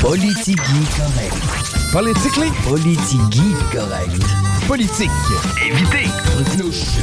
Politigui 0.00 0.56
correct. 0.96 1.34
Politically? 1.92 2.50
Politigui 2.68 3.54
correct. 3.72 4.22
Politique. 4.66 5.10
Évitez. 5.66 6.08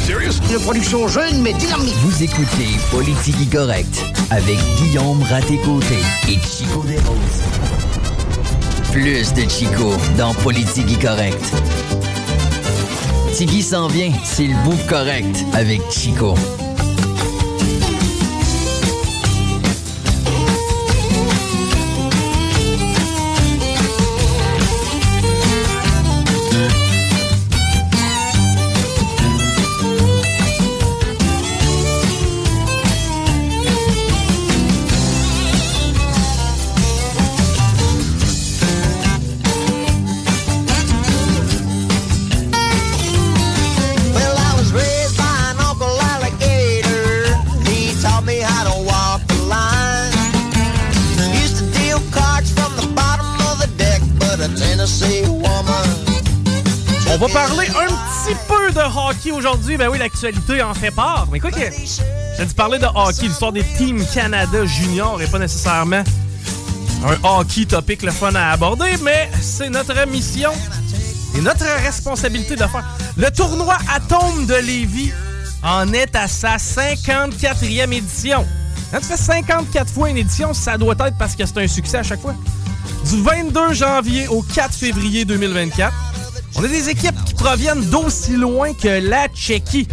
Serious? 0.08 0.40
Une 0.50 0.60
production 0.62 1.08
jeune 1.08 1.42
mais 1.42 1.54
dynamique. 1.54 1.96
Vous 2.04 2.24
écoutez 2.24 2.68
Politigui 2.92 3.48
correct 3.48 4.02
avec 4.32 4.58
Guillaume 4.78 5.22
Raté-Côté 5.24 5.98
et 6.30 6.40
Chico 6.40 6.84
Desroses. 6.88 7.44
Plus 8.92 9.34
de 9.34 9.50
Chico 9.50 9.94
dans 10.18 10.34
Politigui 10.36 10.98
correct. 10.98 11.54
Tigui 13.34 13.62
s'en 13.62 13.88
vient, 13.88 14.12
c'est 14.24 14.48
le 14.48 14.56
bout 14.64 14.80
correct 14.88 15.44
avec 15.54 15.82
Chico. 15.92 16.36
On 57.16 57.18
va 57.18 57.30
parler 57.30 57.66
un 57.70 57.88
petit 57.88 58.36
peu 58.46 58.74
de 58.74 58.80
hockey 58.82 59.32
aujourd'hui. 59.32 59.78
Ben 59.78 59.88
oui, 59.88 59.98
l'actualité 59.98 60.62
en 60.62 60.74
fait 60.74 60.92
part. 60.92 61.30
Mais 61.32 61.40
quoi 61.40 61.50
que. 61.50 61.62
J'ai 61.62 62.46
dit 62.46 62.54
parler 62.54 62.78
de 62.78 62.88
hockey, 62.88 63.28
l'histoire 63.28 63.54
des 63.54 63.64
Team 63.78 64.06
Canada 64.14 64.66
Junior 64.66 65.22
et 65.22 65.28
pas 65.28 65.40
nécessairement 65.40 66.04
un 67.06 67.18
hockey 67.24 67.64
topic 67.68 68.02
le 68.02 68.12
fun 68.12 68.36
à 68.36 68.52
aborder, 68.52 68.98
mais 69.02 69.30
c'est 69.40 69.70
notre 69.70 70.06
mission 70.10 70.52
et 71.38 71.40
notre 71.40 71.64
responsabilité 71.86 72.58
de 72.58 72.66
faire. 72.66 72.84
Le 73.16 73.32
tournoi 73.32 73.78
Atome 73.94 74.46
de 74.46 74.56
Lévis 74.56 75.14
en 75.64 75.94
est 75.94 76.18
à 76.18 76.28
sa 76.28 76.58
54e 76.58 77.94
édition. 77.94 78.46
Quand 78.92 79.00
tu 79.00 79.06
fais 79.06 79.16
54 79.16 79.90
fois 79.90 80.10
une 80.10 80.18
édition, 80.18 80.54
ça 80.54 80.78
doit 80.78 80.96
être 81.00 81.18
parce 81.18 81.38
que 81.38 81.46
c'est 81.46 81.60
un 81.60 81.68
succès 81.68 82.00
à 82.00 82.04
chaque 82.04 82.22
fois. 82.22 82.36
Du 83.10 83.22
22 83.22 83.74
janvier 83.74 84.28
au 84.28 84.42
4 84.42 84.74
février 84.74 85.24
2024, 85.24 85.94
on 86.56 86.64
a 86.64 86.68
des 86.68 86.90
équipes 86.90 87.16
qui 87.26 87.34
proviennent 87.34 87.84
d'aussi 87.86 88.36
loin 88.36 88.74
que 88.74 88.88
la 88.88 89.28
Tchéquie. 89.28 89.88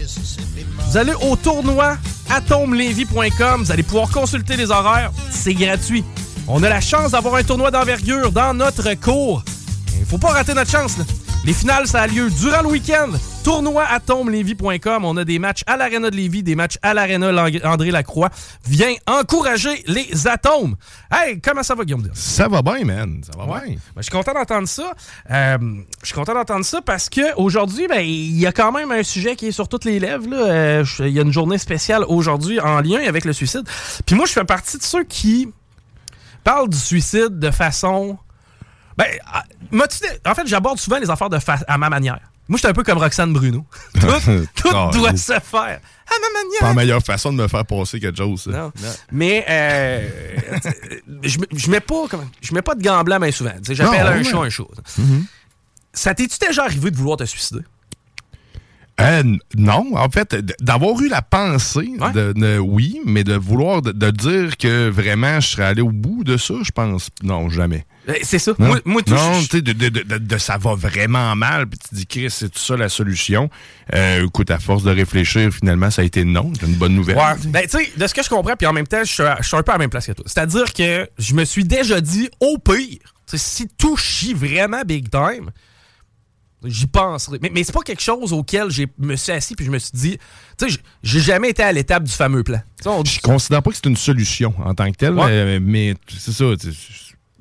Vous 0.88 0.96
allez 0.96 1.14
au 1.22 1.36
tournoi 1.36 1.96
atomelevy.com, 2.30 3.64
vous 3.64 3.72
allez 3.72 3.82
pouvoir 3.82 4.08
consulter 4.10 4.56
les 4.56 4.70
horaires, 4.70 5.12
c'est 5.30 5.54
gratuit. 5.54 6.04
On 6.48 6.62
a 6.62 6.68
la 6.68 6.80
chance 6.80 7.12
d'avoir 7.12 7.36
un 7.36 7.42
tournoi 7.42 7.70
d'envergure 7.70 8.32
dans 8.32 8.54
notre 8.54 8.94
cours. 8.94 9.44
Il 9.98 10.06
faut 10.06 10.18
pas 10.18 10.30
rater 10.32 10.54
notre 10.54 10.70
chance. 10.70 10.98
là. 10.98 11.04
Les 11.44 11.53
finales, 11.53 11.88
ça 11.88 12.03
a 12.03 12.06
lieu 12.06 12.30
durant 12.30 12.62
le 12.62 12.69
week-end. 12.69 13.10
Tournoi 13.42 13.82
atomelevy.com. 13.84 15.04
On 15.04 15.16
a 15.16 15.25
des 15.25 15.41
matchs 15.41 15.62
à 15.66 15.76
l'Arena 15.76 16.08
de 16.08 16.14
Lévis, 16.14 16.44
des 16.44 16.54
matchs 16.54 16.78
à 16.82 16.94
l'Arena 16.94 17.32
André 17.64 17.91
Lacroix. 17.91 18.30
Viens 18.64 18.94
encourager 19.08 19.82
les 19.88 20.28
atomes. 20.28 20.76
Hey, 21.10 21.41
comment 21.41 21.64
ça 21.64 21.75
va, 21.75 21.84
Guillaume? 21.84 22.08
Ça 22.14 22.47
va 22.47 22.62
bien, 22.62 22.84
man. 22.84 23.22
Ça 23.25 23.36
va 23.36 23.53
Ouais. 23.53 23.60
bien. 23.66 23.75
Ben, 23.75 23.80
je 23.97 24.03
suis 24.03 24.12
content 24.12 24.32
d'entendre 24.34 24.69
ça. 24.69 24.92
Euh, 25.32 25.58
je 26.03 26.06
suis 26.06 26.14
content 26.14 26.34
d'entendre 26.34 26.64
ça 26.64 26.80
parce 26.80 27.08
que 27.08 27.34
aujourd'hui, 27.36 27.88
ben, 27.88 28.03
il 28.06 28.38
y 28.38 28.47
a 28.47 28.53
quand 28.53 28.70
même 28.70 28.92
un 28.92 29.03
sujet 29.03 29.34
qui 29.34 29.48
est 29.48 29.53
sur 29.53 29.66
toutes 29.66 29.84
les 29.84 29.98
lèvres. 29.98 30.24
Euh, 30.32 30.84
Il 31.00 31.09
y 31.09 31.19
a 31.19 31.22
une 31.22 31.32
journée 31.32 31.59
spéciale 31.59 32.04
aujourd'hui 32.06 32.60
en 32.60 32.80
lien 32.80 33.00
avec 33.04 33.24
le 33.24 33.32
suicide. 33.32 33.62
Puis 34.06 34.14
moi, 34.14 34.26
je 34.26 34.32
fais 34.32 34.44
partie 34.44 34.78
de 34.78 34.84
ceux 34.84 35.03
qui 35.03 35.48
parlent 36.44 36.69
du 36.69 36.78
suicide 36.78 37.41
de 37.41 37.50
façon. 37.50 38.16
Ben, 38.97 39.06
ah, 39.26 39.44
en 40.26 40.34
fait, 40.34 40.47
j'aborde 40.47 40.78
souvent 40.78 40.98
les 40.98 41.08
affaires 41.10 41.30
de 41.30 41.38
fa- 41.38 41.60
à 41.66 41.78
ma 41.78 41.88
manière. 41.88 42.19
Moi, 42.48 42.56
je 42.56 42.60
suis 42.62 42.69
un 42.69 42.72
peu 42.75 42.82
comme 42.82 42.98
Roxane 42.98 43.32
Bruno. 43.32 43.64
tout 43.94 44.06
tout 44.54 44.70
doit 44.70 45.12
oui. 45.12 45.19
se 45.19 45.32
faire 45.32 45.41
à 45.54 46.14
ma 46.20 46.41
manière. 46.41 46.60
Pas 46.60 46.69
la 46.69 46.75
meilleure 46.75 47.03
façon 47.03 47.32
de 47.32 47.38
me 47.38 47.48
faire 47.48 47.64
passer 47.64 48.00
quelque 48.00 48.19
chose. 48.19 48.42
ça. 48.42 48.50
Non. 48.50 48.72
Mais 49.10 49.44
euh, 49.48 50.08
je, 51.22 51.38
je 51.54 51.70
mets 51.70 51.80
pas 51.80 52.06
comme, 52.10 52.28
je 52.42 52.53
mets 52.54 52.60
pas 52.62 52.75
de 52.75 52.82
gants 52.82 53.03
blancs 53.04 53.22
bien 53.22 53.30
souvent. 53.30 53.53
J'appelle 53.62 54.04
Non, 54.04 54.10
un 54.10 54.22
chat 54.22 54.38
un 54.38 54.50
chat. 54.50 54.64
Ça 55.94 56.14
t'es-tu 56.14 56.36
déjà 56.44 56.64
arrivé 56.64 56.91
de 56.91 56.97
vouloir 56.97 57.16
te 57.16 57.24
suicider? 57.24 57.60
Euh, 59.00 59.22
non, 59.56 59.92
en 59.97 60.10
fait, 60.10 60.36
d'avoir 60.60 61.00
eu 61.00 61.08
la 61.08 61.22
pensée, 61.22 61.92
Ouais. 61.98 62.12
de, 62.12 62.32
de- 62.34 62.58
oui, 62.58 63.00
mais 63.06 63.25
de 63.25 63.34
vouloir 63.34 63.80
de, 63.82 63.91
de 63.91 64.10
dire 64.10 64.56
que 64.58 64.88
vraiment 64.91 65.41
je 65.41 65.48
serais 65.48 65.64
allé 65.64 65.80
au 65.82 65.91
bout 65.91 66.25
de 66.25 66.36
ça, 66.36 66.54
je 66.62 66.70
pense, 66.70 67.08
non, 67.22 67.48
jamais. 67.48 67.86
Euh, 68.08 68.14
C'est 68.22 68.38
ça. 68.38 68.53
Non, 68.58 68.66
Moi, 68.66 68.80
moi, 68.84 69.03
tout, 69.03 69.14
non 69.14 69.41
je- 69.41 69.58
de, 69.58 69.72
de- 70.19 70.38
ça 70.38 70.58
va 70.58 70.75
vraiment 70.75 71.34
mal, 71.36 71.66
puis 71.69 71.78
tu 71.88 71.94
dis, 71.94 72.06
Chris, 72.06 72.30
c'est 72.30 72.50
tout 72.50 72.58
ça 72.58 72.76
la 72.76 72.88
solution. 72.91 73.48
Euh, 73.94 74.26
écoute, 74.26 74.50
à 74.50 74.58
force 74.58 74.82
de 74.82 74.91
réfléchir, 74.91 75.50
finalement, 75.53 75.91
ça 75.91 76.03
a 76.03 76.04
été 76.04 76.24
non. 76.24 76.53
C'est 76.60 76.66
une 76.66 76.74
bonne 76.74 76.94
nouvelle. 76.94 77.16
Ouais. 77.16 77.22
Ben, 77.47 77.62
tu 77.62 77.78
sais, 77.78 77.92
de 77.97 78.06
ce 78.06 78.12
que 78.12 78.22
je 78.22 78.28
comprends, 78.28 78.56
puis 78.56 78.66
en 78.66 78.72
même 78.74 78.86
temps, 78.86 79.03
je 79.04 79.10
suis 79.12 79.22
je 79.41 79.47
suis 79.47 79.56
un 79.56 79.62
peu 79.62 79.70
à 79.72 79.76
la 79.76 79.78
même 79.78 79.91
place 79.91 80.06
que 80.06 80.12
toi. 80.12 80.24
C'est-à-dire 80.28 80.72
que 80.74 81.09
je 81.19 81.34
me 81.34 81.44
suis 81.44 81.64
déjà 81.64 82.00
dit, 82.00 82.28
au 82.41 82.59
pire, 82.59 82.98
si 83.34 83.69
tout 83.78 83.97
chie 83.97 84.34
vraiment 84.34 84.82
big 84.86 85.09
time, 85.09 85.50
j'y 86.64 86.86
penserai. 86.86 87.38
Mais, 87.42 87.50
mais 87.54 87.64
c'est 87.64 87.72
pas 87.72 87.82
quelque 87.82 88.02
chose 88.02 88.32
auquel 88.32 88.70
je 88.70 88.84
me 88.98 89.16
suis 89.16 89.32
assis 89.32 89.54
puis 89.54 89.64
je 89.66 89.70
me 89.70 89.78
suis 89.78 89.90
dit, 89.94 90.18
tu 90.58 90.70
sais, 90.70 90.78
j'ai 91.02 91.20
jamais 91.20 91.50
été 91.50 91.62
à 91.62 91.72
l'étape 91.72 92.04
du 92.04 92.12
fameux 92.12 92.42
plan. 92.42 92.60
On- 92.86 93.04
Je 93.04 93.20
considère 93.20 93.62
pas 93.62 93.70
que 93.70 93.76
c'est 93.76 93.86
une 93.86 93.96
solution 93.96 94.54
en 94.64 94.74
tant 94.74 94.90
que 94.90 94.96
telle, 94.96 95.14
Ouais. 95.14 95.58
mais 95.60 95.94
c'est 96.18 96.32
ça. 96.32 96.44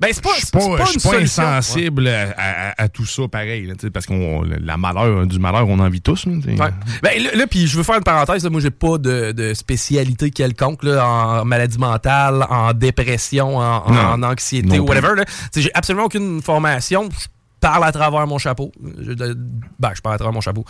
ben, 0.00 0.08
c'est 0.10 0.22
pas, 0.22 0.30
Je 0.36 0.90
suis 0.98 1.08
pas, 1.08 1.20
insensible 1.20 2.08
à, 2.08 2.34
à- 2.36 2.82
à 2.82 2.88
tout 2.88 3.06
ça 3.06 3.28
pareil, 3.28 3.66
là, 3.66 3.74
parce 3.94 4.04
qu'on 4.06 4.42
la 4.42 4.76
malheur, 4.76 5.26
du 5.28 5.38
malheur, 5.38 5.68
on 5.68 5.78
en 5.78 5.88
vit 5.88 6.00
tous. 6.00 6.26
là. 6.26 6.32
Ouais. 6.32 6.70
Ben, 7.02 7.22
là, 7.22 7.30
là, 7.34 7.46
puis 7.46 7.68
je 7.68 7.76
veux 7.76 7.84
faire 7.84 7.96
une 7.98 8.02
parenthèse. 8.02 8.42
là, 8.42 8.50
moi, 8.50 8.60
j'ai 8.60 8.70
pas 8.72 8.98
de, 8.98 9.30
de 9.30 9.54
spécialité 9.54 10.30
quelconque 10.30 10.82
là, 10.82 11.06
en 11.06 11.44
maladie 11.44 11.78
mentale, 11.78 12.44
en 12.50 12.72
dépression, 12.72 13.58
en, 13.58 13.86
en- 13.86 13.92
Non. 13.92 14.00
en 14.00 14.22
anxiété 14.24 14.80
ou 14.80 14.86
whatever. 14.88 15.22
J'ai 15.54 15.70
absolument 15.72 16.06
aucune 16.06 16.42
formation. 16.42 17.08
Je 17.10 17.26
parle 17.62 17.84
à 17.84 17.92
travers 17.92 18.26
mon 18.26 18.36
chapeau. 18.38 18.70
Je, 18.98 19.12
ben, 19.14 19.92
je 19.94 20.00
parle 20.02 20.16
à 20.16 20.18
travers 20.18 20.32
mon 20.34 20.40
chapeau. 20.42 20.64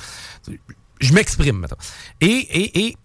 Je 1.01 1.13
m'exprime, 1.13 1.57
maintenant. 1.59 1.79
Et, 2.21 2.27
et, 2.27 2.87
et 2.87 2.93
tu 2.93 2.99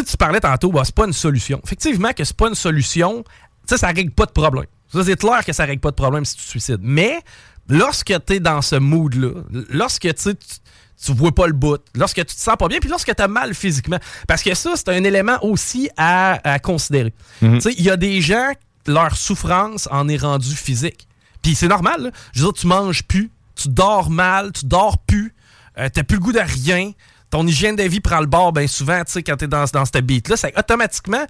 sais, 0.00 0.04
tu 0.04 0.16
parlais 0.16 0.40
tantôt, 0.40 0.72
bah, 0.72 0.82
c'est 0.84 0.94
pas 0.94 1.04
une 1.04 1.12
solution. 1.12 1.60
Effectivement, 1.64 2.12
que 2.12 2.24
c'est 2.24 2.36
pas 2.36 2.48
une 2.48 2.54
solution, 2.54 3.22
tu 3.22 3.30
sais, 3.74 3.76
ça 3.76 3.88
règle 3.88 4.12
pas 4.12 4.24
de 4.26 4.30
problème. 4.30 4.64
Ça, 4.90 5.04
c'est 5.04 5.16
clair 5.18 5.44
que 5.44 5.52
ça 5.52 5.64
règle 5.64 5.80
pas 5.80 5.90
de 5.90 5.96
problème 5.96 6.24
si 6.24 6.36
tu 6.36 6.42
te 6.44 6.48
suicides. 6.48 6.80
Mais 6.82 7.20
lorsque 7.68 8.14
tu 8.26 8.32
es 8.34 8.40
dans 8.40 8.62
ce 8.62 8.76
mood-là, 8.76 9.42
lorsque 9.70 10.14
tu 10.14 10.34
tu- 10.34 11.12
vois 11.12 11.32
pas 11.34 11.46
le 11.48 11.52
bout, 11.52 11.82
lorsque 11.94 12.16
tu 12.24 12.34
te 12.34 12.40
sens 12.40 12.56
pas 12.56 12.68
bien, 12.68 12.78
puis 12.78 12.88
lorsque 12.88 13.14
tu 13.14 13.22
as 13.22 13.28
mal 13.28 13.52
physiquement. 13.54 13.98
Parce 14.26 14.42
que 14.42 14.54
ça, 14.54 14.72
c'est 14.76 14.88
un 14.88 15.04
élément 15.04 15.36
aussi 15.42 15.90
à, 15.98 16.38
à 16.48 16.58
considérer. 16.60 17.12
Mhm. 17.42 17.54
Tu 17.56 17.60
sais, 17.60 17.74
il 17.76 17.84
y 17.84 17.90
a 17.90 17.96
des 17.98 18.20
gens, 18.22 18.52
leur 18.86 19.16
souffrance 19.16 19.88
en 19.90 20.08
est 20.08 20.16
rendue 20.16 20.54
physique. 20.54 21.08
Puis 21.44 21.54
c'est 21.54 21.68
normal, 21.68 22.04
là. 22.04 22.10
Je 22.32 22.40
veux 22.40 22.46
dire, 22.46 22.60
tu 22.60 22.66
manges 22.66 23.04
plus, 23.04 23.30
tu 23.54 23.68
dors 23.68 24.10
mal, 24.10 24.50
tu 24.50 24.64
dors 24.64 24.98
plus, 24.98 25.34
euh, 25.78 25.88
t'as 25.92 26.02
plus 26.02 26.16
le 26.16 26.22
goût 26.22 26.32
de 26.32 26.40
rien, 26.40 26.92
ton 27.30 27.46
hygiène 27.46 27.76
de 27.76 27.82
vie 27.82 28.00
prend 28.00 28.20
le 28.20 28.26
bord 28.26 28.52
bien 28.52 28.66
souvent, 28.66 29.04
tu 29.04 29.12
sais, 29.12 29.22
quand 29.22 29.36
t'es 29.36 29.46
dans, 29.46 29.64
dans 29.72 29.84
cette 29.84 30.04
beat-là, 30.04 30.36
c'est 30.36 30.58
automatiquement, 30.58 31.24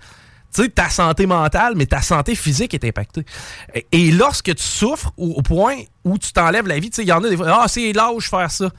sais, 0.62 0.69
ta 0.69 0.89
santé 0.91 1.27
mentale, 1.27 1.75
mais 1.77 1.87
ta 1.87 2.03
santé 2.03 2.35
physique 2.35 2.75
est 2.75 2.85
impactée. 2.85 3.25
Et, 3.75 3.87
et 3.93 4.11
lorsque 4.12 4.55
tu 4.55 4.62
souffres 4.62 5.12
au, 5.17 5.31
au 5.33 5.43
point 5.43 5.77
où 6.05 6.19
tu 6.19 6.33
t'enlèves 6.33 6.67
la 6.67 6.79
vie, 6.79 6.91
tu 6.91 6.97
sais, 6.97 7.03
il 7.03 7.09
y 7.09 7.12
en 7.12 7.23
a 7.25 7.29
des 7.29 7.37
fois, 7.37 7.61
ah, 7.62 7.69
c'est 7.69 7.93
lâche 7.93 8.29
faire 8.31 8.51
ça. 8.51 8.71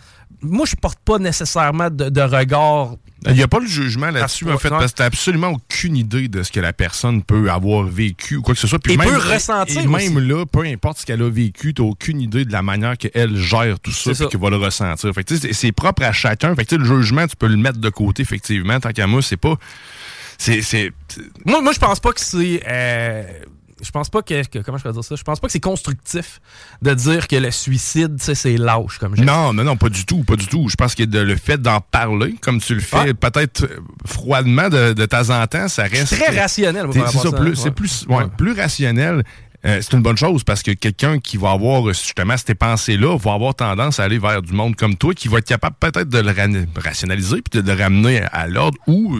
Moi, 0.41 0.65
je 0.65 0.75
porte 0.75 0.99
pas 1.03 1.17
nécessairement 1.17 1.89
de, 1.89 2.09
de 2.09 2.21
regard. 2.21 2.95
Il 3.27 3.33
n'y 3.33 3.41
a 3.41 3.47
pas 3.47 3.59
le 3.59 3.65
jugement 3.65 4.11
là-dessus, 4.11 4.51
en 4.51 4.57
fait, 4.59 4.69
parce 4.69 4.91
que 4.91 4.97
t'as 4.97 5.05
absolument 5.05 5.47
aucune 5.47 5.95
idée 5.97 6.27
de 6.27 6.43
ce 6.43 6.51
que 6.51 6.59
la 6.59 6.73
personne 6.73 7.23
peut 7.23 7.49
avoir 7.49 7.83
vécu 7.83 8.35
ou 8.35 8.43
quoi 8.43 8.53
que 8.53 8.59
ce 8.59 8.67
soit. 8.67 8.77
Puis 8.77 8.93
Et 8.93 8.97
même, 8.97 9.09
peut 9.09 9.15
ressentir 9.17 9.81
Et 9.81 9.87
même 9.87 10.17
aussi. 10.17 10.27
là, 10.27 10.45
peu 10.45 10.59
importe 10.65 10.99
ce 10.99 11.05
qu'elle 11.07 11.23
a 11.23 11.29
vécu, 11.29 11.73
t'as 11.73 11.81
aucune 11.83 12.21
idée 12.21 12.45
de 12.45 12.51
la 12.51 12.61
manière 12.61 12.95
qu'elle 12.97 13.35
gère 13.35 13.79
tout 13.79 13.91
ça, 13.91 14.13
ça. 14.13 14.25
qu'elle 14.27 14.39
va 14.39 14.51
le 14.51 14.57
ressentir. 14.57 15.11
Fait 15.13 15.23
tu 15.23 15.37
c'est- 15.37 15.71
propre 15.71 16.03
à 16.03 16.11
chacun. 16.11 16.53
Fait 16.55 16.65
que, 16.65 16.69
tu 16.69 16.75
sais, 16.75 16.79
le 16.79 16.85
jugement, 17.01 17.25
tu 17.25 17.35
peux 17.35 17.47
le 17.47 17.57
mettre 17.57 17.79
de 17.79 17.89
côté, 17.89 18.21
effectivement. 18.21 18.79
Tant 18.79 18.91
qu'à 18.91 19.07
moi, 19.07 19.23
c'est 19.23 19.37
pas. 19.37 19.55
C'est. 20.37 20.61
c'est- 20.61 20.91
Moi, 21.45 21.61
moi 21.61 21.71
je 21.73 21.79
pense 21.79 21.99
pas 21.99 22.11
que 22.11 22.19
c'est. 22.21 22.61
euh, 22.67 23.23
je 23.81 23.91
pense 23.91 24.09
pas 24.09 24.21
que, 24.21 24.45
que- 24.47 24.59
Comment 24.59 24.77
je 24.77 24.83
peux 24.83 24.91
dire 24.91 25.03
ça? 25.03 25.15
Je 25.15 25.23
pense 25.23 25.39
pas 25.39 25.47
que 25.47 25.51
c'est 25.51 25.59
constructif 25.59 26.39
de 26.81 26.93
dire 26.93 27.27
que 27.27 27.35
le 27.35 27.51
suicide, 27.51 28.15
c'est 28.19 28.57
lâche 28.57 28.97
comme 28.99 29.15
geste. 29.15 29.27
Non, 29.27 29.53
non, 29.53 29.63
non, 29.63 29.75
pas 29.77 29.89
du 29.89 30.05
tout, 30.05 30.23
pas 30.23 30.35
du 30.37 30.47
tout. 30.47 30.67
Je 30.69 30.75
pense 30.75 30.95
que 30.95 31.03
de- 31.03 31.19
le 31.19 31.35
fait 31.35 31.61
d'en 31.61 31.81
parler, 31.81 32.35
comme 32.41 32.59
tu 32.59 32.73
le 32.73 32.81
fais, 32.81 32.97
Ouais. 32.97 33.13
peut-être 33.13 33.63
euh, 33.65 33.79
froidement 34.05 34.69
de, 34.69 34.93
de 34.93 35.05
temps 35.05 35.29
en 35.29 35.45
temps, 35.47 35.67
ça 35.67 35.83
reste. 35.83 36.15
très 36.19 36.39
rationnel, 36.39 36.87
C'est 36.93 37.31
plus, 37.31 37.47
ouais. 37.49 37.55
c'est 37.55 37.71
plus, 37.71 38.05
Ouais. 38.07 38.23
plus 38.37 38.53
rationnel. 38.53 39.23
Euh, 39.65 39.79
c'est 39.81 39.93
une 39.93 40.01
bonne 40.03 40.17
chose 40.17 40.43
parce 40.43 40.61
que 40.61 40.71
quelqu'un 40.71 41.17
qui 41.19 41.37
va 41.37 41.51
avoir 41.51 41.87
justement 41.87 42.35
ces 42.37 42.53
pensées-là 42.53 43.17
va 43.17 43.33
avoir 43.33 43.55
tendance 43.55 43.99
à 43.99 44.03
aller 44.03 44.19
vers 44.19 44.41
du 44.43 44.53
monde 44.53 44.75
comme 44.75 44.95
toi 44.95 45.13
qui 45.15 45.27
va 45.27 45.39
être 45.39 45.47
capable 45.47 45.75
peut-être 45.79 46.07
de 46.07 46.19
le 46.19 46.29
ra- 46.31 46.81
rationaliser 46.83 47.41
puis 47.41 47.61
de 47.63 47.67
le 47.71 47.75
ramener 47.81 48.21
à, 48.31 48.45
l'ordre 48.47 48.77
ou 48.85 49.19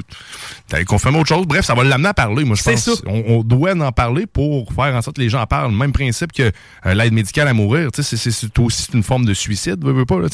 d'aller 0.69 0.85
confirmer 0.85 1.19
autre 1.19 1.29
chose. 1.29 1.47
Bref, 1.47 1.65
ça 1.65 1.73
va 1.73 1.83
l'amener 1.83 2.09
à 2.09 2.13
parler, 2.13 2.43
moi 2.43 2.55
je 2.55 2.61
pense. 2.63 2.83
ça. 2.85 2.91
On, 3.07 3.23
on 3.27 3.43
doit 3.43 3.73
en 3.75 3.91
parler 3.91 4.27
pour 4.27 4.71
faire 4.71 4.93
en 4.95 5.01
sorte 5.01 5.15
que 5.15 5.21
les 5.21 5.29
gens 5.29 5.41
en 5.41 5.47
parlent. 5.47 5.73
Même 5.73 5.91
principe 5.93 6.31
que 6.31 6.51
euh, 6.85 6.93
l'aide 6.93 7.13
médicale 7.13 7.47
à 7.47 7.53
mourir, 7.53 7.91
tu 7.91 8.03
sais, 8.03 8.15
c'est- 8.17 8.59
aussi 8.59 8.87
une 8.93 9.01
forme 9.03 9.25
de 9.25 9.33
suicide, 9.33 9.83
veux, 9.83 9.93
veux 9.93 10.05
pas, 10.05 10.19
là, 10.19 10.27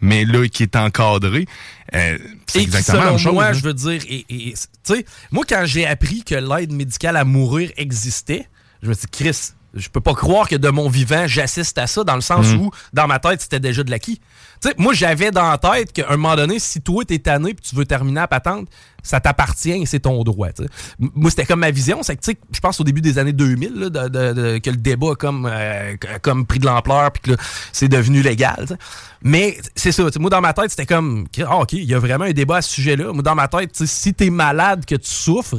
mais 0.00 0.24
là 0.26 0.46
qui 0.48 0.62
est 0.64 0.76
encadré. 0.76 1.46
euh, 1.94 2.18
c'est 2.46 2.60
exactement 2.62 2.98
la 2.98 3.04
selon 3.04 3.10
même 3.12 3.18
chose. 3.18 3.32
moi, 3.32 3.44
hein. 3.46 3.52
je 3.54 3.62
veux 3.62 3.74
dire, 3.74 4.02
et, 4.10 4.26
et- 4.28 4.52
tu 4.52 4.94
sais, 4.94 5.06
moi, 5.32 5.44
quand 5.48 5.62
j'ai 5.64 5.86
appris 5.86 6.22
que 6.22 6.34
l'aide 6.34 6.72
médicale 6.72 7.16
à 7.16 7.24
mourir 7.24 7.70
existait, 7.78 8.46
je 8.84 8.88
me 8.88 8.94
suis 8.94 9.06
dit, 9.06 9.10
Chris, 9.24 9.50
je 9.76 9.88
peux 9.88 10.00
pas 10.00 10.14
croire 10.14 10.48
que 10.48 10.54
de 10.54 10.68
mon 10.68 10.88
vivant, 10.88 11.24
j'assiste 11.26 11.76
à 11.78 11.88
ça, 11.88 12.04
dans 12.04 12.14
le 12.14 12.20
sens 12.20 12.46
Mhm. 12.52 12.60
où, 12.60 12.70
dans 12.92 13.08
ma 13.08 13.18
tête, 13.18 13.40
c'était 13.40 13.58
déjà 13.58 13.82
de 13.82 13.90
l'acquis. 13.90 14.20
Tu 14.62 14.68
sais, 14.68 14.74
moi, 14.78 14.94
j'avais 14.94 15.32
dans 15.32 15.50
la 15.50 15.58
tête 15.58 15.92
qu'à 15.92 16.06
un 16.10 16.16
moment 16.16 16.36
donné, 16.36 16.60
si 16.60 16.80
toi, 16.80 17.04
t'es 17.04 17.18
tanné 17.18 17.50
et 17.50 17.54
tu 17.56 17.74
veux 17.74 17.84
terminer 17.84 18.20
à 18.20 18.28
patente, 18.28 18.68
ça 19.02 19.18
t'appartient 19.18 19.72
et 19.72 19.84
c'est 19.84 19.98
ton 19.98 20.22
droit. 20.22 20.52
tu 20.52 20.62
sais. 20.62 20.68
M- 21.02 21.10
Moi, 21.16 21.28
c'était 21.30 21.44
comme 21.44 21.58
ma 21.58 21.72
vision. 21.72 22.04
C'est 22.04 22.14
que, 22.14 22.22
tu 22.22 22.30
sais, 22.30 22.38
je 22.52 22.60
pense 22.60 22.78
au 22.80 22.84
début 22.84 23.00
des 23.00 23.18
années 23.18 23.32
2000, 23.32 23.74
là, 23.74 23.90
de- 23.90 24.08
de- 24.08 24.32
de- 24.32 24.58
que 24.58 24.70
le 24.70 24.76
débat 24.76 25.10
a 25.10 25.14
comme, 25.16 25.48
euh, 25.50 25.96
comme 26.22 26.46
pris 26.46 26.60
de 26.60 26.66
l'ampleur 26.66 27.10
puis 27.10 27.32
que 27.34 27.42
c'est 27.72 27.88
devenu 27.88 28.22
légal. 28.22 28.78
Mais 29.22 29.58
c'est 29.74 29.90
ça. 29.90 30.04
Moi, 30.20 30.30
dans 30.30 30.40
ma 30.40 30.52
tête, 30.52 30.70
c'était 30.70 30.86
comme, 30.86 31.26
ah, 31.48 31.56
OK, 31.58 31.72
il 31.72 31.84
y 31.84 31.94
a 31.94 31.98
vraiment 31.98 32.24
un 32.26 32.32
débat 32.32 32.58
à 32.58 32.62
ce 32.62 32.70
sujet-là. 32.74 33.12
Moi, 33.12 33.22
dans 33.24 33.34
ma 33.34 33.48
tête, 33.48 33.70
si 33.84 34.14
t'es 34.14 34.30
malade, 34.30 34.84
que 34.86 34.94
tu 34.94 35.10
souffres, 35.10 35.56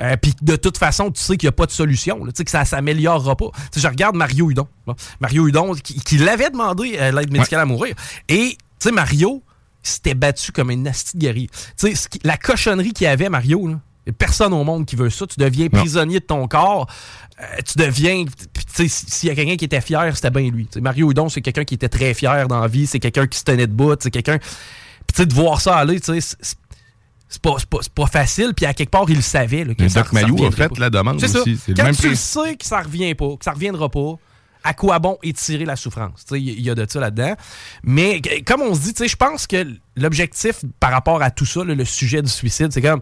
euh, 0.00 0.16
puis 0.16 0.34
de 0.42 0.56
toute 0.56 0.78
façon, 0.78 1.10
tu 1.10 1.20
sais 1.20 1.36
qu'il 1.36 1.46
n'y 1.46 1.50
a 1.50 1.52
pas 1.52 1.66
de 1.66 1.70
solution, 1.72 2.24
là, 2.24 2.32
tu 2.32 2.36
sais 2.38 2.44
que 2.44 2.50
ça 2.50 2.64
s'améliorera 2.64 3.36
pas. 3.36 3.50
Tu 3.54 3.60
sais, 3.72 3.80
je 3.80 3.88
regarde 3.88 4.14
Mario 4.16 4.50
Hudon. 4.50 4.68
là. 4.86 4.94
Mario 5.20 5.48
Hudon, 5.48 5.74
qui, 5.74 6.00
qui 6.00 6.18
l'avait 6.18 6.50
demandé 6.50 6.96
euh, 6.98 7.10
l'aide 7.12 7.32
médicale 7.32 7.60
à 7.60 7.64
mourir. 7.66 7.94
Et, 8.28 8.56
tu 8.58 8.58
sais, 8.78 8.92
Mario 8.92 9.42
il 9.84 9.90
s'était 9.90 10.14
battu 10.14 10.50
comme 10.52 10.70
une 10.72 10.82
de 10.84 10.90
guerrier. 11.16 11.48
Tu 11.78 11.94
sais, 11.94 12.08
la 12.24 12.36
cochonnerie 12.36 12.92
qu'il 12.92 13.04
y 13.04 13.08
avait, 13.08 13.28
Mario, 13.28 13.68
là, 13.68 13.76
personne 14.18 14.52
au 14.52 14.64
monde 14.64 14.84
qui 14.86 14.96
veut 14.96 15.08
ça. 15.10 15.26
Tu 15.26 15.38
deviens 15.38 15.68
Non. 15.72 15.78
prisonnier 15.80 16.18
de 16.20 16.24
ton 16.24 16.46
corps. 16.48 16.88
Euh, 17.40 17.44
tu 17.64 17.78
deviens. 17.78 18.24
puis, 18.24 18.64
Tu 18.64 18.72
sais, 18.74 18.88
si- 18.88 19.06
s'il 19.08 19.28
y 19.28 19.32
a 19.32 19.34
quelqu'un 19.36 19.56
qui 19.56 19.64
était 19.64 19.80
fier, 19.80 20.14
c'était 20.16 20.30
bien 20.30 20.50
lui. 20.50 20.66
Tu 20.66 20.74
sais, 20.74 20.80
Mario 20.80 21.10
Hudon, 21.10 21.28
c'est 21.28 21.40
quelqu'un 21.42 21.64
qui 21.64 21.74
était 21.74 21.88
très 21.88 22.12
fier 22.12 22.48
dans 22.48 22.60
la 22.60 22.66
vie. 22.66 22.86
C'est 22.86 22.98
quelqu'un 22.98 23.26
qui 23.28 23.38
se 23.38 23.44
tenait 23.44 23.66
debout. 23.68 23.94
C'est 24.00 24.10
quelqu'un. 24.10 24.38
Puis, 24.38 25.14
tu 25.14 25.16
sais, 25.22 25.26
de 25.26 25.32
voir 25.34 25.60
ça 25.60 25.76
aller, 25.76 26.00
tu 26.00 26.20
sais, 26.20 26.36
c'est- 27.28 27.40
pas, 27.42 27.56
pas, 27.68 27.78
pas 27.94 28.06
facile. 28.06 28.52
Puis, 28.56 28.66
à 28.66 28.74
quelque 28.74 28.90
part, 28.90 29.04
il 29.08 29.16
le 29.16 29.22
savait. 29.22 29.64
là, 29.64 29.74
que 29.74 29.82
Mais 29.82 29.88
ça- 29.88 30.02
Doc 30.02 30.12
Mayou 30.12 30.44
a 30.46 30.50
fait 30.50 30.68
pas. 30.68 30.74
la 30.80 30.90
demande 30.90 31.16
aussi. 31.22 31.58
C'est 31.64 31.68
le 31.72 31.74
Quand 31.76 31.84
même 31.84 31.96
tu 31.96 32.14
sais 32.16 32.56
que 32.56 32.64
ça 32.66 32.80
revient 32.80 33.14
pas, 33.14 33.36
que 33.36 33.44
ça 33.44 33.52
reviendra 33.52 33.88
pas, 33.88 34.14
à 34.64 34.74
quoi 34.74 34.98
bon 34.98 35.16
étirer 35.22 35.64
la 35.64 35.76
souffrance? 35.76 36.24
Il 36.32 36.60
y, 36.60 36.68
a 36.68 36.74
de 36.74 36.84
ça 36.88 36.98
là-dedans. 37.00 37.34
Mais 37.84 38.20
comme 38.46 38.62
on 38.62 38.74
se 38.74 38.80
dit, 38.92 39.08
je 39.08 39.16
pense 39.16 39.46
que 39.46 39.64
l'objectif 39.96 40.56
par 40.80 40.90
rapport 40.90 41.22
à 41.22 41.30
tout 41.30 41.46
ça, 41.46 41.64
là, 41.64 41.74
le 41.74 41.84
sujet 41.84 42.22
du 42.22 42.28
suicide, 42.30 42.68
c'est 42.72 42.82
comme 42.82 43.00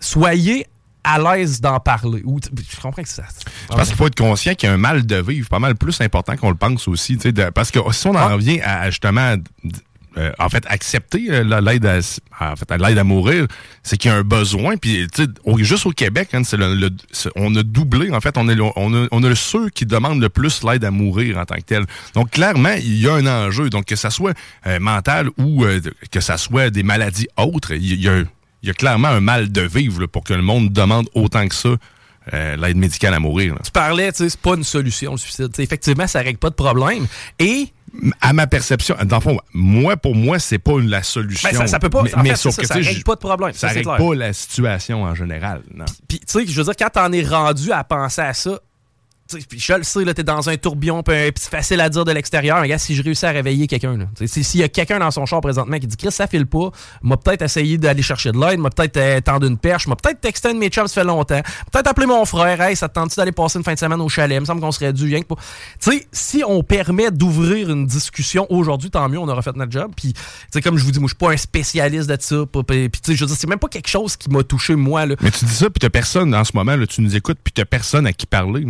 soyez 0.00 0.66
à 1.04 1.18
l'aise 1.18 1.60
d'en 1.60 1.80
parler. 1.80 2.22
Ou, 2.24 2.38
je 2.40 2.80
comprends 2.80 3.02
que 3.02 3.08
ça. 3.08 3.22
Je 3.70 3.74
pense 3.76 3.88
qu'il 3.88 3.96
faut 3.96 4.06
être 4.06 4.16
conscient 4.18 4.54
qu'il 4.54 4.68
y 4.68 4.70
a 4.72 4.74
un 4.74 4.78
mal 4.78 5.06
de 5.06 5.16
vivre 5.16 5.48
pas 5.48 5.58
mal 5.58 5.74
plus 5.74 6.00
important 6.00 6.36
qu'on 6.36 6.50
le 6.50 6.56
pense 6.56 6.86
aussi. 6.88 7.16
tu 7.16 7.22
sais, 7.22 7.32
de- 7.32 7.50
parce 7.50 7.70
que 7.70 7.78
si 7.92 8.06
on 8.06 8.10
en 8.10 8.16
Ah. 8.16 8.28
revient 8.34 8.60
à 8.60 8.90
justement. 8.90 9.36
Euh, 10.16 10.32
en 10.38 10.48
fait, 10.48 10.64
accepter 10.68 11.26
euh, 11.30 11.44
la- 11.44 11.60
l'aide 11.60 11.84
à, 11.86 11.98
en 12.52 12.56
fait, 12.56 12.70
l'aide 12.76 12.98
à 12.98 13.04
mourir, 13.04 13.46
c'est 13.82 13.96
qu'il 13.96 14.10
y 14.10 14.14
a 14.14 14.16
un 14.16 14.22
besoin. 14.22 14.76
Puis, 14.76 15.06
au- 15.44 15.58
juste 15.58 15.86
au 15.86 15.90
Québec, 15.90 16.30
hein, 16.32 16.42
on 17.36 17.54
a 17.56 17.62
doublé. 17.62 18.10
En 18.10 18.20
fait, 18.20 18.36
on 18.38 18.48
est 18.48 18.58
on 18.76 18.94
a, 18.94 19.06
on 19.10 19.22
a 19.22 19.34
ceux 19.34 19.68
qui 19.70 19.86
demandent 19.86 20.20
le 20.20 20.28
plus 20.28 20.62
l'aide 20.64 20.84
à 20.84 20.90
mourir 20.90 21.38
en 21.38 21.44
tant 21.44 21.56
que 21.56 21.62
tel. 21.62 21.84
Donc, 22.14 22.30
clairement, 22.30 22.74
il 22.78 22.98
y 23.00 23.08
a 23.08 23.14
un 23.14 23.26
enjeu. 23.26 23.70
Donc, 23.70 23.84
que 23.84 23.96
ça 23.96 24.10
soit 24.10 24.32
euh, 24.66 24.78
mental 24.80 25.28
ou 25.38 25.64
euh, 25.64 25.80
que 26.10 26.20
ça 26.20 26.38
soit 26.38 26.70
des 26.70 26.82
maladies 26.82 27.28
autres, 27.36 27.72
il 27.72 28.00
y, 28.02 28.08
a, 28.08 28.24
clairement 28.74 29.08
un 29.08 29.20
mal 29.20 29.52
de 29.52 29.62
vivre 29.62 30.06
pour 30.06 30.24
que 30.24 30.34
le 30.34 30.42
monde 30.42 30.72
demande 30.72 31.08
autant 31.14 31.46
que 31.48 31.54
ça 31.54 31.70
euh, 32.34 32.56
l'aide 32.56 32.76
médicale 32.76 33.14
à 33.14 33.20
mourir. 33.20 33.54
là. 33.54 33.60
Tu 33.64 33.70
parlais, 33.70 34.10
tu 34.12 34.18
sais, 34.24 34.30
c'est 34.30 34.40
pas 34.40 34.54
une 34.54 34.64
solution, 34.64 35.12
le 35.12 35.18
suicide. 35.18 35.48
Effectivement, 35.58 36.06
ça 36.06 36.20
règle 36.20 36.38
pas 36.38 36.50
de 36.50 36.54
problème. 36.54 37.06
Et 37.38 37.68
à 38.20 38.32
ma 38.34 38.46
perception, 38.46 38.94
dans 39.06 39.16
le 39.16 39.22
fond, 39.22 39.38
moi, 39.54 39.96
pour 39.96 40.14
moi, 40.14 40.38
c'est 40.38 40.58
pas 40.58 40.72
une- 40.72 40.90
la 40.90 41.02
solution. 41.02 41.48
Ben, 41.50 41.56
ça- 41.56 41.66
ça 41.66 41.78
peut 41.78 41.88
pas- 41.88 42.02
Mais, 42.02 42.14
en 42.14 42.22
mais 42.22 42.28
fait, 42.30 42.36
sauf 42.36 42.54
c'est 42.54 42.62
que, 42.62 42.66
ça, 42.68 42.74
ça 42.74 42.80
règle 42.80 43.02
pas 43.02 43.14
de 43.14 43.20
problème, 43.20 43.52
Ça 43.54 43.68
ça, 43.68 43.74
règle 43.74 43.82
clair. 43.84 43.96
pas 43.96 44.14
la 44.14 44.32
situation 44.34 45.02
en 45.04 45.14
général. 45.14 45.62
Non. 45.74 45.86
Puis, 46.06 46.20
tu 46.20 46.24
sais, 46.26 46.46
je 46.46 46.52
veux 46.60 46.64
dire, 46.64 46.74
quand 46.78 46.90
t'en 46.90 47.12
es 47.12 47.22
rendu 47.24 47.72
à 47.72 47.82
penser 47.84 48.20
à 48.20 48.34
ça, 48.34 48.58
puis 49.48 49.60
je 49.60 49.72
le 49.74 49.82
sais, 49.82 50.04
là, 50.04 50.14
t'es 50.14 50.22
dans 50.22 50.48
un 50.48 50.56
tourbillon, 50.56 51.02
puis 51.02 51.14
c'est 51.36 51.50
facile 51.50 51.80
à 51.80 51.88
dire 51.90 52.04
de 52.04 52.12
l'extérieur. 52.12 52.60
Mais 52.62 52.68
gars, 52.68 52.78
si 52.78 52.94
je 52.94 53.02
réussis 53.02 53.26
à 53.26 53.30
réveiller 53.30 53.66
quelqu'un, 53.66 53.98
s'il 54.26 54.60
y 54.60 54.62
a 54.62 54.68
quelqu'un 54.68 54.98
dans 54.98 55.10
son 55.10 55.26
char 55.26 55.40
présentement 55.40 55.78
qui 55.78 55.86
dit 55.86 55.96
Chris, 55.96 56.10
ça 56.12 56.26
file 56.26 56.46
pas, 56.46 56.70
m'a 57.02 57.16
peut-être 57.16 57.42
essayé 57.42 57.76
d'aller 57.76 58.02
chercher 58.02 58.32
de 58.32 58.38
l'aide, 58.38 58.58
m'a 58.58 58.70
peut-être 58.70 58.96
euh, 58.96 59.20
tendre 59.20 59.46
une 59.46 59.58
perche, 59.58 59.86
m'a 59.86 59.96
peut-être 59.96 60.20
texté 60.20 60.48
un 60.48 60.54
de 60.54 60.58
mes 60.58 60.68
chums, 60.68 60.88
ça 60.88 60.94
fait 61.02 61.06
longtemps, 61.06 61.42
peut-être 61.72 61.86
appeler 61.88 62.06
mon 62.06 62.24
frère, 62.24 62.60
hey, 62.62 62.74
ça 62.74 62.88
te 62.88 62.94
tente 62.94 63.14
d'aller 63.16 63.32
passer 63.32 63.58
une 63.58 63.64
fin 63.64 63.74
de 63.74 63.78
semaine 63.78 64.00
au 64.00 64.08
chalet, 64.08 64.40
me 64.40 64.46
semble 64.46 64.60
qu'on 64.60 64.72
serait 64.72 64.92
dû, 64.92 65.04
rien 65.06 65.20
que 65.20 65.26
pour. 65.26 65.38
Tu 65.38 65.90
sais, 65.90 66.06
si 66.12 66.42
on 66.46 66.62
permet 66.62 67.10
d'ouvrir 67.10 67.70
une 67.70 67.86
discussion 67.86 68.46
aujourd'hui, 68.50 68.90
tant 68.90 69.08
mieux, 69.08 69.18
on 69.18 69.28
aura 69.28 69.42
fait 69.42 69.54
notre 69.56 69.72
job. 69.72 69.92
Puis, 69.96 70.14
comme 70.62 70.78
je 70.78 70.84
vous 70.84 70.90
dis, 70.92 71.00
moi, 71.00 71.06
je 71.08 71.14
suis 71.14 71.18
pas 71.18 71.32
un 71.32 71.36
spécialiste 71.36 72.08
de 72.08 72.16
ça. 72.20 72.46
pas- 72.50 72.62
Puis, 72.62 72.88
tu 72.90 72.98
sais, 73.12 73.14
je 73.14 73.20
veux 73.24 73.26
dire, 73.28 73.36
c'est 73.38 73.46
même 73.48 73.58
pas 73.58 73.68
quelque 73.68 73.88
chose 73.88 74.16
qui 74.16 74.30
m'a 74.30 74.42
touché, 74.42 74.74
moi, 74.74 75.04
là. 75.06 75.16
Mais 75.20 75.30
tu 75.30 75.44
dis 75.44 75.54
ça, 75.54 75.66
puis 75.68 75.80
t'as 75.80 75.90
personne 75.90 76.34
en 76.34 76.44
ce 76.44 76.52
moment, 76.54 76.76
là, 76.76 76.86
tu 76.86 77.02
nous 77.02 77.14
écoutes, 77.14 77.38
puis 77.44 77.52
t'as 77.52 77.64
personne 77.66 78.06
à 78.06 78.12
qui 78.12 78.26
parler. 78.26 78.64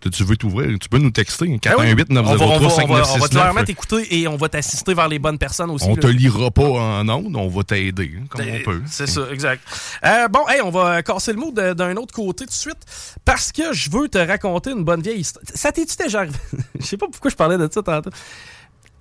Tu 0.00 0.08
sais, 0.08 0.08
écoute, 0.08 0.12
tu 0.12 0.24
veux 0.24 0.36
t'ouvrir, 0.36 0.78
tu 0.78 0.88
peux 0.88 0.98
nous 0.98 1.10
texter. 1.10 1.46
Ben 1.46 1.52
oui. 1.52 1.58
418 1.60 2.06
on 2.10 2.14
va, 2.14 2.20
on 2.20 2.24
va- 2.24 2.36
903 2.36 2.46
on 2.46 2.58
va- 2.58 2.62
on 2.62 2.64
va 2.64 2.70
5969 2.70 3.30
clairement 3.30 3.64
t'écouter 3.64 4.18
et 4.20 4.28
on 4.28 4.36
va 4.36 4.48
t'assister 4.48 4.94
vers 4.94 5.08
les 5.08 5.18
bonnes 5.18 5.38
personnes 5.38 5.70
aussi. 5.70 5.86
On 5.88 5.94
là. 5.94 6.02
te 6.02 6.06
lira 6.06 6.50
pas 6.50 6.62
en 6.68 7.08
ondes, 7.08 7.36
on 7.36 7.48
va 7.48 7.62
t'aider, 7.62 8.12
hein, 8.18 8.24
comme 8.28 8.46
on 8.48 8.62
peut. 8.64 8.82
C'est 8.86 9.06
ça, 9.06 9.22
exact. 9.32 9.62
Euh, 10.04 10.28
bon, 10.28 10.46
hey, 10.48 10.60
on 10.62 10.70
va 10.70 11.02
casser 11.02 11.32
le 11.32 11.38
mot 11.38 11.52
d'un 11.52 11.96
autre 11.96 12.14
côté 12.14 12.44
tout 12.44 12.50
de 12.50 12.54
suite 12.54 12.78
parce 13.24 13.52
que 13.52 13.72
je 13.72 13.90
veux 13.90 14.08
te 14.08 14.18
raconter 14.18 14.70
une 14.70 14.84
bonne 14.84 15.02
vieille 15.02 15.20
histoire. 15.20 15.44
Ça 15.54 15.72
t'est-tu 15.72 15.96
déjà 15.96 16.20
arrivé? 16.20 16.36
Je 16.80 16.84
sais 16.86 16.96
pas 16.96 17.06
pourquoi 17.10 17.30
je 17.30 17.36
parlais 17.36 17.58
de 17.58 17.68
ça 17.72 17.82
tantôt. 17.82 18.10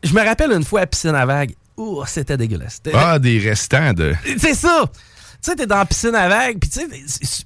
Je 0.04 0.14
me 0.14 0.22
rappelle 0.24 0.52
une 0.52 0.64
fois 0.64 0.82
à 0.82 0.88
piscine 0.88 1.16
à 1.16 1.26
vagues. 1.26 1.56
Ouh, 1.78 2.04
c'était 2.06 2.38
dégueulasse. 2.38 2.82
Ah, 2.94 3.18
des 3.18 3.40
restants 3.40 3.94
de. 3.94 4.14
C'est 4.38 4.54
ça! 4.54 4.86
Sais, 5.50 5.56
t'es 5.56 5.66
dans 5.66 5.78
la 5.78 5.86
piscine 5.86 6.14
à 6.16 6.28
vagues, 6.28 6.58
puis 6.60 6.70
tu 6.70 6.80
sais, 6.80 6.88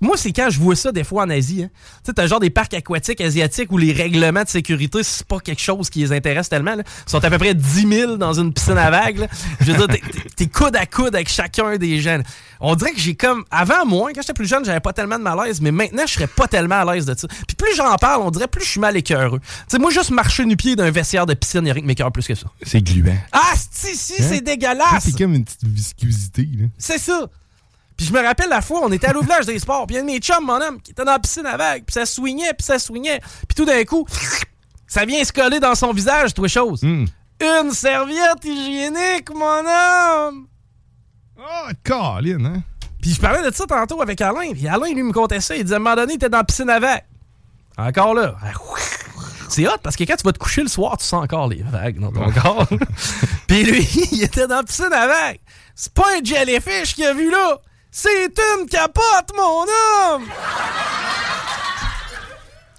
moi, 0.01 0.17
c'est 0.17 0.31
quand 0.31 0.49
je 0.49 0.59
vois 0.59 0.75
ça 0.75 0.91
des 0.91 1.03
fois 1.03 1.23
en 1.23 1.29
Asie. 1.29 1.63
Hein. 1.63 1.69
Tu 2.03 2.07
sais, 2.07 2.13
t'as 2.13 2.27
genre 2.27 2.39
des 2.39 2.49
parcs 2.49 2.73
aquatiques 2.73 3.21
asiatiques 3.21 3.71
où 3.71 3.77
les 3.77 3.93
règlements 3.93 4.43
de 4.43 4.49
sécurité, 4.49 5.03
c'est 5.03 5.25
pas 5.25 5.39
quelque 5.39 5.61
chose 5.61 5.89
qui 5.89 5.99
les 5.99 6.11
intéresse 6.11 6.49
tellement. 6.49 6.75
Là. 6.75 6.83
Ils 7.07 7.09
sont 7.11 7.23
à 7.23 7.29
peu 7.29 7.37
près 7.37 7.53
10 7.53 7.87
000 7.87 8.17
dans 8.17 8.33
une 8.33 8.53
piscine 8.53 8.77
à 8.77 8.89
vagues. 8.91 9.19
là. 9.19 9.27
Je 9.61 9.71
veux 9.71 9.87
dire, 9.87 9.97
t'es- 10.35 10.47
coude 10.47 10.75
à 10.75 10.85
coude 10.85 11.15
avec 11.15 11.29
chacun 11.29 11.77
des 11.77 11.99
gens. 12.01 12.19
On 12.59 12.75
dirait 12.75 12.91
que 12.93 12.99
j'ai 12.99 13.15
comme. 13.15 13.43
Avant, 13.51 13.85
moi, 13.85 14.11
quand 14.13 14.21
j'étais 14.21 14.33
plus 14.33 14.47
jeune, 14.47 14.63
j'avais 14.65 14.79
pas 14.79 14.93
tellement 14.93 15.17
de 15.17 15.23
malaise, 15.23 15.59
mais 15.61 15.71
maintenant, 15.71 16.03
je 16.07 16.13
serais 16.13 16.27
pas 16.27 16.47
tellement 16.47 16.75
à 16.87 16.93
l'aise 16.95 17.05
de 17.05 17.13
ça. 17.17 17.27
Puis 17.27 17.55
plus 17.57 17.75
j'en 17.75 17.95
parle, 17.97 18.21
on 18.21 18.31
dirait 18.31 18.47
plus 18.47 18.63
je 18.63 18.69
suis 18.71 18.79
mal 18.79 18.95
écœureux. 18.95 19.39
Tu 19.39 19.45
sais, 19.67 19.77
moi, 19.79 19.91
juste 19.91 20.11
marcher 20.11 20.45
nu 20.45 20.55
pied 20.55 20.75
d'un 20.75 20.89
vestiaire 20.91 21.25
de 21.25 21.33
piscine, 21.33 21.61
il 21.65 21.69
a 21.69 21.73
rien 21.73 21.85
qui 21.93 22.03
plus 22.13 22.27
que 22.27 22.35
ça. 22.35 22.47
C'est 22.63 22.81
gluant. 22.81 23.15
Ah, 23.31 23.53
si, 23.71 23.95
si, 23.95 24.13
Hein? 24.21 24.25
c'est 24.29 24.41
dégueulasse! 24.41 25.03
C'est 25.03 25.17
comme 25.17 25.33
une 25.33 25.43
petite 25.43 25.63
viscosité. 25.65 26.47
Là. 26.57 26.65
C'est 26.77 26.97
ça. 26.99 27.27
Puis 27.97 28.05
je 28.07 28.13
me 28.13 28.21
rappelle 28.21 28.49
la 28.49 28.61
fois, 28.61 28.81
on 28.83 28.91
était 28.91 29.07
à 29.07 29.13
l'ouvrage 29.13 29.45
des 29.45 29.57
sports, 29.59 29.87
puis 29.87 29.95
il 29.95 29.97
y 29.97 29.99
a 29.99 30.03
un 30.03 30.05
de 30.05 30.11
mes 30.11 30.19
chums, 30.19 30.45
mon 30.45 30.61
homme, 30.61 30.81
qui 30.81 30.91
était 30.91 31.05
dans 31.05 31.13
la 31.13 31.19
piscine 31.19 31.45
à 31.45 31.55
vagues, 31.55 31.83
puis 31.85 31.93
ça 31.93 32.05
swingait, 32.05 32.53
puis 32.53 32.65
ça 32.65 32.77
swingait. 32.77 33.19
Puis 33.47 33.55
tout 33.55 33.65
d'un 33.65 33.83
coup, 33.85 34.05
ça 34.87 35.05
vient 35.05 35.23
se 35.23 35.31
coller 35.31 35.59
dans 35.59 35.75
son 35.75 35.93
visage, 35.93 36.33
toi 36.33 36.47
chose. 36.47 36.83
Hmm. 36.83 37.05
Une 37.41 37.71
serviette 37.71 38.43
hygiénique, 38.43 39.29
mon 39.33 39.59
homme! 39.59 40.47
Ah, 41.39 41.69
Colin, 41.83 42.45
hein? 42.45 42.63
Puis 43.01 43.13
je 43.13 43.21
parlais 43.21 43.49
de 43.49 43.53
ça 43.53 43.65
tantôt 43.65 44.01
avec 44.01 44.19
Alain, 44.21 44.51
puis 44.53 44.67
Alain, 44.67 44.93
lui, 44.93 45.03
me 45.03 45.11
contait 45.11 45.41
ça. 45.41 45.55
Il 45.55 45.63
disait, 45.63 45.75
à 45.75 45.77
un 45.77 45.79
moment 45.79 45.95
donné, 45.95 46.17
t'es 46.17 46.29
dans 46.29 46.39
la 46.39 46.43
piscine 46.43 46.69
à 46.69 46.79
vagues. 46.79 47.03
Encore 47.77 48.13
là. 48.13 48.35
C'est 49.49 49.67
hot 49.67 49.77
parce 49.83 49.95
que 49.95 50.03
quand 50.05 50.15
tu 50.15 50.23
vas 50.23 50.31
te 50.31 50.39
coucher 50.39 50.61
le 50.61 50.67
soir, 50.67 50.97
tu 50.97 51.05
sens 51.05 51.23
encore 51.23 51.47
les 51.47 51.61
vagues 51.61 51.99
dans 51.99 52.11
ton 52.11 52.31
corps. 52.31 52.67
Puis 53.47 53.63
lui, 53.63 53.87
il 54.11 54.23
était 54.23 54.47
dans 54.47 54.57
la 54.57 54.63
piscine 54.63 54.91
à 54.91 55.07
vagues. 55.07 55.39
C'est 55.75 55.93
pas 55.93 56.05
un 56.17 56.23
jellyfish 56.23 56.95
qu'il 56.95 57.05
a 57.05 57.13
vu 57.13 57.29
là. 57.29 57.59
C'est 57.97 58.09
une 58.59 58.67
capote, 58.67 59.31
mon 59.37 59.61
homme! 59.61 60.25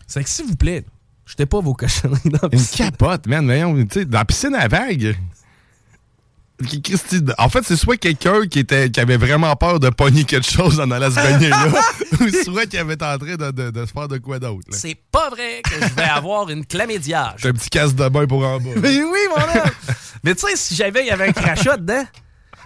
C'est 0.06 0.22
que 0.22 0.28
s'il 0.28 0.44
vous 0.44 0.56
plaît, 0.56 0.84
jetez 1.24 1.46
pas 1.46 1.60
vos 1.60 1.72
cochonneries 1.72 2.20
dans 2.28 2.40
la 2.42 2.48
Une 2.52 2.58
piscine. 2.58 2.84
capote, 2.90 3.26
man. 3.26 3.46
Voyons, 3.46 3.74
tu 3.86 4.00
sais, 4.00 4.04
dans 4.04 4.18
la 4.18 4.24
piscine 4.26 4.54
à 4.54 4.68
Christy, 6.82 7.22
En 7.38 7.48
fait, 7.48 7.64
c'est 7.64 7.76
soit 7.76 7.96
quelqu'un 7.96 8.46
qui 8.46 8.58
était 8.58 8.90
qui 8.90 9.00
avait 9.00 9.16
vraiment 9.16 9.56
peur 9.56 9.80
de 9.80 9.88
pogner 9.88 10.24
quelque 10.24 10.50
chose 10.50 10.78
en 10.80 10.90
allant 10.90 11.10
se 11.10 11.14
baigner 11.14 11.48
là, 11.48 11.66
ou 12.20 12.28
soit 12.44 12.66
qui 12.66 12.76
avait 12.76 12.98
tenté 12.98 13.38
de, 13.38 13.50
de- 13.52 13.70
de 13.70 13.86
se 13.86 13.92
faire 13.92 14.08
de 14.08 14.18
quoi 14.18 14.38
d'autre. 14.38 14.66
C'est 14.72 14.98
pas 15.10 15.30
vrai 15.30 15.62
que 15.64 15.80
je 15.80 15.94
vais 15.94 16.02
avoir 16.02 16.50
une 16.50 16.66
chlamydia. 16.66 17.34
C'est 17.38 17.48
un 17.48 17.52
petit 17.54 17.70
casse 17.70 17.94
de 17.94 18.06
bain 18.10 18.26
pour 18.26 18.44
en 18.46 18.58
bas. 18.60 18.70
Mais 18.82 19.02
oui, 19.02 19.18
mon 19.30 19.42
homme! 19.42 19.70
mais 20.22 20.34
tu 20.34 20.46
sais, 20.46 20.56
si 20.56 20.74
j'avais, 20.74 21.04
il 21.04 21.06
y 21.06 21.10
avait 21.10 21.28
un 21.28 21.32
crachat 21.32 21.78
dedans. 21.78 22.04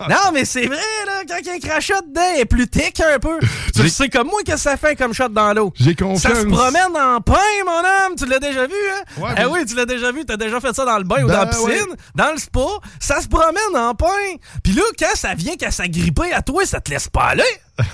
Non, 0.08 0.32
mais 0.32 0.44
c'est 0.44 0.66
vrai, 0.66 0.76
là, 1.06 1.22
quand 1.28 1.36
il 1.40 1.46
y 1.46 1.50
a 1.50 1.52
un 1.54 1.58
crachat 1.58 2.00
dedans, 2.02 2.22
il 2.36 2.40
est 2.40 2.44
plus 2.44 2.68
thick 2.68 3.00
un 3.00 3.18
peu. 3.18 3.38
Tu 3.74 3.88
sais 3.88 4.08
comme 4.08 4.28
moi 4.28 4.40
que 4.46 4.56
ça 4.56 4.76
fait 4.76 4.96
comme 4.96 5.12
shot 5.12 5.28
dans 5.28 5.52
l'eau. 5.52 5.72
J'ai 5.76 5.94
confiance. 5.94 6.22
Ça 6.34 6.40
se 6.40 6.46
promène 6.46 6.96
en 6.96 7.20
pain, 7.20 7.38
mon 7.66 7.72
homme. 7.78 8.16
Tu 8.18 8.26
l'as 8.26 8.38
déjà 8.38 8.66
vu, 8.66 8.74
hein? 8.92 9.20
Ouais, 9.22 9.30
mais- 9.36 9.44
oui, 9.46 9.64
tu 9.66 9.74
l'as 9.74 9.86
déjà 9.86 10.10
vu. 10.12 10.24
T'as 10.24 10.36
déjà 10.36 10.60
fait 10.60 10.74
ça 10.74 10.84
dans 10.84 10.98
le 10.98 11.04
bain 11.04 11.22
ou 11.24 11.26
Ben, 11.26 11.34
dans 11.34 11.40
la 11.40 11.46
piscine, 11.46 11.66
ouais. 11.68 11.96
dans 12.14 12.32
le 12.32 12.38
spa. 12.38 12.60
Ça 12.98 13.20
se 13.20 13.28
promène 13.28 13.76
en 13.76 13.94
pain. 13.94 14.06
Puis 14.62 14.72
là, 14.72 14.82
quand 14.98 15.14
ça 15.14 15.34
vient 15.34 15.56
qu'à 15.56 15.70
s'agripper 15.70 16.32
à 16.32 16.42
toi, 16.42 16.64
ça 16.66 16.80
te 16.80 16.90
laisse 16.90 17.08
pas 17.08 17.24
aller. 17.24 17.44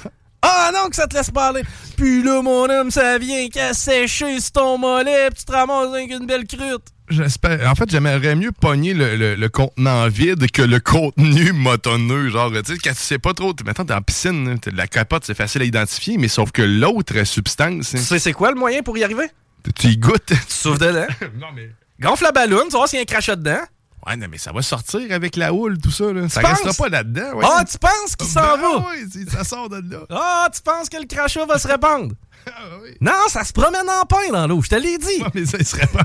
Ah 0.49 0.71
non, 0.73 0.89
que 0.91 0.95
ça 0.95 1.09
te 1.09 1.17
laisse 1.17 1.31
pas 1.33 1.49
aller. 1.49 1.63
Puis 1.97 2.23
là, 2.23 2.41
mon 2.41 2.71
homme, 2.71 2.91
ça 2.93 3.19
vient 3.19 3.49
qu'à 3.49 3.75
sécher 3.75 4.39
sur 4.39 4.53
ton 4.53 4.79
mollet, 4.79 5.29
puis 5.31 5.41
tu 5.41 5.45
te 5.45 5.51
ramasses 5.51 5.89
avec 5.89 6.09
une 6.11 6.25
belle 6.27 6.47
croûte. 6.47 6.85
J'espère. 7.09 7.71
En 7.71 7.75
fait, 7.75 7.89
j'aimerais 7.91 8.35
mieux 8.35 8.53
pogner 8.53 8.93
le, 8.95 9.17
le- 9.17 9.35
le 9.37 9.49
contenant 9.49 10.09
vide 10.09 10.51
que 10.51 10.63
le 10.63 10.81
contenu 10.81 11.53
motonneux. 11.55 12.31
Genre, 12.31 12.51
tu 12.65 12.75
sais, 12.75 12.79
quand 12.83 12.91
tu 12.91 12.97
sais 12.97 13.19
pas 13.19 13.33
trop, 13.35 13.53
t- 13.53 13.63
mettons, 13.65 13.85
t'es 13.85 13.95
en 13.95 14.03
piscine, 14.03 14.59
t'as 14.59 14.71
de 14.71 14.77
la 14.77 14.87
capote, 14.89 15.25
c'est 15.25 15.37
facile 15.37 15.63
à 15.63 15.65
identifier, 15.65 16.19
mais 16.19 16.29
sauf 16.29 16.51
que 16.53 16.63
l'autre 16.63 17.23
substance, 17.25 17.91
Tu 17.91 17.99
sais 17.99 18.19
c'est 18.19 18.33
quoi 18.33 18.51
le 18.51 18.57
moyen 18.59 18.83
pour 18.83 18.97
y 18.99 19.05
arriver? 19.05 19.27
tu- 19.75 19.89
y 19.89 19.97
goûtes. 19.99 20.27
Tu 20.27 20.37
souffles 20.49 20.79
dedans. 20.81 21.07
non, 21.41 21.49
mais. 21.55 21.71
Gonfle 22.01 22.25
la 22.25 22.33
ballonne, 22.33 22.65
tu 22.69 22.73
voir 22.77 22.89
s'il 22.89 22.99
y 22.99 23.01
a 23.01 23.03
un 23.03 23.05
crachat 23.07 23.37
dedans. 23.37 23.61
Ouais, 24.07 24.17
non, 24.17 24.27
mais 24.31 24.39
ça 24.39 24.53
va 24.53 24.63
sortir 24.63 25.01
avec 25.11 25.35
la 25.35 25.53
houle, 25.53 25.79
tout 25.79 25.91
ça. 25.91 26.13
Là. 26.13 26.29
Ça 26.29 26.41
penses? 26.41 26.61
restera 26.63 26.75
pas 26.75 26.89
là-dedans. 26.89 27.33
ouais. 27.35 27.45
Ah, 27.49 27.65
tu 27.69 27.77
penses 27.79 28.15
qu'il 28.17 28.29
s'en 28.29 28.41
Ben 28.57 28.61
va? 28.61 28.85
c'est- 29.11 29.29
ça 29.31 29.43
sort 29.43 29.69
de 29.69 29.83
là. 29.91 30.03
Ah, 30.11 30.49
tu 30.55 30.61
penses 30.63 30.89
que 30.89 30.97
le 30.97 31.07
crachat 31.07 31.45
va 31.47 31.59
se 31.59 31.67
répandre? 31.69 32.15
Ah, 32.49 32.77
oui. 32.81 32.91
Non, 33.01 33.11
ça 33.27 33.43
se 33.43 33.53
promène 33.53 33.89
en 33.91 34.05
pain 34.07 34.31
dans 34.31 34.47
l'eau, 34.47 34.63
je 34.63 34.69
te 34.69 34.77
l'ai 34.77 34.99
dit. 34.99 35.07
Ouais, 35.21 35.31
mais 35.35 35.45
ça, 35.47 35.57
il 35.59 35.67
se 35.67 35.75
répand 35.75 36.05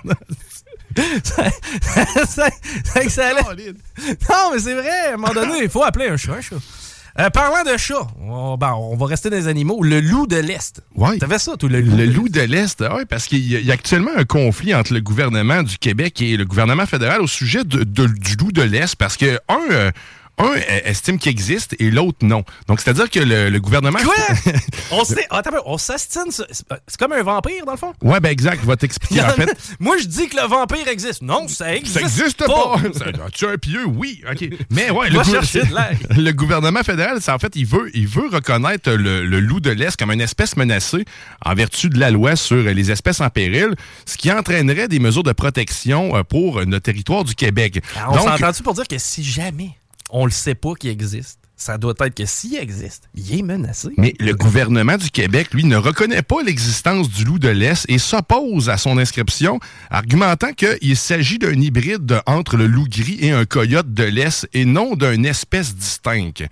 allait- 2.95 3.09
Solide. 3.09 3.77
Non, 4.29 4.51
mais 4.53 4.59
c'est 4.59 4.73
vrai, 4.73 5.07
à 5.09 5.13
un 5.13 5.17
moment 5.17 5.33
donné, 5.33 5.63
il 5.63 5.69
faut 5.69 5.83
appeler 5.83 6.07
un 6.07 6.17
chat 6.17 6.33
un 6.33 6.41
chat. 6.41 6.55
Euh, 7.19 7.29
parlant 7.29 7.69
de 7.69 7.77
chat, 7.77 8.07
on, 8.21 8.55
ben, 8.55 8.73
on 8.73 8.95
va 8.95 9.05
rester 9.05 9.29
dans 9.29 9.35
les 9.35 9.47
animaux. 9.49 9.83
Le 9.83 9.99
loup 9.99 10.27
de 10.27 10.37
l'Est. 10.37 10.81
Ouais. 10.95 11.17
T'avais 11.17 11.39
ça, 11.39 11.57
toi, 11.57 11.67
le 11.67 11.81
loup? 11.81 11.97
Le 11.97 12.05
loup 12.05 12.29
de 12.29 12.39
l'Est, 12.39 12.81
oui, 12.95 13.03
parce 13.09 13.27
qu'il 13.27 13.39
y, 13.45 13.57
a- 13.57 13.59
il 13.59 13.65
y 13.65 13.71
a 13.71 13.73
actuellement 13.73 14.11
un 14.15 14.23
conflit 14.23 14.73
entre 14.73 14.93
le 14.93 15.01
gouvernement 15.01 15.61
du 15.61 15.77
Québec 15.77 16.21
et 16.21 16.37
le 16.37 16.45
gouvernement 16.45 16.85
fédéral 16.85 17.19
au 17.21 17.27
sujet 17.27 17.65
de- 17.65 17.83
de- 17.83 18.05
du 18.07 18.35
loup 18.37 18.53
de 18.53 18.61
l'Est, 18.61 18.95
parce 18.95 19.17
que 19.17 19.37
un, 19.49 19.59
euh, 19.71 19.91
un 20.41 20.57
euh, 20.57 20.79
estime 20.85 21.17
qu'il 21.17 21.31
existe 21.31 21.75
et 21.79 21.91
l'autre 21.91 22.19
non. 22.25 22.43
Donc, 22.67 22.81
c'est-à-dire 22.81 23.09
que 23.09 23.19
le, 23.19 23.49
le 23.49 23.59
gouvernement... 23.59 23.99
Quoi? 23.99 24.13
on 25.65 25.77
s'astine. 25.77 26.31
C'est 26.31 26.97
comme 26.99 27.13
un 27.13 27.23
vampire, 27.23 27.65
dans 27.65 27.73
le 27.73 27.77
fond? 27.77 27.93
ouais, 28.01 28.19
ben 28.19 28.29
exact, 28.29 28.59
je 28.61 28.67
vais 28.67 28.75
t'expliquer. 28.75 29.21
en 29.21 29.29
fait, 29.35 29.49
Moi, 29.79 29.97
je 30.01 30.07
dis 30.07 30.27
que 30.27 30.35
le 30.37 30.47
vampire 30.47 30.87
existe. 30.87 31.21
Non, 31.21 31.47
ça 31.47 31.75
existe. 31.75 31.93
ça 31.99 32.01
existe 32.01 32.45
pas. 32.45 32.75
Ça- 32.97 33.05
Tu 33.33 33.45
es 33.45 33.49
un 33.49 33.57
pieux, 33.57 33.85
oui. 33.85 34.21
OK. 34.29 34.49
Mais 34.69 34.89
ouais, 34.89 35.09
le, 35.09 35.19
gou- 36.31 36.33
gouvernement 36.41 36.83
fédéral, 36.83 37.19
c'est 37.21 37.31
en 37.31 37.39
fait, 37.39 37.55
il 37.55 37.65
veut, 37.65 37.89
il 37.93 38.07
veut 38.07 38.27
reconnaître 38.31 38.91
le, 38.91 39.25
le 39.25 39.39
loup 39.39 39.59
de 39.59 39.69
l'Est 39.69 39.97
comme 39.97 40.11
une 40.11 40.21
espèce 40.21 40.57
menacée 40.57 41.05
en 41.45 41.53
vertu 41.53 41.89
de 41.89 41.99
la 41.99 42.11
loi 42.11 42.35
sur 42.35 42.57
les 42.63 42.91
espèces 42.91 43.21
en 43.21 43.29
péril, 43.29 43.75
ce 44.05 44.17
qui 44.17 44.31
entraînerait 44.31 44.87
des 44.87 44.99
mesures 44.99 45.23
de 45.23 45.31
protection 45.31 46.15
euh, 46.15 46.23
pour 46.23 46.65
notre 46.65 46.83
territoire 46.83 47.23
du 47.23 47.35
Québec. 47.35 47.81
Ah, 47.95 48.07
on 48.11 48.17
s'entend-tu 48.17 48.63
pour 48.63 48.73
dire 48.73 48.87
que 48.87 48.97
si 48.97 49.23
jamais 49.23 49.71
on 50.11 50.25
le 50.25 50.31
sait 50.31 50.55
pas 50.55 50.73
qu'il 50.75 50.89
existe, 50.89 51.39
ça 51.55 51.77
doit 51.77 51.93
être 51.99 52.15
que 52.15 52.25
s'il 52.25 52.55
existe, 52.55 53.07
il 53.15 53.37
est 53.37 53.43
menacé. 53.43 53.89
Mais 53.97 54.13
le 54.19 54.33
gouvernement 54.33 54.97
du 54.97 55.11
Québec, 55.11 55.53
lui, 55.53 55.63
ne 55.63 55.77
reconnaît 55.77 56.23
pas 56.23 56.41
l'existence 56.43 57.07
du 57.09 57.23
loup 57.23 57.37
de 57.39 57.49
l'Est 57.49 57.85
et 57.87 57.99
s'oppose 57.99 58.69
à 58.69 58.77
son 58.77 58.97
inscription, 58.97 59.59
argumentant 59.91 60.53
qu'il 60.53 60.97
s'agit 60.97 61.37
d'un 61.37 61.53
hybride 61.53 62.05
de- 62.05 62.19
entre 62.25 62.57
le 62.57 62.65
loup 62.67 62.87
gris 62.89 63.17
et 63.21 63.31
un 63.31 63.45
coyote 63.45 63.93
de 63.93 64.03
l'Est 64.03 64.47
et 64.53 64.65
non 64.65 64.95
d'une 64.95 65.25
espèce 65.25 65.75
distincte. 65.75 66.43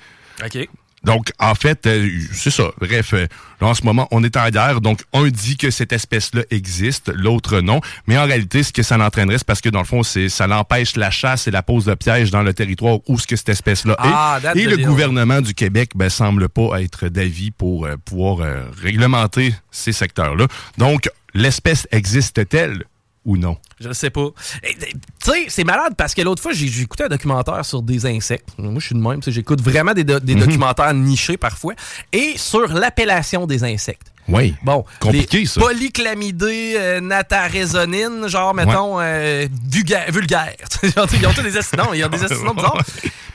OK. 0.46 0.70
Donc, 1.04 1.32
en 1.40 1.56
fait, 1.56 1.86
euh, 1.88 2.10
c'est 2.34 2.52
ça. 2.52 2.72
Bref, 2.80 3.14
euh, 3.14 3.28
là, 3.62 3.68
en 3.68 3.74
ce 3.74 3.84
moment, 3.84 4.08
on 4.12 4.24
est 4.24 4.36
en 4.38 4.50
guerre. 4.50 4.82
Donc, 4.82 5.02
un 5.14 5.28
dit 5.30 5.58
que 5.58 5.72
cette 5.72 5.94
espèce-là 5.94 6.44
existe, 6.52 7.12
l'autre 7.14 7.62
non. 7.62 7.82
Mais 8.08 8.18
en 8.18 8.26
réalité, 8.26 8.64
ce 8.64 8.74
que 8.74 8.84
ça 8.84 8.98
l'entraînerait, 8.98 9.38
c'est 9.38 9.48
parce 9.48 9.62
que, 9.62 9.70
dans 9.70 9.80
le 9.80 9.86
fond, 9.86 10.04
c'est 10.04 10.30
ça 10.30 10.48
l'empêche 10.48 10.96
la 10.96 11.12
chasse 11.12 11.48
et 11.48 11.52
la 11.52 11.64
pose 11.64 11.86
de 11.86 11.94
pièges 11.94 12.32
dans 12.32 12.44
le 12.44 12.54
territoire 12.54 13.00
où 13.08 13.18
ce 13.18 13.28
que 13.28 13.36
cette 13.36 13.50
espèce-là 13.50 13.96
Ah, 14.00 14.40
est. 14.56 14.60
Et 14.60 14.66
le 14.66 14.78
gouvernement 14.78 15.42
du 15.42 15.54
Québec 15.54 15.92
ben, 15.96 16.10
semble 16.10 16.50
pas 16.50 16.82
être 16.82 17.08
d'avis 17.08 17.52
pour 17.52 17.86
euh, 17.86 17.96
pouvoir 18.04 18.48
réglementer 18.82 19.54
ces 19.72 19.94
secteurs-là. 19.94 20.48
Donc, 20.78 21.10
l'espèce 21.34 21.88
existe-t-elle? 21.92 22.84
Ou 23.26 23.38
non? 23.38 23.58
Je 23.80 23.92
sais 23.94 24.10
pas. 24.10 24.28
Tu 24.64 24.72
sais, 25.24 25.46
c'est 25.50 25.64
malade 25.64 25.94
parce 25.98 26.14
que 26.14 26.22
l'autre 26.22 26.42
fois, 26.42 26.54
j'ai 26.54 26.82
écouté 26.82 27.04
un 27.04 27.08
documentaire 27.10 27.64
sur 27.66 27.82
des 27.82 28.06
insectes. 28.06 28.50
Moi, 28.58 28.74
je 28.80 28.86
suis 28.88 28.96
de 28.96 29.00
même. 29.02 29.22
J'écoute 29.26 29.62
vraiment 29.62 29.94
des, 29.94 30.04
do- 30.04 30.20
des 30.20 30.36
Mhm. 30.36 30.42
documentaires 30.46 30.94
nichés 30.94 31.38
parfois. 31.38 31.74
Et 32.12 32.38
sur 32.38 32.68
l'appellation 32.68 33.46
des 33.46 33.64
insectes. 33.64 34.12
Oui. 34.28 34.56
Bon, 34.64 34.86
Compliqué, 35.00 35.40
les 35.40 35.46
ça. 35.46 35.60
Polychlamydée, 35.62 36.74
euh, 36.78 37.00
natarésonine, 37.02 38.28
genre, 38.28 38.54
mettons, 38.54 39.00
euh, 39.00 39.48
vulga- 39.72 40.12
vulgaire. 40.12 40.56
ils 40.84 41.28
ont 41.28 41.34
tous 41.34 41.42
des 41.42 41.58
assidons, 41.58 41.94
ils 41.94 42.04
ont 42.04 42.10
des 42.10 42.18
bizarres. 42.18 42.84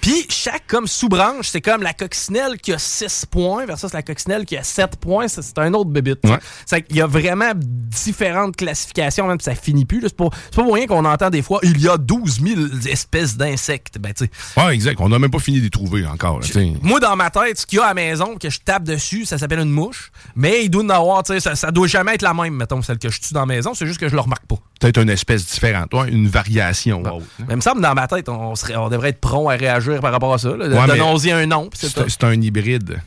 Puis 0.00 0.26
chaque 0.29 0.67
comme 0.67 0.87
sous-branche, 0.87 1.49
c'est 1.49 1.62
comme 1.62 1.83
la 1.83 1.95
coccinelle 1.95 2.59
qui 2.61 2.75
a 2.75 2.79
6 2.79 3.25
points 3.31 3.64
versus 3.64 3.91
la 3.95 4.03
coccinelle 4.03 4.45
qui 4.45 4.55
a 4.57 4.62
7 4.62 4.97
points. 4.97 5.29
C'est 5.29 5.59
un 5.59 5.73
autre 5.73 5.88
bébite. 5.91 6.19
Ouais. 6.25 6.83
Qu'il 6.83 6.97
y 6.97 7.00
a 7.00 7.07
vraiment 7.07 7.53
différentes 7.57 8.55
classifications, 8.57 9.26
même 9.26 9.41
si 9.41 9.45
ça 9.45 9.55
finit 9.55 9.87
plus. 9.87 10.00
C'est 10.03 10.17
pas, 10.17 10.29
pour 10.53 10.75
rien 10.75 10.87
qu'on 10.87 11.05
entend 11.07 11.31
des 11.31 11.41
fois 11.41 11.59
il 11.62 11.81
y 11.81 11.88
a 11.88 11.97
12 11.97 12.41
000 12.43 12.61
espèces 12.91 13.37
d'insectes. 13.37 13.99
Ben, 13.99 14.12
Ouais, 14.59 14.75
exact. 14.75 14.99
On 15.00 15.09
n'a 15.09 15.19
même 15.19 15.31
pas 15.31 15.38
fini 15.38 15.59
de 15.59 15.64
les 15.64 15.71
trouver 15.71 16.07
encore. 16.07 16.41
là, 16.41 16.47
moi, 16.83 17.00
dans 17.00 17.17
ma 17.17 17.31
tête, 17.31 17.59
ce 17.61 17.67
qu'il 17.67 17.79
y 17.79 17.81
a 17.81 17.85
à 17.87 17.88
la 17.88 17.95
maison, 17.95 18.37
que 18.37 18.50
je 18.50 18.61
tape 18.61 18.85
dessus, 18.85 19.25
ça 19.25 19.38
s'appelle 19.38 19.61
une 19.61 19.71
mouche. 19.71 20.12
Mais 20.37 20.64
il 20.64 20.71
doit 20.75 20.85
en 20.85 20.88
avoir, 20.90 21.23
tu 21.23 21.33
sais, 21.33 21.40
ça, 21.40 21.54
ça 21.54 21.71
doit 21.71 21.87
jamais 21.87 22.14
être 22.14 22.23
la 22.23 22.35
même, 22.35 22.54
mettons, 22.54 22.83
celle 22.83 22.99
que 22.99 23.09
je 23.09 23.21
tue 23.21 23.33
dans 23.35 23.40
la 23.40 23.47
maison. 23.47 23.75
C'est 23.75 23.87
juste 23.87 23.99
que 24.00 24.09
je 24.09 24.14
le 24.14 24.21
remarque 24.21 24.47
pas. 24.47 24.57
Peut-être 24.81 25.00
une 25.00 25.11
espèce 25.11 25.47
différente, 25.47 25.93
ouais, 25.95 26.09
une 26.11 26.28
variation. 26.28 27.00
autre, 27.02 27.25
hein. 27.40 27.45
Mais 27.49 27.54
il 27.54 27.57
me 27.57 27.61
semble, 27.61 27.81
dans 27.81 27.95
ma 27.95 28.07
tête, 28.07 28.28
on, 28.28 28.54
serait, 28.54 28.76
on 28.76 28.88
devrait 28.88 29.11
être 29.11 29.21
prompt 29.21 29.49
à 29.49 29.57
réagir 29.57 30.00
par 30.00 30.12
rapport 30.12 30.35
à 30.35 30.38
ça. 30.38 30.50
Ouais, 30.50 30.69
Donnons-y 30.87 31.31
un 31.33 31.47
nom. 31.47 31.71
c'est 31.73 32.25
un 32.25 32.33
hybride. 32.40 33.00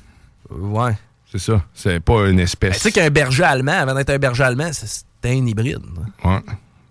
Ouais. 0.49 0.93
C'est 1.31 1.39
ça. 1.39 1.61
C'est 1.73 1.99
pas 1.99 2.27
une 2.29 2.37
Ben, 2.37 2.39
espèce. 2.43 2.77
tu 2.77 2.81
sais 2.83 2.91
qu'un 2.91 3.09
berger 3.09 3.43
allemand, 3.43 3.73
avant 3.73 3.93
d'être 3.93 4.09
un 4.11 4.17
berger 4.17 4.43
allemand, 4.43 4.69
c'est- 4.71 4.87
c'était 4.87 5.35
un 5.35 5.45
hybride. 5.45 5.79
Ouais. 6.23 6.39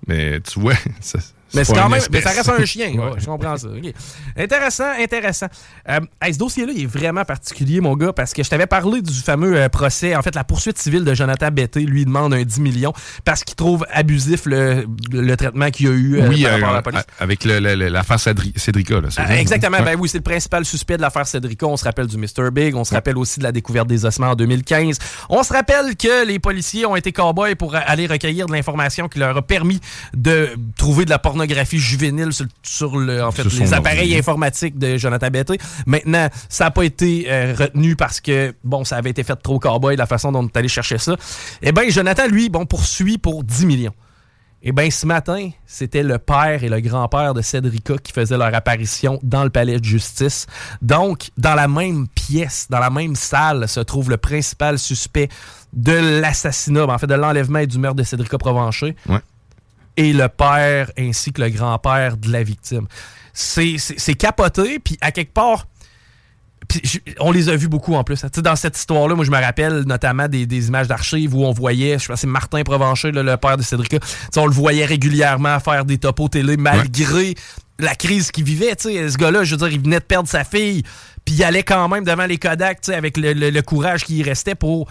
Mais 0.07 0.41
tu 0.41 0.61
vois, 0.61 0.75
ça, 1.01 1.19
Mais 1.55 1.65
c'est 1.65 1.75
quand 1.75 1.89
même, 1.89 2.01
mais 2.11 2.21
ça 2.21 2.31
reste 2.31 2.49
un 2.49 2.65
chien. 2.65 2.93
Ouais. 2.97 3.13
je 3.19 3.27
comprends 3.27 3.57
ça. 3.57 3.69
ok. 3.69 3.93
Intéressant, 4.37 4.91
intéressant. 4.99 5.47
Euh, 5.89 6.01
hey, 6.21 6.35
ce 6.35 6.39
dossier-là, 6.39 6.73
il 6.75 6.83
est 6.85 6.87
vraiment 6.87 7.25
particulier, 7.25 7.81
mon 7.81 7.95
gars, 7.97 8.13
parce 8.13 8.33
que 8.33 8.43
je 8.43 8.51
t'avais 8.51 8.67
parlé 8.67 9.01
du 9.03 9.13
fameux 9.15 9.57
euh, 9.57 9.69
procès. 9.69 10.17
En 10.17 10.23
fait, 10.23 10.35
la 10.35 10.45
poursuite 10.45 10.79
civile 10.79 11.05
de 11.05 11.15
Jonathan 11.15 11.49
Betté 11.51 11.81
lui 11.81 12.05
demande 12.05 12.35
un 12.35 12.43
10 12.43 12.61
millions 12.61 12.93
parce 13.25 13.45
qu'il 13.45 13.55
trouve 13.55 13.87
abusif 13.93 14.47
le, 14.47 14.87
le 15.13 15.37
traitement 15.37 15.71
qu'il 15.71 15.87
a 15.89 15.91
eu 15.91 16.17
euh, 16.21 16.29
oui, 16.29 16.43
par 16.43 16.53
euh, 16.53 16.55
rapport 16.57 16.69
à 16.71 16.75
la 16.75 16.83
police. 16.83 17.03
avec 17.21 17.45
l'affaire 17.45 18.19
Cédri- 18.19 18.53
Cédrica. 18.57 19.01
Là, 19.01 19.09
Ah, 19.17 19.37
exactement. 19.39 19.79
Ben 19.83 19.97
oui, 19.99 20.09
c'est 20.09 20.19
le 20.19 20.23
principal 20.25 20.65
suspect 20.65 20.97
de 20.97 21.03
l'affaire 21.03 21.27
Cédrica. 21.27 21.67
On 21.67 21.77
se 21.77 21.85
rappelle 21.85 22.07
du 22.07 22.17
Mr. 22.19 22.51
Big. 22.53 22.75
On 22.75 22.85
se 22.85 22.95
rappelle 22.95 23.17
aussi 23.19 23.39
de 23.39 23.45
la 23.45 23.53
découverte 23.53 23.87
des 23.89 24.05
ossements 24.05 24.31
en 24.31 24.35
2015. 24.37 24.99
On 25.29 25.43
se 25.43 25.53
rappelle 25.53 25.97
que 25.97 26.27
les 26.27 26.39
policiers 26.39 26.87
ont 26.87 26.97
été 26.97 27.13
cow-boys 27.13 27.55
pour 27.57 27.75
aller 27.75 28.07
recueillir 28.07 28.47
de 28.47 28.53
l'information 28.53 29.09
qui 29.09 29.19
leur 29.21 29.37
a 29.37 29.43
permis 29.43 29.81
de 30.15 30.51
trouver 30.77 31.05
de 31.05 31.11
la 31.11 31.19
pornographie 31.19 31.36
juvénile 31.79 32.33
sur, 32.33 32.47
sur 32.63 32.97
le, 32.97 33.23
en 33.23 33.31
fait, 33.31 33.43
Sur 33.43 33.53
son 33.53 33.61
les 33.61 33.75
appareils 33.75 34.17
informatiques 34.17 34.79
de 34.79 34.97
Jonathan 34.97 35.29
Betté. 35.29 35.59
Maintenant, 35.87 36.29
ça 36.49 36.65
n'a 36.65 36.71
pas 36.71 36.85
été 36.85 37.27
euh, 37.29 37.55
retenu 37.57 37.97
parce 37.97 38.21
que, 38.21 38.55
bon, 38.65 38.85
ça 38.85 38.97
avait 38.97 39.11
été 39.11 39.23
fait 39.23 39.37
trop 39.37 39.59
cow-boy, 39.59 39.97
la 39.97 40.07
façon 40.07 40.33
dont 40.33 40.45
on 40.45 40.47
est 40.47 40.57
allé 40.57 40.69
chercher 40.69 40.99
ça. 40.99 41.17
Eh 41.63 41.73
bien, 41.73 41.89
Jonathan, 41.89 42.27
lui, 42.29 42.49
bon, 42.49 42.67
poursuit 42.67 43.19
pour 43.19 43.45
10 43.45 43.67
millions. 43.67 43.95
Eh 44.69 44.73
bien, 44.73 44.91
ce 44.91 45.07
matin, 45.07 45.51
c'était 45.65 46.03
le 46.03 46.19
père 46.19 46.65
et 46.65 46.69
le 46.69 46.81
grand-père 46.81 47.35
de 47.35 47.43
Cédrica 47.43 47.99
qui 48.03 48.13
faisaient 48.13 48.39
leur 48.39 48.53
apparition 48.53 49.21
dans 49.23 49.45
le 49.45 49.51
palais 49.51 49.79
de 49.79 49.85
justice. 49.85 50.47
Donc, 50.83 51.31
dans 51.37 51.55
la 51.55 51.69
même 51.69 52.09
pièce, 52.09 52.67
dans 52.69 52.81
la 52.81 52.91
même 52.91 53.15
salle, 53.15 53.69
se 53.69 53.81
trouve 53.81 54.11
le 54.11 54.17
principal 54.17 54.79
suspect 54.79 55.29
de 55.73 56.21
l'assassinat, 56.21 56.87
ben, 56.87 56.95
en 56.95 56.99
fait, 56.99 57.07
de 57.07 57.15
l'enlèvement 57.15 57.61
et 57.61 57.67
du 57.67 57.79
meurtre 57.79 57.97
de 57.97 58.03
Cédrica 58.03 58.39
Provencher. 58.39 58.97
Ouais. 59.09 59.21
Et 59.97 60.13
le 60.13 60.29
père 60.29 60.91
ainsi 60.99 61.33
que 61.33 61.43
le 61.43 61.51
grand-père 61.51 62.17
de 62.17 62.31
la 62.31 62.43
victime. 62.43 62.87
C'est 63.33 64.15
capoté, 64.19 64.79
puis 64.79 64.99
à 65.01 65.13
quelque 65.13 65.33
part, 65.33 65.67
on 67.21 67.31
les 67.31 67.49
a 67.49 67.57
vus 67.57 67.69
beaucoup 67.69 67.95
en 67.95 68.05
plus. 68.05 68.25
Dans 68.43 68.57
cette 68.57 68.77
histoire-là, 68.77 69.15
moi, 69.15 69.25
je 69.25 69.31
me 69.31 69.41
rappelle 69.41 69.83
notamment 69.87 70.29
des, 70.29 70.69
images 70.69 70.89
d'archives 70.89 71.35
où 71.35 71.45
on 71.45 71.53
voyait, 71.53 71.99
je 71.99 72.09
pense 72.09 72.21
c'est 72.21 72.27
Martin 72.27 72.63
Provencher, 72.63 73.13
le 73.13 73.37
père 73.37 73.57
de 73.57 73.63
Cédrica, 73.63 73.99
on 74.37 74.47
le 74.47 74.53
voyait 74.53 74.85
régulièrement 74.85 75.61
faire 75.61 75.85
des 75.85 75.99
topos 75.99 76.29
télé 76.29 76.57
malgré 76.57 77.35
la 77.79 77.95
crise 77.95 78.31
qu'il 78.31 78.45
vivait. 78.45 78.75
Ce 78.79 79.17
gars-là, 79.17 79.45
je 79.45 79.53
veux 79.53 79.59
dire, 79.59 79.69
il 79.69 79.81
venait 79.81 80.01
de 80.01 80.05
perdre 80.05 80.29
sa 80.29 80.45
fille, 80.45 80.83
puis 81.25 81.35
il 81.35 81.45
allait 81.45 81.63
quand 81.63 81.89
même 81.89 82.05
devant 82.05 82.27
les 82.27 82.39
Kodak 82.39 82.89
avec 82.89 83.17
le, 83.17 83.61
courage 83.61 84.05
qui 84.05 84.23
restait 84.23 84.55
pour 84.55 84.89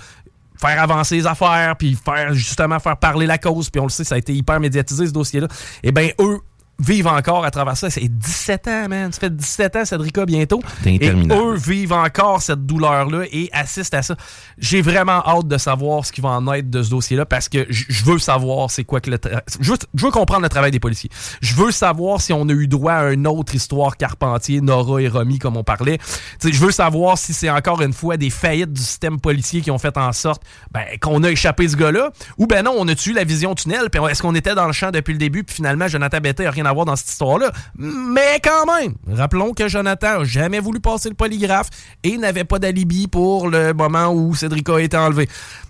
faire 0.60 0.82
avancer 0.82 1.16
les 1.16 1.28
affaires, 1.28 1.76
puis 1.78 1.96
faire 1.96 2.34
justement 2.34 2.80
faire 2.80 2.98
parler 2.98 3.26
la 3.26 3.38
cause. 3.38 3.70
Puis 3.70 3.80
on 3.80 3.86
le 3.86 3.90
sait, 3.90 4.04
ça 4.04 4.16
a 4.16 4.18
été 4.18 4.34
hyper 4.34 4.60
médiatisé, 4.60 5.08
ce 5.08 5.12
dossier-là. 5.12 5.48
Eh 5.84 5.92
bien, 5.92 6.10
eux 6.20 6.40
vivent 6.80 7.08
encore 7.08 7.46
à 7.46 7.52
travers 7.52 7.78
ça. 7.78 7.90
C'est 7.90 8.08
17 8.08 8.68
ans, 8.68 8.90
man. 8.90 9.12
Ça 9.12 9.20
fait 9.22 9.36
17 9.36 9.76
ans, 9.76 9.86
Cédrica, 9.86 10.26
bientôt. 10.26 10.62
Et 10.86 11.10
eux 11.10 11.56
vivent 11.56 11.94
encore 11.94 12.42
cette 12.42 12.66
douleur-là 12.66 13.24
et 13.32 13.50
assistent 13.54 13.94
à 13.94 14.02
ça. 14.02 14.16
J'ai 14.58 14.82
vraiment 14.82 15.26
hâte 15.26 15.48
de 15.48 15.58
savoir 15.58 16.06
ce 16.06 16.12
qui 16.12 16.22
va 16.22 16.30
en 16.30 16.54
être 16.54 16.70
de 16.70 16.84
ce 16.84 16.90
dossier-là 16.90 17.26
parce 17.26 17.50
que 17.50 17.66
je 17.70 18.04
veux 18.04 18.20
savoir 18.20 18.72
c'est 18.72 18.84
quoi 18.84 19.00
que 19.00 19.12
le... 19.12 19.20
Je 19.60 19.72
veux, 19.72 19.78
je 19.94 20.06
veux 20.06 20.12
comprendre 20.12 20.42
le 20.42 20.50
travail 20.50 20.72
des 20.72 20.80
policiers. 20.80 21.10
Je 21.42 21.56
veux 21.56 21.72
savoir 21.72 22.22
si 22.22 22.34
on 22.34 22.48
a 22.50 22.54
eu 22.54 22.68
droit 22.68 22.94
à 22.94 23.12
une 23.12 23.28
autre 23.28 23.56
histoire 23.56 23.98
Carpentier, 23.98 24.62
Nora 24.62 25.02
et 25.02 25.08
Romy, 25.08 25.40
comme 25.40 25.58
on 25.58 25.64
parlait. 25.64 26.00
Tu 26.40 26.54
je 26.54 26.60
veux 26.60 26.72
savoir 26.72 27.18
si 27.18 27.34
c'est 27.34 27.50
encore 27.50 27.82
une 27.82 27.94
fois 27.94 28.18
des 28.18 28.30
faillites 28.30 28.74
du 28.74 28.82
système 28.82 29.20
policier 29.20 29.62
qui 29.62 29.72
ont 29.72 29.78
fait 29.78 29.98
en 29.98 30.12
sorte 30.12 30.42
ben, 30.72 30.84
qu'on 31.02 31.24
a 31.24 31.32
échappé 31.32 31.68
ce 31.68 31.76
gars-là 31.76 32.12
ou 32.38 32.48
ben 32.48 32.64
non, 32.64 32.74
on 32.78 32.88
a 32.88 32.96
tué 32.96 33.14
la 33.14 33.24
vision 33.24 33.56
tunnel 33.56 33.90
est-ce 34.10 34.22
qu'on 34.22 34.36
était 34.36 34.56
dans 34.56 34.68
le 34.68 34.74
champ 34.74 34.92
depuis 34.92 35.14
le 35.14 35.20
début 35.20 35.44
puis 35.44 35.56
finalement 35.56 35.88
Jonathan 35.88 36.20
Betté 36.20 36.44
n'a 36.44 36.52
rien 36.52 36.65
à 36.66 36.74
voir 36.74 36.86
dans 36.86 36.96
cette 36.96 37.10
histoire-là. 37.10 37.52
Mais 37.78 38.40
quand 38.44 38.66
même, 38.80 38.96
rappelons 39.12 39.54
que 39.54 39.68
Jonathan 39.68 40.22
a 40.22 40.24
jamais 40.24 40.60
voulu 40.60 40.80
passer 40.80 41.10
le 41.10 41.16
polygraphe 41.16 41.70
et 42.04 42.18
n'avait 42.18 42.44
pas 42.44 42.60
d'alibi 42.60 43.08
pour 43.08 43.50
le 43.50 43.74
moment 43.74 44.08
où 44.14 44.36
Cédrica 44.36 44.76
a 44.76 44.82
été 44.82 44.98
enlevé. 44.98 45.28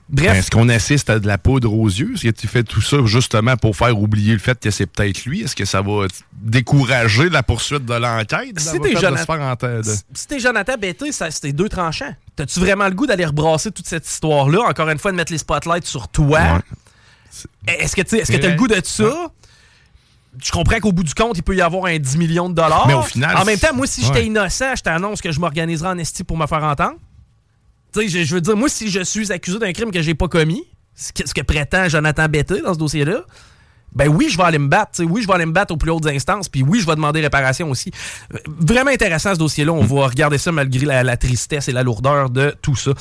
Bref, 0.07 0.27
Ben, 0.27 0.35
Est-ce 0.35 0.51
qu'on 0.51 0.69
assiste 0.69 1.09
à 1.09 1.17
de 1.17 1.25
la 1.25 1.39
poudre 1.39 1.73
aux 1.73 1.87
yeux? 1.87 2.11
Est-ce 2.13 2.23
que 2.27 2.29
tu 2.29 2.47
fais 2.47 2.61
tout 2.61 2.81
ça 2.81 2.97
justement 3.05 3.57
pour 3.57 3.75
faire 3.75 3.99
oublier 3.99 4.33
le 4.33 4.39
fait 4.39 4.59
que 4.59 4.69
c'est 4.69 4.85
peut-être 4.85 5.25
lui? 5.25 5.41
Est-ce 5.41 5.55
que 5.55 5.65
ça 5.65 5.81
va 5.81 6.05
décourager 6.33 7.29
la 7.29 7.41
poursuite 7.41 7.85
de 7.85 7.93
l'enquête? 7.95 8.59
Si 8.59 8.79
t'es 8.79 8.89
Jonathan- 9.01 9.15
si 10.13 10.27
t'es 10.27 10.39
Jonathan 10.39 10.73
c'était 11.31 11.53
deux 11.53 11.69
tranchants. 11.69 12.13
T'as-tu 12.35 12.59
vraiment 12.59 12.85
le 12.87 12.93
goût 12.93 13.07
d'aller 13.07 13.25
rebrasser 13.25 13.71
toute 13.71 13.87
cette 13.87 14.07
histoire-là? 14.07 14.59
Encore 14.69 14.89
une 14.89 14.99
fois, 14.99 15.11
de 15.11 15.17
mettre 15.17 15.31
les 15.31 15.37
spotlights 15.39 15.85
sur 15.85 16.07
toi? 16.07 16.39
Ouais. 17.67 17.75
Est-ce 17.79 17.95
que 17.95 18.01
tu 18.03 18.15
est-ce 18.17 18.31
que 18.31 18.37
t'as 18.37 18.49
le 18.49 18.55
goût 18.55 18.67
de 18.67 18.79
ça? 18.83 19.31
Je 20.43 20.51
comprends 20.51 20.79
qu'au 20.79 20.91
bout 20.91 21.03
du 21.03 21.13
compte, 21.13 21.37
il 21.37 21.43
peut 21.43 21.55
y 21.55 21.61
avoir 21.61 21.85
un 21.85 21.97
10 21.97 22.17
millions 22.17 22.49
de 22.49 22.55
dollars. 22.55 22.87
Mais 22.87 22.93
au 22.93 23.01
final, 23.01 23.35
En 23.37 23.45
même 23.45 23.59
temps, 23.59 23.73
moi, 23.73 23.87
si 23.87 24.01
j'étais 24.01 24.19
ouais. 24.19 24.25
innocent, 24.25 24.75
je 24.75 24.81
t'annonce 24.81 25.21
que 25.21 25.31
je 25.31 25.39
m'organiserai 25.39 25.89
en 25.89 25.97
esti 25.97 26.23
pour 26.23 26.37
me 26.37 26.47
faire 26.47 26.63
entendre. 26.63 26.97
Tu 27.93 28.09
sais, 28.09 28.25
je, 28.25 28.35
veux 28.35 28.41
dire, 28.41 28.57
moi, 28.57 28.69
si 28.69 28.89
je 28.89 29.03
suis 29.03 29.31
accusé 29.31 29.57
d'un 29.59 29.71
crime 29.71 29.91
que 29.91 30.01
j'ai 30.01 30.15
pas 30.15 30.27
commis, 30.27 30.63
ce 30.95 31.13
que, 31.13 31.27
ce 31.27 31.33
que 31.33 31.41
prétend 31.41 31.87
Jonathan 31.89 32.27
Betté 32.27 32.61
dans 32.61 32.73
ce 32.73 32.79
dossier-là, 32.79 33.21
ben 33.95 34.09
oui, 34.09 34.27
je 34.29 34.37
vais 34.37 34.43
aller 34.43 34.59
me 34.59 34.67
battre. 34.67 35.01
oui, 35.03 35.21
je 35.21 35.27
vais 35.27 35.33
aller 35.33 35.45
me 35.45 35.53
battre 35.53 35.73
aux 35.73 35.77
plus 35.77 35.89
hautes 35.89 36.05
instances. 36.07 36.49
Puis 36.49 36.63
oui, 36.63 36.81
je 36.81 36.85
vais 36.85 36.95
demander 36.95 37.21
réparation 37.21 37.69
aussi. 37.69 37.91
Euh, 38.33 38.37
Vraiment 38.47 38.91
intéressant 38.91 39.33
ce 39.33 39.39
dossier-là. 39.39 39.71
On 39.71 39.83
va 39.83 40.07
regarder 40.07 40.37
ça 40.37 40.51
malgré 40.51 40.85
la, 40.85 41.01
la 41.03 41.15
tristesse 41.15 41.69
et 41.69 41.71
la 41.71 41.81
lourdeur 41.81 42.29
de 42.29 42.53
tout 42.61 42.75
ça. 42.75 42.91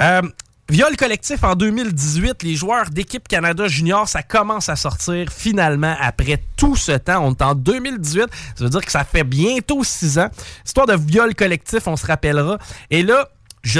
Euh, 0.00 0.22
Viol 0.68 0.96
collectif 0.96 1.44
en 1.44 1.54
2018, 1.54 2.42
les 2.42 2.56
joueurs 2.56 2.90
d'équipe 2.90 3.28
Canada 3.28 3.68
Junior, 3.68 4.08
ça 4.08 4.24
commence 4.24 4.68
à 4.68 4.74
sortir 4.74 5.30
finalement 5.30 5.94
après 6.00 6.42
tout 6.56 6.74
ce 6.74 6.90
temps. 6.90 7.24
On 7.24 7.30
est 7.30 7.42
en 7.42 7.54
2018, 7.54 8.26
ça 8.56 8.64
veut 8.64 8.70
dire 8.70 8.84
que 8.84 8.90
ça 8.90 9.04
fait 9.04 9.22
bientôt 9.22 9.84
six 9.84 10.18
ans. 10.18 10.28
Histoire 10.64 10.86
de 10.88 10.96
viol 10.96 11.36
collectif, 11.36 11.86
on 11.86 11.96
se 11.96 12.04
rappellera. 12.04 12.58
Et 12.90 13.04
là, 13.04 13.28
je, 13.62 13.78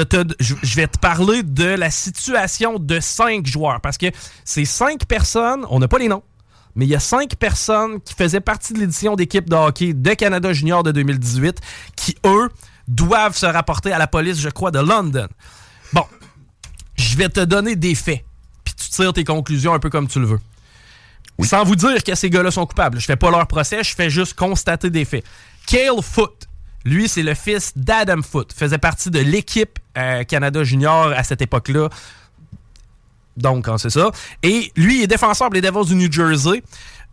vais 0.75 0.87
te 0.87 0.97
parler 0.97 1.43
de 1.43 1.65
la 1.65 1.89
situation 1.89 2.79
de 2.79 3.01
cinq 3.01 3.45
joueurs 3.47 3.81
parce 3.81 3.97
que 3.97 4.07
ces 4.45 4.63
cinq 4.63 5.05
personnes, 5.05 5.65
on 5.69 5.79
n'a 5.79 5.89
pas 5.89 5.99
les 5.99 6.07
noms, 6.07 6.23
mais 6.75 6.85
il 6.85 6.89
y 6.89 6.95
a 6.95 7.01
cinq 7.01 7.35
personnes 7.35 7.99
qui 7.99 8.13
faisaient 8.13 8.39
partie 8.39 8.71
de 8.71 8.79
l'édition 8.79 9.17
d'équipe 9.17 9.49
de 9.49 9.55
hockey 9.55 9.93
de 9.93 10.13
Canada 10.13 10.53
Junior 10.53 10.83
de 10.83 10.93
2018 10.93 11.59
qui, 11.97 12.15
eux, 12.25 12.47
doivent 12.87 13.35
se 13.35 13.45
rapporter 13.45 13.91
à 13.91 13.97
la 13.97 14.07
police, 14.07 14.39
je 14.39 14.49
crois, 14.49 14.71
de 14.71 14.79
London. 14.79 15.27
Bon, 15.91 16.05
je 17.17 17.23
vais 17.23 17.29
te 17.29 17.39
donner 17.39 17.75
des 17.75 17.95
faits, 17.95 18.23
puis 18.63 18.75
tu 18.75 18.89
tires 18.89 19.11
tes 19.11 19.23
conclusions 19.23 19.73
un 19.73 19.79
peu 19.79 19.89
comme 19.89 20.07
tu 20.07 20.19
le 20.19 20.27
veux. 20.27 20.39
Sans 21.43 21.63
vous 21.63 21.75
dire 21.75 22.03
que 22.03 22.13
ces 22.13 22.29
gars-là 22.29 22.51
sont 22.51 22.65
coupables. 22.67 22.99
Je 22.99 23.05
fais 23.05 23.15
pas 23.15 23.31
leur 23.31 23.47
procès, 23.47 23.83
je 23.83 23.95
fais 23.95 24.09
juste 24.11 24.35
constater 24.35 24.91
des 24.91 25.03
faits. 25.03 25.23
Cale 25.65 26.01
Foot, 26.03 26.47
lui, 26.85 27.09
c'est 27.09 27.23
le 27.23 27.33
fils 27.33 27.73
d'Adam 27.75 28.21
Foot, 28.21 28.53
faisait 28.53 28.77
partie 28.77 29.09
de 29.09 29.17
l'équipe 29.17 29.79
euh, 29.97 30.23
Canada 30.25 30.63
Junior 30.63 31.07
à 31.07 31.23
cette 31.23 31.41
époque-là. 31.41 31.89
Donc, 33.35 33.67
hein, 33.67 33.79
c'est 33.79 33.89
ça. 33.89 34.11
Et 34.43 34.71
lui, 34.75 34.99
il 34.99 35.03
est 35.03 35.07
défenseur 35.07 35.47
pour 35.47 35.55
les 35.55 35.61
Devils 35.61 35.87
du 35.87 35.95
New 35.95 36.11
Jersey. 36.11 36.61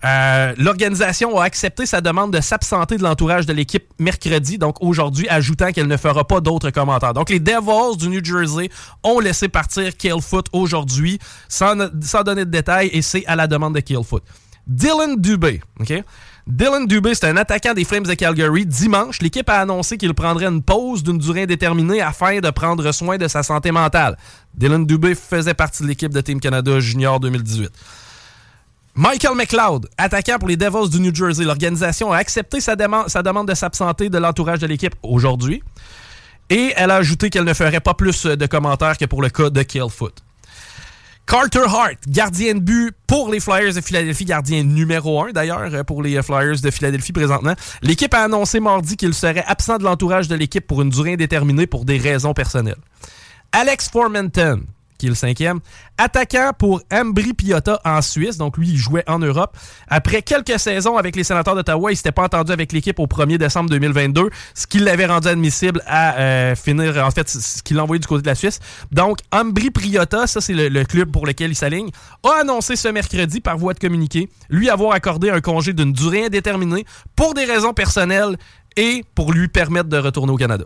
Euh, 0.05 0.55
L'organisation 0.59 1.39
a 1.39 1.45
accepté 1.45 1.87
sa 1.87 2.01
demande 2.01 2.33
de 2.33 2.41
s'absenter 2.41 2.99
de 2.99 3.03
l'entourage 3.03 3.47
de 3.47 3.53
l'équipe 3.53 3.85
mercredi, 3.99 4.59
donc 4.59 4.77
aujourd'hui, 4.83 5.29
ajoutant 5.29 5.73
qu'elle 5.73 5.87
ne 5.87 5.97
fera 5.97 6.25
pas 6.25 6.41
d'autres 6.41 6.71
commentaires. 6.71 7.15
Donc, 7.15 7.31
les 7.31 7.41
Devils 7.41 7.97
du 7.97 8.09
New 8.09 8.23
Jersey 8.23 8.69
ont 9.03 9.19
laissé 9.21 9.49
partir 9.49 9.97
Kalefoot 9.97 10.47
aujourd'hui, 10.53 11.19
sans, 11.49 11.89
sans 12.03 12.23
donner 12.23 12.45
de 12.45 12.51
détails, 12.51 12.91
et 12.93 13.03
c'est 13.03 13.25
à 13.27 13.37
la 13.37 13.47
demande 13.47 13.75
de 13.75 13.81
Kalefoot. 13.81 14.23
Dylan 14.67 15.17
Dubé, 15.21 15.61
OK? 15.81 15.93
Dylan 16.47 16.87
Dubé, 16.87 17.15
c'est 17.15 17.29
un 17.29 17.37
attaquant 17.39 17.73
des 17.73 17.85
Flames 17.85 18.05
de 18.05 18.15
Calgary. 18.15 18.67
Dimanche, 18.67 19.21
l'équipe 19.23 19.49
a 19.49 19.61
annoncé 19.61 19.97
qu'il 19.97 20.13
prendrait 20.13 20.47
une 20.47 20.63
pause 20.63 21.03
d'une 21.03 21.19
durée 21.19 21.43
indéterminée 21.45 22.03
afin 22.03 22.41
de 22.41 22.51
prendre 22.51 22.93
soin 22.93 23.17
de 23.17 23.29
sa 23.29 23.43
santé 23.43 23.73
mentale. 23.73 24.19
Dylan 24.55 24.85
Dubé 24.85 25.15
faisait 25.15 25.55
partie 25.55 25.83
de 25.83 25.89
l'équipe 25.89 26.13
de 26.13 26.21
Team 26.21 26.41
Canada 26.41 26.81
Junior 26.81 27.21
2018. 27.21 27.71
Michael 28.97 29.35
McLeod, 29.35 29.89
attaquant 29.99 30.39
pour 30.39 30.49
les 30.49 30.57
Devils 30.57 30.89
du 30.89 31.01
New 31.01 31.13
Jersey. 31.13 31.43
L'organisation 31.43 32.13
a 32.13 32.19
accepté 32.19 32.61
sa, 32.61 32.77
demande 32.77 33.49
de 33.49 33.55
s'absenter 33.55 34.09
de 34.09 34.19
l'entourage 34.19 34.61
de 34.61 34.69
l'équipe 34.69 34.95
aujourd'hui. 35.03 35.65
Et 36.49 36.73
elle 36.77 36.93
a 36.93 36.97
ajouté 36.97 37.29
qu'elle 37.29 37.45
ne 37.45 37.55
ferait 37.55 37.81
pas 37.81 37.95
plus 37.95 38.25
de 38.25 38.47
commentaires 38.47 38.97
que 38.97 39.05
pour 39.07 39.21
le 39.21 39.31
cas 39.31 39.51
de 39.51 39.63
Killfoot. 39.63 40.23
Carter 41.27 41.65
Hart, 41.67 41.97
gardien 42.07 42.55
de 42.55 42.61
but 42.61 42.95
pour 43.09 43.33
les 43.33 43.41
Flyers 43.41 43.75
de 43.75 43.81
Philadelphie, 43.81 44.27
gardien 44.27 44.63
numéro 44.63 45.25
1 45.25 45.33
d'ailleurs 45.33 45.85
pour 45.87 46.01
les 46.03 46.23
Flyers 46.23 46.61
de 46.61 46.71
Philadelphie 46.71 47.13
présentement. 47.13 47.55
L'équipe 47.83 48.15
a 48.15 48.23
annoncé 48.23 48.61
mardi 48.61 48.97
qu'il 48.97 49.15
serait 49.15 49.45
absent 49.49 49.79
de 49.79 49.85
l'entourage 49.85 50.29
de 50.29 50.37
l'équipe 50.37 50.65
pour 50.65 50.83
une 50.83 50.91
durée 50.91 51.15
indéterminée 51.15 51.67
pour 51.67 51.85
des 51.85 51.99
raisons 51.99 52.35
personnelles. 52.35 52.77
Alex 53.53 53.89
Formenton, 53.89 54.65
qui 54.99 55.07
est 55.07 55.09
le 55.09 55.15
cinquième. 55.15 55.61
Attaquant 55.99 56.53
pour 56.57 56.83
Ambry 56.93 57.35
Piotta 57.35 57.81
en 57.85 58.03
Suisse. 58.03 58.37
Donc, 58.37 58.57
lui, 58.57 58.69
il 58.71 58.77
jouait 58.77 59.05
en 59.09 59.19
Europe. 59.19 59.57
Après 59.89 60.23
quelques 60.23 60.59
saisons 60.59 60.97
avec 60.97 61.17
les 61.17 61.25
sénateurs 61.25 61.55
d'Ottawa, 61.55 61.93
il 61.93 61.97
s'était 61.97 62.13
pas 62.13 62.25
entendu 62.25 62.53
avec 62.53 62.73
l'équipe 62.73 62.99
au 62.99 63.07
1er 63.07 63.39
décembre 63.39 63.71
2022, 63.71 64.31
ce 64.55 64.67
qui 64.67 64.79
l'avait 64.79 65.07
rendu 65.07 65.29
admissible 65.29 65.83
à 65.87 66.17
euh, 66.17 66.55
finir, 66.55 66.97
en 67.05 67.11
fait, 67.11 67.29
ce 67.29 67.63
qui 67.63 67.75
l'a 67.75 67.83
envoyé 67.83 68.01
du 68.01 68.07
côté 68.07 68.23
de 68.23 68.29
la 68.29 68.35
Suisse. 68.35 68.61
Donc, 68.93 69.19
Ambry 69.33 69.71
Piotta, 69.71 70.27
ça, 70.27 70.41
c'est 70.41 70.55
le, 70.55 70.69
le 70.69 70.85
club 70.85 71.11
pour 71.11 71.27
lequel 71.27 71.51
il 71.51 71.57
s'aligne, 71.57 71.91
a 72.25 72.41
annoncé 72.41 72.77
ce 72.77 72.89
mercredi 72.89 73.41
par 73.41 73.59
voie 73.59 73.75
de 73.75 73.79
communiqué, 73.79 74.29
lui 74.49 74.71
avoir 74.71 74.93
accordé 74.93 75.31
un 75.31 75.41
congé 75.41 75.73
d'une 75.73 75.93
durée 75.93 76.27
indéterminée 76.27 76.85
pour 77.17 77.35
des 77.35 77.45
raisons 77.45 77.73
personnelles 77.73 78.37
et 78.77 79.05
pour 79.15 79.33
lui 79.33 79.49
permettre 79.49 79.89
de 79.89 79.99
retourner 79.99 80.33
au 80.33 80.37
Canada. 80.37 80.65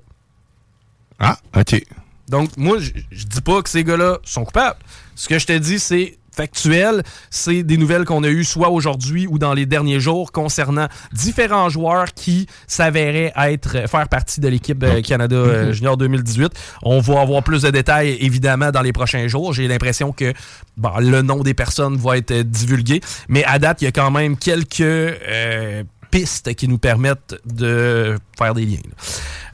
Ah, 1.18 1.36
OK. 1.56 1.82
Donc, 2.28 2.50
moi, 2.56 2.78
je 2.78 3.24
dis 3.24 3.40
pas 3.40 3.62
que 3.62 3.70
ces 3.70 3.84
gars-là 3.84 4.18
sont 4.24 4.44
coupables. 4.44 4.78
Ce 5.14 5.28
que 5.28 5.38
je 5.38 5.46
te 5.46 5.52
dis, 5.52 5.78
c'est 5.78 6.18
factuel. 6.30 7.02
C'est 7.30 7.64
des 7.64 7.76
nouvelles 7.76 8.04
qu'on 8.04 8.22
a 8.22 8.28
eues 8.28 8.44
soit 8.44 8.70
aujourd'hui 8.70 9.26
ou 9.26 9.38
dans 9.38 9.54
les 9.54 9.66
derniers 9.66 9.98
jours 9.98 10.30
concernant 10.30 10.86
différents 11.12 11.68
joueurs 11.68 12.14
qui 12.14 12.46
s'avéraient 12.68 13.32
être 13.36 13.88
faire 13.88 14.08
partie 14.08 14.40
de 14.40 14.46
l'équipe 14.46 14.80
euh, 14.84 15.02
Canada 15.02 15.34
euh, 15.34 15.72
Junior 15.72 15.96
2018. 15.96 16.52
On 16.84 17.00
va 17.00 17.22
avoir 17.22 17.42
plus 17.42 17.62
de 17.62 17.70
détails, 17.70 18.16
évidemment, 18.20 18.70
dans 18.70 18.82
les 18.82 18.92
prochains 18.92 19.26
jours. 19.26 19.52
J'ai 19.52 19.66
l'impression 19.66 20.12
que 20.12 20.32
bon, 20.76 20.92
le 21.00 21.22
nom 21.22 21.42
des 21.42 21.54
personnes 21.54 21.96
va 21.96 22.16
être 22.16 22.30
euh, 22.30 22.44
divulgué. 22.44 23.00
Mais 23.28 23.42
à 23.44 23.58
date, 23.58 23.82
il 23.82 23.86
y 23.86 23.88
a 23.88 23.92
quand 23.92 24.12
même 24.12 24.36
quelques... 24.36 24.80
euh, 24.80 25.82
pistes 26.10 26.54
qui 26.54 26.68
nous 26.68 26.78
permettent 26.78 27.36
de 27.44 28.16
faire 28.38 28.54
des 28.54 28.64
liens. 28.64 28.78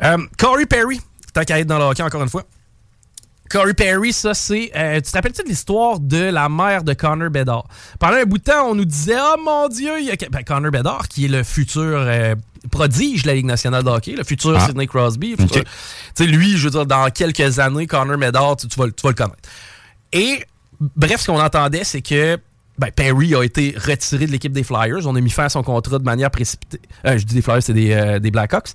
Euh, 0.03 0.19
Corey 0.39 0.67
Perry, 0.67 1.01
tant 1.33 1.43
qu'à 1.43 1.59
être 1.59 1.67
dans 1.67 1.79
le 1.79 1.85
hockey 1.85 2.03
encore 2.03 2.23
une 2.23 2.29
fois. 2.29 2.45
Corey 3.55 3.75
Perry, 3.75 4.13
ça 4.13 4.35
c'est. 4.35 4.71
euh, 4.75 4.97
tu 4.97 5.11
te 5.11 5.17
rappelles-tu 5.17 5.45
de 5.45 5.49
l'histoire 5.49 6.01
de 6.01 6.19
la 6.25 6.49
mère 6.49 6.83
de 6.83 6.93
Connor 6.93 7.31
Bedard? 7.31 7.69
Pendant 8.01 8.17
un 8.17 8.25
bout 8.25 8.39
de 8.39 8.43
temps, 8.43 8.69
on 8.71 8.75
nous 8.75 8.85
disait 8.85 9.17
Oh 9.19 9.37
mon 9.45 9.69
Dieu, 9.69 9.93
il 10.01 10.07
y 10.07 10.11
a. 10.11 10.17
Ben, 10.31 10.43
Connor 10.43 10.73
Bedard, 10.73 11.07
qui 11.09 11.27
est 11.27 11.29
le 11.29 11.43
futur 11.45 11.83
euh, 11.83 12.35
prodige 12.71 13.23
de 13.23 13.29
la 13.29 13.35
Ligue 13.35 13.47
nationale 13.47 13.85
de 13.85 13.89
hockey, 13.91 14.13
le 14.17 14.25
futur 14.25 14.57
Ah. 14.57 14.67
Sidney 14.67 14.87
Crosby. 14.89 15.37
futur- 15.39 15.63
sais, 16.15 16.27
lui, 16.27 16.57
je 16.57 16.65
veux 16.65 16.71
dire, 16.71 16.87
dans 16.87 17.09
quelques 17.11 17.59
années, 17.61 17.87
Connor 17.87 18.19
Bedard, 18.19 18.57
tu, 18.57 18.67
tu 18.67 18.77
vas, 18.79 18.87
le- 18.87 18.93
tu 18.93 19.03
vas 19.03 19.11
le 19.11 19.15
connaître. 19.15 19.39
Et 20.13 20.45
bref, 20.81 21.21
ce 21.21 21.27
qu'on 21.29 21.41
entendait, 21.41 21.85
c'est 21.85 22.03
que 22.03 22.39
ben, 22.77 22.91
Perry 22.91 23.37
a 23.37 23.43
été 23.45 23.73
retiré 23.79 24.27
de 24.27 24.33
l'équipe 24.33 24.53
des 24.53 24.65
Flyers. 24.65 25.07
On 25.07 25.15
a 25.15 25.21
mis 25.21 25.31
fin 25.31 25.45
à 25.45 25.49
son 25.49 25.63
contrat 25.63 25.97
de 26.01 26.03
manière 26.05 26.29
précipitée. 26.33 26.81
Euh, 27.07 27.17
je 27.19 27.25
dis 27.25 27.35
des 27.37 27.43
Flyers, 27.43 27.63
c'est 27.63 27.73
des, 27.73 27.93
euh, 27.93 28.19
des 28.19 28.33
Blackhawks. 28.33 28.71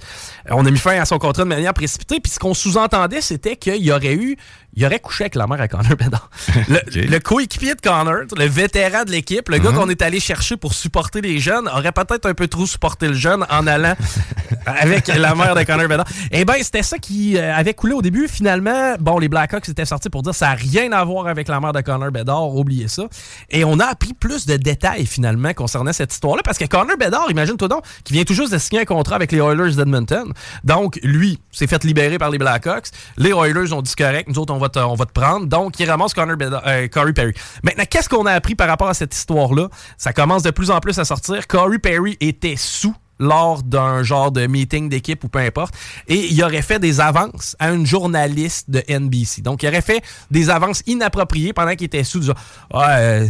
Euh, 0.50 0.54
On 0.56 0.66
a 0.66 0.72
mis 0.72 0.78
fin 0.80 0.98
à 1.02 1.04
son 1.04 1.20
contrat 1.20 1.44
de 1.44 1.50
manière 1.50 1.74
précipitée. 1.74 2.22
Puis 2.22 2.32
ce 2.32 2.40
qu'on 2.40 2.54
sous-entendait, 2.54 3.20
c'était 3.20 3.58
qu'il 3.58 3.84
y 3.84 3.92
aurait 3.92 4.14
eu. 4.16 4.38
Il 4.76 4.86
aurait 4.86 5.00
couché 5.00 5.24
avec 5.26 5.36
la 5.36 5.48
mère 5.48 5.60
à 5.60 5.68
Connor 5.68 5.96
Bedard. 5.98 6.30
Le, 6.68 7.18
coéquipier 7.20 7.76
de 7.76 7.82
Connor, 7.82 8.24
le 8.38 8.46
vétéran 8.46 9.04
de 9.04 9.12
l'équipe, 9.12 9.50
le 9.50 9.58
gars 9.58 9.72
Mhm. 9.72 9.78
qu'on 9.78 9.90
est 9.90 10.02
allé 10.02 10.20
chercher 10.20 10.58
pour 10.58 10.74
supporter 10.74 11.22
les 11.22 11.40
jeunes, 11.40 11.68
aurait 11.68 11.92
peut-être 11.92 12.28
un 12.30 12.34
peu 12.34 12.48
trop 12.48 12.66
supporté 12.66 13.08
le 13.08 13.14
jeune 13.14 13.46
en 13.50 13.68
allant 13.68 13.96
avec 14.66 15.08
la 15.08 15.36
mère 15.36 15.56
de 15.56 15.64
Connor 15.64 15.88
Bedard. 15.88 16.06
Eh 16.32 16.46
bien, 16.46 16.56
c'était 16.62 16.84
ça 16.84 16.98
qui 16.98 17.38
euh, 17.38 17.54
avait 17.56 17.74
coulé 17.74 17.94
au 17.94 18.02
début. 18.02 18.28
Finalement, 18.28 18.96
bon, 19.00 19.18
les 19.20 19.28
Blackhawks 19.28 19.68
étaient 19.70 19.86
sortis 19.86 20.10
pour 20.10 20.22
dire 20.24 20.36
ça 20.36 20.50
n'a 20.50 20.54
rien 20.54 20.92
à 20.92 21.04
voir 21.04 21.28
avec 21.28 21.48
la 21.48 21.60
mère 21.60 21.74
de 21.74 21.82
Connor 21.82 22.12
Bedard, 22.12 22.56
oubliez 22.56 22.88
ça. 22.88 23.04
Et 23.50 23.66
on 23.66 23.80
a 23.80 23.86
appris 23.86 24.14
plus 24.14 24.46
de 24.46 24.56
détails 24.56 25.06
finalement 25.06 25.54
concernant 25.54 25.94
cette 25.94 26.14
histoire-là 26.14 26.44
parce 26.44 26.58
que 26.58 26.66
Connor 26.66 26.98
Bedard, 26.98 27.30
imagine-toi 27.32 27.68
donc, 27.68 27.84
qui 28.04 28.14
vient 28.14 28.24
tout 28.24 28.34
juste 28.34 28.54
de 28.54 28.58
signer 28.58 28.82
un 28.82 28.86
contrat 28.86 29.16
avec 29.16 29.32
les 29.32 29.40
Oilers 29.40 29.76
d'Edmonton. 29.76 30.32
Donc, 30.64 31.00
lui 31.04 31.40
s'est 31.52 31.68
fait 31.68 31.84
libérer 31.84 32.18
par 32.18 32.30
les 32.30 32.38
Blackhawks. 32.38 32.90
Les 33.18 33.32
Oilers 33.32 33.74
ont 33.74 33.82
dit 33.82 33.96
correct, 33.96 34.30
nous 34.30 34.38
autres, 34.40 34.54
on 34.54 34.59
va 34.60 34.70
te, 34.70 34.78
on 34.80 34.94
va 34.96 35.06
te 35.06 35.12
prendre. 35.12 35.48
Donc, 35.48 35.80
il 35.80 35.90
ramasse 35.90 36.14
Connor 36.14 36.38
euh, 36.68 36.88
Corey 36.88 37.14
Perry. 37.14 37.34
Maintenant, 37.64 37.86
qu'est-ce 37.90 38.08
qu'on 38.08 38.26
a 38.28 38.34
appris 38.34 38.54
par 38.56 38.68
rapport 38.68 38.90
à 38.90 38.94
cette 38.94 39.16
histoire-là? 39.16 39.70
Ça 39.98 40.14
commence 40.14 40.44
de 40.44 40.52
plus 40.52 40.70
en 40.70 40.80
plus 40.80 41.00
à 41.00 41.06
sortir. 41.06 41.48
Corey 41.48 41.80
Perry 41.80 42.16
était 42.20 42.56
sous 42.58 42.96
lors 43.22 43.64
d'un 43.64 44.02
genre 44.04 44.32
de 44.32 44.48
meeting 44.48 44.88
d'équipe 44.88 45.22
ou 45.26 45.28
peu 45.28 45.40
importe, 45.40 45.74
et 46.08 46.28
il 46.28 46.42
aurait 46.42 46.62
fait 46.62 46.80
des 46.80 47.02
avances 47.02 47.56
à 47.60 47.72
une 47.72 47.86
journaliste 47.86 48.70
de 48.70 48.82
NBC. 48.88 49.42
Donc, 49.42 49.62
il 49.64 49.68
aurait 49.68 49.82
fait 49.82 50.02
des 50.32 50.50
avances 50.50 50.84
inappropriées 50.88 51.52
pendant 51.52 51.72
qu'il 51.76 51.86
était 51.88 52.06
sous, 52.06 52.22
du 52.22 52.28
genre, 52.28 52.38
ouais, 52.74 53.28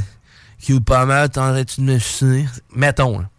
euh, 0.78 1.28
t'arrêtes-tu 1.28 1.82
de 1.82 1.86
me? 1.86 2.46
Mettons, 2.76 3.20
là. 3.20 3.30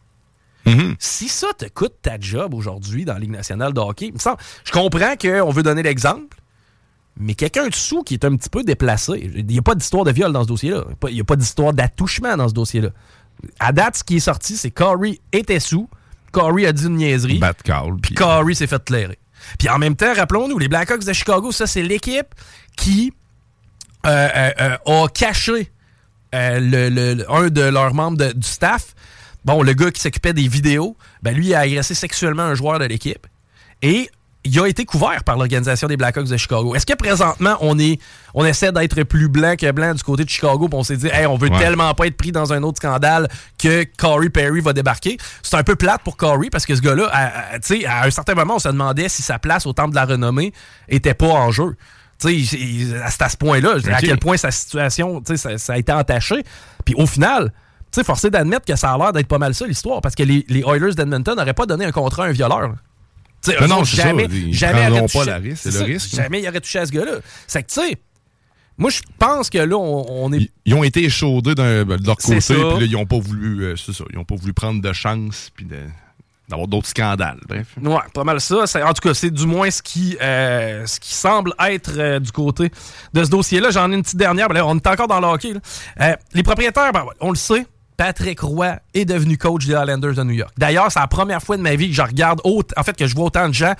Mhm. 0.66 0.96
Si 0.98 1.28
ça 1.28 1.48
te 1.56 1.66
coûte 1.66 1.94
ta 2.02 2.18
job 2.18 2.52
aujourd'hui 2.52 3.04
dans 3.04 3.14
la 3.14 3.20
Ligue 3.20 3.30
nationale 3.30 3.72
de 3.72 3.80
hockey, 3.80 4.06
il 4.08 4.14
me 4.14 4.18
semble- 4.18 4.38
je 4.64 4.72
comprends 4.72 5.14
qu'on 5.16 5.50
veut 5.50 5.62
donner 5.62 5.82
l'exemple, 5.82 6.36
mais 7.20 7.34
quelqu'un 7.34 7.68
de 7.68 7.74
sous 7.74 8.02
qui 8.02 8.14
est 8.14 8.24
un 8.24 8.34
petit 8.36 8.48
peu 8.48 8.62
déplacé, 8.64 9.30
il 9.36 9.46
n'y 9.46 9.58
a 9.58 9.62
pas 9.62 9.74
d'histoire 9.74 10.04
de 10.04 10.10
viol 10.12 10.32
dans 10.32 10.42
ce 10.42 10.48
dossier-là. 10.48 10.84
Il 11.08 11.14
n'y 11.14 11.20
a 11.20 11.24
pas 11.24 11.36
d'histoire 11.36 11.72
d'attouchement 11.72 12.36
dans 12.36 12.48
ce 12.48 12.54
dossier-là. 12.54 12.88
À 13.58 13.72
date, 13.72 13.96
ce 13.96 14.04
qui 14.04 14.16
est 14.16 14.20
sorti, 14.20 14.56
c'est 14.56 14.70
Corey 14.70 15.20
était 15.32 15.60
sous, 15.60 15.88
Corey 16.32 16.66
a 16.66 16.72
dit 16.72 16.86
une 16.86 16.96
niaiserie, 16.96 17.38
Bad 17.38 17.56
call. 17.62 17.96
puis 18.02 18.14
Corey 18.14 18.54
s'est 18.54 18.66
fait 18.66 18.82
clairer. 18.84 19.18
Puis 19.58 19.68
en 19.68 19.78
même 19.78 19.96
temps, 19.96 20.12
rappelons-nous, 20.14 20.58
les 20.58 20.68
Blackhawks 20.68 21.04
de 21.04 21.12
Chicago, 21.12 21.50
ça, 21.52 21.66
c'est 21.66 21.82
l'équipe 21.82 22.34
qui 22.76 23.12
euh, 24.06 24.28
euh, 24.34 24.50
euh, 24.86 25.04
a 25.04 25.08
caché 25.08 25.70
le- 26.32 26.88
le- 26.88 27.14
le- 27.14 27.30
un 27.30 27.48
de 27.48 27.60
leurs 27.62 27.92
membres 27.94 28.16
de- 28.18 28.32
du 28.32 28.46
staff. 28.46 28.94
Bon, 29.44 29.62
le 29.62 29.72
gars 29.72 29.90
qui 29.90 30.00
s'occupait 30.00 30.32
des 30.32 30.48
vidéos, 30.48 30.96
ben 31.22 31.34
lui, 31.34 31.48
il 31.48 31.54
a 31.54 31.60
agressé 31.60 31.94
sexuellement 31.94 32.42
un 32.44 32.54
joueur 32.54 32.78
de 32.78 32.84
l'équipe. 32.84 33.26
Et 33.82 34.10
il 34.44 34.58
a 34.58 34.66
été 34.66 34.84
couvert 34.86 35.22
par 35.24 35.36
l'organisation 35.36 35.86
des 35.86 35.96
Blackhawks 35.98 36.28
de 36.28 36.36
Chicago. 36.36 36.74
Est-ce 36.74 36.86
que 36.86 36.94
présentement, 36.94 37.56
on 37.60 37.78
est 37.78 37.98
on 38.32 38.44
essaie 38.44 38.72
d'être 38.72 39.02
plus 39.02 39.28
blanc 39.28 39.54
que 39.58 39.70
blanc 39.70 39.92
du 39.92 40.02
côté 40.02 40.24
de 40.24 40.30
Chicago, 40.30 40.66
puis 40.68 40.78
on 40.78 40.82
s'est 40.82 40.96
dit, 40.96 41.08
hey, 41.08 41.26
on 41.26 41.36
veut 41.36 41.50
Ouais. 41.50 41.58
tellement 41.58 41.92
pas 41.94 42.06
être 42.06 42.16
pris 42.16 42.32
dans 42.32 42.52
un 42.52 42.62
autre 42.62 42.78
scandale 42.78 43.28
que 43.58 43.84
Corey 43.98 44.30
Perry 44.30 44.60
va 44.60 44.72
débarquer? 44.72 45.18
C'est 45.42 45.56
un 45.56 45.62
peu 45.62 45.76
plate 45.76 46.02
pour 46.02 46.16
Corey 46.16 46.48
parce 46.50 46.64
que 46.64 46.74
ce 46.74 46.80
gars-là, 46.80 47.10
tu 47.62 47.80
sais, 47.80 47.86
à 47.86 48.04
un 48.04 48.10
certain 48.10 48.34
moment, 48.34 48.54
on 48.56 48.58
se 48.60 48.68
demandait 48.68 49.08
si 49.10 49.20
sa 49.22 49.38
place 49.38 49.66
au 49.66 49.72
temple 49.74 49.90
de 49.90 49.96
la 49.96 50.06
renommée 50.06 50.52
était 50.88 51.14
pas 51.14 51.26
en 51.26 51.50
jeu. 51.50 51.76
Tu 52.18 52.44
sais, 52.44 52.56
à 53.02 53.28
ce 53.28 53.36
point-là, 53.36 53.76
à 53.92 54.00
quel 54.00 54.18
point 54.18 54.36
sa 54.36 54.50
situation, 54.50 55.20
tu 55.20 55.32
sais, 55.32 55.36
ça, 55.36 55.58
ça 55.58 55.72
a 55.74 55.78
été 55.78 55.92
entaché. 55.92 56.44
Puis 56.84 56.94
au 56.96 57.06
final, 57.06 57.52
tu 57.92 58.00
sais, 58.00 58.04
forcé 58.04 58.30
d'admettre 58.30 58.64
que 58.64 58.76
ça 58.76 58.92
a 58.92 58.98
l'air 58.98 59.12
d'être 59.12 59.26
pas 59.28 59.38
mal 59.38 59.54
ça 59.54 59.66
l'histoire, 59.66 60.00
parce 60.00 60.14
que 60.14 60.22
les, 60.22 60.44
les 60.48 60.60
Oilers 60.60 60.94
d'Edmonton 60.94 61.34
n'auraient 61.34 61.52
pas 61.54 61.66
donné 61.66 61.84
un 61.84 61.92
contrat 61.92 62.24
à 62.24 62.28
un 62.28 62.32
violeur. 62.32 62.74
Non, 63.68 63.84
ça, 63.84 64.02
jamais, 64.02 64.28
jamais 64.52 64.88
auraient 64.90 65.06
pas 65.12 65.24
la 65.24 65.36
risque, 65.38 65.62
c'est 65.62 65.72
le 65.72 65.78
ça, 65.78 65.84
risque. 65.84 66.14
Jamais 66.14 66.42
il 66.42 66.48
aurait 66.48 66.60
touché 66.60 66.78
à 66.78 66.86
ce 66.86 66.92
gars-là. 66.92 67.18
C'est 67.46 67.62
que, 67.62 67.68
tu 67.68 67.80
sais, 67.80 67.96
moi, 68.78 68.90
je 68.90 69.00
pense 69.18 69.50
que 69.50 69.58
là, 69.58 69.76
on, 69.76 70.06
on 70.24 70.32
est. 70.32 70.38
Ils, 70.38 70.48
ils 70.66 70.74
ont 70.74 70.84
été 70.84 71.04
échaudés 71.04 71.54
de 71.54 71.62
leur 71.62 72.16
côté, 72.16 72.40
puis 72.40 72.56
là, 72.62 72.78
ils 72.86 72.96
ont 72.96 73.06
pas 73.06 73.18
voulu, 73.18 73.64
euh, 73.64 73.76
c'est 73.76 73.92
ça, 73.92 74.04
ils 74.12 74.18
ont 74.18 74.24
pas 74.24 74.36
voulu 74.36 74.52
prendre 74.52 74.80
de 74.80 74.92
chance, 74.92 75.50
puis 75.54 75.66
d'avoir 76.48 76.66
d'autres 76.68 76.88
scandales. 76.88 77.38
Bref. 77.48 77.66
Ouais, 77.82 77.98
pas 78.14 78.24
mal 78.24 78.40
ça. 78.40 78.66
C'est- 78.66 78.82
En 78.82 78.92
tout 78.94 79.06
cas, 79.06 79.14
c'est 79.14 79.30
du 79.30 79.46
moins 79.46 79.70
ce 79.70 79.82
qui, 79.82 80.16
euh, 80.20 80.86
ce 80.86 80.98
qui 80.98 81.14
semble 81.14 81.52
être 81.68 81.92
euh, 81.98 82.20
du 82.20 82.32
côté 82.32 82.70
de 83.12 83.24
ce 83.24 83.30
dossier-là. 83.30 83.70
J'en 83.70 83.90
ai 83.92 83.94
une 83.96 84.02
petite 84.02 84.16
dernière. 84.16 84.48
Ben 84.48 84.54
là, 84.56 84.66
on 84.66 84.76
est 84.76 84.86
encore 84.86 85.08
dans 85.08 85.20
le 85.20 85.26
hockey. 85.26 85.52
les 86.34 86.42
propriétaires, 86.42 86.92
ben, 86.92 87.04
on 87.20 87.30
le 87.30 87.36
sait, 87.36 87.66
Patrick 88.00 88.40
Roy 88.40 88.78
est 88.94 89.04
devenu 89.04 89.36
coach 89.36 89.66
des 89.66 89.74
Islanders 89.74 90.14
de 90.14 90.22
New 90.22 90.32
York. 90.32 90.54
D'ailleurs, 90.56 90.90
c'est 90.90 90.98
la 90.98 91.06
première 91.06 91.42
fois 91.42 91.58
de 91.58 91.62
ma 91.62 91.74
vie 91.74 91.90
que 91.90 91.94
je 91.94 92.00
regarde, 92.00 92.40
autant, 92.44 92.72
en 92.80 92.82
fait, 92.82 92.96
que 92.96 93.06
je 93.06 93.14
vois 93.14 93.26
autant 93.26 93.46
de 93.46 93.52
gens 93.52 93.74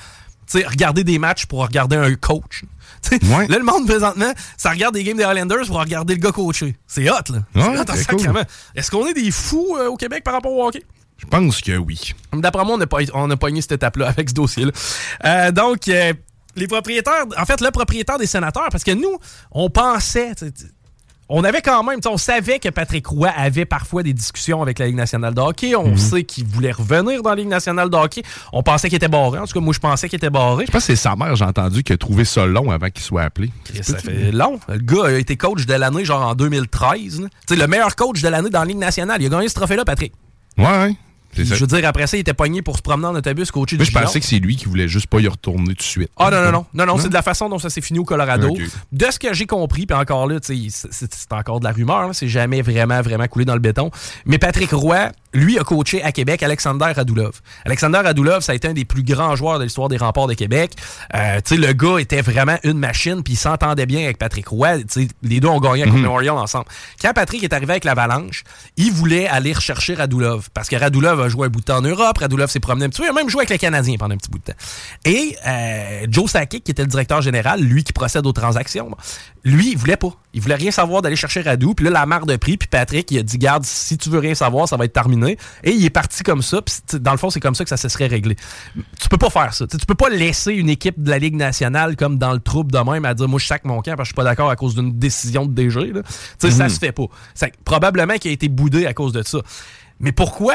tu 0.47 0.59
sais, 0.59 0.67
regarder 0.67 1.05
des 1.05 1.19
matchs 1.19 1.47
pour 1.47 1.63
regarder 1.63 1.97
un 1.97 2.15
coach. 2.17 2.65
Ouais. 3.13 3.47
Là, 3.47 3.57
le 3.57 3.65
monde, 3.65 3.87
présentement, 3.87 4.31
ça 4.59 4.71
regarde 4.71 4.95
des 4.95 5.05
games 5.05 5.17
des 5.17 5.23
Islanders 5.23 5.67
pour 5.67 5.81
regarder 5.81 6.15
le 6.15 6.21
gars 6.21 6.33
coacher. 6.33 6.77
C'est 6.87 7.09
hot, 7.09 7.15
là. 7.33 7.39
Ouais, 7.55 7.79
cool. 8.09 8.45
Est-ce 8.75 8.91
qu'on 8.91 9.07
est 9.07 9.15
des 9.15 9.31
fous 9.31 9.75
euh, 9.79 9.89
au 9.89 9.97
Québec 9.97 10.23
par 10.23 10.35
rapport 10.35 10.53
au 10.53 10.67
hockey? 10.67 10.85
Je 11.17 11.27
pense 11.27 11.63
que 11.63 11.79
oui. 11.79 12.13
D'après 12.35 12.65
moi, 12.67 12.77
on 12.77 12.81
a, 12.83 12.87
pas, 12.87 12.99
on 13.15 13.31
a 13.31 13.37
pogné 13.39 13.63
cette 13.63 13.73
étape-là 13.73 14.09
avec 14.09 14.29
ce 14.29 14.35
dossier-là. 14.35 14.73
Euh, 15.25 15.51
donc, 15.51 15.89
euh, 15.89 16.13
les 16.57 16.67
propriétaires, 16.67 17.25
en 17.39 17.45
fait, 17.47 17.63
le 17.63 17.71
propriétaire 17.71 18.19
des 18.19 18.27
sénateurs, 18.27 18.69
parce 18.71 18.85
que 18.85 18.93
nous, 18.93 19.17
on 19.51 19.71
pensait, 19.71 20.35
on 21.33 21.45
avait 21.45 21.63
quand 21.63 21.83
même, 21.85 22.01
tu 22.01 22.03
sais, 22.03 22.09
on 22.13 22.17
savait 22.19 22.59
que 22.59 22.69
Patrick 22.69 23.07
Roy 23.07 23.29
avait 23.29 23.65
parfois 23.65 24.03
des 24.03 24.13
discussions 24.13 24.61
avec 24.63 24.81
la 24.81 24.87
Ligue 24.87 24.97
nationale 24.97 25.33
de 25.33 25.41
hockey. 25.41 25.77
On 25.77 25.97
sait 25.97 26.25
qu'il 26.25 26.45
voulait 26.45 26.73
revenir 26.73 27.23
dans 27.23 27.31
la 27.31 27.37
Ligue 27.37 27.49
nationale 27.49 27.89
de 27.89 27.97
hockey. 27.97 28.23
On 28.53 28.65
pensait 28.65 28.89
qu'il 28.89 28.97
était 28.97 29.09
barré. 29.09 29.39
En 29.39 29.47
tout 29.47 29.55
cas, 29.55 29.61
moi, 29.61 29.73
je 29.73 29.79
pensais 29.79 30.09
qu'il 30.09 30.17
était 30.17 30.29
barré. 30.29 30.67
Je 30.67 30.73
pense 30.73 30.83
que 30.83 30.87
c'est 30.89 30.97
sa 30.97 31.15
mère, 31.15 31.37
j'ai 31.37 31.45
entendu, 31.45 31.85
qui 31.85 31.93
a 31.93 31.97
trouvé 31.97 32.25
ça 32.25 32.47
long 32.47 32.73
avant 32.73 32.91
qu'il 32.91 33.05
soit 33.05 33.23
appelé. 33.23 33.51
Ça 33.81 33.99
fait 33.99 34.33
long. 34.33 34.59
Le 34.69 34.79
gars 34.79 35.07
a 35.07 35.13
été 35.13 35.37
coach 35.37 35.67
de 35.67 35.75
l'année, 35.75 36.05
genre 36.05 36.27
en 36.27 36.35
2013. 36.35 37.21
là. 37.21 37.29
Tu 37.47 37.55
sais, 37.55 37.61
le 37.61 37.67
meilleur 37.69 37.95
coach 37.95 38.21
de 38.21 38.29
l'année 38.29 38.51
dans 38.51 38.61
la 38.61 38.67
Ligue 38.67 38.79
nationale. 38.79 39.23
Il 39.23 39.27
a 39.27 39.29
gagné 39.31 39.49
ce 39.49 39.55
trophée-là, 39.55 39.85
Patrick. 39.85 40.13
Ouais. 40.59 40.97
Je 41.37 41.55
veux 41.55 41.67
dire, 41.67 41.87
après 41.87 42.07
ça, 42.07 42.17
il 42.17 42.21
était 42.21 42.35
pogné 42.35 42.61
pour 42.63 42.77
se 42.77 42.83
promener 42.83 43.07
en 43.09 43.15
autobus, 43.15 43.51
coacher 43.51 43.77
Moi, 43.77 43.85
du 43.85 43.91
je 43.91 43.97
pensais 43.99 44.21
que 44.21 44.27
c'est 44.27 44.39
lui 44.39 44.57
qui 44.57 44.65
voulait 44.67 44.89
juste 44.89 45.07
pas 45.07 45.21
y 45.21 45.29
retourner 45.29 45.69
tout 45.69 45.75
de 45.75 45.83
suite. 45.83 46.11
Ah 46.17 46.31
non, 46.31 46.43
non, 46.43 46.53
non. 46.53 46.67
Non, 46.75 46.87
non, 46.87 46.99
c'est 46.99 47.09
de 47.09 47.15
la 47.15 47.23
façon 47.23 47.49
dont 47.49 47.59
ça 47.59 47.71
s'est 47.71 47.81
fini 47.81 47.99
au 47.99 48.05
Colorado. 48.05 48.57
De 48.93 49.07
ce 49.11 49.19
que 49.19 49.33
j'ai 49.33 49.47
compris, 49.47 49.87
puis 49.87 49.97
encore 49.97 50.27
là, 50.27 50.41
tu 50.41 50.71
sais, 50.71 50.87
c'est- 50.91 51.33
encore 51.33 51.61
de 51.61 51.65
la 51.65 51.73
rumeur, 51.73 52.11
c'est 52.13 52.29
jamais 52.29 52.63
vraiment, 52.63 53.01
vraiment 53.01 53.27
coulé 53.29 53.45
dans 53.45 53.55
le 53.55 53.61
béton. 53.61 53.91
Mais 54.27 54.39
Patrick 54.39 54.73
Roy 54.73 55.11
lui 55.33 55.59
a 55.59 55.65
coaché 55.65 56.03
à 56.03 56.13
Québec 56.13 56.43
Alexander 56.43 56.93
Radulov. 56.95 57.41
Alexander 57.65 57.99
Radulov, 57.99 58.41
ça 58.41 58.53
a 58.53 58.55
été 58.55 58.69
un 58.69 58.73
des 58.73 58.85
plus 58.85 59.03
grands 59.03 59.37
joueurs 59.37 59.59
de 59.59 59.65
l'histoire 59.65 59.89
des 59.89 59.97
remparts 59.97 60.27
de 60.27 60.35
Québec. 60.35 60.73
Euh, 61.15 61.41
tu 61.45 61.55
sais, 61.55 61.61
le 61.61 61.73
gars 61.73 61.99
était 61.99 62.23
vraiment 62.23 62.57
une 62.65 62.79
machine, 62.79 63.23
puis 63.23 63.35
il 63.35 63.37
s'entendait 63.37 63.87
bien 63.87 64.05
avec 64.05 64.19
Patrick 64.19 64.49
Roy. 64.49 64.79
Tu 64.79 64.85
sais, 64.89 65.09
les 65.23 65.41
deux 65.41 65.49
ont 65.49 65.61
gagné 65.61 65.83
avec 65.83 65.95
Memorial 65.95 66.37
ensemble. 66.37 66.67
Quand 67.01 67.13
Patrick 67.13 67.43
est 67.45 67.53
arrivé 67.53 67.73
avec 67.73 67.85
l'Avalanche, 67.85 68.45
il 68.77 68.93
voulait 68.93 69.29
aller 69.29 69.53
rechercher 69.53 69.95
Radulov, 69.95 70.49
parce 70.53 70.69
que 70.69 70.77
Radulov 70.77 71.21
a 71.21 71.29
joué 71.29 71.47
un 71.47 71.51
bout 71.51 71.61
de 71.61 71.65
temps 71.65 71.79
en 71.79 71.83
Europe, 71.83 72.19
Radulov 72.19 72.51
s'est 72.51 72.61
promené 72.61 72.87
un 72.87 72.89
petit 72.89 73.01
peu, 73.01 73.07
il 73.07 73.11
a 73.11 73.13
même 73.13 73.29
joué 73.29 73.41
avec 73.41 73.51
les 73.51 73.59
Canadiens 73.59 73.97
pendant 73.99 74.15
un 74.15 74.19
petit 74.19 74.31
bout 74.31 74.39
de 74.39 74.45
temps. 74.45 74.59
Et 75.05 75.37
euh, 75.47 76.07
Joe 76.09 76.31
Sakic, 76.31 76.65
qui 76.65 76.71
était 76.71 76.83
le 76.83 76.89
directeur 76.89 77.23
général, 77.23 77.61
lui 77.61 77.85
qui 77.85 77.93
procède 77.93 78.27
aux 78.27 78.33
transactions, 78.33 78.91
lui, 79.45 79.73
il 79.73 79.79
voulait 79.79 79.97
pas. 79.97 80.11
Il 80.33 80.41
voulait 80.41 80.55
rien 80.55 80.71
savoir 80.71 81.03
d'aller 81.03 81.17
chercher 81.17 81.41
Radou. 81.41 81.75
Puis 81.75 81.85
là, 81.85 81.91
la 81.91 82.07
marre 82.07 82.27
de 82.27 82.37
prix. 82.37 82.57
Puis 82.57 82.69
Patrick, 82.69 83.11
il 83.11 83.19
a 83.19 83.23
dit 83.23 83.39
Garde, 83.39 83.65
si 83.65 83.99
tu 83.99 84.11
veux 84.11 84.19
rien 84.19 84.35
savoir, 84.35 84.69
ça 84.69 84.77
va 84.77 84.85
être 84.85 84.93
terminé. 84.93 85.20
Et 85.29 85.73
il 85.73 85.85
est 85.85 85.91
parti 85.91 86.23
comme 86.23 86.43
ça. 86.43 86.61
Puis 86.63 86.99
dans 86.99 87.13
le 87.13 87.19
fond, 87.19 87.31
c'est 87.31 87.41
comme 87.41 87.55
ça 87.55 87.65
que 87.65 87.71
ça 87.71 87.77
se 87.77 87.89
serait 87.89 88.07
réglé. 88.07 88.37
Tu 89.01 89.09
peux 89.09 89.17
pas 89.17 89.31
faire 89.31 89.55
ça. 89.55 89.67
tu 89.67 89.87
peux 89.87 89.95
pas 89.95 90.09
laisser 90.09 90.53
une 90.53 90.69
équipe 90.69 91.03
de 91.03 91.11
la 91.11 91.19
Ligue 91.19 91.37
nationale 91.37 91.97
comme 91.97 92.19
dans 92.19 92.33
le 92.33 92.41
trouble 92.41 92.73
de 92.73 92.79
même 92.79 93.05
à 93.05 93.15
dire 93.15 93.29
Moi, 93.29 93.39
je 93.39 93.47
sac 93.47 93.65
mon 93.65 93.83
camp 93.83 93.97
parce 93.97 93.99
que 93.99 94.03
je 94.03 94.09
suis 94.09 94.15
pas 94.15 94.25
d'accord 94.25 94.51
à 94.51 94.57
cause 94.57 94.75
d'une 94.75 94.99
décision 94.99 95.47
de 95.47 95.53
DG. 95.53 95.93
Là. 95.93 96.03
Ça 96.39 96.69
se 96.69 96.79
fait 96.79 96.93
pas. 96.93 97.05
probablement 97.65 98.15
qu'il 98.15 98.31
a 98.31 98.35
été 98.35 98.49
boudé 98.49 98.87
à 98.87 98.95
cause 98.95 99.13
de 99.13 99.23
ça. 99.23 99.39
Mais 99.99 100.13
pourquoi 100.13 100.55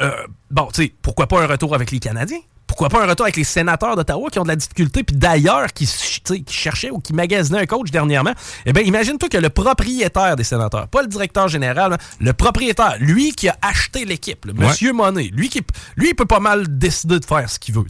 euh, 0.00 0.10
Bon, 0.50 0.68
tu 0.72 0.82
sais, 0.82 0.92
pourquoi 1.02 1.26
pas 1.26 1.42
un 1.42 1.46
retour 1.46 1.74
avec 1.74 1.90
les 1.90 1.98
Canadiens? 1.98 2.40
Pourquoi 2.76 2.90
pas 2.90 3.02
un 3.02 3.08
retour 3.08 3.24
avec 3.24 3.36
les 3.36 3.44
sénateurs 3.44 3.96
d'Ottawa 3.96 4.28
qui 4.30 4.38
ont 4.38 4.42
de 4.42 4.48
la 4.48 4.56
difficulté, 4.56 5.02
puis 5.02 5.16
d'ailleurs 5.16 5.72
qui, 5.72 5.86
qui, 5.86 6.44
cherchaient 6.50 6.90
ou 6.90 6.98
qui 6.98 7.14
magasinaient 7.14 7.60
un 7.60 7.66
coach 7.66 7.90
dernièrement. 7.90 8.32
Eh 8.66 8.74
bien, 8.74 8.82
imagine-toi 8.82 9.30
que 9.30 9.38
le 9.38 9.48
propriétaire 9.48 10.36
des 10.36 10.44
sénateurs, 10.44 10.86
pas 10.88 11.00
le 11.00 11.08
directeur 11.08 11.48
général, 11.48 11.96
le 12.20 12.32
propriétaire, 12.34 12.96
lui 13.00 13.32
qui 13.32 13.48
a 13.48 13.56
acheté 13.62 14.04
l'équipe, 14.04 14.44
le 14.44 14.52
monsieur 14.52 14.92
Monet, 14.92 15.30
lui 15.32 15.48
qui 15.48 15.62
lui 15.96 16.10
il 16.10 16.14
peut 16.14 16.26
pas 16.26 16.38
mal 16.38 16.78
décider 16.78 17.18
de 17.18 17.24
faire 17.24 17.48
ce 17.48 17.58
qu'il 17.58 17.74
veut. 17.74 17.84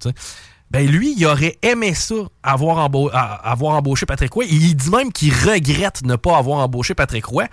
Ben 0.71 0.87
lui, 0.87 1.15
il 1.17 1.27
aurait 1.27 1.59
aimé 1.63 1.93
ça, 1.93 2.15
avoir, 2.45 2.79
avoir 2.79 3.75
embauché 3.75 4.07
Patrick 4.07 4.33
Roy. 4.33 4.45
il 4.45 4.77
dit 4.77 4.91
même 4.91 5.13
qu'il 5.13 5.33
regrette 5.33 6.05
ne 6.05 6.15
pas 6.15 6.37
avoir 6.37 6.61
embauché 6.61 6.95
Patrick 6.95 7.25
Roy. 7.25 7.47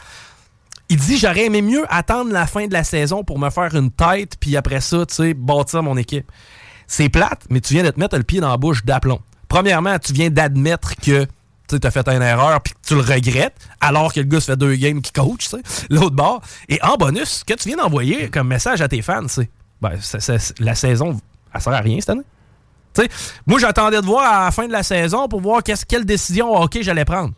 Il 0.89 0.97
dit 0.97 1.17
j'aurais 1.17 1.45
aimé 1.45 1.63
mieux 1.63 1.85
attendre 1.89 2.31
la 2.31 2.45
fin 2.45 2.67
de 2.67 2.73
la 2.73 2.83
saison 2.83 3.23
pour 3.23 3.39
me 3.39 3.49
faire 3.49 3.73
une 3.73 3.89
tête, 3.89 4.35
puis 4.39 4.55
après 4.55 4.81
ça, 4.81 5.03
tu 5.07 5.15
sais, 5.15 5.33
bâtir 5.33 5.81
mon 5.81 5.97
équipe. 5.97 6.31
C'est 6.87 7.09
plate, 7.09 7.45
mais 7.49 7.61
tu 7.61 7.73
viens 7.73 7.83
de 7.83 7.89
te 7.89 7.99
mettre 7.99 8.17
le 8.17 8.23
pied 8.23 8.39
dans 8.39 8.49
la 8.49 8.57
bouche 8.57 8.83
d'aplomb. 8.83 9.19
Premièrement, 9.47 9.99
tu 9.99 10.13
viens 10.13 10.29
d'admettre 10.29 10.95
que 10.95 11.27
tu 11.67 11.79
as 11.81 11.91
fait 11.91 12.07
une 12.07 12.21
erreur 12.21 12.61
puis 12.61 12.73
que 12.73 12.87
tu 12.87 12.95
le 12.95 13.01
regrettes, 13.01 13.55
alors 13.81 14.13
que 14.13 14.19
le 14.19 14.25
gars 14.25 14.39
se 14.39 14.51
fait 14.51 14.57
deux 14.57 14.75
games 14.75 15.01
qui 15.01 15.11
coach, 15.11 15.49
l'autre 15.89 16.15
bord. 16.15 16.41
Et 16.69 16.79
en 16.83 16.95
bonus, 16.95 17.43
que 17.45 17.53
tu 17.53 17.69
viens 17.69 17.77
d'envoyer 17.77 18.29
comme 18.29 18.47
message 18.47 18.81
à 18.81 18.87
tes 18.87 19.01
fans, 19.01 19.27
c'est 19.27 19.49
ben, 19.81 19.91
la 20.59 20.75
saison, 20.75 21.19
elle 21.53 21.61
sert 21.61 21.73
à 21.73 21.81
rien 21.81 21.99
cette 21.99 22.11
année. 22.11 22.23
moi, 23.45 23.59
j'attendais 23.59 24.01
de 24.01 24.05
voir 24.05 24.31
à 24.31 24.45
la 24.45 24.51
fin 24.51 24.67
de 24.67 24.71
la 24.71 24.83
saison 24.83 25.27
pour 25.27 25.41
voir 25.41 25.61
quelle 25.63 26.05
décision 26.05 26.53
ok 26.53 26.79
j'allais 26.81 27.05
prendre. 27.05 27.33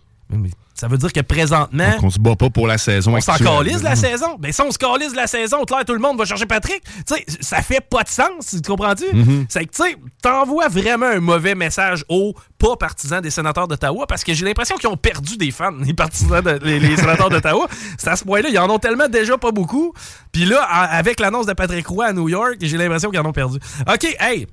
Ça 0.73 0.89
veut 0.89 0.97
dire 0.97 1.13
que 1.13 1.21
présentement. 1.21 1.91
Donc 1.91 2.03
on 2.03 2.09
se 2.09 2.19
bat 2.19 2.35
pas 2.35 2.49
pour 2.49 2.67
la 2.67 2.77
saison 2.77 3.15
On 3.15 3.21
s'en 3.21 3.37
calise 3.37 3.81
la 3.81 3.95
saison. 3.95 4.33
Mais 4.41 4.49
ben, 4.49 4.51
si 4.51 4.61
on 4.61 4.71
se 4.71 4.77
calise 4.77 5.15
la 5.15 5.25
saison, 5.25 5.63
clair, 5.63 5.85
tout 5.85 5.93
le 5.93 5.99
monde 5.99 6.17
va 6.17 6.25
chercher 6.25 6.45
Patrick. 6.45 6.83
Tu 6.83 7.15
sais, 7.15 7.25
ça 7.39 7.61
fait 7.61 7.79
pas 7.79 8.03
de 8.03 8.09
sens, 8.09 8.57
tu 8.61 8.61
comprends-tu? 8.61 9.05
Mm-hmm. 9.05 9.45
C'est 9.47 9.65
que, 9.65 9.71
tu 9.71 9.83
sais, 9.83 9.95
t'envoies 10.21 10.67
vraiment 10.67 11.05
un 11.05 11.21
mauvais 11.21 11.55
message 11.55 12.03
aux 12.09 12.33
pas 12.57 12.75
partisans 12.75 13.21
des 13.21 13.29
sénateurs 13.29 13.69
d'Ottawa 13.69 14.05
parce 14.05 14.25
que 14.25 14.33
j'ai 14.33 14.43
l'impression 14.43 14.75
qu'ils 14.75 14.89
ont 14.89 14.97
perdu 14.97 15.37
des 15.37 15.51
fans, 15.51 15.71
les 15.79 15.93
partisans, 15.93 16.41
de, 16.41 16.59
les, 16.63 16.97
sénateurs 16.97 17.29
d'Ottawa. 17.29 17.67
C'est 17.97 18.09
à 18.09 18.17
ce 18.17 18.25
point-là, 18.25 18.49
ils 18.49 18.59
en 18.59 18.69
ont 18.69 18.79
tellement 18.79 19.07
déjà 19.07 19.37
pas 19.37 19.51
beaucoup. 19.51 19.93
Puis 20.33 20.43
là, 20.43 20.61
avec 20.63 21.21
l'annonce 21.21 21.45
de 21.45 21.53
Patrick 21.53 21.87
Roy 21.87 22.05
à 22.05 22.11
New 22.11 22.27
York, 22.27 22.57
j'ai 22.59 22.77
l'impression 22.77 23.11
qu'ils 23.11 23.19
en 23.19 23.25
ont 23.25 23.33
perdu. 23.33 23.59
OK, 23.87 24.17
hey, 24.19 24.45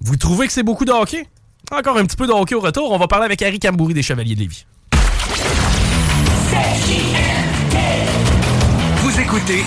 vous 0.00 0.16
trouvez 0.16 0.48
que 0.48 0.52
c'est 0.52 0.64
beaucoup 0.64 0.84
de 0.84 0.92
hockey? 0.92 1.24
Encore 1.70 1.98
un 1.98 2.04
petit 2.04 2.16
peu 2.16 2.26
de 2.26 2.32
hockey 2.32 2.56
au 2.56 2.60
retour. 2.60 2.90
On 2.90 2.98
va 2.98 3.06
parler 3.06 3.26
avec 3.26 3.40
Harry 3.42 3.60
Cambouri 3.60 3.94
des 3.94 4.02
Chevaliers 4.02 4.34
de 4.34 4.40
Lévis. 4.40 4.64
Vous 8.96 9.20
écoutez 9.20 9.64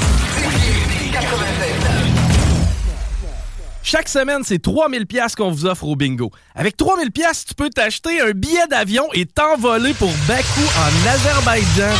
chaque 3.83 4.07
semaine, 4.07 4.41
c'est 4.45 4.59
3000 4.59 5.05
pièces 5.05 5.35
qu'on 5.35 5.51
vous 5.51 5.65
offre 5.65 5.83
au 5.85 5.95
bingo. 5.95 6.31
Avec 6.55 6.77
3000 6.77 7.11
pièces, 7.11 7.45
tu 7.45 7.55
peux 7.55 7.69
t'acheter 7.69 8.21
un 8.21 8.31
billet 8.31 8.67
d'avion 8.69 9.05
et 9.13 9.25
t'envoler 9.25 9.93
pour 9.95 10.11
Bakou 10.27 10.61
en 10.77 11.09
Azerbaïdjan. 11.09 11.93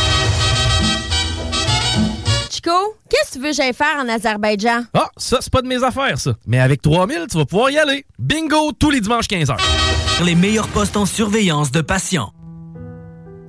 Chico, 2.50 2.96
qu'est-ce 3.10 3.32
que 3.32 3.34
tu 3.34 3.38
veux 3.40 3.50
que 3.50 3.56
j'aille 3.56 3.74
faire 3.74 3.96
en 3.98 4.08
Azerbaïdjan? 4.08 4.84
Ah, 4.94 5.10
ça, 5.16 5.38
c'est 5.40 5.52
pas 5.52 5.60
de 5.60 5.66
mes 5.66 5.82
affaires, 5.82 6.18
ça. 6.18 6.34
Mais 6.46 6.60
avec 6.60 6.80
3000, 6.80 7.26
tu 7.30 7.36
vas 7.36 7.44
pouvoir 7.44 7.70
y 7.70 7.78
aller. 7.78 8.06
Bingo 8.18 8.72
tous 8.72 8.90
les 8.90 9.00
dimanches 9.00 9.26
15h. 9.26 9.56
Les 10.24 10.34
meilleurs 10.34 10.68
postes 10.68 10.96
en 10.96 11.04
surveillance 11.04 11.72
de 11.72 11.80
patients. 11.80 12.32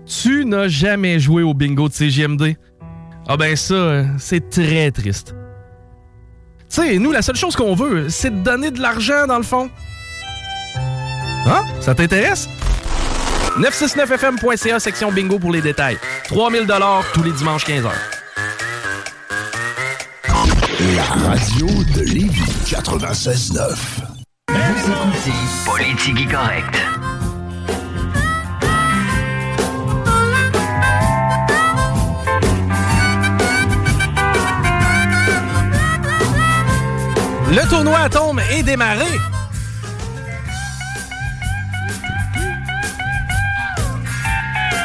Tu 0.05 0.45
n'as 0.45 0.67
jamais 0.67 1.19
joué 1.19 1.43
au 1.43 1.53
bingo 1.53 1.87
de 1.87 1.93
CGMD? 1.93 2.55
Ah 3.27 3.37
ben 3.37 3.55
ça, 3.55 4.03
c'est 4.17 4.49
très 4.49 4.91
triste. 4.91 5.33
Tu 6.69 6.81
sais, 6.81 6.97
nous, 6.97 7.11
la 7.11 7.21
seule 7.21 7.35
chose 7.35 7.55
qu'on 7.55 7.75
veut, 7.75 8.09
c'est 8.09 8.31
de 8.31 8.43
donner 8.43 8.71
de 8.71 8.81
l'argent, 8.81 9.27
dans 9.27 9.37
le 9.37 9.43
fond. 9.43 9.69
Hein? 11.45 11.63
Ça 11.79 11.95
t'intéresse? 11.95 12.49
969fm.ca, 13.59 14.79
section 14.79 15.11
bingo 15.11 15.39
pour 15.39 15.51
les 15.51 15.61
détails. 15.61 15.97
3000 16.25 16.67
tous 17.13 17.23
les 17.23 17.31
dimanches 17.31 17.65
15h. 17.65 17.91
La 20.95 21.03
radio 21.03 21.67
de 21.95 22.01
Lévis 22.01 22.41
96.9. 22.65 23.75
Vous 24.49 24.55
écoutez 24.91 25.31
Politique 25.65 26.31
correcte. 26.31 26.81
Le 37.55 37.69
tournoi 37.69 37.99
Atome 37.99 38.41
est 38.49 38.63
démarré. 38.63 39.05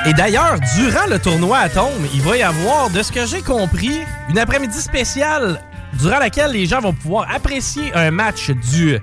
Et 0.04 0.12
d'ailleurs, 0.12 0.58
durant 0.76 1.06
le 1.08 1.18
tournoi 1.18 1.60
Atome, 1.60 2.06
il 2.12 2.20
va 2.20 2.36
y 2.36 2.42
avoir, 2.42 2.90
de 2.90 3.02
ce 3.02 3.10
que 3.10 3.24
j'ai 3.24 3.40
compris, 3.40 4.00
une 4.28 4.38
après-midi 4.38 4.78
spéciale 4.78 5.62
durant 5.98 6.18
laquelle 6.18 6.50
les 6.50 6.66
gens 6.66 6.82
vont 6.82 6.92
pouvoir 6.92 7.26
apprécier 7.34 7.90
un 7.94 8.10
match 8.10 8.50
du 8.50 8.98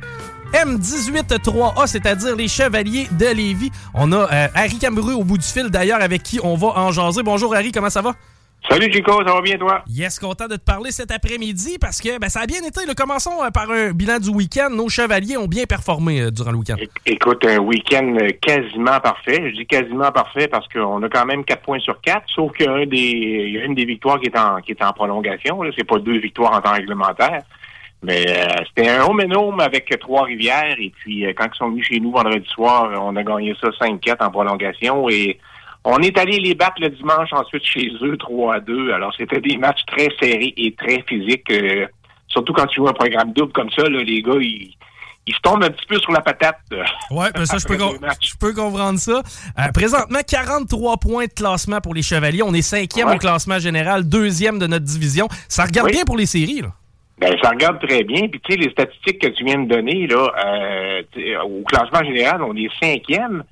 M18-3A, 0.54 1.88
c'est-à-dire 1.88 2.36
les 2.36 2.48
Chevaliers 2.48 3.10
de 3.14 3.26
Lévis. 3.26 3.72
On 3.96 4.12
a 4.12 4.32
euh, 4.32 4.48
Harry 4.54 4.78
Cambrou 4.78 5.14
au 5.14 5.24
bout 5.24 5.40
du 5.40 5.48
fil, 5.48 5.72
d'ailleurs, 5.72 6.04
avec 6.04 6.22
qui 6.22 6.40
on 6.44 6.56
va 6.56 6.68
en. 6.68 6.92
Bonjour 7.24 7.56
Harry, 7.56 7.72
comment 7.72 7.90
ça 7.90 8.04
va? 8.04 8.14
Salut 8.70 8.92
Chico, 8.92 9.12
ça 9.26 9.32
va 9.34 9.42
bien 9.42 9.58
toi? 9.58 9.84
Yes, 9.88 10.18
content 10.18 10.48
de 10.48 10.56
te 10.56 10.64
parler 10.64 10.92
cet 10.92 11.12
après-midi 11.12 11.78
parce 11.80 12.02
que 12.02 12.18
ben, 12.20 12.30
ça 12.30 12.42
a 12.42 12.46
bien 12.48 12.62
été. 12.64 12.82
Commençons 12.96 13.44
euh, 13.44 13.52
par 13.52 13.70
un 13.70 13.92
bilan 13.92 14.18
du 14.18 14.30
week-end. 14.30 14.70
Nos 14.72 14.90
chevaliers 14.90 15.38
ont 15.38 15.48
bien 15.48 15.66
performé 15.66 16.22
euh, 16.22 16.32
durant 16.32 16.52
le 16.52 16.58
week-end. 16.58 16.76
Écoute, 17.06 17.46
un 17.46 17.60
week-end 17.60 18.18
euh, 18.20 18.30
quasiment 18.42 19.00
parfait. 19.00 19.52
Je 19.52 19.58
dis 19.58 19.68
quasiment 19.68 20.12
parfait 20.12 20.48
parce 20.48 20.68
qu'on 20.68 21.02
a 21.04 21.10
quand 21.10 21.26
même 21.26 21.46
4 21.46 21.62
points 21.62 21.80
sur 21.80 22.02
4, 22.02 22.24
sauf 22.28 22.52
qu'il 22.58 22.66
y 22.66 23.58
a, 23.58 23.66
une 23.66 23.76
des 23.76 23.86
victoires 23.86 24.20
qui 24.20 24.28
est 24.28 24.38
en, 24.38 24.58
qui 24.62 24.72
est 24.72 24.84
en 24.84 24.94
prolongation. 24.94 25.62
C'est 25.78 25.88
pas 25.88 26.00
deux 26.00 26.18
victoires 26.18 26.54
en 26.54 26.62
temps 26.62 26.74
réglementaire. 26.74 27.44
Mais 28.02 28.26
c'était 28.68 28.90
un 28.90 29.04
home 29.04 29.22
and 29.26 29.36
home 29.36 29.60
avec 29.60 29.98
Trois-Rivières. 30.00 30.76
Et 30.80 30.92
puis, 30.96 31.26
quand 31.36 31.46
ils 31.46 31.58
sont 31.58 31.70
venus 31.70 31.88
chez 31.88 32.00
nous 32.00 32.12
vendredi 32.12 32.48
soir, 32.48 32.92
on 33.02 33.16
a 33.16 33.24
gagné 33.24 33.56
ça 33.60 33.70
5-4 33.70 34.26
en 34.26 34.32
prolongation. 34.32 35.10
Et 35.10 35.40
on 35.86 36.00
est 36.00 36.18
allé 36.18 36.40
les 36.40 36.56
battre 36.56 36.82
le 36.82 36.90
dimanche 36.90 37.32
ensuite 37.32 37.64
chez 37.64 37.92
eux 38.02 38.18
3 38.18 38.56
à 38.56 38.60
2. 38.60 38.92
Alors 38.92 39.14
c'était 39.16 39.40
des 39.40 39.56
matchs 39.56 39.86
très 39.86 40.10
serrés 40.20 40.54
et 40.58 40.74
très 40.74 41.04
physiques. 41.08 41.50
Euh, 41.52 41.86
surtout 42.28 42.54
quand 42.54 42.66
tu 42.66 42.78
joues 42.78 42.88
un 42.88 42.94
programme 42.94 43.32
double 43.34 43.54
comme 43.54 43.70
ça, 43.70 43.84
les 43.88 44.22
gars, 44.24 44.34
ils, 44.40 44.74
se 45.28 45.40
tombent 45.44 45.64
un 45.64 45.70
petit 45.70 45.86
peu 45.86 46.00
sur 46.00 46.12
la 46.12 46.22
patate. 46.22 46.58
Euh, 46.74 46.84
ouais, 47.12 47.32
ben 47.34 47.46
ça, 47.46 47.58
je 47.60 47.68
peux, 47.68 47.78
je 47.78 48.34
peux, 48.40 48.54
comprendre 48.54 48.98
ça. 48.98 49.22
Euh, 49.60 49.72
présentement, 49.74 50.20
43 50.28 50.98
points 50.98 51.26
de 51.26 51.34
classement 51.34 51.80
pour 51.82 51.94
les 51.94 52.02
Chevaliers. 52.02 52.42
On 52.42 52.54
est 52.54 52.64
cinquième 52.64 53.10
au 53.10 53.18
classement 53.18 53.60
général, 53.60 54.10
deuxième 54.10 54.58
de 54.58 54.66
notre 54.66 54.86
division. 54.86 55.28
Ça 55.48 55.66
regarde 55.66 55.92
bien 55.92 56.04
pour 56.04 56.18
les 56.18 56.26
séries, 56.26 56.62
là. 56.62 56.70
Ben, 57.18 57.34
ça 57.42 57.52
regarde 57.52 57.80
très 57.80 58.04
bien. 58.04 58.28
Puis, 58.28 58.42
tu 58.42 58.54
sais, 58.54 58.60
les 58.60 58.72
statistiques 58.72 59.20
que 59.20 59.28
tu 59.28 59.46
viens 59.46 59.60
de 59.60 59.70
donner, 59.70 60.06
là, 60.08 60.32
au 61.46 61.64
classement 61.64 62.04
général, 62.04 62.42
on 62.42 62.56
est 62.56 62.70
cinquième. 62.82 63.44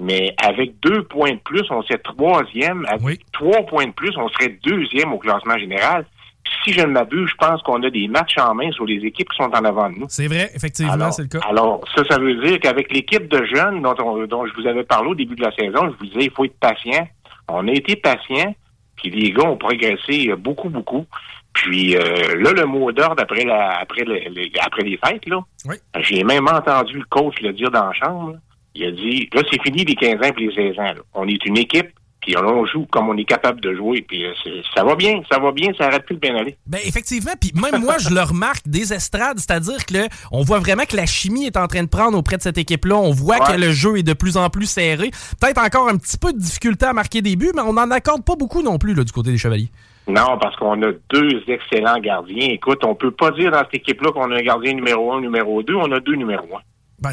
Mais 0.00 0.34
avec 0.42 0.80
deux 0.80 1.04
points 1.04 1.32
de 1.32 1.38
plus, 1.44 1.62
on 1.70 1.82
serait 1.82 1.98
troisième. 1.98 2.84
Avec 2.88 3.20
trois 3.32 3.62
points 3.66 3.86
de 3.86 3.92
plus, 3.92 4.16
on 4.16 4.28
serait 4.30 4.58
deuxième 4.64 5.12
au 5.12 5.18
classement 5.18 5.58
général. 5.58 6.04
Puis 6.44 6.52
si 6.64 6.72
je 6.72 6.80
ne 6.80 6.92
m'abuse, 6.92 7.28
je 7.30 7.36
pense 7.36 7.62
qu'on 7.62 7.80
a 7.84 7.90
des 7.90 8.08
matchs 8.08 8.36
en 8.38 8.52
main 8.54 8.72
sur 8.72 8.84
les 8.84 8.96
équipes 9.04 9.28
qui 9.30 9.36
sont 9.36 9.44
en 9.50 9.64
avant 9.64 9.88
de 9.90 9.94
nous. 9.98 10.06
C'est 10.08 10.26
vrai, 10.26 10.50
effectivement, 10.54 10.92
c'est 11.12 11.22
le 11.22 11.28
cas. 11.28 11.38
Alors, 11.48 11.84
ça, 11.94 12.02
ça 12.10 12.18
veut 12.18 12.34
dire 12.44 12.58
qu'avec 12.58 12.92
l'équipe 12.92 13.28
de 13.28 13.44
jeunes 13.44 13.80
dont, 13.82 13.94
dont 14.26 14.46
je 14.46 14.52
vous 14.60 14.66
avais 14.66 14.82
parlé 14.82 15.10
au 15.10 15.14
début 15.14 15.36
de 15.36 15.42
la 15.42 15.52
saison, 15.52 15.84
je 15.92 15.96
vous 15.98 16.06
disais, 16.06 16.24
il 16.24 16.30
faut 16.32 16.44
être 16.44 16.58
patient. 16.58 17.06
On 17.48 17.68
a 17.68 17.70
été 17.72 17.94
patient, 17.94 18.54
puis 18.96 19.10
les 19.10 19.30
gars 19.30 19.44
ont 19.48 19.56
progressé 19.56 20.34
beaucoup, 20.36 20.68
beaucoup. 20.68 21.06
Puis 21.52 21.94
euh, 21.96 22.40
là, 22.40 22.52
le 22.52 22.64
mot 22.64 22.90
d'ordre 22.92 23.22
après 23.22 23.44
la 23.44 23.78
après 23.78 24.04
le- 24.04 24.14
le- 24.34 24.48
après 24.64 24.82
les 24.84 24.96
fêtes, 24.96 25.26
là, 25.26 25.40
j'ai 26.00 26.24
même 26.24 26.48
entendu 26.48 26.94
le 26.98 27.04
coach 27.10 27.34
le 27.42 27.52
dire 27.52 27.70
dans 27.70 27.86
la 27.88 27.92
chambre. 27.92 28.36
Il 28.74 28.84
a 28.86 28.90
dit 28.90 29.28
là, 29.34 29.42
c'est 29.50 29.62
fini 29.62 29.84
les 29.84 29.94
15 29.94 30.14
ans 30.16 30.32
et 30.36 30.40
les 30.40 30.54
16 30.54 30.78
ans. 30.78 30.82
là. 30.82 30.94
On 31.14 31.28
est 31.28 31.44
une 31.44 31.58
équipe, 31.58 31.88
puis 32.20 32.36
on 32.38 32.64
joue 32.66 32.86
comme 32.86 33.08
on 33.08 33.16
est 33.16 33.24
capable 33.24 33.60
de 33.60 33.74
jouer. 33.74 34.02
Puis 34.06 34.24
euh, 34.24 34.32
ça 34.74 34.84
va 34.84 34.94
bien, 34.94 35.20
ça 35.30 35.38
va 35.38 35.50
bien, 35.52 35.72
ça 35.76 35.86
arrête 35.86 36.04
plus 36.04 36.14
de 36.14 36.20
bien 36.20 36.36
aller. 36.36 36.56
Ben 36.66 36.78
effectivement, 36.84 37.32
puis 37.40 37.52
même 37.54 37.82
moi 37.82 37.96
je 37.98 38.14
le 38.14 38.20
remarque 38.22 38.66
des 38.66 38.92
estrades, 38.92 39.38
c'est-à-dire 39.38 39.84
que 39.84 39.94
là, 39.94 40.08
on 40.30 40.42
voit 40.42 40.58
vraiment 40.60 40.84
que 40.84 40.96
la 40.96 41.06
chimie 41.06 41.46
est 41.46 41.56
en 41.56 41.66
train 41.66 41.82
de 41.82 41.88
prendre 41.88 42.16
auprès 42.16 42.36
de 42.36 42.42
cette 42.42 42.58
équipe-là. 42.58 42.94
On 42.96 43.10
voit 43.10 43.36
Ouais. 43.40 43.54
que 43.56 43.60
le 43.60 43.72
jeu 43.72 43.98
est 43.98 44.02
de 44.02 44.12
plus 44.14 44.36
en 44.36 44.48
plus 44.50 44.66
serré. 44.66 45.10
Peut-être 45.40 45.62
encore 45.62 45.88
un 45.88 45.96
petit 45.96 46.16
peu 46.16 46.32
de 46.32 46.38
difficulté 46.38 46.86
à 46.86 46.92
marquer 46.92 47.22
des 47.22 47.36
buts, 47.36 47.50
mais 47.54 47.62
on 47.62 47.72
n'en 47.74 47.90
accorde 47.90 48.24
pas 48.24 48.36
beaucoup 48.36 48.62
non 48.62 48.78
plus 48.78 48.94
là, 48.94 49.04
du 49.04 49.12
côté 49.12 49.30
des 49.32 49.38
Chevaliers. 49.38 49.68
Non, 50.08 50.36
parce 50.40 50.56
qu'on 50.56 50.82
a 50.82 50.90
deux 51.10 51.42
excellents 51.46 51.98
gardiens. 52.00 52.48
Écoute, 52.50 52.82
on 52.84 52.94
peut 52.96 53.12
pas 53.12 53.30
dire 53.32 53.52
dans 53.52 53.60
cette 53.60 53.74
équipe-là 53.74 54.10
qu'on 54.10 54.32
a 54.32 54.36
un 54.36 54.42
gardien 54.42 54.72
numéro 54.74 55.12
un, 55.12 55.20
numéro 55.20 55.62
deux. 55.62 55.76
On 55.76 55.92
a 55.92 56.00
deux 56.00 56.16
numéro 56.16 56.44
un. 56.56 56.60
Ben, 57.02 57.12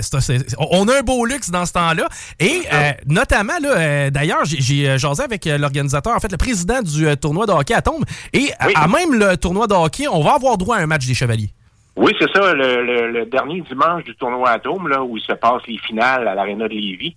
on 0.71 0.87
a 0.87 0.99
un 0.99 1.01
beau 1.01 1.25
luxe 1.25 1.49
dans 1.49 1.65
ce 1.65 1.73
temps-là. 1.73 2.07
Et 2.39 2.61
euh, 2.71 2.91
notamment, 3.07 3.53
là, 3.61 3.69
euh, 3.77 4.09
d'ailleurs, 4.09 4.45
j'ai- 4.45 4.89
euh, 4.89 4.97
jasé 4.97 5.23
avec 5.23 5.45
l'organisateur, 5.45 6.15
en 6.15 6.19
fait, 6.19 6.31
le 6.31 6.37
président 6.37 6.81
du 6.81 7.07
euh, 7.07 7.15
tournoi 7.15 7.45
de 7.45 7.51
hockey 7.51 7.73
à 7.73 7.81
Tombe. 7.81 8.05
Et 8.33 8.51
à- 8.59 8.83
à 8.83 8.87
même 8.87 9.13
le 9.13 9.35
tournoi 9.37 9.67
de 9.67 9.73
hockey, 9.73 10.07
on 10.07 10.21
va 10.21 10.33
avoir 10.35 10.57
droit 10.57 10.77
à 10.77 10.79
un 10.81 10.85
match 10.87 11.05
des 11.07 11.13
Chevaliers. 11.13 11.49
Oui, 11.95 12.13
c'est 12.19 12.31
ça, 12.33 12.53
le, 12.53 12.85
le- 12.85 13.11
le 13.11 13.25
dernier 13.25 13.61
dimanche 13.61 14.03
du 14.05 14.15
tournoi 14.15 14.51
Atome, 14.51 14.87
là, 14.87 15.03
où 15.03 15.17
il 15.17 15.23
se 15.23 15.33
passe 15.33 15.61
les 15.67 15.77
finales 15.79 16.27
à 16.27 16.33
l'Arena 16.35 16.67
de 16.67 16.73
Lévis. 16.73 17.15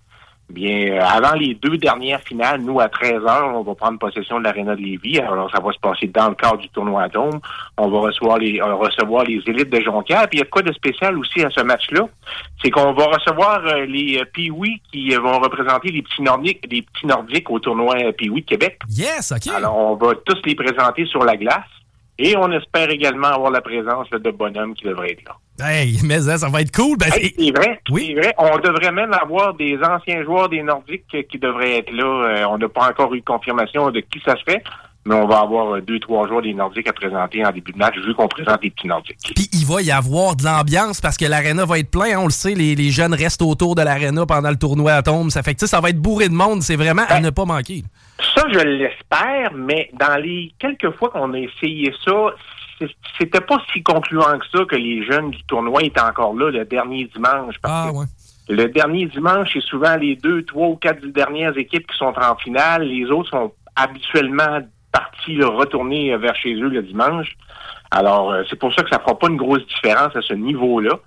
Bien, 0.52 0.92
euh, 0.92 1.00
avant 1.00 1.32
les 1.32 1.54
deux 1.54 1.78
dernières 1.78 2.20
finales, 2.20 2.60
nous, 2.60 2.78
à 2.78 2.90
13 2.90 3.24
heures, 3.24 3.52
on 3.54 3.62
va 3.62 3.74
prendre 3.74 3.98
possession 3.98 4.38
de 4.38 4.44
l'Arena 4.44 4.76
de 4.76 4.82
Lévis. 4.82 5.18
Alors, 5.18 5.50
ça 5.50 5.62
va 5.62 5.72
se 5.72 5.78
passer 5.78 6.08
dans 6.08 6.28
le 6.28 6.34
cadre 6.34 6.58
du 6.58 6.68
tournoi 6.68 7.04
Atome. 7.04 7.40
On 7.78 7.88
va 7.88 8.00
recevoir 8.00 8.36
les, 8.36 8.60
euh, 8.60 8.74
recevoir 8.74 9.24
les 9.24 9.40
élites 9.46 9.70
de 9.70 9.80
Jonquière. 9.80 10.28
Puis, 10.28 10.36
il 10.36 10.38
y 10.40 10.42
a 10.42 10.44
quoi 10.44 10.60
de 10.60 10.70
spécial 10.74 11.16
aussi 11.16 11.42
à 11.42 11.48
ce 11.48 11.62
match-là? 11.62 12.06
C'est 12.62 12.70
qu'on 12.70 12.92
va 12.92 13.06
recevoir 13.06 13.66
euh, 13.66 13.86
les 13.86 14.18
euh, 14.18 14.24
Pee-Wee 14.30 14.82
qui 14.92 15.14
vont 15.14 15.38
représenter 15.38 15.88
les 15.90 16.02
petits 16.02 16.20
Nordiques, 16.20 16.66
les 16.70 16.82
petits 16.82 17.06
Nordiques 17.06 17.48
au 17.48 17.58
tournoi 17.58 17.94
Pee-Wee 18.12 18.42
de 18.42 18.46
Québec. 18.46 18.78
Yes, 18.90 19.32
OK. 19.32 19.54
Alors, 19.54 19.74
on 19.74 19.94
va 19.94 20.12
tous 20.26 20.42
les 20.44 20.54
présenter 20.54 21.06
sur 21.06 21.24
la 21.24 21.38
glace. 21.38 21.64
Et 22.24 22.36
on 22.36 22.52
espère 22.52 22.88
également 22.88 23.26
avoir 23.26 23.50
la 23.50 23.60
présence 23.60 24.08
là, 24.12 24.18
de 24.20 24.30
bonhommes 24.30 24.74
qui 24.74 24.84
devraient 24.84 25.10
être 25.10 25.24
là. 25.24 25.36
Hey, 25.68 25.98
mais 26.04 26.28
hein, 26.28 26.38
ça 26.38 26.48
va 26.48 26.60
être 26.60 26.74
cool. 26.74 26.96
Ben, 26.96 27.08
Hey, 27.12 27.34
c'est 27.36 27.50
vrai, 27.50 27.80
c'est 27.84 28.14
vrai. 28.14 28.32
On 28.38 28.58
devrait 28.58 28.92
même 28.92 29.12
avoir 29.12 29.54
des 29.54 29.76
anciens 29.82 30.22
joueurs 30.22 30.48
des 30.48 30.62
Nordiques 30.62 31.04
qui 31.28 31.38
devraient 31.38 31.78
être 31.78 31.90
là. 31.90 32.04
Euh, 32.04 32.44
on 32.48 32.58
n'a 32.58 32.68
pas 32.68 32.88
encore 32.88 33.12
eu 33.14 33.22
confirmation 33.22 33.90
de 33.90 33.98
qui 34.00 34.20
ça 34.24 34.36
se 34.36 34.44
fait, 34.44 34.62
mais 35.04 35.14
on 35.14 35.26
va 35.26 35.40
avoir 35.40 35.74
euh, 35.74 35.80
deux, 35.80 35.98
trois 35.98 36.28
joueurs 36.28 36.42
des 36.42 36.54
Nordiques 36.54 36.88
à 36.88 36.92
présenter 36.92 37.44
en 37.44 37.50
début 37.50 37.72
de 37.72 37.78
match, 37.78 37.94
vu 37.96 38.14
qu'on 38.14 38.28
présente 38.28 38.62
des 38.62 38.70
petits 38.70 38.86
Nordiques. 38.86 39.18
Puis 39.34 39.48
il 39.52 39.66
va 39.66 39.82
y 39.82 39.90
avoir 39.90 40.36
de 40.36 40.44
l'ambiance 40.44 41.00
parce 41.00 41.16
que 41.16 41.24
l'aréna 41.24 41.64
va 41.64 41.78
être 41.78 41.90
plein. 41.90 42.16
hein, 42.16 42.20
on 42.20 42.24
le 42.26 42.30
sait, 42.30 42.54
les, 42.54 42.74
les 42.74 42.90
jeunes 42.90 43.14
restent 43.14 43.42
autour 43.42 43.74
de 43.74 43.82
l'aréna 43.82 44.26
pendant 44.26 44.50
le 44.50 44.56
tournoi 44.56 44.92
à 44.92 45.02
tombe. 45.02 45.30
Ça 45.30 45.42
fait 45.42 45.54
que 45.54 45.66
ça 45.66 45.80
va 45.80 45.90
être 45.90 46.00
bourré 46.00 46.28
de 46.28 46.34
monde. 46.34 46.62
C'est 46.62 46.76
vraiment 46.76 47.02
à 47.08 47.20
ne 47.20 47.30
pas 47.30 47.44
manquer. 47.44 47.82
Ça, 48.34 48.44
je 48.52 48.60
l'espère, 48.60 49.52
mais 49.54 49.90
dans 49.94 50.20
les 50.20 50.52
quelques 50.58 50.90
fois 50.92 51.10
qu'on 51.10 51.32
a 51.34 51.38
essayé 51.38 51.92
ça, 52.04 52.12
c'était 53.18 53.40
pas 53.40 53.60
si 53.72 53.82
concluant 53.82 54.38
que 54.38 54.46
ça 54.58 54.64
que 54.64 54.76
les 54.76 55.04
jeunes 55.04 55.30
du 55.30 55.42
tournoi 55.44 55.82
étaient 55.82 56.00
encore 56.00 56.34
là 56.34 56.50
le 56.50 56.64
dernier 56.64 57.08
dimanche. 57.14 57.56
Ah, 57.62 57.90
que 58.48 58.52
Le 58.52 58.68
dernier 58.68 59.06
dimanche, 59.06 59.50
c'est 59.52 59.62
souvent 59.62 59.96
les 59.96 60.16
deux, 60.16 60.44
trois 60.44 60.68
ou 60.68 60.76
quatre 60.76 61.04
dernières 61.06 61.56
équipes 61.56 61.86
qui 61.90 61.96
sont 61.96 62.12
en 62.16 62.36
finale. 62.36 62.84
Les 62.84 63.06
autres 63.10 63.30
sont 63.30 63.52
habituellement 63.76 64.60
partis 64.92 65.36
là, 65.36 65.48
retourner 65.48 66.16
vers 66.16 66.36
chez 66.36 66.54
eux 66.54 66.68
le 66.68 66.82
dimanche. 66.82 67.36
Alors, 67.90 68.32
euh, 68.32 68.42
c'est 68.48 68.58
pour 68.58 68.72
ça 68.74 68.82
que 68.82 68.90
ça 68.90 68.98
fera 69.00 69.18
pas 69.18 69.28
une 69.28 69.36
grosse 69.36 69.66
différence 69.66 70.14
à 70.16 70.22
ce 70.22 70.34
niveau-là. 70.34 70.98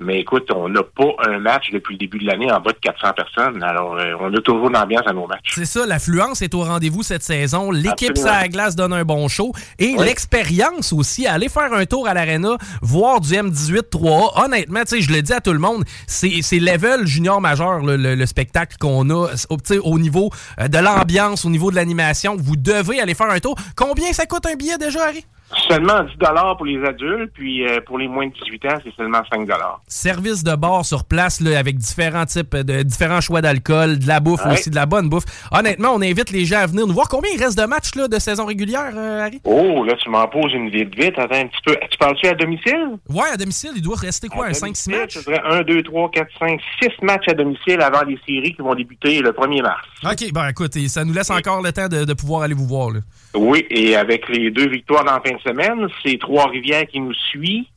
Mais 0.00 0.20
écoute, 0.20 0.50
on 0.54 0.68
n'a 0.68 0.82
pas 0.82 1.12
un 1.28 1.38
match 1.38 1.70
depuis 1.72 1.94
le 1.94 1.98
début 1.98 2.18
de 2.18 2.26
l'année 2.26 2.50
en 2.50 2.60
bas 2.60 2.72
de 2.72 2.78
400 2.78 3.12
personnes. 3.14 3.62
Alors, 3.62 3.94
euh, 3.96 4.14
on 4.20 4.34
a 4.34 4.40
toujours 4.40 4.68
une 4.68 4.76
ambiance 4.76 5.06
à 5.06 5.12
nos 5.12 5.26
matchs. 5.26 5.52
C'est 5.54 5.64
ça, 5.64 5.86
l'affluence 5.86 6.42
est 6.42 6.52
au 6.54 6.62
rendez-vous 6.64 7.02
cette 7.04 7.22
saison. 7.22 7.70
L'équipe 7.70 8.12
la 8.24 8.48
glace 8.48 8.74
donne 8.74 8.92
un 8.92 9.04
bon 9.04 9.28
show. 9.28 9.52
Et 9.78 9.94
Oui. 9.96 10.04
l'expérience 10.04 10.92
aussi, 10.92 11.26
aller 11.28 11.48
faire 11.48 11.72
un 11.72 11.86
tour 11.86 12.08
à 12.08 12.14
l'aréna, 12.14 12.56
voir 12.82 13.20
du 13.20 13.32
M18 13.34 13.82
3A. 13.90 14.44
Honnêtement, 14.44 14.80
tu 14.80 14.96
sais, 14.96 15.00
je 15.00 15.12
le 15.12 15.22
dis 15.22 15.32
à 15.32 15.40
tout 15.40 15.52
le 15.52 15.58
monde, 15.60 15.84
c'est 16.08 16.58
level 16.58 17.06
junior 17.06 17.40
majeur, 17.40 17.78
le, 17.78 17.96
le- 17.96 18.14
le 18.16 18.26
spectacle 18.26 18.76
qu'on 18.80 19.08
a 19.10 19.28
au, 19.48 19.58
au 19.84 19.98
niveau 19.98 20.30
euh, 20.60 20.66
de 20.68 20.78
l'ambiance, 20.78 21.44
au 21.44 21.50
niveau 21.50 21.70
de 21.70 21.76
l'animation. 21.76 22.36
Vous 22.38 22.56
devez 22.56 23.00
aller 23.00 23.14
faire 23.14 23.30
un 23.30 23.38
tour. 23.40 23.54
Combien 23.76 24.12
ça 24.12 24.26
coûte 24.26 24.46
un 24.46 24.56
billet 24.56 24.76
déjà, 24.76 25.04
Harry? 25.06 25.24
Seulement 25.68 26.02
10 26.04 26.10
pour 26.56 26.66
les 26.66 26.82
adultes, 26.84 27.32
puis 27.34 27.66
euh, 27.66 27.80
pour 27.86 27.98
les 27.98 28.08
moins 28.08 28.26
de 28.26 28.32
18 28.32 28.64
ans, 28.66 28.78
c'est 28.84 28.94
seulement 28.94 29.20
5 29.32 29.48
Service 29.88 30.42
de 30.44 30.54
bar 30.56 30.84
sur 30.84 31.04
place 31.04 31.40
là, 31.40 31.58
avec 31.58 31.76
différents 31.78 32.26
types 32.26 32.54
de 32.56 32.82
différents 32.82 33.20
choix 33.20 33.40
d'alcool, 33.40 33.98
de 33.98 34.06
la 34.06 34.20
bouffe 34.20 34.44
Ouais. 34.44 34.52
aussi, 34.52 34.70
de 34.70 34.74
la 34.74 34.86
bonne 34.86 35.08
bouffe. 35.08 35.24
Honnêtement, 35.52 35.90
on 35.94 36.02
invite 36.02 36.30
les 36.30 36.44
gens 36.44 36.58
à 36.58 36.66
venir 36.66 36.86
nous 36.86 36.92
voir. 36.92 37.08
Combien 37.08 37.30
il 37.34 37.42
reste 37.42 37.58
de 37.58 37.64
matchs 37.64 37.94
là, 37.94 38.08
de 38.08 38.18
saison 38.18 38.46
régulière, 38.46 38.92
euh, 38.94 39.20
Harry? 39.24 39.40
Oh, 39.44 39.84
là, 39.84 39.94
tu 40.02 40.10
m'en 40.10 40.26
poses 40.28 40.52
une 40.52 40.68
vite 40.70 40.94
vite. 40.94 41.18
Attends 41.18 41.34
un 41.36 41.46
petit 41.46 41.62
peu. 41.64 41.76
Tu 41.90 41.98
parles-tu 41.98 42.26
à 42.26 42.34
domicile? 42.34 42.98
Ouais, 43.08 43.28
à 43.32 43.36
domicile, 43.36 43.70
il 43.76 43.82
doit 43.82 43.96
rester 43.96 44.28
quoi, 44.28 44.46
un 44.46 44.50
5-6 44.52 44.90
matchs? 44.90 45.14
Ce 45.14 45.20
serait 45.22 45.40
1, 45.44 45.62
2, 45.62 45.82
3, 45.82 46.10
4, 46.10 46.28
5, 46.38 46.60
6 46.82 46.88
matchs 47.02 47.28
à 47.28 47.34
domicile 47.34 47.80
avant 47.80 48.02
les 48.02 48.18
séries 48.26 48.54
qui 48.54 48.62
vont 48.62 48.74
débuter 48.74 49.20
le 49.20 49.30
1er 49.30 49.62
mars. 49.62 49.86
OK, 50.04 50.32
ben 50.32 50.48
écoute, 50.48 50.76
et 50.76 50.88
ça 50.88 51.04
nous 51.04 51.12
laisse 51.14 51.30
encore 51.30 51.62
le 51.62 51.72
temps 51.72 51.88
de, 51.88 52.04
de 52.04 52.12
pouvoir 52.14 52.42
aller 52.42 52.54
vous 52.54 52.66
voir. 52.66 52.90
Là. 52.90 53.00
Oui, 53.34 53.66
et 53.70 53.96
avec 53.96 54.28
les 54.28 54.50
deux 54.50 54.68
victoires 54.68 55.04
dans 55.04 55.12
la 55.14 55.20
fin 55.20 55.34
de 55.34 55.40
semaine, 55.44 55.86
c'est 56.04 56.18
Trois-Rivières 56.18 56.86
qui 56.86 57.00
nous 57.00 57.14
suit. 57.14 57.68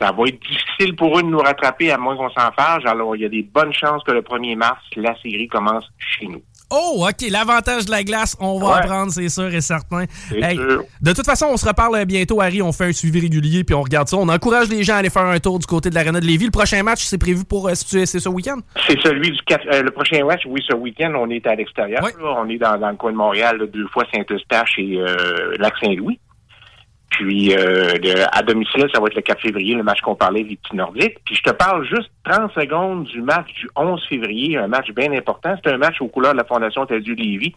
Ça 0.00 0.12
va 0.12 0.24
être 0.28 0.38
difficile 0.40 0.94
pour 0.94 1.18
eux 1.18 1.22
de 1.22 1.28
nous 1.28 1.38
rattraper 1.38 1.90
à 1.90 1.98
moins 1.98 2.16
qu'on 2.16 2.30
s'en 2.30 2.52
fâche. 2.52 2.84
Alors, 2.86 3.16
il 3.16 3.22
y 3.22 3.24
a 3.24 3.28
des 3.28 3.42
bonnes 3.42 3.72
chances 3.72 4.02
que 4.04 4.12
le 4.12 4.22
1er 4.22 4.54
mars, 4.56 4.78
la 4.94 5.12
série 5.22 5.48
commence 5.48 5.84
chez 5.98 6.26
nous. 6.26 6.40
Oh, 6.70 7.04
OK, 7.08 7.26
l'avantage 7.30 7.86
de 7.86 7.90
la 7.90 8.04
glace, 8.04 8.36
on 8.40 8.60
va 8.60 8.66
Ouais. 8.66 8.72
en 8.74 8.86
prendre, 8.86 9.10
c'est 9.10 9.28
sûr 9.30 9.52
et 9.52 9.60
certain. 9.62 10.04
Sûr. 10.28 10.84
De 11.00 11.12
toute 11.14 11.24
façon, 11.24 11.46
on 11.50 11.56
se 11.56 11.66
reparle 11.66 12.04
bientôt, 12.04 12.40
Harry. 12.42 12.60
On 12.62 12.72
fait 12.72 12.84
un 12.84 12.92
suivi 12.92 13.20
régulier, 13.20 13.64
puis 13.64 13.74
on 13.74 13.82
regarde 13.82 14.06
ça. 14.06 14.18
On 14.18 14.28
encourage 14.28 14.68
les 14.68 14.84
gens 14.84 14.94
à 14.94 14.96
aller 14.98 15.08
faire 15.10 15.24
un 15.24 15.40
tour 15.40 15.58
du 15.58 15.66
côté 15.66 15.88
de 15.88 15.94
l'Arena 15.94 16.20
de 16.20 16.26
Lévis. 16.26 16.44
Le 16.44 16.50
prochain 16.52 16.82
match, 16.82 17.02
c'est 17.02 17.16
prévu 17.18 17.44
pour 17.44 17.68
euh, 17.68 17.72
c'est 17.74 18.04
c'est 18.04 18.20
ce 18.20 18.28
week-end? 18.28 18.58
C'est 18.86 19.00
celui 19.00 19.30
du 19.32 19.40
quatre- 19.46 19.66
euh, 19.72 19.82
le 19.82 19.90
prochain 19.90 20.22
match, 20.26 20.42
oui, 20.46 20.62
ce 20.68 20.76
week-end, 20.76 21.12
on 21.16 21.30
est 21.30 21.44
à 21.46 21.54
l'extérieur. 21.54 22.02
On 22.22 22.46
est 22.50 22.58
dans, 22.58 22.78
dans 22.78 22.90
le 22.90 22.96
coin 22.96 23.12
de 23.12 23.16
Montréal, 23.16 23.56
là, 23.56 23.66
deux 23.66 23.86
fois 23.88 24.04
Saint-Eustache 24.14 24.74
et 24.78 24.98
euh, 24.98 25.56
Lac-Saint-Louis. 25.58 26.20
Puis 27.10 27.54
euh, 27.56 27.94
de- 27.98 28.22
à 28.32 28.42
domicile, 28.42 28.86
ça 28.92 29.00
va 29.00 29.06
être 29.06 29.14
le 29.16 29.22
4 29.22 29.40
février, 29.40 29.74
le 29.74 29.82
match 29.82 30.00
qu'on 30.02 30.14
parlait 30.14 30.44
des 30.44 30.56
petits 30.56 30.76
Nordiques. 30.76 31.16
Puis 31.24 31.34
je 31.36 31.42
te 31.42 31.50
parle 31.50 31.84
juste 31.86 32.10
30 32.24 32.52
secondes 32.52 33.04
du 33.04 33.22
match 33.22 33.52
du 33.54 33.68
11 33.76 34.04
février, 34.08 34.56
un 34.58 34.68
match 34.68 34.90
bien 34.92 35.10
important. 35.12 35.54
C'est 35.64 35.72
un 35.72 35.78
match 35.78 36.00
aux 36.00 36.08
couleurs 36.08 36.32
de 36.32 36.36
la 36.38 36.44
Fondation 36.44 36.84
Teldu 36.86 37.14
Lévis. 37.14 37.54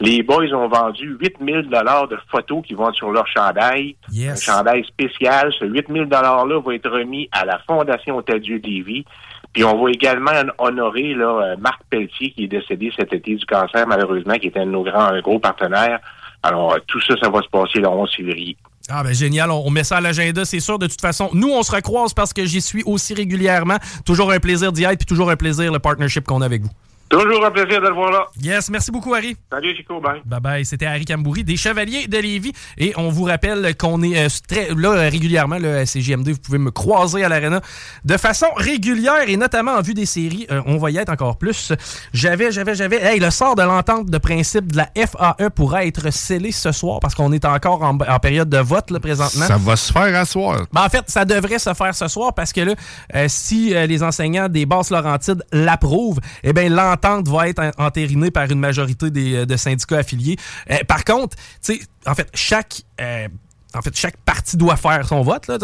Les 0.00 0.22
boys 0.22 0.52
ont 0.54 0.68
vendu 0.68 1.16
8000 1.20 1.68
dollars 1.68 2.08
de 2.08 2.18
photos 2.30 2.62
qui 2.66 2.74
vont 2.74 2.92
sur 2.94 3.10
leur 3.12 3.26
chandail. 3.28 3.94
Un 4.30 4.36
chandail 4.36 4.84
spécial. 4.84 5.52
Ce 5.58 5.64
8000 5.66 6.06
dollars-là 6.06 6.60
va 6.60 6.74
être 6.74 6.90
remis 6.90 7.28
à 7.30 7.44
la 7.44 7.58
Fondation 7.66 8.20
Teldu 8.22 8.58
Lévis. 8.58 9.04
Puis 9.52 9.62
on 9.64 9.80
va 9.84 9.90
également 9.90 10.32
honorer 10.58 11.14
là, 11.14 11.26
euh, 11.52 11.56
Marc 11.60 11.82
Pelletier, 11.90 12.30
qui 12.30 12.44
est 12.44 12.48
décédé 12.48 12.90
cet 12.98 13.12
été 13.12 13.34
du 13.36 13.44
cancer, 13.46 13.86
malheureusement, 13.86 14.34
qui 14.34 14.48
était 14.48 14.60
un 14.60 14.66
de 14.66 14.70
nos 14.72 14.82
grands, 14.82 15.08
un 15.12 15.20
gros 15.20 15.38
partenaires. 15.38 16.00
Alors, 16.42 16.72
euh, 16.72 16.78
tout 16.88 17.00
ça, 17.02 17.14
ça 17.22 17.28
va 17.30 17.40
se 17.42 17.48
passer 17.48 17.78
le 17.80 17.86
11 17.88 18.12
février. 18.16 18.56
Ah 18.90 19.02
ben 19.02 19.14
génial, 19.14 19.50
on, 19.50 19.70
met 19.70 19.82
ça 19.82 19.96
à 19.96 20.00
l'agenda, 20.00 20.44
c'est 20.44 20.60
sûr. 20.60 20.78
De 20.78 20.86
toute 20.86 21.00
façon, 21.00 21.30
nous, 21.32 21.48
on 21.48 21.62
se 21.62 21.72
recroise 21.72 22.12
parce 22.12 22.34
que 22.34 22.44
j'y 22.44 22.60
suis 22.60 22.82
aussi 22.84 23.14
régulièrement. 23.14 23.78
Toujours 24.04 24.30
un 24.30 24.38
plaisir 24.38 24.72
d'y 24.72 24.84
être, 24.84 24.98
puis 24.98 25.06
toujours 25.06 25.30
un 25.30 25.36
plaisir 25.36 25.72
le 25.72 25.78
partnership 25.78 26.26
qu'on 26.26 26.42
a 26.42 26.44
avec 26.44 26.62
vous. 26.62 26.70
Toujours 27.14 27.46
un 27.46 27.50
plaisir 27.52 27.80
de 27.80 27.86
le 27.86 27.94
voir 27.94 28.10
là. 28.10 28.26
Yes, 28.42 28.68
merci 28.70 28.90
beaucoup, 28.90 29.14
Harry. 29.14 29.36
Salut, 29.48 29.76
Chico, 29.76 30.00
bye. 30.00 30.20
Bye 30.24 30.40
bye, 30.40 30.64
c'était 30.64 30.86
Harry 30.86 31.04
Cambouri 31.04 31.44
des 31.44 31.56
Chevaliers 31.56 32.08
de 32.08 32.18
Lévis. 32.18 32.52
Et 32.76 32.92
on 32.96 33.08
vous 33.08 33.22
rappelle 33.22 33.76
qu'on 33.76 34.02
est 34.02 34.18
euh, 34.18 34.28
très, 34.48 34.70
là 34.74 35.08
régulièrement, 35.08 35.58
là, 35.58 35.78
à 35.78 35.86
CGMD, 35.86 36.30
vous 36.30 36.40
pouvez 36.40 36.58
me 36.58 36.72
croiser 36.72 37.22
à 37.22 37.28
l'arena 37.28 37.60
de 38.04 38.16
façon 38.16 38.46
régulière 38.56 39.28
et 39.28 39.36
notamment 39.36 39.74
en 39.74 39.80
vue 39.80 39.94
des 39.94 40.06
séries. 40.06 40.48
Euh, 40.50 40.60
on 40.66 40.76
va 40.76 40.90
y 40.90 40.96
être 40.96 41.08
encore 41.10 41.38
plus. 41.38 41.72
J'avais, 42.12 42.50
j'avais, 42.50 42.74
j'avais. 42.74 43.00
Hey, 43.00 43.20
le 43.20 43.30
sort 43.30 43.54
de 43.54 43.62
l'entente 43.62 44.10
de 44.10 44.18
principe 44.18 44.72
de 44.72 44.78
la 44.78 44.88
FAE 44.96 45.50
pourrait 45.54 45.86
être 45.86 46.12
scellé 46.12 46.50
ce 46.50 46.72
soir 46.72 46.98
parce 46.98 47.14
qu'on 47.14 47.30
est 47.32 47.44
encore 47.44 47.82
en, 47.82 47.96
en 47.96 48.18
période 48.18 48.48
de 48.48 48.58
vote 48.58 48.90
là, 48.90 48.98
présentement. 48.98 49.46
Ça 49.46 49.56
va 49.56 49.76
se 49.76 49.92
faire 49.92 50.16
à 50.16 50.24
soir. 50.24 50.66
Ben, 50.72 50.82
en 50.82 50.88
fait, 50.88 51.04
ça 51.06 51.24
devrait 51.24 51.60
se 51.60 51.72
faire 51.74 51.94
ce 51.94 52.08
soir 52.08 52.34
parce 52.34 52.52
que 52.52 52.62
là, 52.62 52.74
euh, 53.14 53.26
si 53.28 53.72
euh, 53.72 53.86
les 53.86 54.02
enseignants 54.02 54.48
des 54.48 54.66
basses 54.66 54.90
Laurentides 54.90 55.44
l'approuvent, 55.52 56.18
eh 56.42 56.52
bien, 56.52 56.68
l'entente 56.68 57.03
va 57.30 57.48
être 57.48 57.60
en- 57.60 57.84
entérinée 57.86 58.30
par 58.30 58.50
une 58.50 58.60
majorité 58.60 59.10
des, 59.10 59.34
euh, 59.36 59.46
syndicats 59.56 59.98
affiliés. 59.98 60.36
Euh, 60.70 60.78
par 60.88 61.04
contre, 61.04 61.36
tu 61.62 61.74
sais, 61.74 61.80
en 62.06 62.14
fait, 62.14 62.28
chaque. 62.34 62.82
euh, 63.00 63.28
en 63.76 63.82
fait, 63.82 63.96
chaque 63.96 64.16
parti 64.18 64.56
doit 64.56 64.76
faire 64.76 65.06
son 65.06 65.22
vote. 65.22 65.46
Là. 65.48 65.58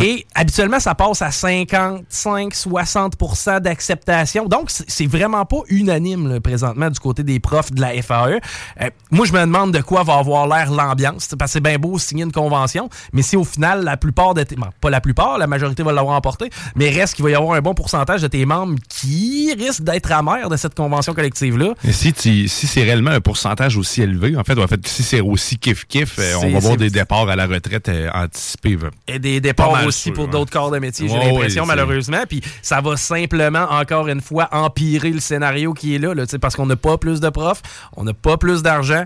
Et 0.00 0.26
habituellement, 0.34 0.80
ça 0.80 0.94
passe 0.94 1.22
à 1.22 1.28
55-60% 1.30 3.60
d'acceptation. 3.60 4.46
Donc, 4.46 4.70
c'est 4.70 5.06
vraiment 5.06 5.44
pas 5.44 5.58
unanime 5.68 6.28
là, 6.32 6.40
présentement 6.40 6.90
du 6.90 6.98
côté 6.98 7.22
des 7.22 7.40
profs 7.40 7.72
de 7.72 7.80
la 7.80 8.00
FAE. 8.02 8.40
Euh, 8.80 8.90
moi, 9.10 9.26
je 9.26 9.32
me 9.32 9.40
demande 9.40 9.72
de 9.72 9.80
quoi 9.80 10.02
va 10.02 10.16
avoir 10.16 10.46
l'air 10.46 10.70
l'ambiance. 10.70 11.28
Parce 11.38 11.50
que 11.50 11.52
c'est 11.54 11.60
bien 11.60 11.78
beau 11.78 11.98
signer 11.98 12.24
une 12.24 12.32
convention, 12.32 12.88
mais 13.12 13.22
si 13.22 13.36
au 13.36 13.44
final, 13.44 13.84
la 13.84 13.96
plupart 13.96 14.34
de 14.34 14.42
tes... 14.42 14.56
bon, 14.56 14.66
pas 14.80 14.90
la 14.90 15.00
plupart, 15.00 15.38
la 15.38 15.46
majorité 15.46 15.82
va 15.82 15.92
l'avoir 15.92 16.16
emporté, 16.16 16.50
mais 16.76 16.90
reste 16.90 17.14
qu'il 17.14 17.24
va 17.24 17.30
y 17.30 17.34
avoir 17.34 17.56
un 17.56 17.60
bon 17.60 17.74
pourcentage 17.74 18.22
de 18.22 18.28
tes 18.28 18.44
membres 18.46 18.76
qui 18.88 19.52
risquent 19.58 19.82
d'être 19.82 20.10
amers 20.12 20.48
de 20.48 20.56
cette 20.56 20.74
convention 20.74 21.14
collective-là. 21.14 21.74
Si, 21.90 22.12
tu- 22.12 22.48
si 22.48 22.66
c'est 22.66 22.82
réellement 22.82 23.10
un 23.10 23.20
pourcentage 23.20 23.76
aussi 23.76 24.02
élevé, 24.02 24.36
en 24.36 24.44
fait, 24.44 24.58
en 24.58 24.66
fait 24.66 24.86
si 24.86 25.02
c'est 25.02 25.20
aussi 25.20 25.56
kiff-kiff, 25.56 26.14
euh, 26.18 26.34
on 26.42 26.50
va 26.52 26.58
voir 26.58 26.76
des 26.76 26.90
départs 26.90 27.28
à 27.28 27.36
la 27.36 27.46
retraite 27.52 27.88
euh, 27.88 28.10
anticipés. 28.12 28.76
là. 28.76 28.90
Et 29.08 29.18
des 29.18 29.40
départs 29.40 29.86
aussi 29.86 30.04
sûr, 30.04 30.12
pour 30.12 30.24
ouais. 30.24 30.30
d'autres 30.30 30.50
corps 30.50 30.70
de 30.70 30.78
métier, 30.78 31.08
j'ai 31.08 31.18
l'impression, 31.18 31.66
malheureusement. 31.66 32.22
Puis 32.28 32.40
ça 32.62 32.80
va 32.80 32.96
simplement, 32.96 33.66
encore 33.70 34.08
une 34.08 34.20
fois, 34.20 34.48
empirer 34.52 35.10
le 35.10 35.20
scénario 35.20 35.74
qui 35.74 35.94
est 35.94 35.98
là, 35.98 36.14
là 36.14 36.24
parce 36.40 36.56
qu'on 36.56 36.66
n'a 36.66 36.76
pas 36.76 36.98
plus 36.98 37.20
de 37.20 37.28
profs, 37.28 37.62
on 37.96 38.04
n'a 38.04 38.14
pas 38.14 38.36
plus 38.36 38.62
d'argent. 38.62 39.04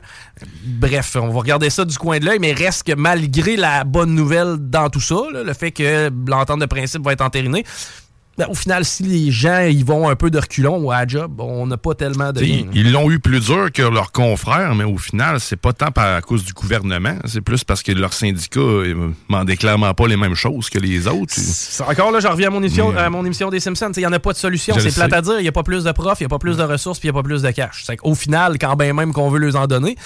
Bref, 0.64 1.16
on 1.20 1.28
va 1.28 1.40
regarder 1.40 1.70
ça 1.70 1.84
du 1.84 1.96
coin 1.98 2.18
de 2.18 2.24
l'œil, 2.24 2.38
mais 2.38 2.52
reste 2.52 2.84
que 2.84 2.94
malgré 2.94 3.56
la 3.56 3.84
bonne 3.84 4.14
nouvelle 4.14 4.56
dans 4.58 4.90
tout 4.90 5.00
ça, 5.00 5.16
là, 5.32 5.42
le 5.42 5.52
fait 5.52 5.72
que 5.72 6.10
l'entente 6.28 6.60
de 6.60 6.66
principe 6.66 7.02
va 7.04 7.12
être 7.12 7.22
entérinée, 7.22 7.64
ben, 8.38 8.46
au 8.48 8.54
final, 8.54 8.84
si 8.84 9.02
les 9.02 9.30
gens 9.30 9.60
ils 9.60 9.84
vont 9.84 10.08
un 10.08 10.16
peu 10.16 10.30
de 10.30 10.38
reculons 10.38 10.90
à 10.90 11.00
la 11.00 11.06
job, 11.06 11.40
on 11.40 11.66
n'a 11.66 11.76
pas 11.76 11.94
tellement 11.94 12.32
de... 12.32 12.40
Gain, 12.40 12.66
Ils 12.74 12.92
l'ont 12.92 13.10
eu 13.10 13.18
plus 13.18 13.40
dur 13.40 13.70
que 13.72 13.82
leurs 13.82 14.12
confrères, 14.12 14.74
mais 14.74 14.84
au 14.84 14.98
final, 14.98 15.40
c'est 15.40 15.56
pas 15.56 15.72
tant 15.72 15.90
par 15.90 16.16
à 16.16 16.20
cause 16.20 16.44
du 16.44 16.52
gouvernement, 16.52 17.16
c'est 17.24 17.40
plus 17.40 17.64
parce 17.64 17.82
que 17.82 17.92
leurs 17.92 18.12
syndicats 18.12 18.60
euh, 18.60 19.10
m'en 19.28 19.44
déclarent 19.44 19.94
pas 19.94 20.06
les 20.06 20.16
mêmes 20.16 20.34
choses 20.34 20.70
que 20.70 20.78
les 20.78 21.06
autres. 21.06 21.34
Encore 21.86 22.10
là, 22.12 22.20
je 22.20 22.28
reviens 22.28 22.48
à 22.48 22.50
mon 22.50 22.62
émission, 22.62 22.92
Mais, 22.92 23.00
à 23.00 23.10
mon 23.10 23.24
émission 23.24 23.50
des 23.50 23.60
Simpsons. 23.60 23.92
Il 23.96 24.00
n'y 24.00 24.06
en 24.06 24.12
a 24.12 24.18
pas 24.18 24.32
de 24.32 24.38
solution. 24.38 24.74
C'est 24.78 24.94
plate 24.94 25.12
à 25.12 25.20
dire. 25.20 25.38
Il 25.38 25.42
n'y 25.42 25.48
a 25.48 25.52
pas 25.52 25.62
plus 25.62 25.84
de 25.84 25.92
profs, 25.92 26.20
il 26.20 26.24
n'y 26.24 26.26
a 26.26 26.28
pas 26.28 26.38
plus 26.38 26.56
de 26.56 26.62
ressources, 26.62 26.98
puis 26.98 27.08
il 27.08 27.12
n'y 27.12 27.18
a 27.18 27.22
pas 27.22 27.26
plus 27.26 27.42
de 27.42 27.50
cash. 27.50 27.84
C'est 27.86 27.96
Au 28.02 28.14
final, 28.14 28.58
quand 28.58 28.76
bien 28.76 28.92
même 28.92 29.12
qu'on 29.12 29.30
veut 29.30 29.38
les 29.38 29.56
en 29.56 29.66
donner, 29.66 29.96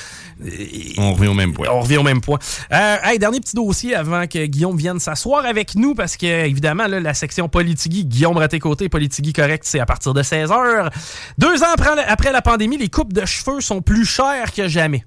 On 0.98 1.12
revient 1.14 1.28
au 1.28 1.34
même 1.34 1.52
point. 1.52 1.68
on 1.70 1.80
revient 1.80 1.98
au 1.98 2.02
même 2.02 2.20
point. 2.20 2.38
Euh, 2.72 2.96
hey, 3.04 3.18
dernier 3.18 3.40
petit 3.40 3.56
dossier 3.56 3.94
avant 3.94 4.26
que 4.26 4.44
Guillaume 4.46 4.76
vienne 4.76 4.98
s'asseoir 4.98 5.44
avec 5.44 5.74
nous, 5.74 5.94
parce 5.94 6.16
que, 6.16 6.26
évidemment, 6.26 6.86
là, 6.86 7.00
la 7.00 7.14
section 7.14 7.48
Politigui, 7.48 8.04
Guillaume 8.20 8.36
Raté-Côté, 8.36 8.90
Politigui 8.90 9.32
correct, 9.32 9.62
c'est 9.66 9.80
à 9.80 9.86
partir 9.86 10.12
de 10.12 10.22
16 10.22 10.50
h 10.50 10.90
Deux 11.38 11.62
ans 11.62 11.68
après, 11.72 11.94
la- 11.96 12.10
après 12.12 12.32
la 12.32 12.42
pandémie, 12.42 12.76
les 12.76 12.90
coupes 12.90 13.14
de 13.14 13.24
cheveux 13.24 13.62
sont 13.62 13.80
plus 13.80 14.04
chères 14.04 14.52
que 14.54 14.68
jamais. 14.68 15.06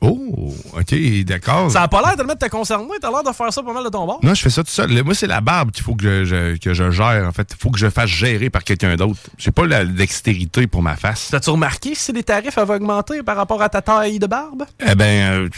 Oh, 0.00 0.52
OK, 0.74 0.94
d'accord. 1.24 1.70
Ça 1.70 1.80
n'a 1.80 1.88
pas 1.88 2.00
l'air 2.02 2.16
tellement 2.16 2.32
de 2.34 2.38
te 2.38 2.48
concerner. 2.48 2.86
T'as 3.00 3.10
l'air 3.10 3.22
de 3.22 3.32
faire 3.32 3.50
ça 3.52 3.62
pas 3.62 3.72
mal 3.72 3.84
de 3.84 3.88
ton 3.90 4.04
bord. 4.06 4.20
Non, 4.22 4.34
je 4.34 4.42
fais 4.42 4.50
ça 4.50 4.62
tout 4.62 4.70
seul. 4.70 5.02
Moi, 5.02 5.14
c'est 5.14 5.26
la 5.26 5.40
barbe 5.42 5.70
qu'il 5.70 5.82
faut 5.84 5.94
que 5.94 6.24
je, 6.24 6.56
que 6.58 6.74
je 6.74 6.90
gère. 6.90 7.26
En 7.26 7.32
fait, 7.32 7.48
il 7.52 7.56
faut 7.62 7.70
que 7.70 7.78
je 7.78 7.88
fasse 7.88 8.08
gérer 8.10 8.48
par 8.50 8.64
quelqu'un 8.64 8.96
d'autre. 8.96 9.18
J'ai 9.38 9.50
pas 9.50 9.66
la 9.66 9.84
dextérité 9.84 10.66
pour 10.66 10.82
ma 10.82 10.96
face. 10.96 11.28
T'as-tu 11.30 11.48
remarqué 11.50 11.94
si 11.94 12.12
les 12.12 12.22
tarifs 12.22 12.56
avaient 12.58 12.74
augmenté 12.74 13.22
par 13.22 13.36
rapport 13.36 13.60
à 13.62 13.68
ta 13.70 13.80
taille 13.82 14.18
de 14.18 14.26
barbe? 14.26 14.64
Eh 14.86 14.94
ben, 14.94 15.48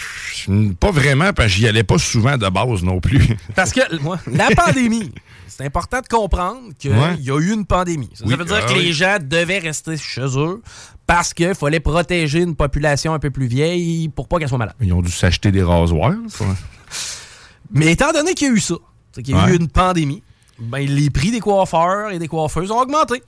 euh, 0.48 0.72
pas 0.78 0.90
vraiment, 0.92 1.32
parce 1.32 1.48
que 1.48 1.54
j'y 1.54 1.66
allais 1.68 1.82
pas 1.84 1.98
souvent 1.98 2.36
de 2.36 2.48
base 2.48 2.82
non 2.84 3.00
plus. 3.00 3.36
Parce 3.56 3.72
que 3.72 3.80
moi, 4.00 4.18
la 4.30 4.48
pandémie, 4.50 5.10
c'est 5.46 5.64
important 5.64 6.00
de 6.00 6.06
comprendre 6.08 6.72
qu'il 6.78 6.92
Ouais. 6.92 7.16
y 7.20 7.30
a 7.30 7.38
eu 7.38 7.52
une 7.52 7.66
pandémie. 7.66 8.10
Ça, 8.14 8.24
veut 8.24 8.44
dire 8.44 8.60
ah 8.62 8.72
que 8.72 8.74
les 8.78 8.92
gens 8.92 9.18
devaient 9.20 9.58
rester 9.58 9.96
chez 9.96 10.26
eux 10.36 10.62
parce 11.06 11.32
qu'il 11.34 11.54
fallait 11.54 11.80
protéger 11.80 12.40
une 12.42 12.56
population 12.56 13.14
un 13.14 13.18
peu 13.18 13.30
plus 13.30 13.46
vieille 13.46 14.08
pour 14.08 14.28
pas 14.28 14.38
qu'elle 14.38 14.48
soit 14.48 14.58
malade. 14.58 14.74
Ils 14.80 14.92
ont 14.92 15.02
dû 15.02 15.10
s'acheter 15.12 15.52
des 15.52 15.62
rasoirs. 15.62 16.14
ça. 16.28 16.44
Mais 17.72 17.92
étant 17.92 18.12
donné 18.12 18.34
qu'il 18.34 18.48
y 18.48 18.50
a 18.50 18.54
eu 18.54 18.60
ça, 18.60 18.74
qu'il 19.14 19.30
y 19.30 19.32
a 19.34 19.44
Ouais. 19.44 19.52
eu 19.52 19.56
une 19.56 19.68
pandémie, 19.68 20.22
ben, 20.58 20.86
les 20.86 21.10
prix 21.10 21.30
des 21.30 21.40
coiffeurs 21.40 22.10
et 22.10 22.18
des 22.18 22.28
coiffeuses 22.28 22.70
ont 22.70 22.80
augmenté. 22.80 23.22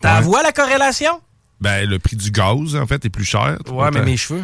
T'as 0.00 0.18
Ouais. 0.18 0.24
vois 0.24 0.42
la 0.42 0.52
corrélation? 0.52 1.20
Ben, 1.60 1.88
le 1.88 1.98
prix 1.98 2.16
du 2.16 2.30
gaz, 2.30 2.76
en 2.76 2.86
fait, 2.86 3.04
est 3.04 3.10
plus 3.10 3.24
cher. 3.24 3.56
Ouais, 3.72 3.90
mais 3.92 4.02
mes 4.02 4.16
cheveux. 4.16 4.42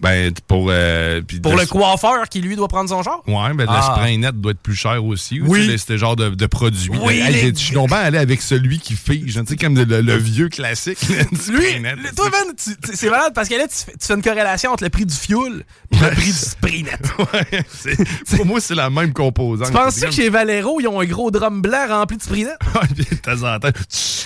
Ben, 0.00 0.32
pour... 0.46 0.68
euh, 0.70 1.20
Pour 1.42 1.56
le 1.56 1.66
coiffeur 1.66 2.28
qui, 2.28 2.40
lui, 2.40 2.56
doit 2.56 2.68
prendre 2.68 2.88
son 2.88 3.02
genre? 3.02 3.22
Ouais, 3.26 3.52
ben, 3.54 3.64
le 3.64 3.68
Ah. 3.68 3.92
spray 3.96 4.16
net 4.16 4.40
doit 4.40 4.52
être 4.52 4.60
plus 4.60 4.74
cher 4.74 5.04
aussi. 5.04 5.40
Oui. 5.42 5.66
Oui. 5.68 5.78
C'était 5.78 5.98
genre 5.98 6.16
de, 6.16 6.30
de 6.30 6.46
produit. 6.46 6.90
Oui, 7.02 7.20
Hey, 7.20 7.32
les- 7.34 7.50
Je 7.50 7.54
suis 7.56 7.74
donc 7.74 7.88
bien 7.88 7.98
allé 7.98 8.16
avec 8.18 8.40
celui 8.40 8.78
qui 8.78 8.94
fige. 8.94 9.34
Tu 9.34 9.46
sais, 9.46 9.56
comme 9.56 9.76
le, 9.76 9.84
le 10.00 10.16
vieux 10.16 10.48
classique. 10.48 10.98
Lui, 11.08 11.36
spray 11.36 11.80
net. 11.80 11.96
le- 12.02 12.14
toi, 12.14 12.30
tu- 12.56 12.76
tu- 12.76 12.96
c'est 12.96 13.10
malade 13.10 13.32
parce 13.34 13.48
que 13.48 13.54
là, 13.56 13.68
tu 13.68 13.74
fais, 13.76 13.92
tu 13.92 14.06
fais 14.06 14.14
une 14.14 14.22
corrélation 14.22 14.70
entre 14.72 14.84
le 14.84 14.90
prix 14.90 15.04
du 15.04 15.14
fuel 15.14 15.64
et 15.92 15.96
le 15.98 16.10
prix 16.12 16.24
du 16.26 16.32
spray 16.32 16.82
net. 16.82 17.00
Ouais, 17.18 17.62
c'est- 17.68 18.36
pour 18.36 18.46
moi, 18.46 18.60
c'est 18.60 18.74
la 18.74 18.88
même 18.88 19.12
composante. 19.12 19.66
Tu 19.68 19.72
penses-tu 19.74 20.00
C'est 20.00 20.06
que 20.06 20.12
chez 20.12 20.30
Valero, 20.30 20.80
ils 20.80 20.88
ont 20.88 21.00
un 21.00 21.04
gros 21.04 21.30
drum 21.30 21.60
blanc 21.60 21.86
rempli 21.88 22.16
de 22.16 22.22
spray 22.22 22.44
net? 22.44 22.56
de 22.96 23.14
temps 23.16 23.46
en 23.54 23.58
temps, 23.58 23.68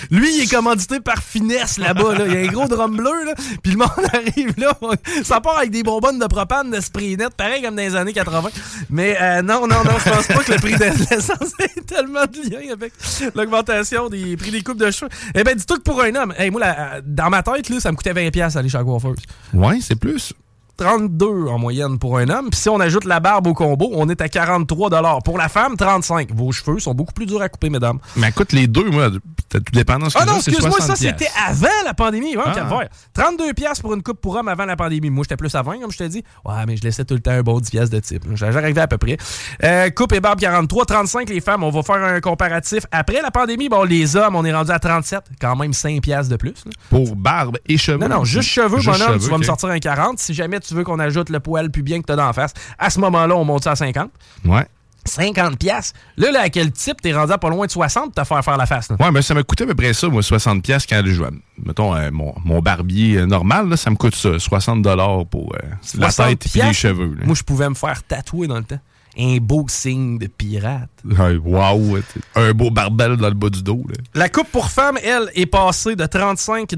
Lui, 0.09 0.37
il 0.37 0.43
est 0.43 0.49
commandité 0.51 0.99
par 1.01 1.21
finesse 1.21 1.77
là-bas. 1.77 2.15
Là. 2.17 2.25
Il 2.27 2.33
y 2.33 2.37
a 2.37 2.39
un 2.49 2.51
gros 2.51 2.67
drum 2.67 2.95
bleu, 2.95 3.25
là. 3.25 3.33
puis 3.61 3.73
le 3.73 3.77
monde 3.77 3.89
arrive 4.13 4.53
là. 4.57 4.77
Ça 5.23 5.41
part 5.41 5.59
avec 5.65 5.71
des 5.71 5.83
bonbonnes 5.83 6.19
de 6.19 6.25
propane 6.27 6.69
de 6.71 6.79
spray 6.79 7.17
net, 7.17 7.29
pareil 7.35 7.61
comme 7.63 7.75
dans 7.75 7.81
les 7.81 7.95
années 7.95 8.13
80. 8.13 8.49
Mais 8.89 9.17
euh, 9.19 9.41
non, 9.41 9.61
non, 9.67 9.83
non, 9.83 9.91
je 10.03 10.09
pense 10.09 10.27
pas 10.27 10.43
que 10.43 10.51
le 10.53 10.57
prix 10.59 10.75
de 10.75 10.83
l'essence 10.85 11.51
ait 11.59 11.81
tellement 11.81 12.25
de 12.25 12.49
lien 12.49 12.71
avec 12.71 12.93
l'augmentation 13.33 14.09
des 14.09 14.37
prix 14.37 14.51
des 14.51 14.61
coupes 14.61 14.77
de 14.79 14.91
cheveux. 14.91 15.09
Eh 15.33 15.43
ben, 15.43 15.55
dis-toi 15.55 15.77
que 15.77 15.81
pour 15.83 16.01
un 16.01 16.13
homme, 16.15 16.33
hey, 16.37 16.51
moi, 16.51 16.61
la- 16.61 17.01
dans 17.03 17.29
ma 17.29 17.41
tête, 17.43 17.69
là, 17.69 17.79
ça 17.79 17.91
me 17.91 17.97
coûtait 17.97 18.13
20$ 18.13 18.57
aller 18.57 18.69
chez 18.69 18.77
la 18.77 18.83
coiffeuse. 18.83 19.17
Ouais, 19.53 19.79
c'est 19.81 19.95
plus. 19.99 20.33
32 20.77 21.25
en 21.47 21.57
moyenne 21.59 21.97
pour 21.99 22.17
un 22.17 22.27
homme. 22.29 22.49
Puis 22.51 22.59
si 22.59 22.69
on 22.69 22.79
ajoute 22.79 23.05
la 23.05 23.19
barbe 23.19 23.47
au 23.47 23.53
combo, 23.53 23.89
on 23.93 24.09
est 24.09 24.21
à 24.21 24.29
43 24.29 24.89
Pour 25.23 25.37
la 25.37 25.49
femme, 25.49 25.75
35 25.77 26.31
Vos 26.33 26.51
cheveux 26.51 26.79
sont 26.79 26.93
beaucoup 26.93 27.13
plus 27.13 27.25
durs 27.25 27.41
à 27.41 27.49
couper, 27.49 27.69
mesdames. 27.69 27.99
Mais 28.15 28.29
écoute, 28.29 28.51
les 28.51 28.67
deux, 28.67 28.89
moi, 28.89 29.09
tout 29.49 29.59
dépendant 29.71 30.09
ce 30.09 30.15
que 30.17 30.23
Ah 30.23 30.25
non, 30.25 30.35
excuse-moi, 30.37 30.71
ça 30.79 30.95
60 30.95 30.97
c'était 30.97 31.29
avant 31.47 31.67
la 31.85 31.93
pandémie. 31.93 32.35
Ouais, 32.35 32.43
Ah. 32.45 32.51
calvaire. 32.53 32.89
32 33.13 33.53
pièces 33.53 33.79
pour 33.79 33.93
une 33.93 34.03
coupe 34.03 34.19
pour 34.19 34.35
homme 34.35 34.47
avant 34.47 34.65
la 34.65 34.75
pandémie. 34.75 35.09
Moi, 35.09 35.23
j'étais 35.23 35.37
plus 35.37 35.53
à 35.55 35.61
20, 35.61 35.79
comme 35.79 35.91
je 35.91 35.97
t'ai 35.97 36.09
dit. 36.09 36.23
Ouais, 36.43 36.53
mais 36.67 36.75
je 36.77 36.83
laissais 36.83 37.05
tout 37.05 37.13
le 37.13 37.21
temps 37.21 37.31
un 37.31 37.41
bon 37.41 37.59
10 37.59 37.69
pièces 37.71 37.89
de 37.89 37.99
type. 37.99 38.23
J'arrivais 38.33 38.81
à 38.81 38.87
peu 38.87 38.97
près. 38.97 39.17
Euh, 39.63 39.89
coupe 39.91 40.13
et 40.13 40.19
barbe 40.19 40.39
43, 40.39 40.85
35 40.85 41.29
les 41.29 41.41
femmes. 41.41 41.63
On 41.63 41.69
va 41.69 41.83
faire 41.83 42.03
un 42.03 42.19
comparatif. 42.19 42.83
Après 42.91 43.21
la 43.21 43.31
pandémie, 43.31 43.69
bon, 43.69 43.83
les 43.83 44.15
hommes, 44.15 44.35
on 44.35 44.43
est 44.43 44.53
rendu 44.53 44.71
à 44.71 44.79
37. 44.79 45.21
Quand 45.39 45.55
même 45.55 45.73
5 45.73 46.01
pièces 46.01 46.27
de 46.27 46.35
plus. 46.35 46.53
là. 46.65 46.71
Pour 46.89 47.15
barbe 47.15 47.57
et 47.67 47.77
cheveux. 47.77 47.97
Non, 47.97 48.09
non, 48.09 48.23
juste 48.25 48.49
cheveux, 48.49 48.79
Juste 48.79 48.99
bonhomme, 48.99 49.19
tu 49.19 49.29
vas 49.29 49.37
me 49.37 49.43
sortir 49.43 49.69
un 49.69 49.79
40. 49.79 50.19
Si 50.19 50.33
jamais 50.33 50.59
tu 50.67 50.73
veux 50.75 50.83
qu'on 50.83 50.99
ajoute 50.99 51.29
le 51.29 51.39
poil 51.39 51.69
pubien 51.71 52.01
que 52.01 52.05
t'as 52.05 52.15
d'en 52.15 52.33
face, 52.33 52.53
à 52.77 52.89
ce 52.89 52.99
moment-là, 52.99 53.35
on 53.35 53.45
monte 53.45 53.63
ça 53.63 53.71
à 53.71 53.75
50. 53.75 54.09
Ouais. 54.45 54.65
50 55.07 55.57
pièces. 55.57 55.93
Là, 56.17 56.31
là, 56.31 56.41
à 56.41 56.49
quel 56.49 56.71
type 56.71 57.01
t'es 57.01 57.13
rendu 57.13 57.31
à 57.31 57.37
pas 57.37 57.49
loin 57.49 57.65
de 57.65 57.71
60 57.71 58.05
pour 58.05 58.23
te 58.23 58.27
faire 58.27 58.43
faire 58.43 58.57
la 58.57 58.65
face? 58.65 58.89
là? 58.89 58.97
Ouais, 58.99 59.11
mais 59.11 59.21
ça 59.21 59.33
m'a 59.33 59.43
coûté 59.43 59.63
à 59.63 59.67
peu 59.67 59.75
près 59.75 59.93
ça, 59.93 60.07
moi, 60.07 60.23
60 60.23 60.63
pièces 60.63 60.85
quand 60.85 61.01
je 61.05 61.23
mettons 61.63 61.95
euh, 61.95 62.09
mon, 62.11 62.33
mon 62.43 62.59
barbier 62.59 63.17
euh, 63.17 63.25
normal, 63.25 63.69
là, 63.69 63.77
ça 63.77 63.89
me 63.89 63.95
coûte 63.95 64.15
ça, 64.15 64.39
60 64.39 64.81
dollars 64.81 65.25
pour 65.27 65.53
euh, 65.55 65.59
la 65.97 66.09
60 66.11 66.39
tête 66.39 66.55
et 66.55 66.61
les 66.63 66.73
cheveux. 66.73 67.15
là. 67.19 67.25
Moi, 67.25 67.35
je 67.35 67.43
pouvais 67.43 67.69
me 67.69 67.75
faire 67.75 68.03
tatouer 68.03 68.47
dans 68.47 68.57
le 68.57 68.63
temps. 68.63 68.79
Un 69.17 69.37
beau 69.37 69.65
signe 69.69 70.17
de 70.17 70.27
pirate. 70.27 70.89
Ouais, 71.05 71.37
Wow, 71.37 71.99
un 72.35 72.51
beau 72.51 72.69
barbel 72.69 73.15
dans 73.15 73.29
le 73.29 73.33
bas 73.33 73.49
du 73.49 73.63
dos. 73.63 73.81
Là. 73.87 73.95
La 74.13 74.27
coupe 74.27 74.51
pour 74.51 74.69
femmes, 74.69 74.97
elle, 75.01 75.31
est 75.35 75.45
passée 75.45 75.95
de 75.95 76.05
35 76.05 76.69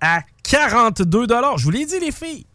à 0.00 0.20
42 0.44 1.26
Je 1.56 1.64
vous 1.64 1.70
l'ai 1.70 1.84
dit, 1.86 1.98
les 1.98 2.12
filles. 2.12 2.46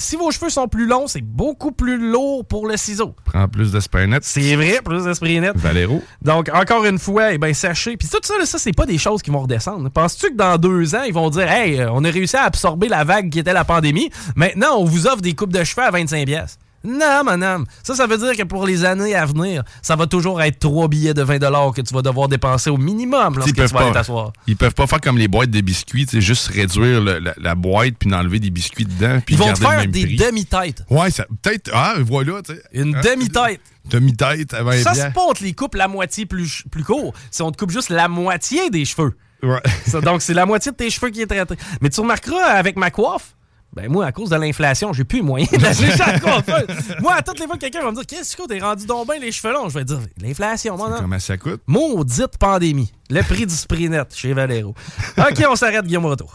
Si 0.00 0.14
vos 0.14 0.30
cheveux 0.30 0.48
sont 0.48 0.68
plus 0.68 0.86
longs, 0.86 1.08
c'est 1.08 1.22
beaucoup 1.22 1.72
plus 1.72 1.98
lourd 1.98 2.46
pour 2.46 2.68
le 2.68 2.76
ciseau. 2.76 3.16
Prends 3.24 3.48
plus 3.48 3.72
de 3.72 3.80
spray 3.80 4.06
net. 4.06 4.22
C'est 4.24 4.54
vrai, 4.54 4.78
plus 4.84 5.02
d'esprit 5.04 5.40
net. 5.40 5.56
Valero. 5.56 6.00
Donc, 6.22 6.48
encore 6.54 6.84
une 6.84 7.00
fois, 7.00 7.32
eh 7.32 7.38
ben, 7.38 7.52
sachez. 7.52 7.96
Puis 7.96 8.08
tout 8.08 8.20
ça, 8.22 8.38
là, 8.38 8.46
ça, 8.46 8.58
c'est 8.58 8.72
pas 8.72 8.86
des 8.86 8.96
choses 8.96 9.22
qui 9.22 9.32
vont 9.32 9.40
redescendre. 9.40 9.90
Penses-tu 9.90 10.30
que 10.30 10.36
dans 10.36 10.56
deux 10.56 10.94
ans, 10.94 11.02
ils 11.02 11.12
vont 11.12 11.30
dire 11.30 11.50
Hey, 11.50 11.80
euh, 11.80 11.90
on 11.92 12.04
a 12.04 12.10
réussi 12.10 12.36
à 12.36 12.44
absorber 12.44 12.86
la 12.86 13.02
vague 13.02 13.28
qui 13.28 13.40
était 13.40 13.52
la 13.52 13.64
pandémie? 13.64 14.08
Maintenant, 14.36 14.76
on 14.78 14.84
vous 14.84 15.08
offre 15.08 15.20
des 15.20 15.34
coupes 15.34 15.52
de 15.52 15.64
cheveux 15.64 15.82
à 15.82 15.90
25 15.90 16.24
pièces. 16.26 16.58
Non, 16.84 17.22
madame. 17.24 17.64
Ça, 17.82 17.94
ça 17.94 18.06
veut 18.06 18.16
dire 18.18 18.36
que 18.36 18.42
pour 18.44 18.66
les 18.66 18.84
années 18.84 19.14
à 19.14 19.26
venir, 19.26 19.62
ça 19.82 19.96
va 19.96 20.06
toujours 20.06 20.40
être 20.42 20.58
trois 20.60 20.86
billets 20.88 21.14
de 21.14 21.22
20 21.22 21.38
que 21.72 21.80
tu 21.80 21.92
vas 21.92 22.02
devoir 22.02 22.28
dépenser 22.28 22.70
au 22.70 22.76
minimum 22.76 23.36
lorsque 23.36 23.54
tu 23.54 23.60
vas 23.66 23.80
aller 23.80 23.92
t'asseoir. 23.92 24.32
ils 24.46 24.56
peuvent 24.56 24.74
pas 24.74 24.86
faire 24.86 25.00
comme 25.00 25.18
les 25.18 25.28
boîtes 25.28 25.50
de 25.50 25.60
biscuits, 25.60 26.06
juste 26.12 26.48
réduire 26.48 27.00
le- 27.00 27.18
la, 27.18 27.34
la 27.36 27.54
boîte 27.54 27.94
puis 27.98 28.12
enlever 28.14 28.38
des 28.40 28.50
biscuits 28.50 28.84
dedans. 28.86 29.20
Puis 29.24 29.34
Ils 29.34 29.38
vont 29.38 29.52
te 29.52 29.58
faire 29.58 29.86
des 29.86 30.04
demi-têtes. 30.16 30.82
Ouais, 30.90 31.10
ça 31.10 31.26
peut-être. 31.42 31.70
Ah, 31.74 31.94
voilà, 32.00 32.42
tu 32.42 32.54
sais. 32.54 32.62
Une 32.72 32.94
Hein? 32.96 33.00
demi-tête. 33.02 33.60
Demi-tête 33.86 34.54
20 34.54 34.82
Ça, 34.82 34.94
c'est 34.94 35.12
pas 35.12 35.22
on 35.28 35.32
te 35.32 35.42
les 35.42 35.54
coupe 35.54 35.74
la 35.74 35.88
moitié 35.88 36.26
plus, 36.26 36.62
plus 36.70 36.84
court. 36.84 37.12
C'est 37.30 37.42
on 37.42 37.50
te 37.50 37.56
coupe 37.56 37.70
juste 37.70 37.90
la 37.90 38.06
moitié 38.08 38.70
des 38.70 38.84
cheveux. 38.84 39.16
Ouais. 39.42 39.60
Ça, 39.86 40.00
donc, 40.00 40.20
c'est 40.20 40.34
la 40.34 40.46
moitié 40.46 40.72
de 40.72 40.76
tes 40.76 40.90
cheveux 40.90 41.10
qui 41.10 41.22
est 41.22 41.26
traité. 41.26 41.54
Mais 41.80 41.88
tu 41.90 42.00
remarqueras, 42.00 42.42
avec 42.42 42.76
ma 42.76 42.90
coiffe, 42.90 43.34
ben 43.74 43.90
moi, 43.90 44.06
à 44.06 44.12
cause 44.12 44.30
de 44.30 44.36
l'inflation, 44.36 44.92
j'ai 44.92 45.04
plus 45.04 45.22
chez 45.50 45.96
la 45.98 46.18
coiffeuse. 46.18 46.66
Moi, 47.00 47.14
à 47.14 47.22
toutes 47.22 47.38
les 47.38 47.46
fois 47.46 47.56
que 47.56 47.60
quelqu'un 47.60 47.82
va 47.82 47.90
me 47.90 47.96
dire 47.96 48.06
Qu'est-ce 48.06 48.36
que 48.36 48.46
t'es 48.46 48.58
rendu 48.58 48.86
donc 48.86 49.08
bien 49.08 49.18
les 49.20 49.30
cheveux 49.30 49.52
longs? 49.52 49.68
Je 49.68 49.78
vais 49.78 49.84
dire 49.84 50.00
L'inflation, 50.20 50.76
mon. 50.76 50.90
Comment 50.98 51.18
ça 51.18 51.36
coûte? 51.36 51.60
Maudite 51.66 52.38
pandémie. 52.38 52.92
Le 53.10 53.22
prix 53.22 53.46
du 53.46 53.54
spray 53.54 53.88
net 53.88 54.14
chez 54.14 54.32
Valero. 54.32 54.74
OK, 55.18 55.44
on 55.48 55.56
s'arrête, 55.56 55.84
Guillaume 55.84 56.06
Retour. 56.06 56.32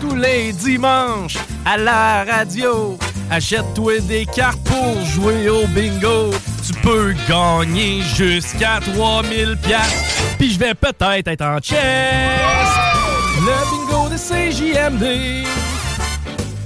Tous 0.00 0.16
les 0.16 0.52
dimanches 0.52 1.36
à 1.64 1.76
la 1.76 2.24
radio. 2.24 2.98
Achète-toi 3.30 4.00
des 4.00 4.26
cartes 4.26 4.62
pour 4.64 5.00
jouer 5.06 5.48
au 5.48 5.66
bingo. 5.68 6.30
Tu 6.66 6.72
peux 6.80 7.14
gagner 7.28 8.02
jusqu'à 8.02 8.80
3000 8.94 9.56
pièces. 9.62 10.22
Puis 10.38 10.52
je 10.52 10.58
vais 10.58 10.74
peut-être 10.74 11.28
être 11.28 11.42
en 11.42 11.58
chess. 11.62 13.01
Le 13.44 13.50
bingo 13.70 14.08
de 14.08 14.16
CJMD. 14.16 15.44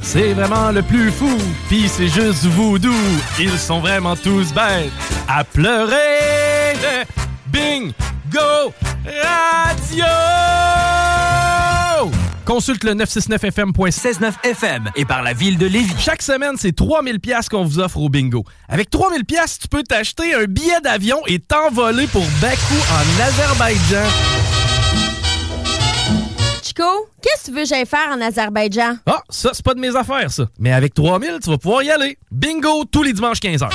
C'est 0.02 0.34
vraiment 0.34 0.70
le 0.72 0.82
plus 0.82 1.10
fou, 1.10 1.38
pis 1.70 1.88
c'est 1.88 2.08
juste 2.08 2.44
voodoo. 2.44 2.92
Ils 3.38 3.58
sont 3.58 3.80
vraiment 3.80 4.14
tous 4.14 4.52
bêtes 4.52 4.92
à 5.26 5.42
pleurer 5.42 6.74
Bingo 7.46 8.74
Radio! 9.06 10.04
Consulte 12.44 12.84
le 12.84 12.92
969fm.169fm 12.94 14.90
et 14.96 15.06
par 15.06 15.22
la 15.22 15.32
ville 15.32 15.56
de 15.56 15.64
Lévis. 15.64 15.94
Chaque 15.98 16.20
semaine, 16.20 16.56
c'est 16.58 16.76
3000 16.76 17.20
pièces 17.20 17.48
qu'on 17.48 17.64
vous 17.64 17.78
offre 17.78 17.96
au 17.98 18.10
bingo. 18.10 18.44
Avec 18.68 18.90
3000 18.90 19.24
pièces, 19.24 19.58
tu 19.60 19.68
peux 19.68 19.82
t'acheter 19.82 20.34
un 20.34 20.44
billet 20.44 20.80
d'avion 20.84 21.22
et 21.26 21.38
t'envoler 21.38 22.06
pour 22.06 22.24
Bakou 22.42 22.76
en 22.92 23.22
Azerbaïdjan. 23.22 24.65
Chico, 26.76 27.08
qu'est-ce 27.22 27.42
que 27.42 27.46
tu 27.46 27.52
veux 27.52 27.62
que 27.62 27.68
j'aille 27.68 27.86
faire 27.86 28.08
en 28.10 28.20
Azerbaïdjan? 28.20 28.96
Ah, 29.06 29.22
ça, 29.30 29.50
c'est 29.52 29.64
pas 29.64 29.74
de 29.74 29.80
mes 29.80 29.94
affaires, 29.96 30.30
ça. 30.30 30.46
Mais 30.58 30.72
avec 30.72 30.92
3000, 30.94 31.38
tu 31.42 31.50
vas 31.50 31.58
pouvoir 31.58 31.82
y 31.82 31.90
aller. 31.90 32.18
Bingo 32.30 32.84
tous 32.84 33.02
les 33.02 33.12
dimanches 33.12 33.38
15h. 33.38 33.68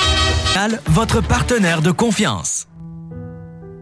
Votre 0.86 1.20
partenaire 1.20 1.82
de 1.82 1.90
confiance. 1.90 2.68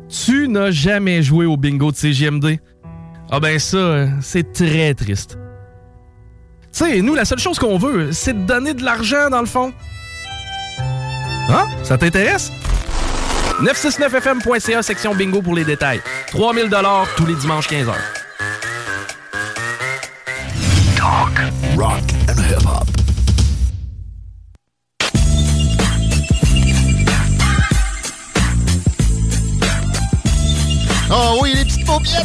Tu 0.08 0.48
n'as 0.48 0.70
jamais 0.70 1.22
joué 1.22 1.44
au 1.46 1.56
bingo 1.56 1.90
de 1.92 1.96
CGMD? 1.96 2.58
Ah 3.30 3.40
ben 3.40 3.58
ça, 3.58 3.76
euh, 3.76 4.08
c'est 4.22 4.52
très 4.52 4.94
triste. 4.94 5.38
Tu 6.72 6.84
sais, 6.84 7.02
nous, 7.02 7.14
la 7.14 7.24
seule 7.24 7.38
chose 7.38 7.58
qu'on 7.58 7.78
veut, 7.78 8.12
c'est 8.12 8.32
de 8.32 8.46
donner 8.46 8.74
de 8.74 8.84
l'argent, 8.84 9.28
dans 9.30 9.40
le 9.40 9.46
fond. 9.46 9.72
Hein? 11.48 11.66
Ça 11.82 11.98
t'intéresse? 11.98 12.50
969fm.ca, 13.60 14.82
section 14.82 15.14
bingo 15.14 15.42
pour 15.42 15.54
les 15.54 15.64
détails. 15.64 16.00
3000 16.28 16.70
tous 17.16 17.26
les 17.26 17.34
dimanches 17.34 17.68
15h. 17.68 17.94
Talk, 21.10 21.40
rock 21.76 22.04
and 22.28 22.38
hip-hop. 22.38 22.86
Oh 31.10 31.40
oui, 31.42 31.54
les 31.56 31.64
petites 31.64 31.84
paupiètes! 31.84 32.24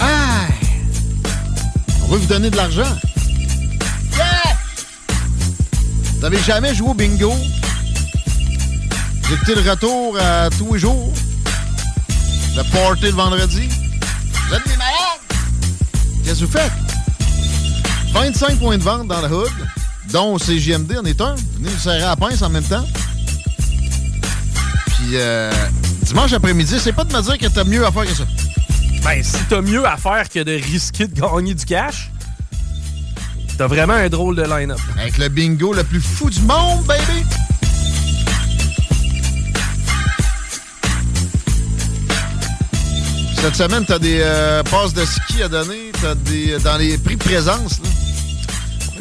Ah! 0.00 0.48
On 2.02 2.06
veut 2.08 2.18
vous 2.18 2.26
donner 2.26 2.50
de 2.50 2.56
l'argent. 2.56 2.82
Vous 6.18 6.24
avez 6.24 6.38
jamais 6.40 6.74
joué 6.74 6.88
au 6.88 6.94
bingo? 6.94 7.32
Vous 9.22 9.34
écoutez 9.34 9.54
le 9.54 9.70
retour 9.70 10.18
à 10.18 10.50
tous 10.50 10.74
les 10.74 10.80
jours? 10.80 11.12
Le 12.56 12.62
party 12.72 13.04
le 13.04 13.10
vendredi? 13.10 13.68
Vous 13.68 14.54
êtes 14.56 14.66
des 14.66 14.76
malades! 14.76 15.20
Qu'est-ce 16.24 16.40
que 16.40 16.44
vous 16.46 16.58
faites? 16.58 16.81
25 18.12 18.58
points 18.58 18.78
de 18.78 18.82
vente 18.82 19.08
dans 19.08 19.20
le 19.20 19.34
hood, 19.34 19.50
dont 20.12 20.36
CJMD 20.36 20.98
en 20.98 21.04
est 21.04 21.20
un. 21.20 21.34
Venez 21.56 21.70
nous 21.70 21.78
serrer 21.78 22.02
à 22.02 22.08
la 22.08 22.16
pince 22.16 22.42
en 22.42 22.50
même 22.50 22.64
temps. 22.64 22.84
Puis 24.86 25.14
euh, 25.14 25.50
dimanche 26.02 26.32
après-midi, 26.32 26.76
c'est 26.78 26.92
pas 26.92 27.04
de 27.04 27.12
me 27.12 27.22
dire 27.22 27.38
que 27.38 27.46
t'as 27.46 27.64
mieux 27.64 27.84
à 27.84 27.90
faire 27.90 28.04
que 28.04 28.14
ça. 28.14 28.24
Ben, 29.02 29.22
si 29.22 29.38
t'as 29.48 29.62
mieux 29.62 29.84
à 29.86 29.96
faire 29.96 30.28
que 30.28 30.40
de 30.40 30.52
risquer 30.52 31.06
de 31.06 31.18
gagner 31.18 31.54
du 31.54 31.64
cash, 31.64 32.10
t'as 33.56 33.66
vraiment 33.66 33.94
un 33.94 34.08
drôle 34.08 34.36
de 34.36 34.42
line-up. 34.42 34.78
Avec 35.00 35.18
le 35.18 35.28
bingo 35.28 35.72
le 35.72 35.82
plus 35.82 36.00
fou 36.00 36.28
du 36.28 36.40
monde, 36.40 36.84
baby! 36.84 37.24
Cette 43.40 43.56
semaine, 43.56 43.84
t'as 43.84 43.98
des 43.98 44.20
euh, 44.20 44.62
passes 44.62 44.94
de 44.94 45.04
ski 45.04 45.42
à 45.42 45.48
donner, 45.48 45.90
t'as 46.00 46.14
des 46.14 46.58
dans 46.60 46.76
les 46.76 46.96
prix 46.96 47.16
de 47.16 47.24
présence. 47.24 47.80
Là. 47.82 47.88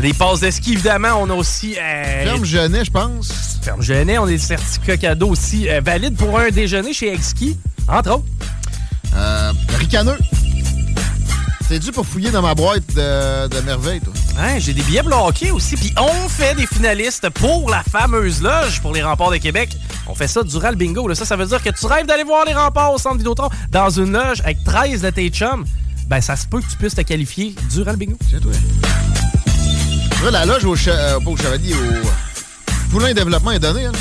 Les 0.02 0.14
passes 0.14 0.40
de 0.40 0.50
ski, 0.50 0.74
évidemment, 0.74 1.10
on 1.20 1.30
a 1.30 1.34
aussi... 1.34 1.76
euh, 1.80 2.24
Ferme 2.24 2.44
Genet, 2.44 2.86
je 2.86 2.90
pense. 2.92 3.60
Ferme 3.62 3.84
Genet, 3.84 4.18
on 4.18 4.24
a 4.24 4.30
des 4.30 4.40
certificats 4.40 4.98
cadeaux 4.98 5.30
aussi 5.30 5.70
euh, 5.70 5.80
valides 5.80 6.16
pour 6.18 6.40
un 6.40 6.50
déjeuner 6.50 6.92
chez 6.92 7.14
Exki, 7.14 7.56
entre 7.88 8.14
autres. 8.16 8.26
Euh, 9.16 9.52
ricaneux. 9.78 10.18
T'es 11.70 11.78
dû 11.78 11.92
pour 11.92 12.06
fouiller 12.08 12.32
dans 12.32 12.42
ma 12.42 12.56
boîte 12.56 12.84
de, 12.96 13.48
de 13.48 13.62
merveilles, 13.62 14.02
toi. 14.02 14.12
Hein, 14.40 14.58
j'ai 14.58 14.74
des 14.74 14.82
billets 14.82 15.04
hockey 15.06 15.52
aussi. 15.52 15.76
Puis 15.76 15.94
on 16.00 16.28
fait 16.28 16.56
des 16.56 16.66
finalistes 16.66 17.30
pour 17.30 17.70
la 17.70 17.84
fameuse 17.84 18.42
loge 18.42 18.82
pour 18.82 18.94
les 18.94 19.04
remparts 19.04 19.32
de 19.32 19.38
Québec. 19.38 19.70
On 20.08 20.16
fait 20.16 20.28
ça 20.28 20.42
durant 20.44 20.72
le 20.72 20.76
bingo. 20.78 21.08
là. 21.08 21.14
Ça, 21.14 21.26
ça 21.26 21.36
veut 21.36 21.46
dire 21.46 21.62
que 21.62 21.70
tu 21.70 21.86
rêves 21.86 22.08
d'aller 22.08 22.24
voir 22.24 22.44
les 22.46 22.54
remparts 22.54 22.92
au 22.92 22.98
centre 22.98 23.18
Vidéotron 23.18 23.50
dans 23.70 23.90
une 23.92 24.12
loge 24.12 24.42
avec 24.42 24.64
13 24.64 25.02
de 25.02 25.10
tes 25.12 25.30
chums. 25.30 25.64
Ben, 26.08 26.20
ça 26.22 26.36
se 26.36 26.48
peut 26.48 26.60
que 26.60 26.70
tu 26.70 26.76
puisses 26.76 26.96
te 26.96 27.02
qualifier 27.02 27.56
durant 27.70 27.92
le 27.92 27.98
bingo. 27.98 28.18
C'est 28.30 28.42
toi. 28.42 28.52
Là, 30.24 30.30
la 30.32 30.46
loge 30.46 30.66
au, 30.66 30.76
che- 30.76 30.90
euh, 30.90 31.20
pas 31.20 31.32
au 31.32 31.38
Chevalier, 31.38 31.74
au 31.74 32.90
Poulain 32.92 33.14
Développement 33.14 33.52
est 33.52 33.60
donnée. 33.60 33.86
Hein? 33.86 33.92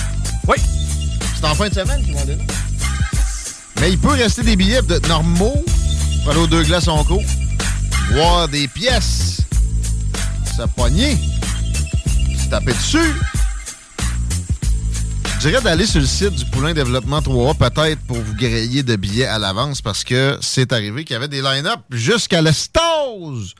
Oui. 0.46 0.56
C'est 1.34 1.44
en 1.46 1.54
fin 1.54 1.68
de 1.68 1.74
semaine 1.74 2.02
qu'ils 2.04 2.12
vont 2.14 2.24
donner. 2.24 2.46
Mais 3.80 3.90
il 3.92 3.98
peut 3.98 4.08
rester 4.08 4.42
des 4.42 4.56
billets 4.56 4.82
de 4.82 4.98
normaux 5.08 5.64
pour 6.22 6.32
aller 6.32 6.40
aux 6.40 6.46
deux 6.46 6.62
glaces 6.62 6.88
en 6.88 7.02
cours. 7.04 7.22
Voir 8.12 8.48
des 8.48 8.68
pièces. 8.68 9.38
Se 10.56 10.62
pogner. 10.76 11.16
Se 12.38 12.48
taper 12.50 12.74
dessus. 12.74 13.14
Je 15.40 15.48
dirais 15.48 15.62
d'aller 15.62 15.86
sur 15.86 16.00
le 16.00 16.06
site 16.06 16.34
du 16.34 16.44
Poulain 16.44 16.74
Développement 16.74 17.22
3 17.22 17.54
peut-être 17.54 18.00
pour 18.06 18.18
vous 18.18 18.34
griller 18.34 18.82
de 18.82 18.94
billets 18.96 19.24
à 19.26 19.38
l'avance 19.38 19.80
parce 19.80 20.04
que 20.04 20.36
c'est 20.42 20.70
arrivé 20.74 21.04
qu'il 21.04 21.14
y 21.14 21.16
avait 21.16 21.28
des 21.28 21.40
line-up 21.40 21.80
jusqu'à 21.90 22.42
l'Estase. 22.42 23.54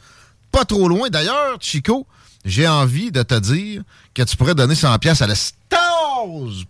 Pas 0.53 0.67
trop 0.67 0.89
loin. 0.89 1.09
D'ailleurs, 1.09 1.57
Chico, 1.61 2.07
j'ai 2.45 2.67
envie 2.67 3.11
de 3.11 3.23
te 3.23 3.39
dire 3.39 3.83
que 4.15 4.23
tu 4.23 4.37
pourrais 4.37 4.55
donner 4.55 4.75
100 4.75 4.99
pièces 4.99 5.23
à 5.23 5.27
l'Estase. 5.27 5.55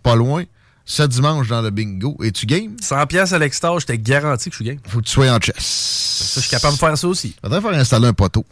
Pas 0.01 0.15
loin. 0.15 0.43
Ce 0.85 1.03
dimanche 1.03 1.47
dans 1.47 1.61
le 1.61 1.69
bingo. 1.69 2.17
Et 2.23 2.31
tu 2.31 2.45
game? 2.45 2.75
100 2.81 3.07
pièces 3.07 3.33
à 3.33 3.39
l'extase, 3.39 3.81
je 3.81 3.85
te 3.85 3.93
garantis 3.93 4.49
que 4.49 4.55
je 4.55 4.63
suis 4.63 4.65
game. 4.65 4.79
Faut 4.87 4.99
que 4.99 5.05
tu 5.05 5.11
sois 5.11 5.29
en 5.29 5.39
chess. 5.39 5.55
Ça, 5.57 6.41
je 6.41 6.47
suis 6.47 6.49
capable 6.49 6.73
de 6.73 6.79
faire 6.79 6.97
ça 6.97 7.07
aussi. 7.07 7.35
Faudrait 7.41 7.61
faire 7.61 7.73
installer 7.73 8.07
un 8.07 8.13
poteau. 8.13 8.45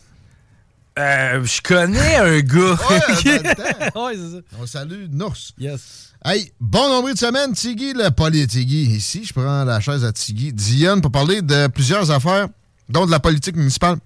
Euh, 0.98 1.44
je 1.44 1.62
connais 1.62 2.16
un 2.18 2.40
gars. 2.40 2.78
Ouais, 2.90 3.96
ouais, 3.96 4.16
ça. 4.16 4.58
On 4.60 4.66
salue 4.66 5.06
Nours. 5.10 5.54
Yes. 5.58 6.14
Hey, 6.24 6.52
bon 6.60 6.90
nombril 6.90 7.14
de 7.14 7.20
semaine, 7.20 7.54
Tiggy, 7.54 7.94
le 7.94 8.10
Tiggy 8.48 8.84
ici. 8.96 9.24
Je 9.24 9.32
prends 9.34 9.64
la 9.64 9.80
chaise 9.80 10.04
à 10.04 10.12
Tiggy. 10.12 10.52
Dionne 10.52 11.00
pour 11.00 11.12
parler 11.12 11.42
de 11.42 11.68
plusieurs 11.68 12.12
affaires, 12.12 12.50
dont 12.90 13.06
de 13.06 13.12
la 13.12 13.20
politique 13.20 13.56
municipale. 13.56 13.98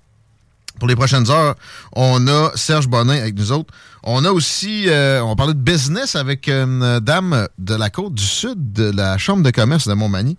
Pour 0.80 0.88
les 0.88 0.95
prochaines 0.95 1.30
heures, 1.30 1.55
on 1.95 2.28
a 2.28 2.51
Serge 2.55 2.88
Bonin 2.88 3.17
avec 3.17 3.36
nous 3.36 3.51
autres. 3.51 3.74
On 4.03 4.26
a 4.26 4.32
aussi, 4.32 4.89
euh, 4.89 5.21
on 5.21 5.36
parlait 5.36 5.53
de 5.53 5.59
business 5.59 6.15
avec 6.15 6.49
une 6.49 6.99
dame 6.99 7.47
de 7.57 7.76
la 7.76 7.89
côte 7.89 8.15
du 8.15 8.24
sud 8.24 8.74
de 8.74 8.91
la 8.91 9.17
Chambre 9.17 9.43
de 9.43 9.51
commerce 9.51 9.88
de 9.88 9.93
Montmagny. 9.93 10.38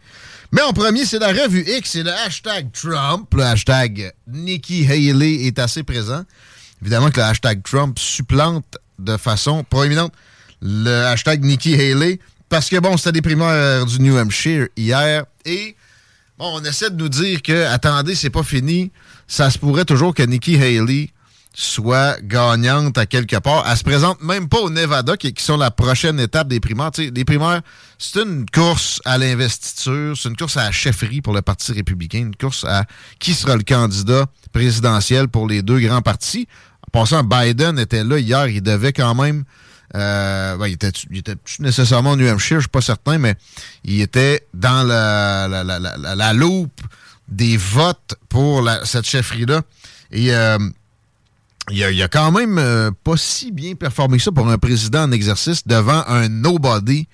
Mais 0.53 0.63
en 0.63 0.73
premier, 0.73 1.05
c'est 1.05 1.19
la 1.19 1.29
revue 1.29 1.65
X, 1.67 1.91
c'est 1.93 2.03
le 2.03 2.13
hashtag 2.13 2.71
Trump. 2.73 3.33
Le 3.35 3.43
hashtag 3.43 4.13
Nikki 4.29 4.87
Haley 4.87 5.47
est 5.47 5.59
assez 5.59 5.83
présent. 5.83 6.25
Évidemment 6.83 7.11
que 7.11 7.21
le 7.21 7.27
hashtag 7.27 7.63
Trump 7.63 7.99
supplante 7.99 8.77
de 8.99 9.17
façon 9.17 9.65
proéminente 9.65 10.13
le 10.61 11.07
hashtag 11.07 11.45
Nikki 11.45 11.75
Haley 11.75 12.19
parce 12.49 12.69
que, 12.69 12.79
bon, 12.79 12.97
c'était 12.97 13.13
des 13.13 13.23
primaires 13.23 13.85
du 13.85 14.01
New 14.01 14.17
Hampshire 14.17 14.69
hier 14.77 15.25
et, 15.45 15.77
bon, 16.39 16.61
on 16.61 16.65
essaie 16.65 16.91
de 16.91 16.97
nous 16.97 17.09
dire 17.09 17.43
que, 17.43 17.67
attendez, 17.67 18.15
c'est 18.15 18.31
pas 18.31 18.43
fini. 18.43 18.93
Ça 19.27 19.51
se 19.51 19.59
pourrait 19.59 19.85
toujours 19.85 20.15
que 20.15 20.23
Nikki 20.23 20.57
Haley 20.57 21.11
soit 21.57 22.21
gagnante 22.21 22.99
à 22.99 23.07
quelque 23.07 23.37
part. 23.37 23.65
Elle 23.69 23.77
se 23.77 23.85
présente 23.85 24.21
même 24.21 24.49
pas 24.49 24.59
au 24.59 24.71
Nevada, 24.71 25.17
qui, 25.17 25.33
qui 25.33 25.45
sont 25.45 25.57
la 25.57 25.71
prochaine 25.71 26.19
étape 26.19 26.49
des 26.49 26.59
primaires. 26.59 26.91
Les 26.99 27.25
primaires, 27.25 27.63
c'est 27.97 28.21
une 28.23 28.45
course 28.53 29.01
à 29.05 29.19
l'investiture, 29.19 30.17
c'est 30.17 30.29
une 30.29 30.37
course 30.37 30.57
à 30.57 30.65
la 30.65 30.73
chefferie 30.73 31.21
pour 31.21 31.33
le 31.33 31.43
Parti 31.43 31.73
républicain, 31.73 32.19
une 32.19 32.37
course 32.37 32.65
à 32.65 32.85
qui 33.21 33.35
sera 33.35 33.55
le 33.57 33.63
candidat 33.63 34.27
présidentiel 34.53 35.29
pour 35.29 35.47
les 35.47 35.63
deux 35.63 35.79
grands 35.79 36.03
partis. 36.03 36.49
En 36.89 37.01
passant, 37.01 37.23
Biden 37.23 37.79
était 37.79 38.03
là 38.03 38.19
hier, 38.19 38.49
il 38.49 38.63
devait 38.63 38.93
quand 38.93 39.15
même... 39.15 39.45
Euh, 39.95 40.57
ben, 40.57 40.67
il 40.67 40.73
était, 40.73 40.91
il 41.09 41.19
était 41.19 41.37
nécessairement 41.61 42.13
au 42.13 42.17
New 42.17 42.27
Hampshire, 42.27 42.57
je 42.57 42.63
suis 42.63 42.69
pas 42.69 42.81
certain, 42.81 43.19
mais 43.19 43.37
il 43.85 44.01
était 44.01 44.45
dans 44.53 44.83
la, 44.83 45.47
la, 45.47 45.63
la, 45.63 45.79
la, 45.79 46.17
la 46.17 46.33
loupe 46.33 46.81
des 47.29 47.57
votes 47.57 48.15
pour 48.29 48.69
cette 48.85 49.07
chefferie-là. 49.07 49.63
Et 50.11 50.35
euh, 50.35 50.59
il, 51.71 52.03
a, 52.03 52.09
quand 52.09 52.31
même 52.31 52.59
euh, 52.59 52.91
pas 53.05 53.17
si 53.17 53.51
bien 53.51 53.75
performé 53.75 54.19
que 54.19 54.23
ça 54.23 54.33
pour 54.33 54.49
un 54.49 54.59
président 54.59 55.05
en 55.05 55.13
exercice 55.13 55.67
devant 55.67 56.05
un 56.07 56.29
nobody 56.29 57.09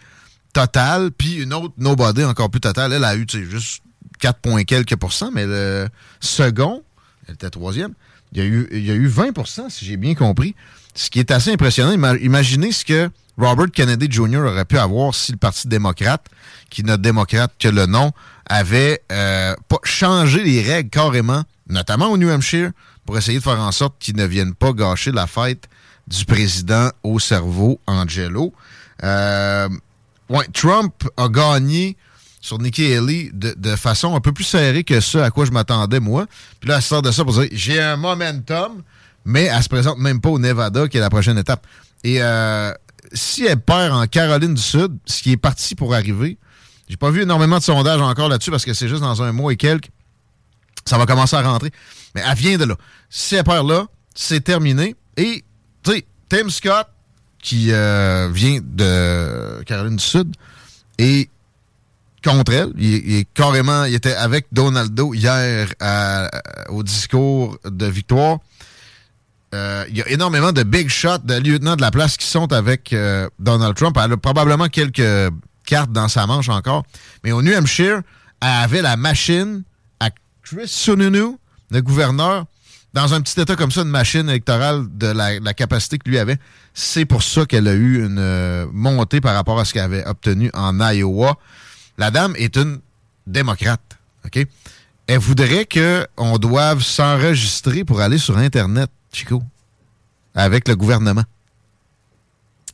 total, 0.52 1.10
puis 1.12 1.34
une 1.36 1.54
autre 1.54 1.74
nobody 1.78 2.24
encore 2.24 2.50
plus 2.50 2.60
totale. 2.60 2.92
Elle 2.92 3.04
a 3.04 3.14
eu 3.16 3.24
juste 3.28 3.82
4 4.18 4.40
points 4.40 4.64
quelques 4.64 4.96
pourcents, 4.96 5.30
mais 5.32 5.46
le 5.46 5.88
second, 6.18 6.82
elle 7.28 7.34
était 7.34 7.50
troisième, 7.50 7.92
Il 8.32 8.38
y 8.38 8.40
a 8.42 8.44
eu, 8.44 8.68
il 8.72 8.84
y 8.84 8.90
a 8.90 8.94
eu 8.94 9.08
20% 9.08 9.70
si 9.70 9.84
j'ai 9.84 9.96
bien 9.96 10.14
compris. 10.14 10.54
Ce 10.94 11.08
qui 11.08 11.20
est 11.20 11.30
assez 11.30 11.52
impressionnant. 11.52 11.92
Ima- 11.92 12.20
Imaginez 12.20 12.72
ce 12.72 12.84
que 12.84 13.08
Robert 13.38 13.70
Kennedy 13.72 14.08
Jr. 14.10 14.38
aurait 14.38 14.64
pu 14.64 14.76
avoir 14.76 15.14
si 15.14 15.30
le 15.32 15.38
Parti 15.38 15.68
démocrate, 15.68 16.26
qui 16.68 16.82
n'est 16.82 16.98
démocrate 16.98 17.52
que 17.60 17.68
le 17.68 17.86
nom, 17.86 18.10
avait 18.50 19.00
euh, 19.12 19.54
changé 19.84 20.42
les 20.42 20.60
règles 20.60 20.90
carrément, 20.90 21.44
notamment 21.68 22.08
au 22.08 22.18
New 22.18 22.28
Hampshire, 22.28 22.72
pour 23.06 23.16
essayer 23.16 23.38
de 23.38 23.42
faire 23.42 23.60
en 23.60 23.70
sorte 23.70 23.94
qu'ils 24.00 24.16
ne 24.16 24.26
viennent 24.26 24.54
pas 24.54 24.72
gâcher 24.72 25.12
la 25.12 25.28
fête 25.28 25.68
du 26.08 26.24
président 26.24 26.90
au 27.04 27.20
cerveau, 27.20 27.80
Angelo. 27.86 28.52
Euh, 29.04 29.68
ouais, 30.28 30.46
Trump 30.52 30.92
a 31.16 31.28
gagné 31.28 31.96
sur 32.40 32.58
Nikki 32.58 32.92
Haley 32.92 33.30
de, 33.32 33.54
de 33.56 33.76
façon 33.76 34.16
un 34.16 34.20
peu 34.20 34.32
plus 34.32 34.44
serrée 34.44 34.82
que 34.82 34.98
ce 34.98 35.18
à 35.18 35.30
quoi 35.30 35.44
je 35.44 35.52
m'attendais, 35.52 36.00
moi. 36.00 36.26
Puis 36.58 36.68
là, 36.68 36.76
elle 36.76 36.82
sort 36.82 37.02
de 37.02 37.12
ça 37.12 37.24
pour 37.24 37.34
dire 37.34 37.48
j'ai 37.52 37.80
un 37.80 37.96
momentum, 37.96 38.82
mais 39.24 39.44
elle 39.44 39.62
se 39.62 39.68
présente 39.68 39.98
même 39.98 40.20
pas 40.20 40.30
au 40.30 40.40
Nevada, 40.40 40.88
qui 40.88 40.96
est 40.96 41.00
la 41.00 41.10
prochaine 41.10 41.38
étape. 41.38 41.64
Et 42.02 42.20
euh, 42.20 42.72
si 43.12 43.44
elle 43.46 43.60
perd 43.60 43.92
en 43.92 44.06
Caroline 44.08 44.54
du 44.54 44.62
Sud, 44.62 44.96
ce 45.06 45.22
qui 45.22 45.32
est 45.32 45.36
parti 45.36 45.76
pour 45.76 45.94
arriver, 45.94 46.36
j'ai 46.90 46.96
pas 46.96 47.12
vu 47.12 47.22
énormément 47.22 47.58
de 47.58 47.62
sondages 47.62 48.00
encore 48.00 48.28
là-dessus 48.28 48.50
parce 48.50 48.64
que 48.64 48.74
c'est 48.74 48.88
juste 48.88 49.00
dans 49.00 49.22
un 49.22 49.30
mois 49.30 49.52
et 49.52 49.56
quelques, 49.56 49.90
ça 50.84 50.98
va 50.98 51.06
commencer 51.06 51.36
à 51.36 51.42
rentrer. 51.42 51.70
Mais 52.16 52.22
elle 52.28 52.36
vient 52.36 52.58
de 52.58 52.64
là. 52.64 52.74
Si 53.08 53.36
elle 53.36 53.44
perd 53.44 53.68
là, 53.68 53.86
c'est 54.12 54.40
terminé. 54.42 54.96
Et, 55.16 55.44
tu 55.84 55.92
sais, 55.92 56.04
Tim 56.28 56.50
Scott, 56.50 56.88
qui 57.40 57.68
euh, 57.70 58.28
vient 58.32 58.58
de 58.60 59.62
Caroline 59.66 59.94
du 59.96 60.02
Sud, 60.04 60.34
et 60.98 61.30
contre 62.24 62.52
elle. 62.52 62.72
Il, 62.76 63.18
est 63.18 63.28
carrément, 63.34 63.84
il 63.84 63.94
était 63.94 64.16
avec 64.16 64.46
Donaldo 64.50 65.14
hier 65.14 65.72
à- 65.78 66.28
au 66.70 66.82
discours 66.82 67.56
de 67.64 67.86
victoire. 67.86 68.38
Euh, 69.54 69.84
il 69.88 69.96
y 69.96 70.02
a 70.02 70.08
énormément 70.08 70.50
de 70.50 70.64
big 70.64 70.88
shots 70.88 71.18
de 71.24 71.34
lieutenants 71.34 71.76
de 71.76 71.82
la 71.82 71.92
place 71.92 72.16
qui 72.16 72.26
sont 72.26 72.52
avec 72.52 72.92
euh, 72.92 73.28
Donald 73.38 73.76
Trump. 73.76 73.96
Elle 74.04 74.12
a 74.12 74.16
probablement 74.16 74.66
quelques 74.68 75.30
cartes 75.64 75.92
dans 75.92 76.08
sa 76.08 76.26
manche 76.26 76.48
encore. 76.48 76.84
Mais 77.24 77.32
au 77.32 77.42
New 77.42 77.56
Hampshire, 77.56 78.02
elle 78.40 78.48
avait 78.48 78.82
la 78.82 78.96
machine 78.96 79.62
à 80.00 80.10
Chris 80.42 80.68
Sununu, 80.68 81.36
le 81.70 81.82
gouverneur, 81.82 82.46
dans 82.92 83.14
un 83.14 83.20
petit 83.20 83.40
état 83.40 83.54
comme 83.54 83.70
ça, 83.70 83.82
une 83.82 83.88
machine 83.88 84.28
électorale 84.28 84.86
de 84.90 85.06
la, 85.06 85.38
la 85.38 85.54
capacité 85.54 85.98
que 85.98 86.08
lui 86.08 86.18
avait. 86.18 86.38
C'est 86.74 87.04
pour 87.04 87.22
ça 87.22 87.46
qu'elle 87.46 87.68
a 87.68 87.74
eu 87.74 88.04
une 88.04 88.18
euh, 88.18 88.66
montée 88.72 89.20
par 89.20 89.34
rapport 89.34 89.60
à 89.60 89.64
ce 89.64 89.72
qu'elle 89.72 89.84
avait 89.84 90.06
obtenu 90.06 90.50
en 90.54 90.78
Iowa. 90.80 91.36
La 91.98 92.10
dame 92.10 92.34
est 92.36 92.56
une 92.56 92.80
démocrate. 93.26 93.98
OK? 94.24 94.46
Elle 95.06 95.18
voudrait 95.18 95.66
qu'on 95.66 96.38
doive 96.38 96.82
s'enregistrer 96.82 97.84
pour 97.84 98.00
aller 98.00 98.18
sur 98.18 98.38
Internet, 98.38 98.90
Chico, 99.12 99.42
avec 100.34 100.68
le 100.68 100.76
gouvernement. 100.76 101.24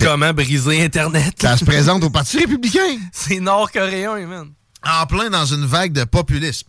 Comment 0.01 0.33
briser 0.35 0.83
Internet? 0.85 1.35
Ça 1.41 1.57
se 1.57 1.65
présente 1.65 2.05
au 2.05 2.11
Parti 2.11 2.39
républicain. 2.39 2.99
C'est 3.13 3.41
nord-coréen, 3.41 4.27
man. 4.27 4.49
En 4.87 5.07
plein 5.07 5.31
dans 5.31 5.47
une 5.47 5.65
vague 5.65 5.93
de 5.93 6.05
populisme. 6.05 6.69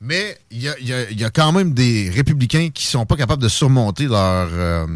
Mais 0.00 0.38
il 0.50 0.62
y 0.62 0.68
a, 0.68 0.78
y 0.78 0.92
a- 0.92 1.10
y 1.10 1.24
a 1.24 1.30
quand 1.30 1.50
même 1.52 1.74
des 1.74 2.08
républicains 2.10 2.68
qui 2.72 2.86
sont 2.86 3.04
pas 3.04 3.16
capables 3.16 3.42
de 3.42 3.48
surmonter 3.48 4.04
leur, 4.06 4.48
euh, 4.52 4.86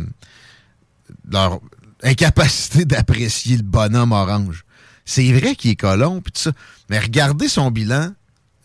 leur 1.30 1.58
incapacité 2.04 2.84
d'apprécier 2.86 3.56
le 3.56 3.62
bonhomme 3.64 4.12
orange. 4.12 4.64
C'est 5.04 5.32
vrai 5.32 5.56
qu'il 5.56 5.72
est 5.72 5.76
colon, 5.76 6.20
puis 6.20 6.32
tout 6.32 6.40
ça. 6.42 6.52
Mais 6.88 7.00
regardez 7.00 7.48
son 7.48 7.70
bilan 7.72 8.12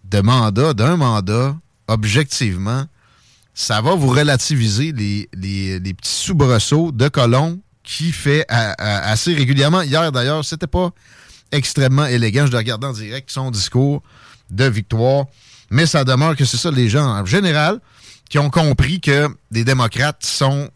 de 0.06 0.22
mandat, 0.22 0.74
d'un 0.74 0.96
mandat, 0.96 1.58
objectivement, 1.88 2.86
ça 3.56 3.82
va 3.82 3.96
vous 3.96 4.10
relativiser 4.10 4.92
les, 4.92 5.28
les- 5.34 5.80
les 5.80 5.94
petits 5.96 6.14
soubresauts 6.14 6.92
de 6.92 7.08
colon 7.08 7.60
qui 7.88 8.12
fait 8.12 8.46
à- 8.50 8.74
à- 8.74 9.12
assez 9.12 9.34
régulièrement. 9.34 9.82
Hier, 9.82 10.12
d'ailleurs, 10.12 10.44
c'était 10.44 10.68
pas 10.68 10.92
extrêmement 11.54 12.06
élégant. 12.06 12.46
Je 12.46 12.52
l'ai 12.52 12.58
regardé 12.58 12.86
en 12.86 12.92
direct 12.92 13.32
son 13.32 13.50
discours 13.50 14.04
de 14.52 14.66
victoire. 14.66 15.26
Mais 15.72 15.86
ça 15.86 16.04
demeure 16.04 16.36
que 16.36 16.44
c'est 16.44 16.58
ça, 16.58 16.70
les 16.70 16.90
gens 16.90 17.06
en 17.06 17.26
général 17.26 17.80
qui 18.30 18.40
ont 18.40 18.50
compris 18.50 19.00
que 19.00 19.30
les 19.52 19.64
démocrates 19.64 20.26
sont 20.26 20.70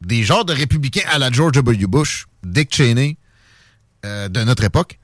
des 0.00 0.24
genres 0.24 0.44
de 0.44 0.52
républicains 0.52 1.08
à 1.12 1.18
la 1.18 1.30
George 1.30 1.52
W. 1.52 1.86
Bush, 1.86 2.26
Dick 2.42 2.74
Cheney 2.74 3.16
euh, 4.04 4.28
de 4.28 4.42
notre 4.42 4.64
époque, 4.64 4.98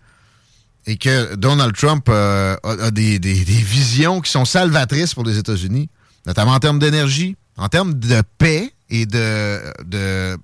et 0.87 0.97
que 0.97 1.37
Donald 1.37 1.77
Trump 1.77 2.09
euh, 2.09 2.57
a, 2.65 2.91
des, 2.91 3.19
visions 3.19 4.21
qui 4.21 4.31
sont 4.31 4.45
salvatrices 4.45 5.15
pour 5.15 5.25
les 5.25 5.39
États-Unis, 5.39 5.89
notamment 6.27 6.53
en 6.53 6.59
termes 6.59 6.81
d'énergie, 6.81 7.37
en 7.57 7.69
termes 7.69 7.95
de 7.95 8.23
paix 8.39 8.73
et 8.91 9.07
de 9.07 10.37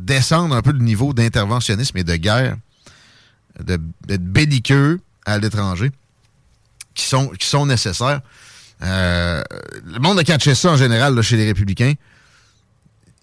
descendre 0.00 0.54
un 0.54 0.62
peu 0.62 0.72
le 0.72 0.78
niveau 0.80 1.12
d'interventionnisme 1.12 1.96
et 1.98 2.04
de 2.04 2.16
guerre, 2.16 2.56
de- 3.62 3.80
d'être 4.06 4.24
belliqueux 4.24 5.00
à 5.26 5.38
l'étranger, 5.38 5.90
qui 6.94 7.04
sont, 7.06 7.66
nécessaires. 7.66 8.20
Euh, 8.82 9.42
le 9.84 9.98
monde 9.98 10.18
a 10.18 10.24
catché 10.24 10.54
ça 10.54 10.72
en 10.72 10.76
général 10.76 11.20
chez 11.22 11.36
les 11.36 11.46
républicains. 11.46 11.94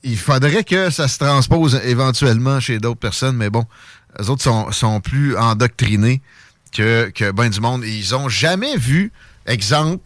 Il 0.03 0.17
faudrait 0.17 0.63
que 0.63 0.89
ça 0.89 1.07
se 1.07 1.17
transpose 1.17 1.75
éventuellement 1.83 2.59
chez 2.59 2.79
d'autres 2.79 2.99
personnes, 2.99 3.35
mais 3.35 3.49
bon, 3.49 3.65
les 4.19 4.29
autres 4.29 4.43
sont, 4.43 4.71
sont 4.71 5.01
plus 5.01 5.35
endoctrinés 5.35 6.21
que, 6.71 7.09
que 7.09 7.31
ben 7.31 7.49
du 7.49 7.59
monde. 7.59 7.83
Ils 7.83 8.15
ont 8.15 8.29
jamais 8.29 8.77
vu, 8.77 9.11
exemple, 9.45 10.03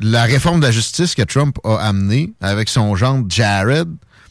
la 0.00 0.24
réforme 0.24 0.60
de 0.60 0.66
la 0.66 0.72
justice 0.72 1.14
que 1.14 1.22
Trump 1.22 1.58
a 1.64 1.76
amenée 1.76 2.32
avec 2.40 2.68
son 2.68 2.94
gendre 2.96 3.26
Jared, 3.28 3.88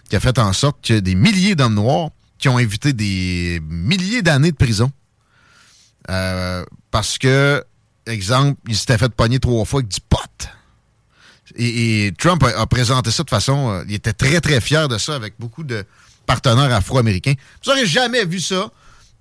qui 0.10 0.16
a 0.16 0.20
fait 0.20 0.38
en 0.40 0.54
sorte 0.54 0.86
que 0.86 1.00
des 1.00 1.16
milliers 1.16 1.56
d'hommes 1.56 1.76
noirs 1.76 2.10
qui 2.38 2.50
ont 2.50 2.60
évité 2.60 2.94
des 2.94 3.62
milliers 3.70 4.22
d'années 4.22 4.52
de 4.52 4.58
prison 4.58 4.92
euh, 6.10 6.64
parce 6.92 7.18
que, 7.18 7.64
exemple, 8.06 8.60
il 8.68 8.76
s'était 8.76 8.98
fait 8.98 9.10
pogner 9.10 9.40
trois 9.40 9.66
fois 9.66 9.80
avec 9.80 9.92
du 9.92 10.00
pot. 10.02 10.20
Et, 11.56 12.08
et 12.08 12.12
Trump 12.14 12.44
a, 12.44 12.66
présenté 12.68 13.12
ça 13.12 13.24
de 13.24 13.30
façon... 13.30 13.70
euh, 13.70 13.84
il 13.88 13.96
était 13.96 14.14
très, 14.14 14.42
très 14.42 14.62
fier 14.62 14.88
de 14.88 14.98
ça 14.98 15.16
avec 15.16 15.36
beaucoup 15.40 15.64
de 15.64 15.86
partenaires 16.26 16.74
afro-américains. 16.74 17.34
Vous 17.64 17.72
n'aurez 17.72 17.86
jamais 17.86 18.26
vu 18.26 18.40
ça 18.40 18.70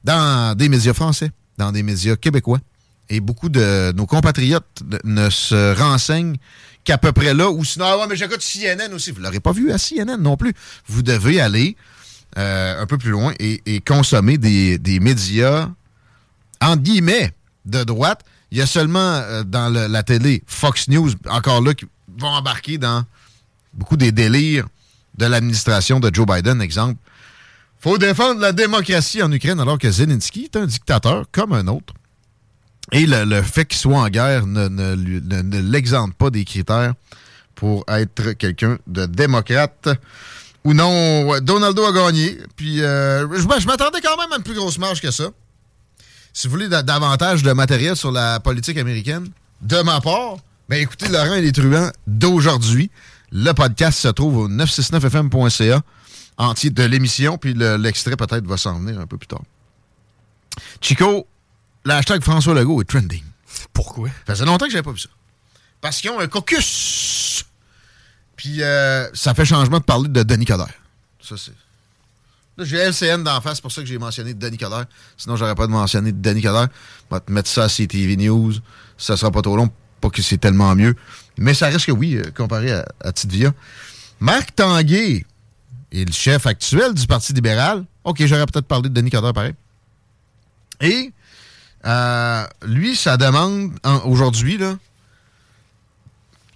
dans 0.02 0.56
des 0.56 0.68
médias 0.68 0.94
français, 0.94 1.30
dans 1.58 1.72
des 1.72 1.82
médias 1.82 2.16
québécois. 2.16 2.60
Et 3.10 3.20
beaucoup 3.20 3.50
de 3.50 3.92
nos 3.94 4.06
compatriotes 4.06 4.82
ne 5.04 5.28
se 5.28 5.78
renseignent 5.78 6.36
qu'à 6.84 6.98
peu 6.98 7.12
près 7.12 7.34
là, 7.34 7.50
ou 7.50 7.64
sinon, 7.64 7.86
ah 7.88 7.98
ouais, 7.98 8.06
mais 8.08 8.16
j'écoute 8.16 8.40
CNN 8.40 8.92
aussi. 8.92 9.10
Vous 9.10 9.18
ne 9.18 9.24
l'aurez 9.24 9.40
pas 9.40 9.52
vu 9.52 9.72
à 9.72 9.78
CNN 9.78 10.16
non 10.18 10.36
plus. 10.36 10.52
Vous 10.86 11.02
devez 11.02 11.40
aller 11.40 11.76
euh, 12.38 12.82
un 12.82 12.86
peu 12.86 12.98
plus 12.98 13.10
loin 13.10 13.32
et, 13.38 13.80
consommer 13.80 14.38
des, 14.38 15.00
médias, 15.00 15.70
entre 16.60 16.82
guillemets, 16.82 17.32
de 17.64 17.84
droite. 17.84 18.22
Il 18.50 18.58
y 18.58 18.62
a 18.62 18.66
seulement 18.66 18.98
euh, 18.98 19.42
dans 19.42 19.72
la 19.72 20.02
télé 20.02 20.42
Fox 20.46 20.88
News, 20.88 21.10
encore 21.28 21.62
là, 21.62 21.74
qui 21.74 21.86
vont 22.18 22.28
embarquer 22.28 22.78
dans 22.78 23.04
beaucoup 23.72 23.96
des 23.96 24.12
délires 24.12 24.66
de 25.16 25.26
l'administration 25.26 26.00
de 26.00 26.12
Joe 26.12 26.26
Biden, 26.26 26.60
exemple. 26.60 26.98
faut 27.80 27.98
défendre 27.98 28.40
la 28.40 28.52
démocratie 28.52 29.22
en 29.22 29.30
Ukraine 29.30 29.60
alors 29.60 29.78
que 29.78 29.90
Zelensky 29.90 30.44
est 30.44 30.56
un 30.56 30.66
dictateur 30.66 31.24
comme 31.30 31.52
un 31.52 31.66
autre. 31.68 31.94
Et 32.92 33.06
le, 33.06 33.42
fait 33.42 33.64
qu'il 33.64 33.78
soit 33.78 33.98
en 33.98 34.08
guerre 34.08 34.46
ne, 34.46 34.68
ne 34.68 35.60
l'exempte 35.60 36.16
pas 36.16 36.30
des 36.30 36.44
critères 36.44 36.94
pour 37.54 37.84
être 37.88 38.32
quelqu'un 38.32 38.78
de 38.86 39.06
démocrate 39.06 39.88
ou 40.64 40.74
non. 40.74 41.38
Donaldo 41.40 41.84
a 41.84 41.92
gagné. 41.92 42.38
Euh, 42.62 43.26
je, 43.36 43.66
m'attendais 43.66 44.00
quand 44.02 44.16
même 44.16 44.32
à 44.32 44.36
une 44.36 44.42
plus 44.42 44.54
grosse 44.54 44.78
marge 44.78 45.00
que 45.00 45.10
ça. 45.10 45.30
Si 46.32 46.46
vous 46.46 46.52
voulez 46.52 46.68
da- 46.68 46.82
davantage 46.82 47.42
de 47.42 47.52
matériel 47.52 47.96
sur 47.96 48.10
la 48.10 48.40
politique 48.40 48.76
américaine, 48.76 49.28
de 49.62 49.80
ma 49.82 50.00
part, 50.00 50.36
ben 50.68 50.80
écoutez 50.80 51.08
Laurent 51.08 51.34
et 51.34 51.42
les 51.42 51.52
truands 51.52 51.90
d'aujourd'hui. 52.06 52.90
Le 53.32 53.52
podcast 53.52 53.98
se 53.98 54.08
trouve 54.08 54.36
au 54.38 54.48
969fm.ca 54.48 55.80
entier 56.36 56.70
de 56.70 56.82
l'émission, 56.82 57.38
puis 57.38 57.54
le- 57.54 57.76
l'extrait 57.76 58.16
peut-être 58.16 58.46
va 58.46 58.56
s'en 58.56 58.78
venir 58.78 58.98
un 59.00 59.06
peu 59.06 59.16
plus 59.16 59.28
tard. 59.28 59.42
Chico, 60.80 61.26
le 61.84 61.92
hashtag 61.92 62.22
François 62.22 62.54
Legault 62.54 62.80
est 62.80 62.84
trending. 62.84 63.22
Pourquoi? 63.72 64.08
Ça 64.26 64.34
faisait 64.34 64.44
longtemps 64.44 64.66
que 64.66 64.72
j'avais 64.72 64.82
pas 64.82 64.92
vu 64.92 64.98
ça. 64.98 65.08
Parce 65.80 66.00
qu'ils 66.00 66.10
ont 66.10 66.20
un 66.20 66.28
caucus. 66.28 67.44
Puis 68.36 68.62
euh, 68.62 69.08
ça 69.14 69.34
fait 69.34 69.44
changement 69.44 69.78
de 69.78 69.84
parler 69.84 70.08
de 70.08 70.22
Denis 70.22 70.46
Coderre. 70.46 70.72
Ça, 71.20 71.36
c'est. 71.36 71.52
Là, 72.56 72.64
j'ai 72.64 72.76
LCN 72.76 73.24
d'en 73.24 73.40
face, 73.40 73.56
c'est 73.56 73.62
pour 73.62 73.72
ça 73.72 73.82
que 73.82 73.88
j'ai 73.88 73.98
mentionné 73.98 74.32
Denis 74.32 74.56
Coderre. 74.56 74.86
Sinon, 75.16 75.36
j'aurais 75.36 75.54
pas 75.54 75.66
de 75.66 75.72
mentionner 75.72 76.12
Denis 76.12 76.42
Coderre. 76.42 76.68
Je 77.10 77.14
vais 77.14 77.20
te 77.20 77.32
mettre 77.32 77.48
ça 77.48 77.64
à 77.64 77.68
CTV 77.68 78.16
News. 78.16 78.54
Ça 78.96 79.16
sera 79.16 79.30
pas 79.30 79.42
trop 79.42 79.56
long, 79.56 79.70
pas 80.00 80.08
que 80.08 80.22
c'est 80.22 80.38
tellement 80.38 80.74
mieux. 80.74 80.94
Mais 81.36 81.52
ça 81.52 81.66
reste 81.66 81.86
que 81.86 81.92
oui, 81.92 82.16
euh, 82.16 82.30
comparé 82.34 82.72
à, 82.72 82.84
à 83.00 83.12
Tite-Via. 83.12 83.52
Marc 84.20 84.54
Tanguay 84.54 85.26
est 85.92 86.04
le 86.04 86.12
chef 86.12 86.46
actuel 86.46 86.94
du 86.94 87.06
Parti 87.06 87.32
libéral. 87.32 87.84
OK, 88.04 88.24
j'aurais 88.24 88.46
peut-être 88.46 88.66
parlé 88.66 88.88
de 88.88 88.94
Denis 88.94 89.10
Coderre 89.10 89.32
pareil. 89.32 89.54
Et 90.80 91.12
euh, 91.86 92.46
lui, 92.66 92.96
ça 92.96 93.16
demande 93.16 93.72
aujourd'hui, 94.04 94.56
là, 94.58 94.76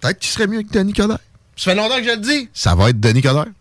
peut-être 0.01 0.19
qu'il 0.19 0.29
serait 0.31 0.47
mieux 0.47 0.63
que 0.63 0.69
Denis 0.71 0.93
Coderre. 0.93 1.19
Ça 1.55 1.71
fait 1.71 1.75
longtemps 1.75 1.97
que 1.97 2.03
je 2.03 2.09
le 2.11 2.17
dis. 2.17 2.49
Ça 2.53 2.73
va 2.75 2.89
être 2.89 2.99
Denis 2.99 3.21
Coderre. 3.21 3.51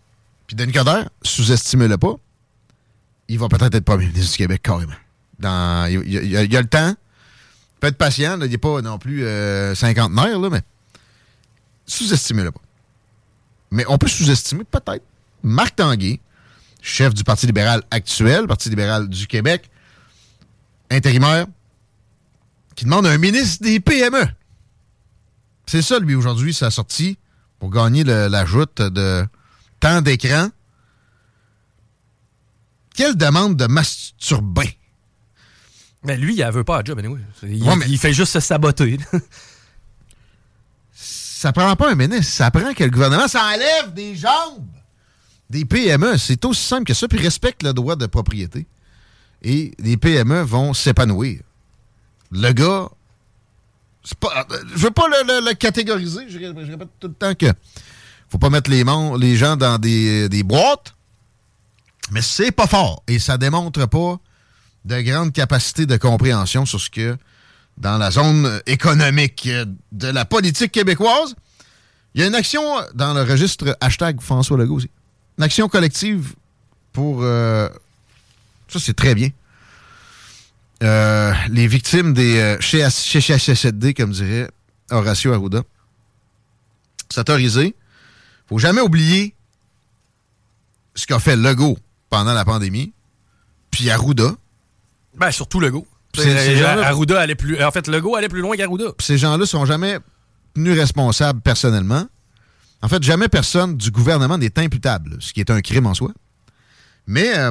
Puis 0.47 0.57
Denis 0.57 0.73
Coderre, 0.73 1.09
sous-estimez-le 1.23 1.99
pas, 1.99 2.15
il 3.29 3.39
va 3.39 3.49
peut-être 3.49 3.75
être 3.75 3.85
premier 3.85 4.07
ministre 4.07 4.33
du 4.33 4.39
Québec 4.39 4.63
carrément. 4.63 4.93
Dans, 5.39 5.87
il, 5.91 6.01
il- 6.07 6.25
il 6.25 6.37
a, 6.37 6.43
il 6.45 6.57
a 6.57 6.63
le 6.63 6.69
temps. 6.69 6.91
Il 6.91 7.81
peut 7.81 7.87
être 7.89 7.99
patient. 7.99 8.37
là, 8.37 8.47
il 8.47 8.51
n'est 8.51 8.59
pas 8.59 8.81
non 8.83 8.99
plus 8.99 9.25
euh, 9.25 9.75
cinquantenaire, 9.75 10.39
là, 10.39 10.49
mais 10.51 10.63
sous-estimez-le 11.87 12.51
pas. 12.53 12.61
Mais 13.71 13.85
on 13.89 13.99
peut 13.99 14.09
sous-estimer 14.09 14.65
peut-être 14.65 15.05
Marc 15.43 15.77
Tanguay, 15.77 16.21
chef 16.81 17.13
du 17.15 17.23
Parti 17.25 17.47
libéral 17.47 17.83
actuel, 17.91 18.47
Parti 18.47 18.71
libéral 18.71 19.09
du 19.09 19.27
Québec, 19.27 19.69
intérimaire, 20.91 21.47
qui 22.79 22.85
demande 22.85 23.07
un 23.09 23.19
ministre 23.19 23.65
des 23.65 23.81
PME. 23.81 24.25
C'est 25.67 25.83
ça, 25.83 25.99
lui, 25.99 26.15
aujourd'hui, 26.15 26.55
sa 26.55 26.71
sortie 26.71 27.19
pour 27.59 27.71
gagner 27.71 28.05
le- 28.05 28.29
la 28.29 28.47
joute 28.47 28.81
de 28.81 29.27
temps 29.81 30.01
d'écran. 30.01 30.51
Quelle 32.95 33.17
demande 33.17 33.57
de 33.57 33.67
masturbin. 33.67 34.69
Mais 36.05 36.17
lui, 36.17 36.37
il 36.37 36.45
ne 36.47 36.51
veut 36.53 36.63
pas 36.63 36.79
à 36.79 36.85
job, 36.85 37.01
anyway. 37.01 37.19
Il, 37.43 37.65
Ouais, 37.65 37.75
mais- 37.75 37.87
il 37.89 37.99
fait 37.99 38.13
juste 38.13 38.33
se 38.35 38.39
saboter. 38.39 38.97
Ça 40.95 41.53
prend 41.53 41.75
pas 41.75 41.91
un 41.91 41.95
ministre, 41.97 42.33
ça 42.33 42.53
prend 42.53 42.73
que 42.75 42.85
le 42.85 42.91
gouvernement 42.91 43.27
s'enlève 43.27 43.93
des 43.93 44.15
jambes 44.15 44.69
des 45.51 45.65
PME. 45.65 46.17
C'est 46.17 46.45
aussi 46.45 46.65
simple 46.65 46.85
que 46.85 46.95
ça, 46.95 47.09
puis 47.09 47.19
respecte 47.19 47.65
le 47.65 47.73
droit 47.73 47.97
de 47.97 48.07
propriété. 48.07 48.69
Et 49.43 49.73
les 49.81 49.97
PME 49.97 50.43
vont 50.43 50.75
s'épanouir. 50.75 51.41
Le 52.31 52.53
gars, 52.53 52.89
pas, 54.21 54.47
je 54.75 54.79
veux 54.79 54.91
pas 54.91 55.07
le, 55.09 55.55
catégoriser, 55.55 56.29
je, 56.29 56.39
ré- 56.39 56.53
je 56.65 56.71
répète 56.71 56.89
tout 57.01 57.09
le 57.09 57.15
temps 57.15 57.35
que 57.35 57.47
faut 58.29 58.39
pas 58.39 58.51
mettre 58.51 58.71
les, 58.71 59.37
gens 59.37 59.57
dans 59.57 59.79
des, 59.79 60.43
boîtes, 60.45 60.95
mais 62.11 62.23
c'est 62.23 62.53
pas 62.53 62.67
fort 62.67 63.03
et 63.07 63.19
ça 63.19 63.39
démontre 63.39 63.87
pas 63.87 64.19
de 64.85 65.01
grande 65.01 65.33
capacité 65.33 65.87
de 65.87 65.97
compréhension 65.97 66.67
sur 66.67 66.81
ce 66.81 66.91
que 66.91 67.17
dans 67.77 67.97
la 67.97 68.11
zone 68.11 68.61
économique 68.67 69.49
de 69.93 70.09
la 70.09 70.25
politique 70.25 70.73
québécoise. 70.73 71.35
Il 72.15 72.21
y 72.21 72.25
a 72.25 72.27
une 72.27 72.35
action 72.35 72.63
dans 72.95 73.15
le 73.15 73.23
registre 73.23 73.77
hashtag 73.81 74.21
François 74.21 74.57
Legault 74.57 74.77
aussi. 74.77 74.91
Une 75.39 75.45
action 75.45 75.69
collective 75.69 76.35
pour... 76.93 77.23
euh, 77.23 77.69
ça, 78.69 78.79
c'est 78.81 78.95
très 78.97 79.15
bien. 79.15 79.31
Euh, 80.83 81.33
les 81.51 81.67
victimes 81.67 82.15
des 82.15 82.39
euh, 82.39 82.57
chez 82.61 82.89
chez 82.89 83.95
comme 83.95 84.13
dirait 84.13 84.49
Horacio 84.91 85.33
Arruda. 85.33 85.63
C'est 87.11 87.21
autorisé. 87.21 87.75
faut 88.49 88.59
jamais 88.59 88.81
oublier 88.81 89.35
ce 90.95 91.07
qu'a 91.07 91.19
fait 91.19 91.37
Legault 91.37 91.79
pendant 92.11 92.33
la 92.33 92.45
pandémie, 92.45 92.93
puis 93.71 93.91
Arruda. 93.91 94.35
Ben, 95.17 95.31
surtout 95.31 95.61
Legault. 95.61 95.87
Euh, 96.19 96.83
Arruda 96.83 97.21
allait 97.21 97.35
plus. 97.35 97.63
En 97.63 97.71
fait, 97.71 97.87
Legault 97.87 98.17
allait 98.17 98.29
plus 98.29 98.41
loin 98.41 98.57
qu'Arruda. 98.57 98.87
Ces 99.01 99.19
gens-là 99.19 99.47
sont 99.47 99.65
jamais 99.65 99.99
tenus 100.55 100.79
responsables 100.79 101.41
personnellement. 101.41 102.07
En 102.83 102.89
fait, 102.89 103.03
jamais 103.03 103.29
personne 103.29 103.77
du 103.77 103.91
gouvernement 103.91 104.39
n'est 104.39 104.59
imputable, 104.59 105.17
ce 105.21 105.33
qui 105.33 105.41
est 105.41 105.51
un 105.51 105.61
crime 105.61 105.87
en 105.87 105.95
soi. 105.95 106.13
Mais 107.07 107.37
euh, 107.37 107.51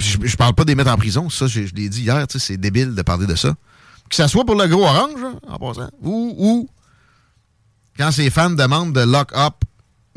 je, 0.00 0.18
je 0.22 0.36
parle 0.36 0.54
pas 0.54 0.64
des 0.64 0.74
mettre 0.74 0.90
en 0.90 0.96
prison, 0.96 1.30
ça, 1.30 1.46
je, 1.46 1.60
l'ai 1.60 1.88
dit 1.88 2.02
hier, 2.02 2.26
c'est 2.28 2.56
débile 2.56 2.94
de 2.94 3.02
parler 3.02 3.26
de 3.26 3.34
ça. 3.34 3.54
Que 4.08 4.16
ça 4.16 4.28
soit 4.28 4.44
pour 4.44 4.54
le 4.54 4.66
gros 4.66 4.84
orange, 4.84 5.20
hein, 5.22 5.38
en 5.48 5.58
passant, 5.58 5.90
ou, 6.02 6.34
ou 6.38 6.68
quand 7.96 8.10
ses 8.10 8.30
fans 8.30 8.50
demandent 8.50 8.92
de 8.92 9.00
lock-up 9.00 9.54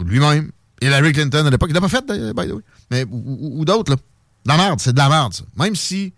lui-même, 0.04 0.52
Hillary 0.82 1.14
Clinton 1.14 1.46
à 1.46 1.50
l'époque, 1.50 1.70
il 1.70 1.74
l'a 1.74 1.82
pas 1.82 1.90
fait, 1.90 2.06
by 2.06 2.48
the 2.48 2.54
way, 2.54 2.62
mais, 2.92 3.06
ou, 3.10 3.64
d'autres, 3.66 3.92
là. 3.92 3.98
De 4.46 4.52
la 4.52 4.58
merde, 4.58 4.80
c'est 4.80 4.94
de 4.94 4.98
la 4.98 5.10
merde, 5.10 5.34
ça. 5.34 5.44
Même 5.58 5.76
si 5.76 6.14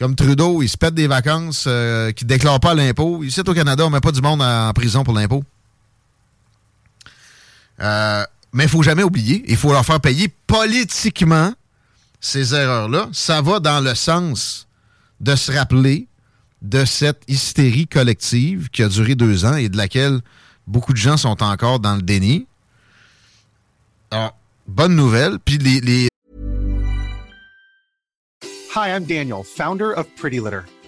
comme 0.00 0.16
Trudeau, 0.16 0.60
il 0.60 0.68
se 0.68 0.76
pète 0.76 0.94
des 0.94 1.06
vacances, 1.06 1.66
euh, 1.68 2.10
qui 2.10 2.24
ne 2.24 2.28
déclare 2.28 2.58
pas 2.58 2.74
l'impôt. 2.74 3.22
Ici, 3.22 3.40
au 3.40 3.54
Canada, 3.54 3.86
on 3.86 3.90
met 3.90 4.00
pas 4.00 4.10
du 4.10 4.20
monde 4.20 4.42
en, 4.42 4.68
en 4.68 4.72
prison 4.72 5.04
pour 5.04 5.14
l'impôt. 5.14 5.44
Euh, 7.80 8.24
mais 8.52 8.64
il 8.64 8.68
faut 8.70 8.82
jamais 8.82 9.02
oublier, 9.02 9.44
il 9.46 9.56
faut 9.56 9.72
leur 9.72 9.84
faire 9.84 10.00
payer 10.00 10.28
politiquement 10.46 11.52
ces 12.24 12.54
erreurs-là. 12.54 13.08
Ça 13.12 13.42
va 13.42 13.60
dans 13.60 13.80
le 13.80 13.94
sens 13.94 14.66
de 15.20 15.36
se 15.36 15.52
rappeler 15.52 16.08
de 16.62 16.84
cette 16.84 17.22
hystérie 17.28 17.86
collective 17.86 18.70
qui 18.70 18.82
a 18.82 18.88
duré 18.88 19.14
deux 19.14 19.44
ans 19.44 19.56
et 19.56 19.68
de 19.68 19.76
laquelle 19.76 20.20
beaucoup 20.66 20.92
de 20.92 20.98
gens 20.98 21.18
sont 21.18 21.42
encore 21.42 21.80
dans 21.80 21.96
le 21.96 22.02
déni. 22.02 22.46
Bonne 24.66 24.96
nouvelle. 24.96 25.38
Hi, 28.74 28.88
I'm 28.88 29.04
Daniel, 29.04 29.44
founder 29.44 29.92
of 29.92 30.06
Pretty 30.16 30.40
Litter. 30.40 30.62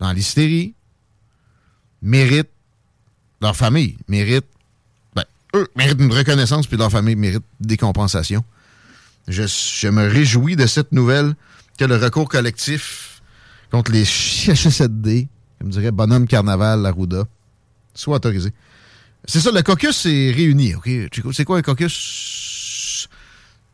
dans 0.00 0.12
l'hystérie, 0.12 0.74
méritent, 2.02 2.50
leur 3.40 3.56
famille 3.56 3.96
mérite, 4.08 4.46
ben, 5.14 5.24
eux 5.54 5.68
méritent 5.76 6.00
une 6.00 6.12
reconnaissance, 6.12 6.66
puis 6.66 6.76
leur 6.76 6.90
famille 6.90 7.16
mérite 7.16 7.44
des 7.60 7.76
compensations. 7.76 8.44
Je, 9.28 9.44
je 9.46 9.88
me 9.88 10.08
réjouis 10.08 10.56
de 10.56 10.66
cette 10.66 10.92
nouvelle 10.92 11.34
que 11.78 11.84
le 11.84 11.96
recours 11.96 12.28
collectif 12.28 13.20
contre 13.70 13.92
les 13.92 14.04
CHSLD, 14.04 15.28
comme 15.58 15.70
dirait 15.70 15.90
Bonhomme 15.90 16.26
Carnaval, 16.26 16.86
Arruda, 16.86 17.24
soit 17.94 18.16
autorisé. 18.16 18.52
C'est 19.24 19.40
ça, 19.40 19.50
le 19.50 19.62
caucus 19.62 20.06
est 20.06 20.30
réuni, 20.30 20.74
OK? 20.74 20.88
C'est 21.32 21.44
quoi 21.44 21.58
un 21.58 21.62
caucus? 21.62 23.08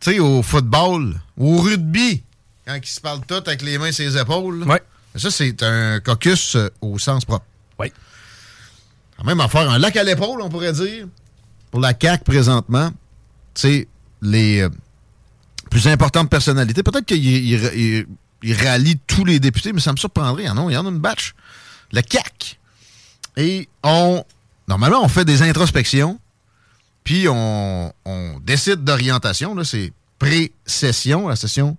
Tu 0.01 0.13
sais, 0.13 0.19
au 0.19 0.43
football, 0.43 1.21
au 1.37 1.59
rugby, 1.59 2.23
quand 2.67 2.79
ils 2.83 2.87
se 2.87 3.01
parlent 3.01 3.25
tous 3.27 3.35
avec 3.47 3.63
les 3.63 3.79
mains 3.79 3.93
sur 3.93 4.05
les 4.05 4.17
épaules. 4.19 4.61
là. 4.61 4.79
Ça, 5.17 5.31
c'est 5.31 5.63
un 5.63 6.01
caucus 6.01 6.57
euh, 6.57 6.69
au 6.81 6.99
sens 6.99 7.25
propre. 7.25 7.45
Oui. 7.79 7.93
Quand 9.19 9.25
même 9.25 9.41
à 9.41 9.49
faire 9.49 9.71
un 9.71 9.79
lac 9.79 9.97
à 9.97 10.05
l'épaule, 10.05 10.41
on 10.41 10.49
pourrait 10.49 10.73
dire, 10.73 11.07
pour 11.71 11.81
la 11.81 11.93
CAQ 11.99 12.25
présentement. 12.25 12.91
Tu 13.55 13.61
sais, 13.61 13.89
les 14.23 14.61
euh, 14.63 14.71
plus 15.71 15.87
importantes 15.89 16.31
personnalités. 16.31 16.83
Peut-être 16.83 17.05
qu'ils 17.07 17.25
ils- 17.27 17.71
ils- 17.75 18.07
ils 18.43 18.55
rallient 18.55 18.99
tous 19.07 19.25
les 19.25 19.39
députés, 19.39 19.73
mais 19.73 19.81
ça 19.81 19.93
me 19.93 19.97
surprendrait. 19.99 20.45
Il 20.45 20.47
y 20.47 20.51
en 20.51 20.57
a, 20.67 20.71
il 20.71 20.75
y 20.75 20.77
en 20.77 20.87
a 20.87 20.89
une 20.89 20.99
batch. 20.99 21.35
Le 21.93 22.01
CAC. 22.03 22.59
Et 23.37 23.69
on. 23.83 24.25
Normalement, 24.69 25.03
on 25.05 25.09
fait 25.09 25.25
des 25.25 25.43
introspections, 25.43 26.19
puis 27.05 27.29
on, 27.29 27.93
on 28.05 28.39
décide 28.41 28.83
d'orientation. 28.85 29.55
là, 29.55 29.65
C'est 29.65 29.93
pré-session. 30.19 31.29
La 31.29 31.37
session, 31.37 31.77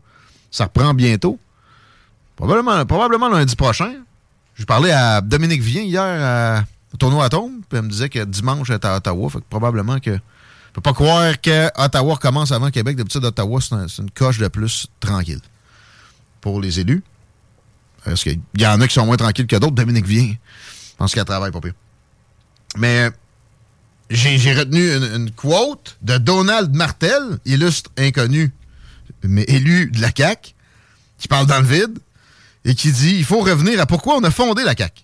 ça 0.51 0.65
reprend 0.65 0.93
bientôt. 0.93 1.39
Probablement, 2.47 2.85
probablement 2.85 3.29
lundi 3.29 3.55
prochain. 3.55 3.93
Je 4.55 4.65
parlais 4.65 4.91
à 4.91 5.21
Dominique 5.21 5.61
Vien 5.61 5.81
hier 5.83 6.01
à- 6.03 6.65
au 6.93 6.97
tournoi 6.97 7.23
Atome, 7.23 7.61
puis 7.69 7.77
elle 7.79 7.83
me 7.85 7.89
disait 7.89 8.09
que 8.09 8.21
dimanche, 8.25 8.69
elle 8.69 8.75
est 8.75 8.85
à 8.85 8.97
Ottawa. 8.97 9.29
Fait 9.29 9.39
que 9.39 9.45
probablement 9.49 9.97
que. 10.01 10.11
Je 10.11 10.71
peux 10.73 10.81
pas 10.81 10.91
croire 10.91 11.39
que 11.39 11.67
Ottawa 11.81 12.15
recommence 12.15 12.51
avant 12.51 12.69
Québec. 12.69 12.97
D'habitude, 12.97 13.23
Ottawa, 13.23 13.61
c'est 13.61 13.75
un- 13.75 13.87
c'est 13.87 14.01
une 14.01 14.11
coche 14.11 14.39
de 14.39 14.47
plus 14.49 14.87
tranquille 14.99 15.39
pour 16.41 16.59
les 16.59 16.81
élus. 16.81 17.01
Parce 18.03 18.23
qu'il 18.23 18.41
y 18.57 18.67
en 18.67 18.81
a 18.81 18.87
qui 18.89 18.93
sont 18.93 19.05
moins 19.05 19.15
tranquilles 19.15 19.47
que 19.47 19.55
d'autres. 19.55 19.75
Dominique 19.75 20.05
vient. 20.05 20.27
Je 20.33 20.95
pense 20.97 21.13
qu'elle 21.13 21.23
travaille 21.23 21.51
pas 21.51 21.61
pire. 21.61 21.73
Mais 22.77 23.09
j'ai 24.09 24.37
j'ai 24.37 24.53
retenu 24.53 24.93
une, 24.97 25.03
une 25.21 25.31
quote 25.31 25.95
de 26.01 26.17
Donald 26.17 26.75
Martel, 26.75 27.39
illustre 27.45 27.89
inconnu, 27.97 28.51
mais 29.23 29.43
élu 29.47 29.89
de 29.91 30.01
la 30.01 30.09
CAQ, 30.13 30.53
qui 31.19 31.29
parle 31.29 31.47
dans 31.47 31.59
le 31.61 31.65
vide 31.67 31.99
et 32.65 32.75
qui 32.75 32.91
dit 32.91 33.15
il 33.15 33.25
faut 33.25 33.41
revenir 33.41 33.79
à 33.79 33.85
pourquoi 33.85 34.15
on 34.17 34.23
a 34.23 34.31
fondé 34.31 34.63
la 34.63 34.75
CAQ. 34.75 35.03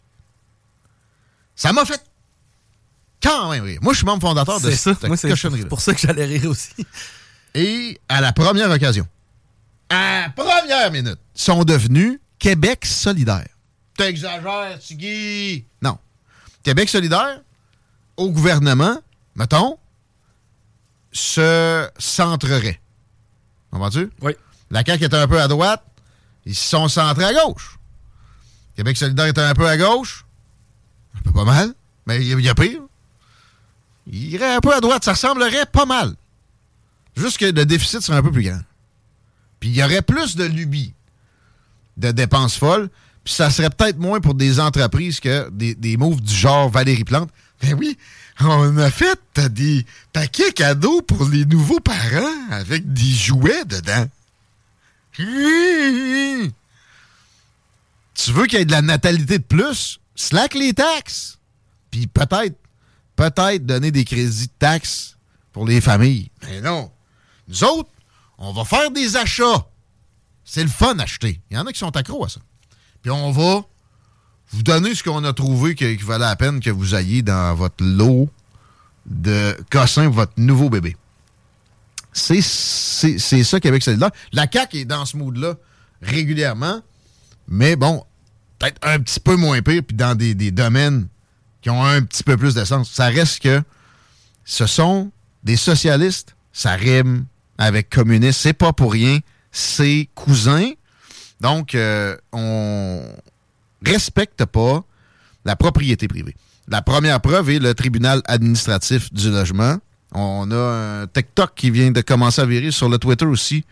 Ça 1.55 1.73
m'a 1.73 1.85
fait 1.85 2.01
quand 3.21 3.49
même 3.49 3.63
rire. 3.63 3.79
Moi, 3.81 3.93
je 3.93 3.97
suis 3.97 4.05
membre 4.05 4.21
fondateur 4.21 4.61
de 4.61 4.69
C'est 4.69 4.77
ça. 4.77 4.93
cette 4.93 5.07
Moi, 5.07 5.17
c'est 5.17 5.67
pour 5.67 5.81
ça 5.81 5.93
que 5.93 5.99
j'allais 5.99 6.25
rire 6.25 6.49
aussi. 6.49 6.69
Et 7.53 7.99
à 8.07 8.21
la 8.21 8.31
première 8.31 8.69
occasion, 8.71 9.07
à 9.89 10.21
la 10.21 10.29
première 10.29 10.91
minute, 10.91 11.19
sont 11.33 11.63
devenus 11.63 12.19
Québec 12.37 12.85
solidaire. 12.85 13.47
T'exagères, 13.97 14.79
Tigui! 14.79 15.65
Non. 15.81 15.97
Québec 16.63 16.87
solidaire, 16.87 17.41
au 18.15 18.29
gouvernement, 18.29 18.97
mettons, 19.35 19.77
se 21.11 21.89
centrerait. 21.97 22.79
Comprends-tu? 23.71 24.09
Oui. 24.21 24.33
La 24.71 24.83
CAQ 24.85 25.05
était 25.05 25.17
un 25.17 25.27
peu 25.27 25.41
à 25.41 25.47
droite, 25.47 25.83
ils 26.49 26.55
se 26.55 26.67
sont 26.69 26.87
centrés 26.87 27.25
à 27.25 27.33
gauche. 27.33 27.77
Québec 28.75 28.97
solidaire 28.97 29.27
était 29.27 29.41
un 29.41 29.53
peu 29.53 29.67
à 29.67 29.77
gauche, 29.77 30.25
un 31.15 31.21
peu 31.21 31.31
pas 31.31 31.43
mal, 31.45 31.73
mais 32.07 32.17
il 32.25 32.39
y, 32.41 32.49
a- 32.49 32.55
pire. 32.55 32.81
Il 34.07 34.33
irait 34.33 34.55
un 34.55 34.59
peu 34.59 34.73
à 34.73 34.79
droite, 34.81 35.03
ça 35.03 35.11
ressemblerait 35.11 35.67
pas 35.71 35.85
mal. 35.85 36.15
Juste 37.15 37.37
que 37.37 37.45
le 37.45 37.65
déficit 37.65 38.01
serait 38.01 38.17
un 38.17 38.23
peu 38.23 38.31
plus 38.31 38.43
grand. 38.43 38.61
Puis 39.59 39.69
il 39.69 39.75
y 39.75 39.83
aurait 39.83 40.01
plus 40.01 40.35
de 40.35 40.45
lubies, 40.45 40.93
de 41.97 42.11
dépenses 42.11 42.55
folles, 42.55 42.89
puis 43.23 43.33
ça 43.33 43.51
serait 43.51 43.69
peut-être 43.69 43.99
moins 43.99 44.21
pour 44.21 44.33
des 44.33 44.59
entreprises 44.59 45.19
que 45.19 45.49
des, 45.51 45.75
des 45.75 45.97
moves 45.97 46.21
du 46.21 46.33
genre 46.33 46.69
Valérie 46.69 47.03
Plante. 47.03 47.29
Ben 47.61 47.75
oui, 47.77 47.97
on 48.39 48.75
a 48.77 48.89
fait 48.89 49.19
des 49.49 49.85
paquets 50.13 50.53
cadeaux 50.53 51.01
pour 51.01 51.25
les 51.25 51.45
nouveaux 51.45 51.81
parents 51.81 52.49
avec 52.51 52.91
des 52.91 53.11
jouets 53.11 53.65
dedans. 53.65 54.07
Tu 58.13 58.31
veux 58.31 58.45
qu'il 58.45 58.59
y 58.59 58.61
ait 58.61 58.65
de 58.65 58.71
la 58.71 58.81
natalité 58.81 59.37
de 59.37 59.43
plus? 59.43 59.99
Slack 60.15 60.53
les 60.53 60.73
taxes. 60.73 61.39
Puis 61.91 62.07
peut-être, 62.07 62.57
peut-être 63.15 63.65
donner 63.65 63.91
des 63.91 64.05
crédits 64.05 64.47
de 64.47 64.53
taxes 64.59 65.17
pour 65.51 65.65
les 65.65 65.81
familles. 65.81 66.29
Mais 66.43 66.61
non. 66.61 66.91
Nous 67.47 67.63
autres, 67.63 67.89
on 68.37 68.53
va 68.53 68.63
faire 68.63 68.91
des 68.91 69.17
achats. 69.17 69.67
C'est 70.45 70.63
le 70.63 70.69
fun 70.69 70.97
acheter. 70.99 71.41
Il 71.49 71.57
y 71.57 71.59
en 71.59 71.65
a 71.65 71.73
qui 71.73 71.79
sont 71.79 71.95
accros 71.95 72.25
à 72.25 72.29
ça. 72.29 72.39
Puis 73.01 73.11
on 73.11 73.31
va 73.31 73.63
vous 74.51 74.63
donner 74.63 74.95
ce 74.95 75.03
qu'on 75.03 75.23
a 75.23 75.33
trouvé 75.33 75.75
qui, 75.75 75.95
valait 75.97 76.25
la 76.25 76.35
peine 76.35 76.59
que 76.59 76.69
vous 76.69 76.95
ayez 76.95 77.21
dans 77.21 77.55
votre 77.55 77.83
lot 77.83 78.29
de 79.05 79.57
cossins 79.69 80.09
votre 80.09 80.33
nouveau 80.37 80.69
bébé. 80.69 80.95
C'est 82.11 82.41
ça 82.41 83.59
Québec 83.59 83.83
solidaire. 83.83 84.11
La 84.31 84.47
CAQ 84.51 84.79
est 84.79 84.85
dans 84.85 85.05
ce 85.05 85.15
mood-là 85.17 85.55
régulièrement, 86.01 86.81
mais 87.47 87.75
bon, 87.75 88.03
peut-être 88.57 88.79
un 88.83 88.99
petit 88.99 89.19
peu 89.19 89.35
moins 89.35 89.61
pire, 89.61 89.81
puis 89.85 89.95
dans 89.95 90.15
des, 90.15 90.33
domaines 90.51 91.07
qui 91.61 91.69
ont 91.69 91.83
un 91.83 92.01
petit 92.01 92.23
peu 92.23 92.37
plus 92.37 92.55
d'essence. 92.55 92.91
Ça 92.91 93.07
reste 93.07 93.41
que 93.41 93.61
ce 94.45 94.65
sont 94.65 95.11
des 95.43 95.55
socialistes, 95.55 96.35
ça 96.53 96.71
rime 96.71 97.25
avec 97.57 97.89
communistes, 97.89 98.39
c'est 98.41 98.53
pas 98.53 98.73
pour 98.73 98.93
rien, 98.93 99.19
c'est 99.51 100.09
cousins. 100.15 100.71
Donc, 101.41 101.75
euh, 101.75 102.17
on 102.31 103.01
respecte 103.85 104.45
pas 104.45 104.83
la 105.45 105.55
propriété 105.55 106.07
privée. 106.07 106.35
La 106.67 106.81
première 106.81 107.19
preuve 107.21 107.49
est 107.49 107.59
le 107.59 107.73
tribunal 107.73 108.21
administratif 108.25 109.11
du 109.13 109.31
logement. 109.31 109.77
On 110.13 110.49
a 110.51 111.01
un 111.03 111.07
TikTok 111.07 111.53
qui 111.55 111.71
vient 111.71 111.91
de 111.91 112.01
commencer 112.01 112.41
à 112.41 112.45
virer 112.45 112.71
sur 112.71 112.89
le 112.89 112.97
Twitter 112.97 113.25
aussi, 113.25 113.63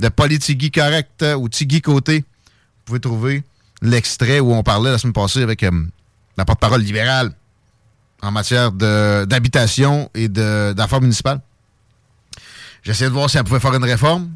de 0.00 0.08
Politigui 0.08 0.70
Correct 0.70 1.22
euh, 1.22 1.34
ou 1.34 1.48
Tigui 1.48 1.80
Côté. 1.80 2.20
Vous 2.20 2.84
pouvez 2.84 3.00
trouver 3.00 3.44
l'extrait 3.82 4.40
où 4.40 4.52
on 4.52 4.62
parlait 4.62 4.90
la 4.90 4.98
semaine 4.98 5.12
passée 5.12 5.42
avec 5.42 5.62
euh, 5.62 5.70
la 6.36 6.44
porte-parole 6.44 6.82
libérale 6.82 7.32
en 8.22 8.30
matière 8.30 8.72
d'habitation 8.72 10.10
et 10.14 10.28
d'affaires 10.28 11.00
municipales. 11.00 11.40
J'essayais 12.82 13.10
de 13.10 13.14
voir 13.14 13.28
si 13.28 13.36
elle 13.36 13.44
pouvait 13.44 13.60
faire 13.60 13.74
une 13.74 13.84
réforme. 13.84 14.30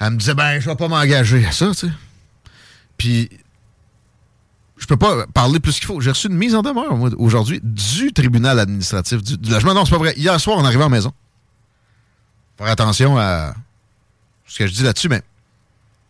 Elle 0.00 0.12
me 0.12 0.16
disait, 0.16 0.34
ben, 0.34 0.58
je 0.60 0.68
vais 0.68 0.76
pas 0.76 0.88
m'engager 0.88 1.44
à 1.44 1.52
ça, 1.52 1.68
tu 1.68 1.74
sais. 1.74 1.92
Puis, 2.96 3.30
je 4.80 4.86
peux 4.86 4.96
pas 4.96 5.26
parler 5.26 5.60
plus 5.60 5.78
qu'il 5.78 5.86
faut. 5.86 6.00
J'ai 6.00 6.10
reçu 6.10 6.28
une 6.28 6.36
mise 6.36 6.54
en 6.54 6.62
demeure, 6.62 6.98
aujourd'hui, 7.18 7.60
du 7.62 8.12
tribunal 8.12 8.58
administratif 8.58 9.22
du, 9.22 9.50
logement. 9.50 9.74
Non, 9.74 9.84
c'est 9.84 9.92
pas 9.92 9.98
vrai. 9.98 10.14
Hier 10.16 10.40
soir, 10.40 10.56
on 10.58 10.64
arrivait 10.64 10.84
en 10.84 10.88
maison. 10.88 11.12
Faire 12.56 12.68
attention 12.68 13.18
à 13.18 13.54
ce 14.46 14.58
que 14.58 14.66
je 14.66 14.72
dis 14.72 14.82
là-dessus, 14.82 15.08
mais 15.08 15.22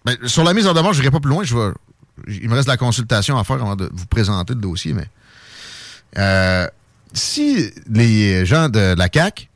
ben, 0.04 0.16
sur 0.26 0.44
la 0.44 0.54
mise 0.54 0.66
en 0.66 0.72
demeure, 0.72 0.92
je 0.92 1.00
n'irai 1.00 1.10
pas 1.10 1.20
plus 1.20 1.30
loin. 1.30 1.42
Je 1.44 1.54
il 2.28 2.48
me 2.48 2.54
reste 2.54 2.66
de 2.66 2.72
la 2.72 2.76
consultation 2.76 3.38
à 3.38 3.44
faire 3.44 3.56
avant 3.56 3.76
de 3.76 3.90
vous 3.92 4.06
présenter 4.06 4.54
le 4.54 4.60
dossier, 4.60 4.92
mais 4.92 5.08
euh, 6.18 6.66
si 7.12 7.70
les 7.88 8.44
gens 8.44 8.68
de 8.68 8.94
la 8.96 9.08
CAC 9.08 9.48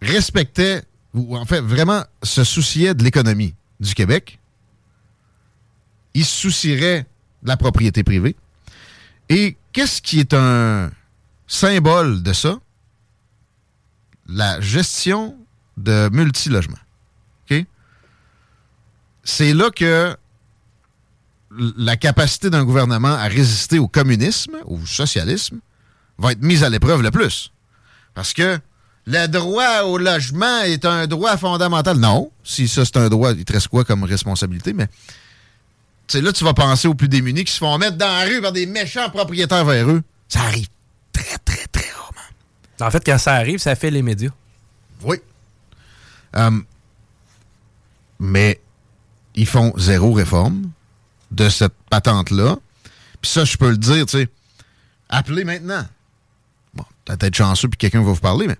respectaient, 0.00 0.82
ou 1.14 1.36
en 1.36 1.44
fait 1.44 1.60
vraiment 1.60 2.04
se 2.22 2.44
souciaient 2.44 2.94
de 2.94 3.02
l'économie 3.02 3.54
du 3.80 3.94
Québec, 3.94 4.38
ils 6.14 6.24
se 6.24 6.36
soucieraient 6.36 7.06
la 7.44 7.56
propriété 7.56 8.02
privée. 8.02 8.36
Et 9.28 9.56
qu'est-ce 9.72 10.02
qui 10.02 10.20
est 10.20 10.34
un 10.34 10.90
symbole 11.46 12.22
de 12.22 12.32
ça? 12.32 12.58
La 14.26 14.60
gestion 14.60 15.36
de 15.76 16.08
multilogements. 16.12 16.78
C'est 19.26 19.54
là 19.54 19.70
que 19.70 20.14
la 21.78 21.96
capacité 21.96 22.50
d'un 22.50 22.62
gouvernement 22.62 23.14
à 23.14 23.24
résister 23.24 23.78
au 23.78 23.88
communisme, 23.88 24.56
au 24.66 24.84
socialisme, 24.84 25.60
va 26.18 26.32
être 26.32 26.42
mise 26.42 26.62
à 26.62 26.68
l'épreuve 26.68 27.00
le 27.00 27.10
plus. 27.10 27.50
Parce 28.12 28.34
que 28.34 28.58
le 29.06 29.26
droit 29.28 29.84
au 29.84 29.96
logement 29.96 30.60
est 30.60 30.84
un 30.84 31.06
droit 31.06 31.38
fondamental. 31.38 31.96
Non, 31.96 32.30
si 32.42 32.68
ça 32.68 32.84
c'est 32.84 32.98
un 32.98 33.08
droit, 33.08 33.32
il 33.32 33.46
te 33.46 33.54
reste 33.54 33.68
quoi 33.68 33.84
comme 33.84 34.04
responsabilité, 34.04 34.74
mais 34.74 34.88
sais, 36.08 36.20
là, 36.20 36.32
tu 36.32 36.44
vas 36.44 36.54
penser 36.54 36.88
aux 36.88 36.94
plus 36.94 37.08
démunis 37.08 37.44
qui 37.44 37.52
se 37.52 37.58
font 37.58 37.76
mettre 37.78 37.96
dans 37.96 38.06
la 38.06 38.24
rue 38.24 38.40
par 38.40 38.52
des 38.52 38.66
méchants 38.66 39.08
propriétaires 39.10 39.64
véreux. 39.64 40.02
Ça 40.28 40.40
arrive. 40.42 40.66
En 42.80 42.90
fait, 42.90 43.02
quand 43.04 43.18
ça 43.18 43.34
arrive, 43.34 43.58
ça 43.58 43.76
fait 43.76 43.90
les 43.90 44.02
médias. 44.02 44.30
Oui. 45.02 45.16
Hum, 46.34 46.64
mais 48.18 48.60
ils 49.34 49.46
font 49.46 49.72
zéro 49.76 50.12
réforme 50.12 50.70
de 51.30 51.48
cette 51.48 51.74
patente-là. 51.90 52.56
Puis 53.20 53.30
ça, 53.30 53.44
je 53.44 53.56
peux 53.56 53.70
le 53.70 53.76
dire, 53.76 54.06
tu 54.06 54.18
sais. 54.18 54.28
Appelez 55.08 55.44
maintenant. 55.44 55.86
Bon, 56.74 56.84
t'as 57.04 57.16
peut-être 57.16 57.36
chanceux 57.36 57.68
puis 57.68 57.78
quelqu'un 57.78 58.02
va 58.02 58.12
vous 58.12 58.20
parler, 58.20 58.46
mais 58.48 58.58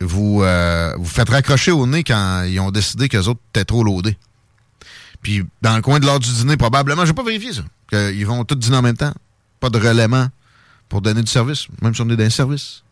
vous 0.00 0.42
euh, 0.42 0.94
vous 0.96 1.04
faites 1.04 1.28
raccrocher 1.28 1.70
au 1.70 1.86
nez 1.86 2.02
quand 2.02 2.42
ils 2.42 2.58
ont 2.58 2.70
décidé 2.70 3.08
qu'eux 3.08 3.26
autres 3.26 3.40
étaient 3.50 3.64
trop 3.64 3.84
loadés. 3.84 4.16
Puis 5.22 5.44
dans 5.62 5.76
le 5.76 5.82
coin 5.82 6.00
de 6.00 6.06
l'heure 6.06 6.18
du 6.20 6.30
dîner, 6.32 6.56
probablement, 6.56 7.06
j'ai 7.06 7.12
pas 7.12 7.22
vérifié 7.22 7.52
ça, 7.52 7.62
qu'ils 7.88 8.26
vont 8.26 8.44
tous 8.44 8.56
dîner 8.56 8.76
en 8.76 8.82
même 8.82 8.96
temps. 8.96 9.14
Pas 9.60 9.70
de 9.70 9.78
relèvement 9.78 10.28
pour 10.88 11.00
donner 11.00 11.22
du 11.22 11.30
service, 11.30 11.66
même 11.80 11.94
si 11.94 12.00
on 12.02 12.10
est 12.10 12.16
dans 12.16 12.24
un 12.24 12.30
service. 12.30 12.82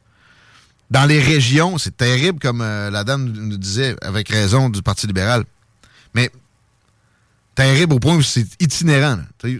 Dans 0.90 1.04
les 1.06 1.20
régions, 1.20 1.76
c'est 1.78 1.96
terrible, 1.96 2.38
comme 2.40 2.60
euh, 2.62 2.90
la 2.90 3.04
dame 3.04 3.24
nous 3.26 3.56
disait, 3.56 3.96
avec 4.02 4.28
raison, 4.28 4.68
du 4.70 4.82
Parti 4.82 5.06
libéral. 5.06 5.44
Mais 6.14 6.30
terrible 7.54 7.94
au 7.94 7.98
point 8.00 8.16
où 8.16 8.22
c'est 8.22 8.46
itinérant. 8.60 9.18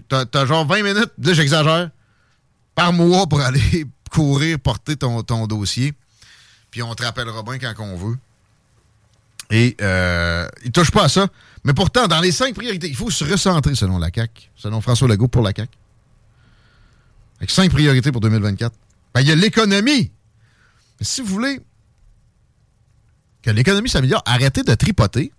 T'as- 0.09 0.25
T'as 0.25 0.45
genre 0.45 0.65
20 0.65 0.83
minutes, 0.83 1.11
là 1.21 1.33
j'exagère, 1.33 1.89
par 2.75 2.93
mois 2.93 3.27
pour 3.27 3.41
aller 3.41 3.85
courir, 4.11 4.59
porter 4.59 4.95
ton, 4.95 5.21
ton 5.23 5.47
dossier. 5.47 5.93
Puis 6.69 6.81
on 6.81 6.93
te 6.95 7.03
rappellera 7.03 7.43
bien 7.43 7.59
quand 7.59 7.83
on 7.83 7.95
veut. 7.97 8.17
Et 9.51 9.75
euh, 9.81 10.47
il 10.63 10.71
touche 10.71 10.91
pas 10.91 11.03
à 11.03 11.09
ça. 11.09 11.27
Mais 11.63 11.73
pourtant, 11.73 12.07
dans 12.07 12.21
les 12.21 12.31
cinq 12.31 12.55
priorités, 12.55 12.87
il 12.87 12.95
faut 12.95 13.11
se 13.11 13.23
recentrer 13.23 13.75
selon 13.75 13.99
la 13.99 14.09
CAQ, 14.13 14.49
selon 14.55 14.81
François 14.81 15.07
Legault 15.07 15.27
pour 15.27 15.43
la 15.43 15.51
CAQ. 15.55 15.77
Avec 17.37 17.51
cinq 17.51 17.69
priorités 17.69 18.11
pour 18.11 18.21
2024. 18.21 18.73
Ben, 19.13 19.21
il 19.21 19.27
y 19.27 19.31
a 19.31 19.35
l'économie. 19.35 20.09
Si 21.01 21.21
vous 21.21 21.27
voulez 21.27 21.59
que 23.41 23.51
l'économie 23.51 23.89
s'améliore, 23.89 24.23
arrêtez 24.25 24.63
de 24.63 24.73
tripoter 24.73 25.31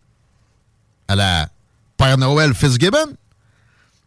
à 1.09 1.17
la 1.17 1.49
Père 1.97 2.19
Noël 2.19 2.53
Fitzgibbon. 2.55 3.17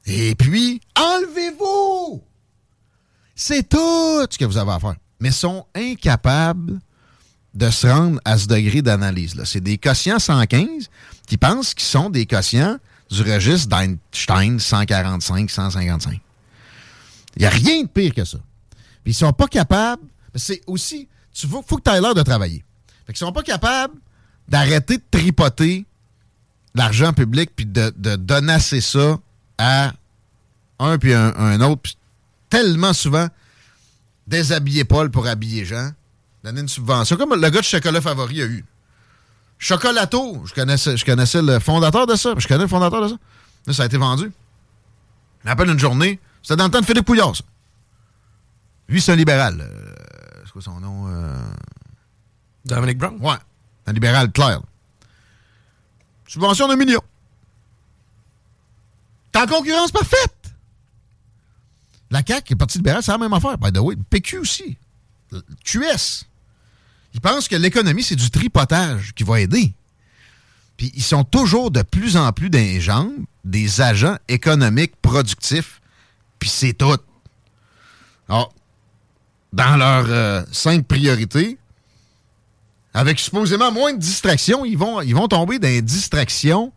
Et 0.06 0.36
puis, 0.36 0.82
enlevez-vous! 0.95 2.22
C'est 3.34 3.68
tout 3.68 4.26
ce 4.30 4.38
que 4.38 4.45
vous 4.45 4.58
avez 4.58 4.72
à 4.72 4.80
faire. 4.80 4.95
Mais 5.20 5.32
sont 5.32 5.66
incapables 5.74 6.80
de 7.56 7.70
se 7.70 7.88
rendre 7.88 8.20
à 8.26 8.38
ce 8.38 8.47
degré 8.47 8.82
d'analyse-là. 8.82 9.45
C'est 9.45 9.62
des 9.62 9.78
quotients 9.78 10.20
115 10.20 10.89
qui 11.26 11.38
pensent 11.38 11.74
qu'ils 11.74 11.88
sont 11.88 12.10
des 12.10 12.26
quotients 12.26 12.78
du 13.10 13.22
registre 13.22 13.70
d'Einstein 13.70 14.60
145, 14.60 15.49
155. 15.49 16.20
Il 17.38 17.39
n'y 17.39 17.45
a 17.45 17.49
rien 17.49 17.84
de 17.84 17.88
pire 17.88 18.14
que 18.14 18.26
ça. 18.26 18.38
Puis 19.03 19.14
ils 19.14 19.16
sont 19.16 19.34
pas 19.34 19.47
capables. 19.47 20.03
C'est 20.36 20.62
aussi. 20.68 21.08
Tu 21.34 21.47
faut, 21.47 21.64
faut 21.66 21.78
que 21.78 21.89
tu 21.89 21.95
aies 21.95 22.01
l'air 22.01 22.14
de 22.14 22.22
travailler. 22.24 22.64
Fait 23.06 23.14
qu'ils 23.14 23.26
sont 23.26 23.32
pas 23.32 23.43
capables 23.43 23.93
d'arrêter 24.47 24.97
de 24.97 25.03
tripoter 25.10 25.86
l'argent 26.74 27.14
public 27.14 27.51
puis 27.56 27.66
de, 27.66 27.93
de 27.95 28.16
donner 28.16 28.60
ça 28.60 29.20
à 29.58 29.93
un 30.80 30.97
puis 30.97 31.14
un, 31.14 31.34
un 31.36 31.62
autre. 31.62 31.84
Puis 31.84 31.97
tellement 32.49 32.93
souvent, 32.93 33.28
déshabiller 34.28 34.84
Paul 34.84 35.10
pour 35.10 35.28
habiller 35.28 35.66
Jean, 35.66 35.91
donner 36.46 36.62
une 36.62 36.70
subvention, 36.70 37.18
comme 37.18 37.34
le 37.34 37.50
gars 37.50 37.60
de 37.60 37.66
chocolat 37.66 38.02
favori 38.02 38.41
a 38.41 38.46
eu. 38.46 38.64
Chocolato, 39.58 40.43
je 40.46 40.54
connaissais, 40.54 40.96
je 40.96 41.06
connaissais 41.06 41.41
le 41.41 41.60
fondateur 41.60 42.06
de 42.08 42.16
ça, 42.16 42.34
je 42.38 42.48
connais 42.48 42.64
le 42.64 42.68
fondateur 42.68 43.02
de 43.02 43.08
ça. 43.10 43.16
Là, 43.68 43.74
ça 43.74 43.84
a 43.84 43.86
été 43.88 43.98
vendu. 43.98 44.32
Je 45.39 45.46
me 45.46 45.50
rappelle 45.50 45.70
une 45.70 45.80
journée, 45.80 46.20
c'était 46.41 46.58
dans 46.58 46.66
le 46.66 46.72
temps 46.72 46.82
de 46.82 46.86
Philippe 46.86 47.06
Pouillard, 47.06 47.36
ça. 47.36 47.43
Lui, 48.88 49.02
c'est 49.02 49.14
un 49.14 49.16
libéral. 49.16 49.60
Euh, 49.62 49.93
c'est 50.46 50.52
quoi 50.52 50.62
son 50.62 50.80
nom? 50.80 51.08
Euh... 51.08 51.34
Dominic 52.66 53.00
Brown? 53.00 53.18
Ouais, 53.20 53.38
un 53.88 53.93
libéral 53.93 54.32
clair. 54.32 54.62
Subvention 56.28 56.68
d'un 56.68 56.76
million. 56.76 57.02
T'es 59.32 59.39
en 59.39 59.48
concurrence 59.48 59.91
parfaite. 59.91 60.54
La 62.12 62.22
CAQ, 62.26 62.54
le 62.54 62.58
Parti 62.58 62.78
libéral, 62.78 63.02
c'est 63.02 63.12
la 63.12 63.18
même 63.18 63.34
affaire, 63.34 63.58
by 63.58 63.72
the 63.72 63.80
way. 63.80 63.96
PQ 63.96 64.39
aussi. 64.39 64.78
QS. 65.64 66.26
Ils 67.16 67.22
pensent 67.22 67.47
que 67.47 67.55
l'économie, 67.55 68.03
c'est 68.03 68.18
du 68.18 68.30
tripotage 68.30 69.13
qui 69.16 69.24
va 69.24 69.39
aider. 69.39 69.74
Puis 70.76 70.91
ils 70.95 71.03
sont 71.03 71.24
toujours 71.24 71.72
de 71.72 71.82
plus 71.82 72.18
en 72.18 72.32
plus 72.34 72.49
des 72.49 72.82
des 73.45 73.82
agents 73.82 74.18
économiques 74.28 74.95
productifs. 75.01 75.82
Puis 76.39 76.49
c'est 76.49 76.74
tout. 76.74 76.97
Dans 78.28 79.78
leurs 79.78 80.09
euh, 80.09 80.43
cinq 80.51 80.86
priorités, 80.86 81.57
avec 82.93 83.18
supposément 83.18 83.72
moins 83.72 83.93
de 83.93 83.99
distractions, 83.99 84.66
ils 84.66 84.78
vont, 84.78 85.01
ils 85.01 85.16
vont 85.16 85.30
tomber 85.30 85.57
dans 85.57 85.70
les 85.70 85.82
distractions 85.82 86.74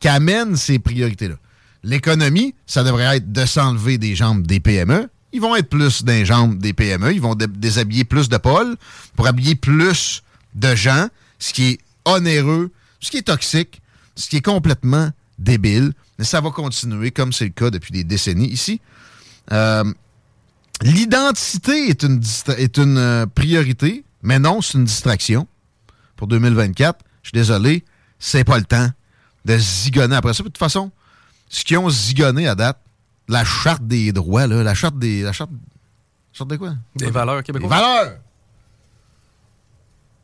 qu'amènent 0.00 0.56
ces 0.56 0.78
priorités-là. 0.78 1.36
L'économie, 1.82 2.54
ça 2.66 2.84
devrait 2.84 3.16
être 3.16 3.32
de 3.32 3.46
s'enlever 3.46 3.96
des 3.96 4.14
jambes 4.14 4.46
des 4.46 4.60
PME. 4.60 5.08
Ils 5.32 5.40
vont 5.40 5.54
être 5.56 5.68
plus 5.68 6.04
des 6.04 6.24
jambes 6.24 6.58
des 6.58 6.72
PME. 6.72 7.12
Ils 7.12 7.20
vont 7.20 7.34
dé- 7.34 7.46
déshabiller 7.46 8.04
plus 8.04 8.28
de 8.28 8.36
Paul 8.38 8.76
pour 9.14 9.26
habiller 9.26 9.54
plus 9.54 10.22
de 10.54 10.74
gens, 10.74 11.08
ce 11.38 11.52
qui 11.52 11.64
est 11.70 11.78
onéreux, 12.06 12.70
ce 13.00 13.10
qui 13.10 13.18
est 13.18 13.22
toxique, 13.22 13.82
ce 14.16 14.28
qui 14.28 14.36
est 14.38 14.42
complètement 14.44 15.10
débile. 15.38 15.92
Mais 16.18 16.24
ça 16.24 16.40
va 16.40 16.50
continuer 16.50 17.10
comme 17.10 17.32
c'est 17.32 17.44
le 17.44 17.50
cas 17.50 17.70
depuis 17.70 17.92
des 17.92 18.04
décennies 18.04 18.48
ici. 18.48 18.80
Euh, 19.52 19.84
L'identité 20.82 21.88
est 21.90 22.02
une, 22.04 22.22
est 22.56 22.76
une 22.78 22.98
euh, 22.98 23.26
priorité, 23.26 24.04
mais 24.22 24.38
non, 24.38 24.62
c'est 24.62 24.74
une 24.78 24.84
distraction 24.84 25.48
pour 26.16 26.28
2024. 26.28 27.00
Je 27.22 27.28
suis 27.30 27.34
désolé, 27.36 27.84
c'est 28.20 28.44
pas 28.44 28.58
le 28.58 28.64
temps 28.64 28.88
de 29.44 29.58
zigonner 29.58 30.14
après 30.16 30.34
ça. 30.34 30.42
De 30.44 30.48
toute 30.48 30.58
façon, 30.58 30.92
ce 31.48 31.64
qu'ils 31.64 31.78
ont 31.78 31.90
zigonné 31.90 32.46
à 32.46 32.54
date, 32.54 32.80
la 33.28 33.44
charte 33.44 33.86
des 33.86 34.12
droits, 34.12 34.46
là, 34.46 34.62
la 34.62 34.74
charte 34.74 34.98
des. 34.98 35.22
La 35.22 35.32
charte, 35.32 35.50
charte 36.32 36.50
de 36.50 36.56
quoi? 36.56 36.74
Des 36.96 37.10
valeurs 37.10 37.38
Des 37.38 37.42
québécoises. 37.44 37.70
valeurs! 37.70 38.18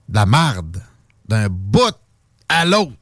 De 0.09 0.14
la 0.14 0.26
marde. 0.26 0.82
D'un 1.28 1.48
bout 1.48 1.94
à 2.48 2.64
l'autre. 2.64 2.92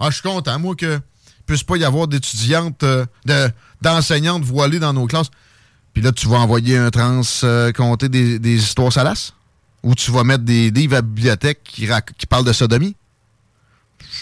Ah, 0.00 0.10
je 0.10 0.14
suis 0.14 0.22
content, 0.22 0.58
moi, 0.58 0.74
que 0.74 1.00
puisse 1.46 1.62
pas 1.62 1.76
y 1.76 1.84
avoir 1.84 2.08
d'étudiantes, 2.08 2.82
euh, 2.82 3.04
de- 3.24 3.50
d'enseignantes 3.82 4.42
voilées 4.44 4.78
dans 4.78 4.92
nos 4.92 5.06
classes. 5.06 5.30
Puis 5.92 6.02
là, 6.02 6.12
tu 6.12 6.28
vas 6.28 6.36
envoyer 6.38 6.76
un 6.78 6.90
trans 6.90 7.20
euh, 7.44 7.72
compter 7.72 8.08
des, 8.08 8.38
des 8.38 8.56
histoires 8.56 8.92
salaces? 8.92 9.34
Ou 9.82 9.94
tu 9.94 10.10
vas 10.10 10.24
mettre 10.24 10.44
des 10.44 10.70
livres 10.70 10.94
à 10.94 10.98
la 10.98 11.02
bibliothèque 11.02 11.62
qui, 11.64 11.86
parlent 12.28 12.44
de 12.44 12.52
sodomie? 12.52 12.96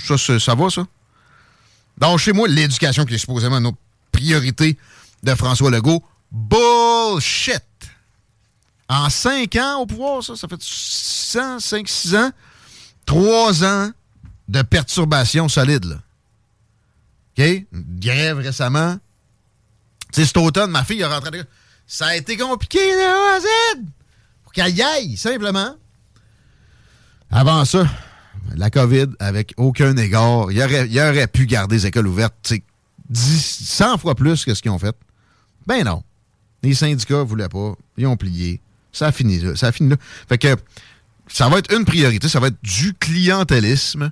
Ça, 0.07 0.17
c'est- 0.19 0.39
ça 0.39 0.55
va, 0.55 0.71
ça? 0.71 0.87
Donc, 1.99 2.19
chez 2.19 2.33
moi, 2.33 2.47
l'éducation 2.49 3.05
qui 3.05 3.15
est 3.15 3.19
supposément 3.19 3.59
une 3.59 3.67
priorité 4.17 4.79
de 5.23 5.35
François 5.35 5.71
Legault, 5.71 6.03
bullshit! 6.33 7.63
En 8.89 9.11
cinq 9.11 9.57
ans 9.57 9.81
au 9.81 9.87
pouvoir, 9.87 10.23
ça, 10.23 10.37
ça 10.37 10.49
fait 10.49 10.63
6 10.63 11.39
ans, 11.39 11.61
5, 11.61 11.89
6 11.89 12.15
ans, 12.15 12.31
trois 13.05 13.65
ans 13.65 13.91
de 14.49 14.63
perturbations 14.63 15.49
solides, 15.49 15.85
là. 15.85 15.97
OK? 17.39 17.45
Une 17.73 18.01
grève 18.01 18.39
récemment. 18.39 18.97
Tu 20.13 20.25
cet 20.25 20.37
automne, 20.37 20.71
ma 20.71 20.85
fille 20.85 21.01
est 21.01 21.05
rentrée 21.05 21.33
de... 21.33 21.45
Ça 21.87 22.07
a 22.07 22.17
été 22.17 22.37
compliqué 22.37 22.79
de 22.79 23.01
A 23.01 23.37
à 23.37 23.41
Z! 23.41 23.83
Pour 24.45 24.53
qu'elle 24.53 24.75
y 24.75 24.83
aille, 24.83 25.17
simplement. 25.17 25.77
Avant 27.31 27.65
ça, 27.65 27.87
la 28.55 28.71
COVID, 28.71 29.09
avec 29.19 29.53
aucun 29.57 29.97
égard, 29.97 30.51
il 30.53 30.63
aurait, 30.63 30.89
il 30.89 30.99
aurait 31.01 31.27
pu 31.27 31.45
garder 31.47 31.77
les 31.77 31.87
écoles 31.87 32.07
ouvertes, 32.07 32.35
tu 32.43 32.55
sais, 32.55 32.63
10, 33.11 33.65
100 33.65 33.99
fois 33.99 34.15
plus 34.15 34.45
que 34.45 34.55
ce 34.55 34.63
qu'ils 34.63 34.71
ont 34.71 34.79
fait. 34.79 34.97
Ben 35.67 35.85
non. 35.85 36.03
Les 36.63 36.75
syndicats 36.75 37.23
voulaient 37.23 37.49
pas. 37.49 37.75
Ils 37.97 38.07
ont 38.07 38.17
plié. 38.17 38.61
Ça 38.93 39.09
a 39.09 39.13
fini 39.13 39.39
là. 39.39 39.57
Ça 39.57 39.69
a 39.69 39.73
fini 39.73 39.91
là. 39.91 39.97
Fait 40.29 40.39
que 40.39 40.57
ça 41.29 41.49
va 41.49 41.59
être 41.59 41.75
une 41.75 41.85
priorité. 41.85 42.29
Ça 42.29 42.41
va 42.41 42.49
être 42.49 42.63
du 42.63 42.95
clientélisme 42.95 44.11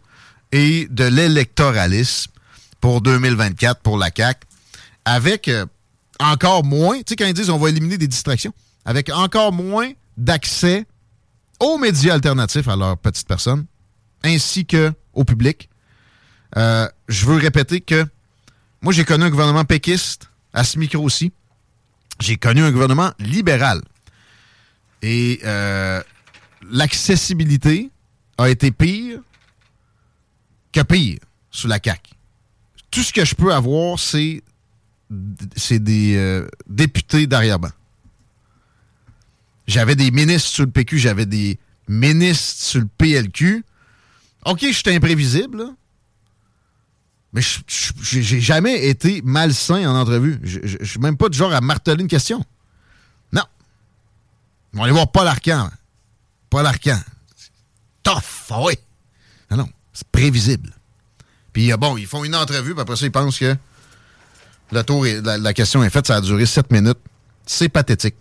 et 0.53 0.87
de 0.91 1.05
l'électoralisme 1.05 2.33
pour 2.81 3.01
2024 3.01 3.81
pour 3.81 3.99
la 3.99 4.11
CAQ. 4.15 4.41
Avec 5.05 5.49
euh, 5.49 5.67
encore 6.21 6.65
moins, 6.65 6.99
tu 6.99 7.05
sais, 7.09 7.17
quand 7.17 7.27
ils 7.27 7.35
disent 7.35 7.51
on 7.51 7.59
va 7.59 7.69
éliminer 7.69 7.99
des 7.99 8.09
distractions, 8.09 8.53
avec 8.85 9.11
encore 9.11 9.53
moins 9.53 9.91
d'accès 10.17 10.87
aux 11.61 11.79
médias 11.79 12.15
alternatifs 12.15 12.69
à 12.69 12.77
leurs 12.77 12.99
petites 12.99 13.27
personnes, 13.27 13.67
ainsi 14.23 14.67
que 14.67 14.93
au 15.13 15.25
public. 15.25 15.69
Euh, 16.57 16.89
je 17.09 17.27
veux 17.27 17.37
répéter 17.37 17.81
que 17.81 18.07
moi, 18.85 18.93
j'ai 18.93 19.07
connu 19.07 19.25
un 19.25 19.31
gouvernement 19.31 19.65
péquiste 19.65 20.29
à 20.53 20.63
ce 20.63 20.79
micro 20.79 21.03
aussi. 21.03 21.33
J'ai 22.21 22.37
connu 22.37 22.63
un 22.63 22.71
gouvernement 22.71 23.13
libéral. 23.19 23.81
Et 25.01 25.41
euh, 25.43 26.03
l'accessibilité 26.71 27.91
a 28.37 28.51
été 28.51 28.71
pire 28.71 29.21
que 30.71 30.83
pire 30.83 31.19
sous 31.51 31.67
la 31.67 31.79
CAQ. 31.83 32.11
Tout 32.91 33.03
ce 33.03 33.11
que 33.15 33.25
je 33.25 33.35
peux 33.35 33.55
avoir, 33.55 33.99
c'est 33.99 34.43
des 35.09 36.17
euh, 36.17 36.47
députés 36.67 37.27
d'arrière-ban. 37.27 37.71
J'avais 39.67 39.97
des 39.97 40.11
ministres 40.11 40.51
sur 40.51 40.65
le 40.67 40.71
PQ, 40.71 40.99
j'avais 40.99 41.25
des 41.25 41.59
ministres 41.89 42.63
sur 42.63 42.81
le 42.81 42.89
PLQ. 42.99 43.65
OK, 44.45 44.61
je 44.61 44.73
suis 44.73 44.95
imprévisible. 44.95 45.75
Mais 47.35 47.43
j'ai 48.01 48.41
jamais 48.41 48.87
été 48.87 49.21
malsain 49.25 49.91
en 49.91 49.97
entrevue. 49.97 50.41
Je 50.45 50.85
suis 50.85 51.01
même 51.01 51.17
pas 51.17 51.29
du 51.29 51.37
genre 51.37 51.53
à 51.53 51.61
marteler 51.61 52.01
une 52.01 52.09
question. 52.09 52.45
Non. 53.33 53.43
On 54.73 54.79
va 54.79 54.85
aller 54.85 54.93
voir 54.93 55.11
Paul 55.11 55.27
Arcan. 55.27 55.69
Paul 56.49 56.65
Arcan. 56.65 57.01
Tough, 58.05 58.23
ah 58.51 58.63
oui. 58.63 58.75
Non, 59.51 59.57
non, 59.57 59.69
c'est 59.93 60.07
prévisible. 60.09 60.71
Puis 61.53 61.73
euh, 61.73 61.77
bon, 61.77 61.97
ils 61.97 62.07
font 62.07 62.23
une 62.23 62.37
entrevue, 62.37 62.73
puis 62.73 62.83
après 62.83 62.95
ça, 62.95 63.05
ils 63.05 63.11
pensent 63.11 63.39
que 63.39 63.57
tour 64.87 65.05
la 65.05 65.55
question 65.55 65.83
est 65.83 65.91
faite, 65.91 66.07
ça 66.07 66.17
a 66.17 66.21
duré 66.21 66.47
7 66.47 66.71
minutes. 66.71 66.99
C'est 67.47 67.69
pathétique. 67.69 68.15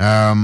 Euh, 0.00 0.34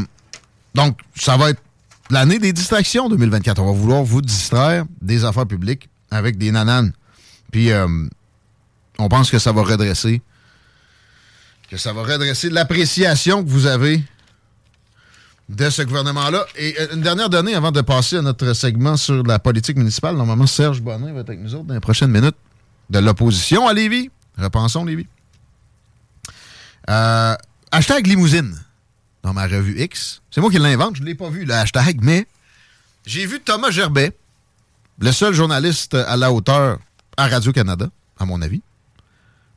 donc, 0.75 0.99
ça 1.15 1.37
va 1.37 1.51
être 1.51 1.63
l'année 2.11 2.41
des 2.41 2.53
distractions 2.53 3.09
2024. 3.09 3.61
On 3.61 3.67
va 3.67 3.79
vouloir 3.79 4.03
vous 4.03 4.23
distraire 4.23 4.85
des 5.01 5.25
affaires 5.25 5.47
publiques 5.47 5.89
avec 6.11 6.39
des 6.39 6.51
nananes. 6.51 6.93
Puis, 7.51 7.71
euh, 7.71 7.87
on 8.99 9.09
pense 9.09 9.31
que 9.31 9.39
ça 9.39 9.53
va 9.53 9.63
redresser. 9.63 10.23
Que 11.69 11.77
ça 11.77 11.93
va 11.93 12.03
redresser 12.03 12.51
l'appréciation 12.51 13.45
que 13.45 13.49
vous 13.49 13.67
avez 13.67 14.03
de 15.49 15.69
ce 15.69 15.83
gouvernement-là. 15.83 16.47
Et 16.57 16.75
euh, 16.81 16.95
une 16.95 17.03
dernière 17.03 17.29
donnée 17.29 17.55
avant 17.55 17.73
de 17.73 17.81
passer 17.81 18.17
à 18.17 18.23
notre 18.23 18.53
segment 18.53 18.97
sur 18.97 19.23
la 19.25 19.39
politique 19.39 19.77
municipale. 19.77 20.17
Normalement, 20.17 20.47
Serge 20.47 20.81
Bonnet 20.81 21.13
va 21.13 21.21
être 21.21 21.29
avec 21.29 21.41
nous 21.41 21.55
autres 21.55 21.65
dans 21.65 21.75
les 21.75 21.81
prochaines 21.81 22.11
minutes 22.11 22.37
de 22.89 22.99
l'opposition 22.99 23.69
à 23.69 23.73
Lévis. 23.73 24.11
Repensons 24.39 24.85
Lévis. 24.85 25.07
Euh, 26.89 27.37
hashtag 27.71 28.07
limousine 28.07 28.55
dans 29.23 29.35
ma 29.35 29.47
revue 29.47 29.81
X. 29.81 30.23
C'est 30.31 30.41
moi 30.41 30.51
qui 30.51 30.59
l'invente, 30.59 30.97
je 30.97 31.03
ne 31.03 31.07
l'ai 31.07 31.15
pas 31.15 31.29
vu, 31.29 31.45
le 31.45 31.55
hashtag, 31.55 31.99
mais 32.03 32.27
j'ai 33.07 33.27
vu 33.27 33.41
Thomas 33.41 33.71
Gerbet, 33.71 34.13
le 35.01 35.13
seul 35.13 35.33
journaliste 35.35 35.95
à 35.95 36.17
la 36.17 36.33
hauteur 36.33 36.79
à 37.17 37.29
Radio-Canada, 37.29 37.89
à 38.19 38.25
mon 38.27 38.41
avis, 38.43 38.63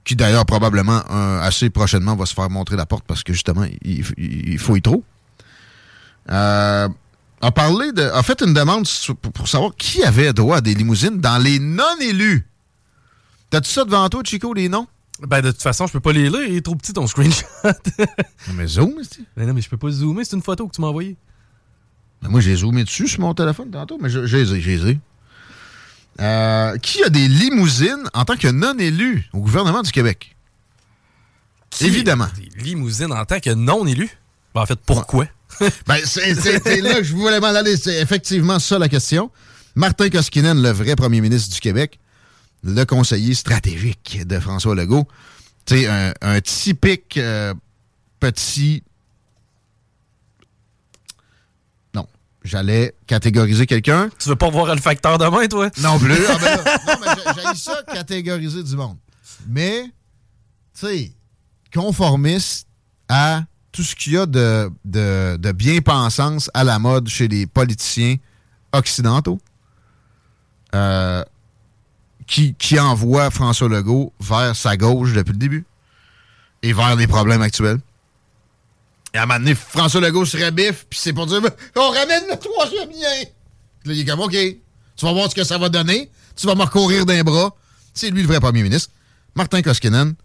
qui 0.04 0.16
d'ailleurs 0.16 0.46
probablement 0.46 1.02
euh, 1.12 1.41
assez 1.41 1.70
prochainement 1.70 2.16
va 2.16 2.26
se 2.26 2.34
faire 2.34 2.50
montrer 2.50 2.76
la 2.76 2.86
porte 2.86 3.06
parce 3.08 3.24
que 3.24 3.34
justement, 3.34 3.64
il, 3.84 4.04
il, 4.18 4.50
il 4.54 4.58
fouille 4.60 4.82
trop. 4.82 5.04
Euh, 6.30 6.88
a 7.41 7.52
parlé 7.52 7.91
de, 7.91 8.02
a 8.04 8.24
fait 8.24 8.41
une 8.41 8.54
demande 8.54 8.88
sur- 8.88 9.16
pour, 9.18 9.48
savoir 9.48 9.76
qui 9.76 10.04
avait 10.04 10.32
droit 10.34 10.58
à 10.58 10.62
des 10.62 10.74
limousines 10.74 11.20
dans 11.20 11.38
les 11.41 11.60
non-élus 11.60 12.48
T'as-tu 13.50 13.70
ça 13.70 13.84
devant 13.86 14.08
toi, 14.10 14.22
Chico, 14.26 14.54
les 14.54 14.68
noms? 14.68 14.88
Ben, 15.22 15.41
de 15.41 15.52
toute 15.52 15.62
façon, 15.62 15.86
je 15.86 15.91
peux 15.94 16.00
pas 16.00 16.12
les 16.12 16.28
lire. 16.30 16.44
Il 16.48 16.56
est 16.56 16.62
trop 16.62 16.76
petit, 16.76 16.91
ton 16.91 17.06
screenshot. 17.06 17.46
mais 18.56 18.66
zoom, 18.66 18.94
Ben 19.38 19.46
non, 19.48 19.54
mais 19.54 19.62
je 19.62 19.70
peux 19.70 19.78
pas 19.78 19.91
zoomer. 19.91 20.26
C'est 20.26 20.36
une 20.36 20.41
photo 20.41 20.68
que 20.68 20.74
tu 20.74 20.82
m'as 20.82 20.88
envoyée. 20.88 21.16
Ben, 22.24 22.30
moi, 22.30 22.41
j'ai 22.41 22.56
zoomé 22.56 22.84
dessus 22.84 23.08
sur 23.08 23.20
mon 23.22 23.34
téléphone 23.36 23.70
tantôt, 23.70 24.00
mais 24.02 24.10
je- 24.10 24.26
j'ai 24.26 24.44
les 24.44 24.54
ai, 24.56 24.62
j'ai 24.62 24.78
les 24.78 24.89
ai. 24.94 25.00
Euh, 26.22 26.78
qui 26.78 27.03
a 27.03 27.09
des 27.09 27.28
limousines 27.28 28.07
en 28.14 28.24
tant 28.24 28.36
que 28.38 28.47
non-élu 28.47 29.26
au 29.34 29.39
gouvernement 29.39 29.82
du 29.82 29.91
Québec? 29.91 30.36
Évidemment. 31.82 32.28
Des 32.38 32.64
limousines 32.64 33.11
en 33.11 33.26
tant 33.26 33.39
que 33.39 33.49
non-élu? 33.49 34.09
Ben, 34.53 34.61
en 34.61 34.66
fait, 34.66 34.80
pourquoi? 34.86 35.26
Ben, 35.88 35.97
c'est 36.03 36.34
c'est- 36.36 36.61
c'est 36.64 36.82
là 36.82 36.95
que 36.95 37.03
je 37.03 37.14
voulais 37.16 37.39
m'en 37.39 37.47
aller. 37.47 37.78
C'est 37.78 37.99
effectivement 38.01 38.57
ça 38.59 38.80
la 38.80 38.89
question. 38.89 39.30
Martin 39.76 40.09
Koskinen, 40.09 40.61
le 40.61 40.70
vrai 40.70 40.95
premier 40.95 41.22
ministre 41.22 41.53
du 41.53 41.59
Québec, 41.59 41.99
le 42.64 42.84
conseiller 42.86 43.34
stratégique 43.36 44.20
de 44.26 44.39
François 44.39 44.76
Legault. 44.76 45.07
Sais, 45.68 45.88
un, 45.88 46.14
un 46.22 46.41
typique 46.41 47.18
euh, 47.18 47.53
petit. 48.20 48.84
J'allais 52.44 52.94
catégoriser 53.08 53.66
quelqu'un. 53.66 54.10
Tu 54.20 54.30
veux 54.30 54.36
pas 54.36 54.50
voir 54.50 54.74
le 54.74 54.82
facteur 54.82 55.18
demain, 55.18 55.48
toi? 55.48 55.70
Non 55.82 55.98
plus. 56.00 56.14
Ah, 56.28 56.38
ben 56.39 56.58
là, 56.64 56.78
non, 56.88 56.94
mais 57.02 57.34
j'ai- 57.54 57.60
ça 57.60 57.82
catégoriser 57.91 58.64
du 58.64 58.76
monde. 58.76 58.98
Mais, 59.48 59.84
tu 60.80 60.88
sais, 60.88 61.12
conformiste 61.74 62.68
à 63.10 63.44
tout 63.72 63.84
ce 63.84 63.96
qu'il 63.96 64.14
y 64.14 64.18
a 64.18 64.26
de, 64.26 64.70
de, 64.86 65.38
de 65.38 65.52
bien-pensance 65.52 66.50
à 66.54 66.64
la 66.64 66.78
mode 66.80 67.08
chez 67.10 67.28
les 67.28 67.46
politiciens 67.48 68.16
occidentaux 68.72 69.39
euh, 70.76 71.24
qui, 72.28 72.54
qui 72.56 72.80
envoient 72.80 73.30
François 73.32 73.70
Legault 73.70 74.14
vers 74.20 74.56
sa 74.56 74.78
gauche 74.78 75.14
depuis 75.14 75.32
le 75.34 75.38
début 75.38 75.66
et 76.62 76.74
vers 76.74 76.96
les 76.96 77.08
problèmes 77.08 77.41
actuels. 77.41 77.80
Et 79.14 79.18
à 79.18 79.24
un 79.24 79.26
moment 79.26 79.39
donné, 79.39 79.55
François 79.55 80.01
Legault 80.01 80.26
se 80.26 80.38
rebiffe, 80.38 80.86
puis 80.89 80.99
c'est 80.99 81.14
pour 81.14 81.28
dire 81.28 81.41
on 81.76 81.89
ramène 81.89 82.24
le 82.30 82.38
troisième 82.38 82.89
lien. 82.89 83.26
Puis 83.82 83.89
Là, 83.89 83.93
il 83.93 83.99
est 84.01 84.05
comme 84.05 84.22
OK, 84.22 84.32
tu 84.32 85.05
vas 85.05 85.14
voir 85.14 85.30
ce 85.30 85.36
que 85.36 85.43
ça 85.43 85.57
va 85.57 85.70
donner, 85.70 86.09
tu 86.36 86.47
vas 86.47 86.55
me 86.55 86.64
recourir 86.64 87.05
d'un 87.05 87.24
bras. 87.24 87.55
C'est 87.93 88.09
lui 88.09 88.22
le 88.22 88.28
vrai 88.28 88.39
premier 88.39 88.64
ministre. 88.64 88.89
Martin 89.36 89.61
Koskinen 89.61 90.16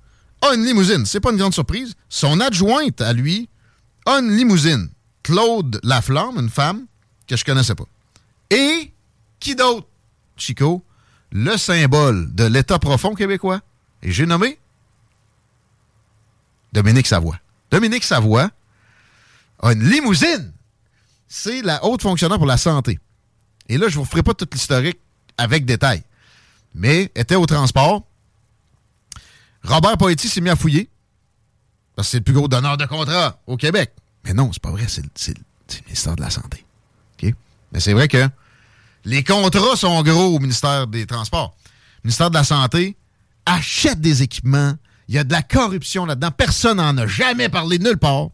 a 0.41 0.55
une 0.55 0.65
limousine. 0.65 1.05
C'est 1.05 1.21
pas 1.21 1.31
une 1.33 1.37
grande 1.37 1.53
surprise. 1.53 1.95
Son 2.09 2.41
adjointe 2.41 3.01
à 3.01 3.13
lui 3.13 3.49
a 4.07 4.21
une 4.21 4.35
limousine. 4.37 4.89
Claude 5.23 5.79
Laflamme, 5.83 6.39
une 6.39 6.49
femme 6.49 6.87
que 7.27 7.37
je 7.37 7.45
connaissais 7.45 7.75
pas. 7.75 7.85
Et 8.51 8.93
qui 9.41 9.55
d'autre? 9.55 9.87
Chico, 10.37 10.83
le 11.33 11.57
symbole 11.57 12.35
de 12.35 12.45
l'État 12.45 12.79
profond 12.79 13.15
québécois. 13.15 13.61
Et 14.03 14.13
j'ai 14.13 14.25
nommé 14.25 14.59
Dominique 16.73 17.07
Savoie. 17.07 17.39
Dominique 17.71 18.05
Savoie 18.05 18.51
a 19.61 19.73
une 19.73 19.83
limousine. 19.89 20.53
C'est 21.29 21.63
la 21.63 21.85
haute 21.85 22.03
fonctionnaire 22.03 22.39
pour 22.39 22.47
la 22.47 22.57
santé. 22.57 22.99
Et 23.69 23.77
là, 23.79 23.89
je 23.89 23.97
vous 23.99 24.05
ferai 24.05 24.23
pas 24.23 24.35
toute 24.35 24.53
l'historique 24.55 24.99
avec 25.37 25.65
détail. 25.65 26.03
Mais 26.75 27.11
était 27.15 27.35
au 27.35 27.47
transport. 27.47 28.03
Robert 29.65 29.99
Poetti 29.99 30.29
s'est 30.29 30.41
mis 30.41 30.51
à 30.51 30.57
fouiller. 30.57 30.89
Parce 31.97 32.09
que 32.09 32.13
c'est 32.13 32.19
le 32.19 32.25
plus 32.25 32.35
gros 32.35 32.49
donneur 32.49 32.77
de 32.77 32.87
contrat 32.87 33.41
au 33.47 33.57
Québec. 33.57 33.93
Mais 34.25 34.33
non, 34.33 34.51
c'est 34.53 34.63
pas 34.63 34.71
vrai. 34.71 34.87
C'est 34.89 35.03
le- 35.03 35.41
ministère 35.87 36.17
de 36.17 36.23
la 36.23 36.31
Santé. 36.31 36.65
Mais 37.71 37.81
c'est 37.81 37.93
vrai 37.93 38.09
que 38.09 38.27
les 39.05 39.23
contrats 39.23 39.77
sont 39.77 40.03
gros 40.03 40.35
au 40.37 40.39
ministère 40.39 40.87
des 40.87 41.05
Transports. 41.05 41.55
Le 42.03 42.09
ministère 42.09 42.31
de 42.31 42.35
la 42.37 42.45
Santé 42.45 42.97
achète 43.45 44.01
des 44.01 44.23
équipements. 44.23 44.73
Il 45.09 45.15
y 45.15 45.19
a 45.19 45.25
de 45.25 45.33
la 45.33 45.43
corruption 45.43 46.07
là-dedans. 46.07 46.31
Personne 46.31 46.79
n'en 46.79 46.97
a 46.97 47.07
jamais 47.07 47.51
parlé 47.51 47.79
nulle 47.79 47.99
part. 47.99 48.29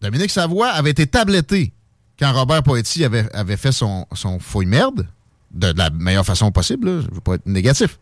Dominique 0.00 0.30
Savoie 0.30 0.68
avait 0.68 0.90
été 0.90 1.06
tabletté 1.06 1.72
quand 2.20 2.32
Robert 2.32 2.62
Poetti 2.62 3.04
avait, 3.04 3.56
fait 3.56 3.72
son, 3.72 4.06
son 4.14 4.38
fouille-merde, 4.38 5.06
de, 5.52 5.72
la 5.76 5.90
meilleure 5.90 6.26
façon 6.26 6.52
possible, 6.52 7.00
je 7.02 7.08
ne 7.08 7.14
veux 7.14 7.20
pas 7.20 7.34
être 7.34 7.46
négatif. 7.46 7.98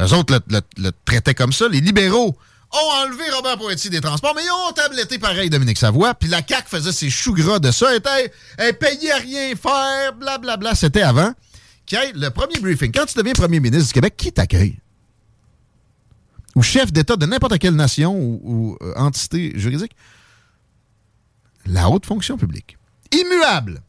Eux 0.00 0.12
autres 0.12 0.40
le, 0.48 0.90
traitaient 1.04 1.34
comme 1.34 1.52
ça. 1.52 1.68
Les 1.68 1.80
libéraux 1.80 2.36
ont 2.72 3.04
enlevé 3.04 3.22
Robert 3.36 3.56
Poetti 3.56 3.88
des 3.88 4.00
transports, 4.00 4.34
mais 4.34 4.42
ils 4.42 4.68
ont 4.68 4.72
tabletté 4.72 5.18
pareil 5.18 5.48
Dominique 5.48 5.78
Savoie. 5.78 6.14
Puis 6.14 6.28
la 6.28 6.40
CAQ 6.46 6.68
faisait 6.68 6.92
ses 6.92 7.08
choux 7.08 7.34
gras 7.34 7.60
de 7.60 7.70
ça. 7.70 7.86
Elle, 8.58 8.76
payait 8.76 9.12
à 9.12 9.18
rien 9.18 9.54
faire, 9.54 10.14
blablabla. 10.14 10.74
C'était 10.74 11.02
avant. 11.02 11.32
Le 11.92 12.28
premier 12.30 12.58
briefing. 12.58 12.90
Quand 12.92 13.06
tu 13.06 13.16
deviens 13.16 13.34
premier 13.34 13.60
ministre 13.60 13.86
du 13.86 13.92
Québec, 13.92 14.14
qui 14.16 14.32
t'accueille? 14.32 14.78
Ou 16.56 16.62
chef 16.62 16.92
d'État 16.92 17.14
de 17.14 17.26
n'importe 17.26 17.58
quelle 17.58 17.76
nation 17.76 18.16
ou, 18.16 18.40
ou, 18.42 18.78
euh, 18.82 18.94
entité 18.96 19.52
juridique? 19.54 19.92
La 21.66 21.88
haute 21.88 22.06
fonction 22.06 22.36
publique. 22.36 22.76
Immuable. 23.12 23.82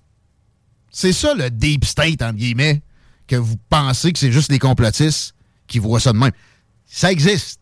C'est 0.91 1.13
ça 1.13 1.33
le 1.33 1.49
deep 1.49 1.83
state, 1.83 2.21
entre 2.21 2.37
guillemets, 2.37 2.81
que 3.27 3.35
vous 3.35 3.57
pensez 3.69 4.13
que 4.13 4.19
c'est 4.19 4.31
juste 4.31 4.51
les 4.51 4.59
complotistes 4.59 5.35
qui 5.67 5.79
voient 5.79 5.99
ça 5.99 6.13
de 6.13 6.17
même. 6.17 6.31
Ça 6.85 7.11
existe. 7.11 7.59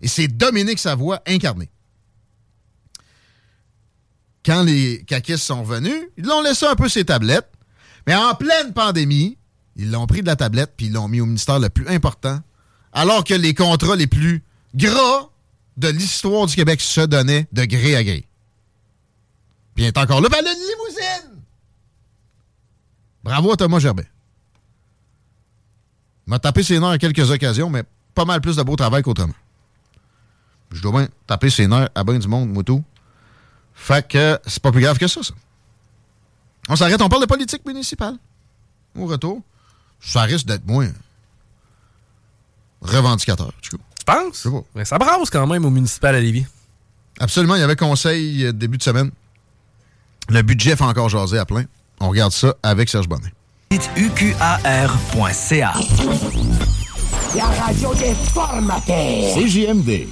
Et 0.00 0.08
c'est 0.08 0.28
Dominique 0.28 0.78
Savoie 0.78 1.20
incarné. 1.26 1.70
Quand 4.44 4.62
les 4.62 5.02
caquistes 5.04 5.44
sont 5.44 5.62
venus, 5.62 6.08
ils 6.16 6.24
l'ont 6.24 6.42
laissé 6.42 6.66
un 6.66 6.76
peu 6.76 6.88
ses 6.88 7.04
tablettes, 7.04 7.50
mais 8.06 8.14
en 8.14 8.34
pleine 8.34 8.72
pandémie, 8.72 9.36
ils 9.76 9.90
l'ont 9.90 10.06
pris 10.06 10.22
de 10.22 10.26
la 10.26 10.36
tablette 10.36 10.74
puis 10.76 10.86
ils 10.86 10.92
l'ont 10.92 11.08
mis 11.08 11.20
au 11.20 11.26
ministère 11.26 11.58
le 11.58 11.68
plus 11.68 11.88
important, 11.88 12.40
alors 12.92 13.24
que 13.24 13.34
les 13.34 13.54
contrats 13.54 13.96
les 13.96 14.06
plus 14.06 14.42
gras 14.74 15.30
de 15.76 15.88
l'histoire 15.88 16.46
du 16.46 16.54
Québec 16.54 16.80
se 16.80 17.00
donnaient 17.00 17.46
de 17.52 17.64
gré 17.64 17.96
à 17.96 18.04
gré. 18.04 18.27
Puis 19.78 19.84
il 19.84 19.86
est 19.86 19.96
encore 19.96 20.20
là, 20.20 20.28
ben 20.28 20.40
le 20.42 20.50
limousine! 20.50 21.40
Bravo 23.22 23.52
à 23.52 23.56
Thomas 23.56 23.78
Gerbet. 23.78 24.10
Il 26.26 26.30
m'a 26.30 26.40
tapé 26.40 26.64
ses 26.64 26.80
nerfs 26.80 26.88
à 26.88 26.98
quelques 26.98 27.30
occasions, 27.30 27.70
mais 27.70 27.84
pas 28.12 28.24
mal 28.24 28.40
plus 28.40 28.56
de 28.56 28.62
beau 28.64 28.74
travail 28.74 29.04
qu'autrement. 29.04 29.36
Je 30.72 30.82
dois 30.82 30.90
bien 30.90 31.08
taper 31.28 31.48
ses 31.48 31.68
nerfs 31.68 31.90
à 31.94 32.02
bien 32.02 32.18
du 32.18 32.26
monde, 32.26 32.50
moto. 32.50 32.82
Fait 33.72 34.04
que 34.04 34.40
c'est 34.48 34.60
pas 34.60 34.72
plus 34.72 34.80
grave 34.80 34.98
que 34.98 35.06
ça, 35.06 35.22
ça. 35.22 35.32
On 36.68 36.74
s'arrête, 36.74 37.00
on 37.00 37.08
parle 37.08 37.22
de 37.22 37.28
politique 37.28 37.64
municipale. 37.64 38.16
Au 38.96 39.06
retour, 39.06 39.42
ça 40.00 40.22
risque 40.22 40.46
d'être 40.46 40.66
moins 40.66 40.90
revendicateur. 42.80 43.52
Tu 43.60 43.76
penses? 44.04 44.48
Mais 44.74 44.84
ça 44.84 44.98
brasse 44.98 45.30
quand 45.30 45.46
même 45.46 45.64
au 45.64 45.70
municipal 45.70 46.16
à 46.16 46.20
Lévis. 46.20 46.46
Absolument, 47.20 47.54
il 47.54 47.60
y 47.60 47.62
avait 47.62 47.76
conseil 47.76 48.46
euh, 48.46 48.52
début 48.52 48.78
de 48.78 48.82
semaine. 48.82 49.12
Le 50.28 50.42
budget 50.42 50.76
fait 50.76 50.84
encore 50.84 51.08
jaser 51.08 51.38
à 51.38 51.44
plein. 51.44 51.64
On 52.00 52.08
regarde 52.10 52.32
ça 52.32 52.54
avec 52.62 52.88
Serge 52.88 53.08
Bonnet. 53.08 53.32
uqar.ca. 53.96 55.72
La 57.36 57.44
radio 57.44 57.94
des 57.94 58.14
formateurs. 58.32 59.34
CJMD. 59.34 60.06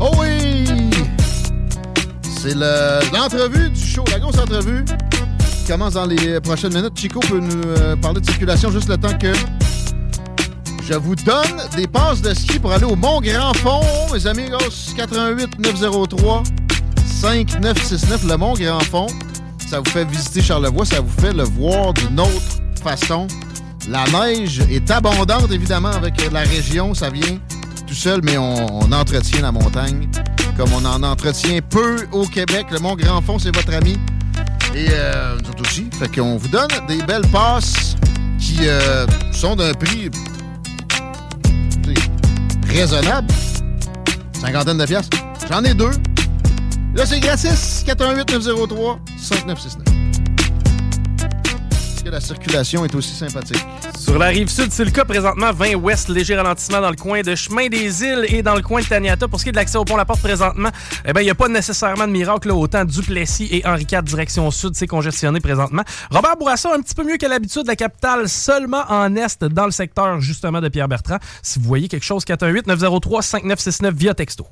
Oh 0.00 0.10
oui! 0.18 0.64
C'est 2.22 2.54
le- 2.54 3.00
l'entrevue 3.16 3.70
du 3.70 3.80
show, 3.80 4.04
la 4.10 4.18
grosse 4.18 4.38
entrevue 4.38 4.84
qui 4.84 5.64
commence 5.72 5.94
dans 5.94 6.06
les 6.06 6.40
prochaines 6.40 6.74
minutes. 6.74 6.98
Chico 6.98 7.20
peut 7.20 7.38
nous 7.38 7.62
euh, 7.78 7.94
parler 7.96 8.20
de 8.20 8.26
circulation 8.26 8.70
juste 8.70 8.88
le 8.88 8.96
temps 8.96 9.16
que 9.16 9.32
je 10.88 10.94
vous 10.94 11.14
donne 11.14 11.62
des 11.76 11.86
passes 11.86 12.22
de 12.22 12.34
ski 12.34 12.58
pour 12.58 12.72
aller 12.72 12.84
au 12.84 12.96
Mont 12.96 13.20
Grand 13.20 13.54
Fond, 13.54 13.80
mes 14.12 14.26
amis. 14.26 14.50
88 14.96 15.58
903 15.58 16.42
5969, 17.06 18.24
le 18.28 18.36
Mont 18.36 18.54
Grand 18.54 18.80
Fond. 18.80 19.06
Ça 19.68 19.80
vous 19.80 19.90
fait 19.90 20.04
visiter 20.04 20.42
Charlevoix, 20.42 20.84
ça 20.84 21.00
vous 21.00 21.20
fait 21.20 21.32
le 21.32 21.44
voir 21.44 21.94
d'une 21.94 22.20
autre 22.20 22.60
façon. 22.82 23.26
La 23.88 24.04
neige 24.06 24.60
est 24.70 24.90
abondante, 24.90 25.50
évidemment, 25.50 25.90
avec 25.90 26.30
la 26.30 26.40
région. 26.40 26.94
Ça 26.94 27.10
vient 27.10 27.38
tout 27.86 27.94
seul, 27.94 28.20
mais 28.22 28.36
on, 28.38 28.92
entretient 28.92 29.40
la 29.42 29.52
montagne 29.52 30.08
comme 30.56 30.70
on 30.74 30.84
en 30.84 31.02
entretient 31.02 31.60
peu 31.62 32.06
au 32.12 32.26
Québec. 32.26 32.66
Le 32.70 32.78
Mont 32.80 32.96
Grand 32.96 33.22
Fond, 33.22 33.38
c'est 33.38 33.54
votre 33.54 33.72
ami. 33.72 33.96
Et 34.74 34.88
euh, 34.90 35.38
nous 35.38 35.64
aussi. 35.64 35.88
Fait 35.98 36.08
qu'on 36.08 36.36
vous 36.36 36.48
donne 36.48 36.68
des 36.88 37.02
belles 37.02 37.26
passes 37.32 37.96
qui 38.38 38.58
euh, 38.62 39.06
sont 39.32 39.56
d'un 39.56 39.72
prix 39.72 40.10
raisonnable. 42.72 43.32
Cinquantaine 44.32 44.78
de 44.78 44.86
piastres. 44.86 45.16
J'en 45.48 45.62
ai 45.64 45.74
deux. 45.74 45.90
Là, 46.94 47.06
c'est 47.06 47.20
gratis. 47.20 47.82
418 47.86 48.32
903 48.32 48.98
5969. 49.18 49.91
Que 52.04 52.10
la 52.10 52.20
circulation 52.20 52.84
est 52.84 52.94
aussi 52.96 53.14
sympathique? 53.14 53.64
Sur 53.96 54.18
la 54.18 54.26
rive 54.26 54.48
sud, 54.48 54.72
c'est 54.72 54.84
le 54.84 54.90
cas 54.90 55.04
présentement. 55.04 55.52
20 55.52 55.74
ouest, 55.74 56.08
léger 56.08 56.34
ralentissement 56.34 56.80
dans 56.80 56.90
le 56.90 56.96
coin 56.96 57.20
de 57.22 57.36
Chemin 57.36 57.68
des 57.68 58.02
Îles 58.02 58.26
et 58.28 58.42
dans 58.42 58.56
le 58.56 58.62
coin 58.62 58.80
de 58.80 58.86
Taniata. 58.86 59.28
Pour 59.28 59.38
ce 59.38 59.44
qui 59.44 59.50
est 59.50 59.52
de 59.52 59.56
l'accès 59.56 59.78
au 59.78 59.84
pont 59.84 59.96
La 59.96 60.04
Porte 60.04 60.20
présentement, 60.20 60.70
eh 61.06 61.12
ben, 61.12 61.20
il 61.20 61.24
n'y 61.24 61.30
a 61.30 61.36
pas 61.36 61.46
nécessairement 61.46 62.08
de 62.08 62.12
miracle. 62.12 62.48
Là, 62.48 62.54
autant 62.54 62.84
Duplessis 62.84 63.48
et 63.52 63.64
Henri 63.64 63.86
IV, 63.90 64.02
direction 64.02 64.50
sud, 64.50 64.74
c'est 64.74 64.88
congestionné 64.88 65.38
présentement. 65.38 65.82
Robert 66.10 66.36
Bourassa, 66.36 66.74
un 66.74 66.80
petit 66.80 66.94
peu 66.94 67.04
mieux 67.04 67.18
que 67.18 67.26
l'habitude, 67.26 67.68
la 67.68 67.76
capitale 67.76 68.28
seulement 68.28 68.82
en 68.88 69.14
est 69.14 69.44
dans 69.44 69.66
le 69.66 69.70
secteur 69.70 70.20
justement 70.20 70.60
de 70.60 70.68
Pierre-Bertrand. 70.68 71.18
Si 71.42 71.60
vous 71.60 71.66
voyez 71.66 71.86
quelque 71.86 72.04
chose, 72.04 72.24
418-903-5969 72.24 73.92
via 73.92 74.14
texto. 74.14 74.44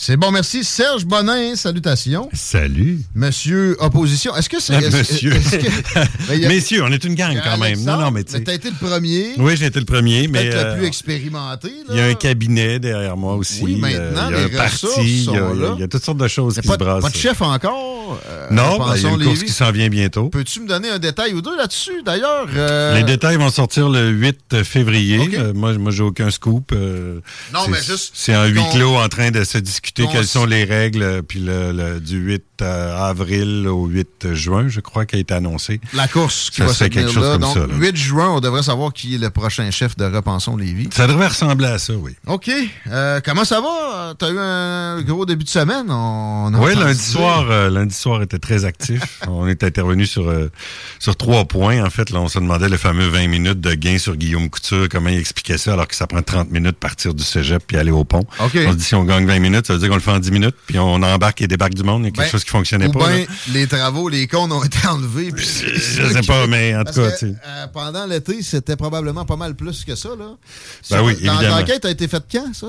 C'est 0.00 0.16
bon, 0.16 0.30
merci. 0.30 0.62
Serge 0.62 1.04
Bonin, 1.04 1.56
salutations. 1.56 2.28
Salut. 2.32 3.00
Monsieur 3.16 3.76
Opposition. 3.80 4.34
Est-ce 4.36 4.48
que 4.48 4.60
c'est. 4.60 4.78
Monsieur. 4.92 5.30
que- 5.32 6.28
Ben, 6.28 6.44
a- 6.44 6.48
Messieurs, 6.48 6.84
on 6.84 6.92
est 6.92 7.02
une 7.04 7.16
gang 7.16 7.36
quand 7.42 7.58
même. 7.58 7.82
Non, 7.82 7.98
non, 7.98 8.12
mais 8.12 8.22
tu 8.22 8.40
t'as 8.44 8.54
été 8.54 8.70
le 8.70 8.76
premier. 8.76 9.32
Oui, 9.38 9.56
j'ai 9.56 9.66
été 9.66 9.80
le 9.80 9.84
premier, 9.84 10.28
mais. 10.28 10.44
Peut-être 10.50 10.56
euh, 10.66 10.76
plus 10.76 10.86
expérimenté. 10.86 11.72
Il 11.90 11.96
y 11.96 12.00
a 12.00 12.04
un 12.06 12.14
cabinet 12.14 12.78
derrière 12.78 13.16
moi 13.16 13.34
aussi. 13.34 13.58
Oui, 13.60 13.74
maintenant, 13.74 14.30
Euh, 14.30 14.30
il 14.30 14.32
y 14.32 14.44
a 14.44 14.48
les 14.48 14.56
un 14.56 14.62
ressources 14.68 14.94
parti. 14.94 15.08
Il 15.08 15.18
y, 15.18 15.22
a, 15.22 15.24
sont 15.24 15.32
il 15.32 15.34
y 15.60 15.64
a- 15.64 15.66
là. 15.68 15.74
il 15.76 15.80
y 15.80 15.82
a 15.82 15.88
toutes 15.88 16.04
sortes 16.04 16.18
de 16.18 16.28
choses 16.28 16.54
qui 16.54 16.60
a 16.60 16.62
se 16.62 16.68
pas, 16.68 16.76
brassent. 16.76 17.02
pas 17.02 17.10
de 17.10 17.16
chef 17.16 17.42
encore. 17.42 18.20
euh, 18.30 18.46
non, 18.52 18.78
ben, 18.78 18.94
il 18.96 19.02
y 19.02 19.06
a 19.06 19.10
une 19.10 19.24
course 19.24 19.42
qui 19.42 19.52
s'en 19.52 19.72
vient 19.72 19.88
bientôt. 19.88 20.28
Peux-tu 20.28 20.60
me 20.60 20.68
donner 20.68 20.90
un 20.90 21.00
détail 21.00 21.34
ou 21.34 21.42
deux 21.42 21.56
là-dessus, 21.56 22.02
d'ailleurs? 22.06 22.46
Euh, 22.56 22.94
Les 22.94 23.02
détails 23.02 23.36
vont 23.36 23.50
sortir 23.50 23.88
le 23.88 24.10
8 24.10 24.62
février. 24.62 25.28
Euh, 25.34 25.52
moi, 25.54 25.74
moi 25.76 25.90
j'ai 25.90 26.04
aucun 26.04 26.30
scoop. 26.30 26.70
euh, 26.72 27.18
Non, 27.52 27.62
mais 27.68 27.78
juste 27.82 28.12
C'est 28.14 28.32
un 28.32 28.46
huis 28.46 28.62
clos 28.72 28.94
en 28.94 29.08
train 29.08 29.32
de 29.32 29.42
se 29.42 29.58
discuter 29.58 29.87
qu'on 29.92 30.06
quelles 30.12 30.26
sont 30.26 30.46
les 30.46 30.64
règles. 30.64 31.02
euh, 31.02 31.22
Puis 31.22 31.40
le, 31.40 31.72
le- 31.72 32.00
du 32.00 32.18
8 32.18 32.34
euh, 32.42 32.47
avril 32.62 33.66
au 33.68 33.86
8 33.86 34.32
juin, 34.34 34.68
je 34.68 34.80
crois, 34.80 35.06
qui 35.06 35.16
a 35.16 35.18
été 35.18 35.34
annoncé. 35.34 35.80
La 35.94 36.08
course 36.08 36.50
qui 36.50 36.56
Ça 36.58 36.66
va 36.66 36.72
se 36.72 36.84
quelque 36.84 37.10
chose 37.10 37.22
là. 37.24 37.32
comme 37.32 37.40
Donc, 37.42 37.54
ça. 37.54 37.60
là. 37.60 37.74
8 37.74 37.96
juin, 37.96 38.28
on 38.30 38.40
devrait 38.40 38.62
savoir 38.62 38.92
qui 38.92 39.14
est 39.14 39.18
le 39.18 39.30
prochain 39.30 39.70
chef 39.70 39.96
de 39.96 40.04
Repensons 40.04 40.56
Lévis. 40.56 40.88
Ça 40.92 41.06
devrait 41.06 41.28
ressembler 41.28 41.66
à 41.68 41.78
ça, 41.78 41.94
oui. 41.94 42.12
OK. 42.26 42.50
Euh, 42.88 43.20
comment 43.24 43.44
ça 43.44 43.60
va? 43.60 44.14
T'as 44.18 44.30
eu 44.30 44.38
un 44.38 45.02
gros 45.02 45.26
début 45.26 45.44
de 45.44 45.48
semaine? 45.48 45.86
On 45.90 46.52
Oui, 46.54 46.74
lundi 46.74 46.94
dire. 46.98 47.02
soir, 47.02 47.46
euh, 47.50 47.70
lundi 47.70 47.94
soir 47.94 48.22
était 48.22 48.38
très 48.38 48.64
actif. 48.64 49.20
on 49.28 49.46
est 49.46 49.62
intervenu 49.64 50.06
sur 50.06 50.28
euh, 50.28 50.50
sur 50.98 51.16
trois 51.16 51.44
points. 51.44 51.84
En 51.84 51.90
fait, 51.90 52.10
là, 52.10 52.20
on 52.20 52.28
se 52.28 52.38
demandait 52.38 52.68
le 52.68 52.76
fameux 52.76 53.08
20 53.08 53.28
minutes 53.28 53.60
de 53.60 53.74
gain 53.74 53.98
sur 53.98 54.16
Guillaume 54.16 54.48
Couture, 54.50 54.88
comment 54.90 55.08
il 55.10 55.18
expliquait 55.18 55.58
ça, 55.58 55.72
alors 55.74 55.88
que 55.88 55.94
ça 55.94 56.06
prend 56.06 56.22
30 56.22 56.50
minutes 56.50 56.72
de 56.72 56.76
partir 56.76 57.14
du 57.14 57.22
cégep 57.24 57.62
puis 57.66 57.76
aller 57.76 57.90
au 57.90 58.04
pont. 58.04 58.24
OK. 58.40 58.58
On 58.66 58.72
se 58.72 58.76
dit 58.76 58.84
si 58.84 58.94
on 58.94 59.04
gagne 59.04 59.26
20 59.26 59.38
minutes, 59.38 59.66
ça 59.66 59.72
veut 59.74 59.78
dire 59.78 59.88
qu'on 59.88 59.94
le 59.96 60.00
fait 60.00 60.10
en 60.10 60.18
10 60.18 60.30
minutes, 60.30 60.54
puis 60.66 60.78
on 60.78 60.94
embarque 61.02 61.40
et 61.42 61.46
débarque 61.48 61.74
du 61.74 61.82
monde. 61.82 62.02
Il 62.02 62.06
y 62.06 62.08
a 62.08 62.10
quelque 62.10 62.24
Ben, 62.24 62.30
chose 62.30 62.44
qui 62.48 62.52
fonctionnait 62.52 62.86
Ou 62.86 62.92
pas. 62.92 63.08
bien 63.08 63.18
là. 63.18 63.24
les 63.52 63.66
travaux, 63.66 64.08
les 64.08 64.26
cônes 64.26 64.50
ont 64.52 64.64
été 64.64 64.78
enlevés. 64.88 65.30
puis- 65.32 65.44
Je 65.46 66.12
sais 66.12 66.22
pas, 66.26 66.46
mais 66.46 66.74
en 66.74 66.82
tout 66.84 66.94
cas, 66.94 67.10
que, 67.10 67.26
euh, 67.26 67.66
pendant 67.72 68.06
l'été, 68.06 68.42
c'était 68.42 68.76
probablement 68.76 69.24
pas 69.26 69.36
mal 69.36 69.54
plus 69.54 69.84
que 69.84 69.94
ça. 69.94 70.08
Là. 70.10 70.16
Ben 70.16 70.36
Ça, 70.82 71.02
oui, 71.04 71.12
évidemment. 71.12 71.58
L'enquête 71.58 71.84
a 71.84 71.90
été 71.90 72.08
faite 72.08 72.24
quand, 72.32 72.54
ça? 72.54 72.68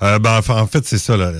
Euh, 0.00 0.20
ben, 0.20 0.40
en 0.48 0.66
fait, 0.68 0.86
c'est 0.86 0.96
ça. 0.98 1.16
La, 1.16 1.32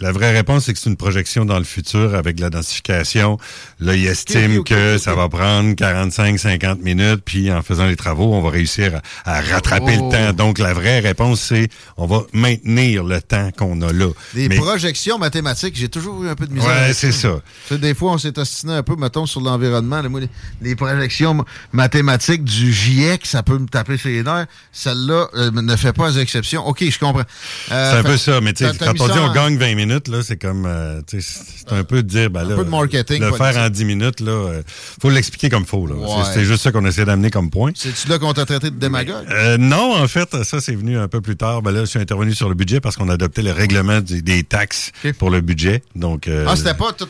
la 0.00 0.12
vraie 0.12 0.30
réponse, 0.30 0.66
c'est 0.66 0.72
que 0.72 0.78
c'est 0.78 0.88
une 0.88 0.96
projection 0.96 1.44
dans 1.44 1.58
le 1.58 1.64
futur 1.64 2.14
avec 2.14 2.38
la 2.38 2.48
densification. 2.48 3.38
Là, 3.80 3.96
il 3.96 4.06
estime 4.06 4.62
que 4.62 4.98
ça 4.98 5.16
va 5.16 5.28
prendre 5.28 5.70
45-50 5.74 6.80
minutes, 6.80 7.22
puis 7.24 7.50
en 7.52 7.60
faisant 7.62 7.86
les 7.86 7.96
travaux, 7.96 8.34
on 8.34 8.40
va 8.40 8.50
réussir 8.50 9.00
à, 9.24 9.38
à 9.38 9.40
rattraper 9.40 9.96
Oh. 9.98 10.10
le 10.12 10.16
temps. 10.16 10.32
Donc, 10.32 10.60
la 10.60 10.74
vraie 10.74 11.00
réponse, 11.00 11.40
c'est 11.40 11.68
on 11.96 12.06
va 12.06 12.22
maintenir 12.32 13.02
le 13.02 13.20
temps 13.20 13.50
qu'on 13.58 13.82
a 13.82 13.92
là. 13.92 14.10
Des 14.34 14.48
Mais- 14.48 14.56
projections 14.58 15.18
mathématiques, 15.18 15.74
j'ai 15.74 15.88
toujours 15.88 16.22
eu 16.22 16.28
un 16.28 16.36
peu 16.36 16.46
de 16.46 16.52
misère. 16.52 16.68
Ouais, 16.70 16.92
c'est 16.92 17.10
ça. 17.10 17.40
Sais, 17.68 17.78
des 17.78 17.94
fois, 17.94 18.12
on 18.12 18.18
s'est 18.18 18.38
ostiné 18.38 18.74
un 18.74 18.84
peu, 18.84 18.94
mettons, 18.94 19.26
sur 19.26 19.40
l'environnement. 19.40 20.00
Les, 20.02 20.28
les 20.60 20.76
projections 20.76 21.44
mathématiques 21.72 22.44
du 22.44 22.72
GIEC, 22.72 23.26
ça 23.26 23.42
peut 23.42 23.58
me 23.58 23.66
taper 23.66 23.96
sur 23.96 24.08
les 24.10 24.22
nerfs. 24.22 24.46
Celle-là 24.70 25.26
euh, 25.34 25.50
ne 25.50 25.74
fait 25.76 25.92
pas 25.92 26.14
exception. 26.14 26.64
OK, 26.64 26.84
je 26.88 26.98
comprends. 27.00 27.24
Euh, 27.70 27.90
C'est 27.92 27.98
un 27.98 28.02
fait- 28.02 28.08
peu 28.08 28.16
ça, 28.16 28.40
mais 28.40 28.52
quand 28.52 29.00
on 29.00 29.06
dit 29.08 29.18
on 29.18 29.32
gagne 29.32 29.56
20 29.56 29.74
minutes, 29.74 30.08
là, 30.08 30.18
c'est 30.22 30.36
comme, 30.36 30.66
euh, 30.66 31.00
c'est 31.06 31.22
un 31.70 31.84
peu 31.84 32.02
de 32.02 32.08
dire, 32.08 32.30
ben 32.30 32.44
là, 32.44 32.56
peu 32.56 32.64
de 32.64 32.70
marketing 32.70 33.20
le 33.22 33.32
faire 33.32 33.56
en 33.56 33.68
10 33.68 33.84
minutes, 33.84 34.20
là, 34.20 34.32
euh, 34.32 34.62
faut 35.00 35.10
l'expliquer 35.10 35.48
comme 35.48 35.64
faut, 35.66 35.86
là. 35.86 35.94
Ouais. 35.94 36.24
C'est- 36.34 36.44
juste 36.44 36.62
ça 36.62 36.72
qu'on 36.72 36.84
essaie 36.86 37.04
d'amener 37.04 37.30
comme 37.30 37.50
point. 37.50 37.70
C'est-tu 37.74 38.08
là 38.08 38.18
qu'on 38.18 38.32
t'a 38.32 38.44
traité 38.46 38.70
de 38.70 38.76
démagogue? 38.76 39.26
Non, 39.58 39.94
en 40.02 40.08
fait, 40.08 40.42
ça, 40.44 40.60
c'est 40.60 40.74
venu 40.74 40.98
un 40.98 41.08
peu 41.08 41.20
plus 41.20 41.36
tard. 41.36 41.62
Ben 41.62 41.70
là, 41.72 41.80
je 41.80 41.86
suis 41.86 41.98
intervenu 42.00 42.34
sur 42.34 42.48
le 42.48 42.54
budget 42.54 42.80
parce 42.80 42.96
qu'on 42.96 43.08
a 43.08 43.14
adopté 43.14 43.42
le 43.42 43.52
règlement 43.52 44.00
des, 44.00 44.22
des 44.22 44.42
taxes 44.44 44.90
pour 45.18 45.30
le 45.30 45.40
budget. 45.40 45.82
Donc, 45.94 46.28
Ah, 46.46 46.56
c'était 46.56 46.74
pas 46.74 46.92
tout 46.92 47.08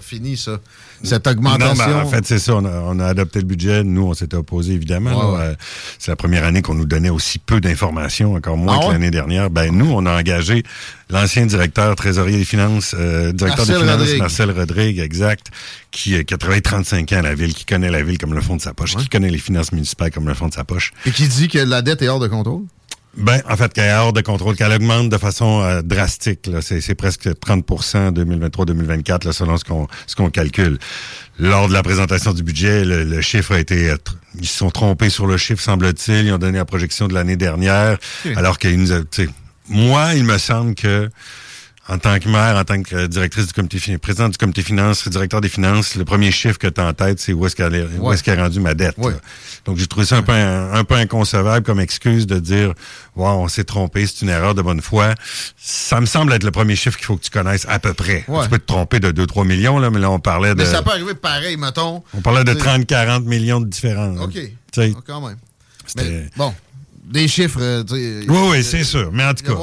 fini, 0.00 0.36
ça. 0.36 0.58
Cette 1.04 1.26
augmentation. 1.26 1.74
Non, 1.88 1.96
ben, 1.96 2.00
en 2.02 2.06
fait, 2.08 2.24
c'est 2.24 2.38
ça. 2.38 2.54
On 2.54 2.64
a, 2.64 2.70
on 2.86 3.00
a 3.00 3.06
adopté 3.06 3.40
le 3.40 3.44
budget. 3.46 3.82
Nous, 3.82 4.06
on 4.06 4.14
s'était 4.14 4.36
opposé, 4.36 4.74
évidemment. 4.74 5.32
Ouais, 5.32 5.38
là. 5.44 5.48
ouais. 5.50 5.56
C'est 5.98 6.12
la 6.12 6.16
première 6.16 6.44
année 6.44 6.62
qu'on 6.62 6.74
nous 6.74 6.84
donnait 6.84 7.10
aussi 7.10 7.40
peu 7.40 7.60
d'informations, 7.60 8.34
encore 8.34 8.56
moins 8.56 8.78
Ah 8.80 8.86
que 8.86 8.92
l'année 8.92 9.10
dernière. 9.10 9.21
Ben, 9.50 9.72
nous, 9.72 9.90
on 9.90 10.06
a 10.06 10.18
engagé 10.18 10.62
l'ancien 11.10 11.46
directeur 11.46 11.94
trésorier 11.96 12.38
des 12.38 12.44
finances, 12.44 12.94
euh, 12.98 13.32
directeur 13.32 13.66
Marcel 13.66 13.76
des 13.76 13.82
finances, 13.82 13.98
Rodrigue. 13.98 14.18
Marcel 14.18 14.50
Rodrigue, 14.50 14.98
exact, 14.98 15.46
qui, 15.90 16.14
euh, 16.14 16.22
qui 16.22 16.34
a 16.34 16.38
travaillé 16.38 16.62
35 16.62 17.12
ans 17.12 17.18
à 17.18 17.22
la 17.22 17.34
ville, 17.34 17.54
qui 17.54 17.64
connaît 17.64 17.90
la 17.90 18.02
ville 18.02 18.18
comme 18.18 18.34
le 18.34 18.40
fond 18.40 18.56
de 18.56 18.62
sa 18.62 18.74
poche, 18.74 18.96
qui 18.96 19.08
connaît 19.08 19.30
les 19.30 19.38
finances 19.38 19.72
municipales 19.72 20.10
comme 20.10 20.28
le 20.28 20.34
fond 20.34 20.48
de 20.48 20.54
sa 20.54 20.64
poche. 20.64 20.92
Et 21.06 21.10
qui 21.10 21.28
dit 21.28 21.48
que 21.48 21.58
la 21.58 21.82
dette 21.82 22.02
est 22.02 22.08
hors 22.08 22.20
de 22.20 22.28
contrôle? 22.28 22.62
Ben, 23.14 23.42
en 23.48 23.56
fait, 23.58 23.70
qu'elle 23.74 23.90
est 23.90 23.94
hors 23.94 24.14
de 24.14 24.22
contrôle, 24.22 24.56
qu'elle 24.56 24.72
augmente 24.72 25.10
de 25.10 25.18
façon 25.18 25.60
euh, 25.62 25.82
drastique. 25.82 26.46
là. 26.46 26.62
C'est, 26.62 26.80
c'est 26.80 26.94
presque 26.94 27.26
30% 27.28 28.08
en 28.08 28.12
2023-2024, 28.12 29.26
là, 29.26 29.32
selon 29.32 29.58
ce 29.58 29.64
qu'on, 29.64 29.86
ce 30.06 30.16
qu'on 30.16 30.30
calcule. 30.30 30.78
Lors 31.38 31.68
de 31.68 31.74
la 31.74 31.82
présentation 31.82 32.32
du 32.32 32.42
budget, 32.42 32.84
le, 32.86 33.04
le 33.04 33.20
chiffre 33.20 33.52
a 33.52 33.58
été... 33.58 33.90
euh, 33.90 33.96
Ils 34.40 34.46
se 34.48 34.56
sont 34.56 34.70
trompés 34.70 35.10
sur 35.10 35.26
le 35.26 35.36
chiffre, 35.36 35.60
semble-t-il. 35.62 36.26
Ils 36.26 36.32
ont 36.32 36.38
donné 36.38 36.56
la 36.56 36.64
projection 36.64 37.06
de 37.06 37.12
l'année 37.12 37.36
dernière, 37.36 37.98
alors 38.36 38.58
qu'ils 38.58 38.78
nous 38.80 38.92
a... 38.92 39.00
Moi, 39.68 40.14
il 40.14 40.24
me 40.24 40.38
semble 40.38 40.74
que 40.74 41.10
en 41.88 41.98
tant 41.98 42.18
que 42.20 42.28
maire, 42.28 42.56
en 42.56 42.62
tant 42.64 42.80
que 42.80 42.94
euh, 42.94 43.08
directrice 43.08 43.48
du 43.48 43.52
comité 43.52 43.98
présidente 43.98 44.32
du 44.32 44.38
comité 44.38 44.62
finances, 44.62 45.08
directeur 45.08 45.40
des 45.40 45.48
finances, 45.48 45.96
le 45.96 46.04
premier 46.04 46.30
chiffre 46.30 46.56
que 46.58 46.68
tu 46.68 46.80
as 46.80 46.86
en 46.86 46.92
tête, 46.92 47.18
c'est 47.18 47.32
où 47.32 47.44
est-ce 47.44 47.56
qu'elle 47.56 47.74
est, 47.74 47.82
où 47.98 48.06
Ouais. 48.06 48.14
est-ce 48.14 48.22
qu'elle 48.22 48.38
est 48.38 48.42
rendue 48.42 48.60
ma 48.60 48.74
dette. 48.74 48.94
Ouais. 48.98 49.12
Donc 49.64 49.78
j'ai 49.78 49.86
trouvé 49.88 50.06
ça 50.06 50.16
un 50.16 50.22
peu 50.22 50.30
un, 50.32 50.72
un 50.74 50.84
peu 50.84 50.94
inconcevable 50.94 51.66
comme 51.66 51.80
excuse 51.80 52.26
de 52.28 52.38
dire 52.38 52.72
wow, 53.16 53.30
on 53.30 53.48
s'est 53.48 53.64
trompé, 53.64 54.06
c'est 54.06 54.22
une 54.22 54.28
erreur 54.28 54.54
de 54.54 54.62
bonne 54.62 54.80
foi. 54.80 55.14
Ça 55.56 56.00
me 56.00 56.06
semble 56.06 56.32
être 56.32 56.44
le 56.44 56.52
premier 56.52 56.76
chiffre 56.76 56.96
qu'il 56.96 57.06
faut 57.06 57.16
que 57.16 57.24
tu 57.24 57.30
connaisses 57.30 57.66
à 57.68 57.80
peu 57.80 57.94
près. 57.94 58.24
Ouais. 58.28 58.44
Tu 58.44 58.48
peux 58.50 58.58
te 58.60 58.66
tromper 58.66 59.00
de 59.00 59.10
2-3 59.10 59.44
millions, 59.46 59.78
là, 59.80 59.90
mais 59.90 59.98
là 59.98 60.10
on 60.10 60.20
parlait 60.20 60.50
de 60.54 60.60
Mais 60.62 60.66
ça 60.66 60.82
peut 60.82 60.90
arriver 60.90 61.14
pareil, 61.14 61.56
mettons. 61.56 62.04
on 62.14 62.20
parlait 62.20 62.44
de 62.44 62.52
Tu 62.54 62.60
sais. 62.60 62.78
30-40 62.78 63.24
millions 63.24 63.60
de 63.60 63.66
différence. 63.68 64.18
OK. 64.20 64.34
Tu 64.34 64.48
sais, 64.72 64.92
Ah, 64.96 65.00
Quand 65.04 65.26
même. 65.26 65.36
Mais, 65.96 66.28
bon, 66.36 66.54
des 67.04 67.26
chiffres, 67.26 67.58
euh. 67.60 67.82
Oui, 67.90 68.24
oui, 68.50 68.62
c'est 68.64 68.84
sûr. 68.84 69.10
Mais 69.12 69.24
en 69.24 69.34
tout 69.34 69.44
cas. 69.44 69.54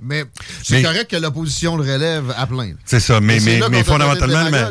Mais 0.00 0.24
c'est 0.62 0.82
correct 0.82 1.10
que 1.10 1.16
l'opposition 1.16 1.76
le 1.76 1.82
relève 1.82 2.32
à 2.36 2.46
plein. 2.46 2.72
C'est 2.84 3.00
ça, 3.00 3.20
mais, 3.20 3.38
mais, 3.40 3.60
mais 3.70 3.82
fondamentalement, 3.84 4.50
ma- 4.50 4.70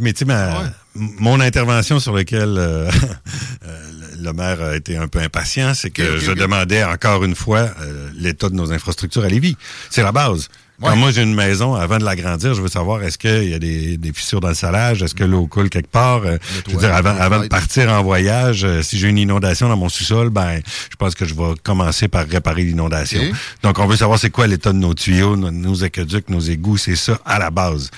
mais 0.00 0.12
tu 0.12 0.20
sais, 0.20 0.24
ma- 0.24 0.60
Ouais. 0.62 0.66
mon 0.94 1.40
intervention 1.40 2.00
sur 2.00 2.14
laquelle 2.14 2.56
euh, 2.58 2.90
le- 4.20 4.32
maire 4.32 4.60
a 4.62 4.76
été 4.76 4.96
un 4.96 5.08
peu 5.08 5.20
impatient, 5.20 5.74
c'est 5.74 5.90
que 5.90 6.18
je 6.18 6.32
demandais 6.32 6.82
encore 6.84 7.22
une 7.24 7.34
fois 7.36 7.70
euh, 7.80 8.10
l'état 8.16 8.48
de 8.48 8.54
nos 8.54 8.72
infrastructures 8.72 9.24
à 9.24 9.28
Lévis. 9.28 9.56
C'est 9.90 10.02
la 10.02 10.12
base. 10.12 10.48
Ouais. 10.80 10.90
Quand 10.90 10.96
moi 10.96 11.10
j'ai 11.10 11.22
une 11.22 11.34
maison, 11.34 11.74
avant 11.74 11.96
de 11.96 12.04
l'agrandir, 12.04 12.52
je 12.52 12.60
veux 12.60 12.68
savoir 12.68 13.02
est-ce 13.02 13.16
qu'il 13.16 13.48
y 13.48 13.54
a 13.54 13.58
des, 13.58 13.96
des 13.96 14.12
fissures 14.12 14.40
dans 14.40 14.48
le 14.48 14.54
salage, 14.54 15.02
est-ce 15.02 15.14
que 15.14 15.24
l'eau 15.24 15.46
coule 15.46 15.70
quelque 15.70 15.90
part? 15.90 16.22
Euh, 16.26 16.36
je 16.66 16.72
veux 16.72 16.78
dire, 16.78 16.94
avant, 16.94 17.16
avant 17.16 17.40
de 17.40 17.46
partir 17.48 17.90
en 17.90 18.02
voyage, 18.02 18.64
euh, 18.64 18.82
si 18.82 18.98
j'ai 18.98 19.08
une 19.08 19.16
inondation 19.16 19.68
dans 19.68 19.76
mon 19.76 19.88
sous-sol, 19.88 20.28
ben 20.28 20.60
je 20.90 20.96
pense 20.96 21.14
que 21.14 21.24
je 21.24 21.34
vais 21.34 21.54
commencer 21.62 22.08
par 22.08 22.26
réparer 22.26 22.62
l'inondation. 22.64 23.22
Donc 23.62 23.78
on 23.78 23.86
veut 23.86 23.96
savoir 23.96 24.18
c'est 24.18 24.30
quoi 24.30 24.46
l'état 24.46 24.72
de 24.72 24.78
nos 24.78 24.92
tuyaux, 24.92 25.36
nos, 25.36 25.50
nos 25.50 25.82
aqueducs, 25.82 26.28
nos 26.28 26.40
égouts, 26.40 26.76
c'est 26.76 26.96
ça 26.96 27.18
à 27.24 27.38
la 27.38 27.50
base. 27.50 27.90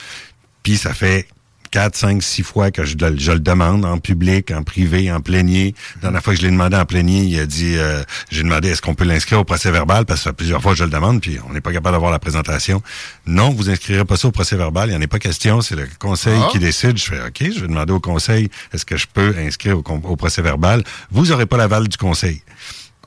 Puis 0.63 0.77
ça 0.77 0.95
fait 0.95 1.27
4, 1.71 1.97
5, 1.97 2.23
6 2.23 2.43
fois 2.43 2.71
que 2.71 2.85
je, 2.85 2.97
le- 2.97 3.19
je 3.19 3.33
le 3.33 3.39
demande 3.41 3.85
en 3.85 3.99
public, 3.99 4.51
en 4.51 4.63
privé, 4.63 5.11
en 5.13 5.21
plénier. 5.21 5.75
La 5.97 6.01
dernière 6.03 6.23
fois 6.23 6.35
que 6.35 6.41
je 6.41 6.45
l'ai 6.47 6.53
demandé 6.53 6.77
en 6.77 6.85
plénier, 6.85 7.23
il 7.23 7.39
a 7.39 7.47
dit, 7.47 7.75
euh, 7.77 8.03
j'ai 8.31 8.43
demandé 8.43 8.69
est-ce 8.69 8.83
qu'on 8.83 8.95
peut 8.95 9.05
l'inscrire 9.05 9.41
au 9.41 9.45
procès 9.45 9.71
verbal? 9.71 10.05
Parce 10.07 10.25
que 10.25 10.31
plusieurs 10.31 10.63
fois 10.63 10.73
que 10.73 10.79
je 10.79 10.85
le 10.85 10.91
demande, 10.91 11.21
puis 11.21 11.39
on 11.49 11.53
n'est 11.53 11.61
pas 11.61 11.73
capable 11.73 11.95
d'avoir 11.95 12.11
la 12.11 12.19
présentation. 12.19 12.83
Non, 13.27 13.51
vous 13.51 13.71
inscrirez 13.71 14.05
pas 14.05 14.17
ça 14.17 14.29
au 14.29 14.33
procès 14.33 14.57
verbal, 14.57 14.89
il 14.89 14.93
n'y 14.93 14.99
en 14.99 15.03
a 15.03 15.07
pas 15.09 15.19
question, 15.19 15.61
c'est 15.61 15.77
le 15.77 15.89
conseil 15.99 16.39
Ah. 16.43 16.49
qui 16.53 16.59
décide. 16.59 16.99
Je 16.99 17.05
fais 17.05 17.21
OK, 17.27 17.39
je 17.55 17.61
vais 17.61 17.69
demander 17.69 17.93
au 17.93 18.01
conseil 18.01 18.49
est-ce 18.73 18.85
que 18.85 18.97
je 18.97 19.07
peux 19.13 19.35
inscrire 19.39 19.79
au, 19.79 19.83
au 20.05 20.17
procès 20.17 20.43
verbal? 20.43 20.83
Vous 21.11 21.27
n'aurez 21.27 21.47
pas 21.47 21.57
l'aval 21.57 21.89
du 21.89 21.97
conseil. 21.97 22.43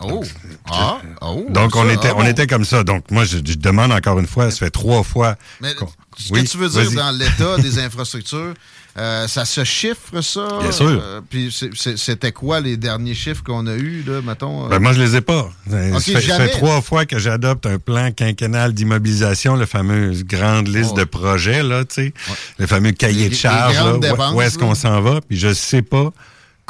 Oh. 0.04 0.24
Ah. 0.72 1.00
Oh. 1.22 1.46
Donc 1.50 1.76
on 1.76 1.86
ça, 1.88 1.94
était 1.94 2.08
ah, 2.10 2.16
on 2.16 2.22
bon. 2.24 2.28
était 2.28 2.48
comme 2.48 2.66
ça. 2.66 2.84
Donc 2.84 3.10
moi 3.12 3.24
je, 3.26 3.38
je 3.38 3.56
demande 3.58 3.92
encore 3.92 4.20
une 4.20 4.28
fois, 4.28 4.50
ça 4.52 4.58
fait 4.58 4.70
trois 4.72 5.04
fois. 5.04 5.36
Mais 5.62 5.70
ce 6.18 6.34
Oui, 6.34 6.44
que 6.44 6.50
tu 6.50 6.58
veux 6.58 6.70
dire 6.70 6.92
dans 6.92 7.12
l'état 7.12 7.58
des 7.62 7.80
infrastructures, 7.80 8.54
euh, 8.98 9.26
ça 9.30 9.46
se 9.46 9.64
chiffre, 9.64 10.20
ça? 10.22 10.48
Bien 10.62 10.72
sûr. 10.72 10.88
Euh, 11.02 11.22
puis 11.30 11.56
c'était 11.96 12.34
quoi 12.34 12.60
les 12.60 12.76
derniers 12.76 13.14
chiffres 13.14 13.42
qu'on 13.42 13.66
a 13.68 13.76
eus, 13.76 14.04
là, 14.06 14.22
mettons? 14.22 14.66
euh? 14.66 14.68
Ben, 14.68 14.80
moi, 14.80 14.92
je 14.92 15.02
les 15.02 15.16
ai 15.16 15.22
pas. 15.22 15.50
Ça, 15.70 15.78
fait, 16.02 16.12
ça 16.14 16.20
jamais. 16.20 16.48
fait 16.50 16.58
trois 16.58 16.82
fois 16.82 17.06
que 17.06 17.18
j'adopte 17.18 17.66
un 17.66 17.80
plan 17.80 18.12
quinquennal 18.12 18.74
d'immobilisation, 18.74 19.56
le 19.56 19.66
fameux 19.66 20.12
grande 20.26 20.68
liste 20.68 20.92
Oh. 20.96 20.98
de 21.00 21.04
projets, 21.06 21.64
là, 21.64 21.86
tu 21.86 21.96
sais. 22.08 22.14
Le 22.58 22.68
fameux 22.68 22.92
cahier 22.92 23.24
Les- 23.24 23.30
de 23.30 23.36
charges, 23.36 23.76
là, 23.76 24.34
où- 24.34 24.42
est-ce 24.42 24.58
qu'on 24.58 24.76
s'en 24.76 25.00
va, 25.00 25.22
puis 25.22 25.40
je 25.40 25.54
sais 25.54 25.82
pas 25.84 26.12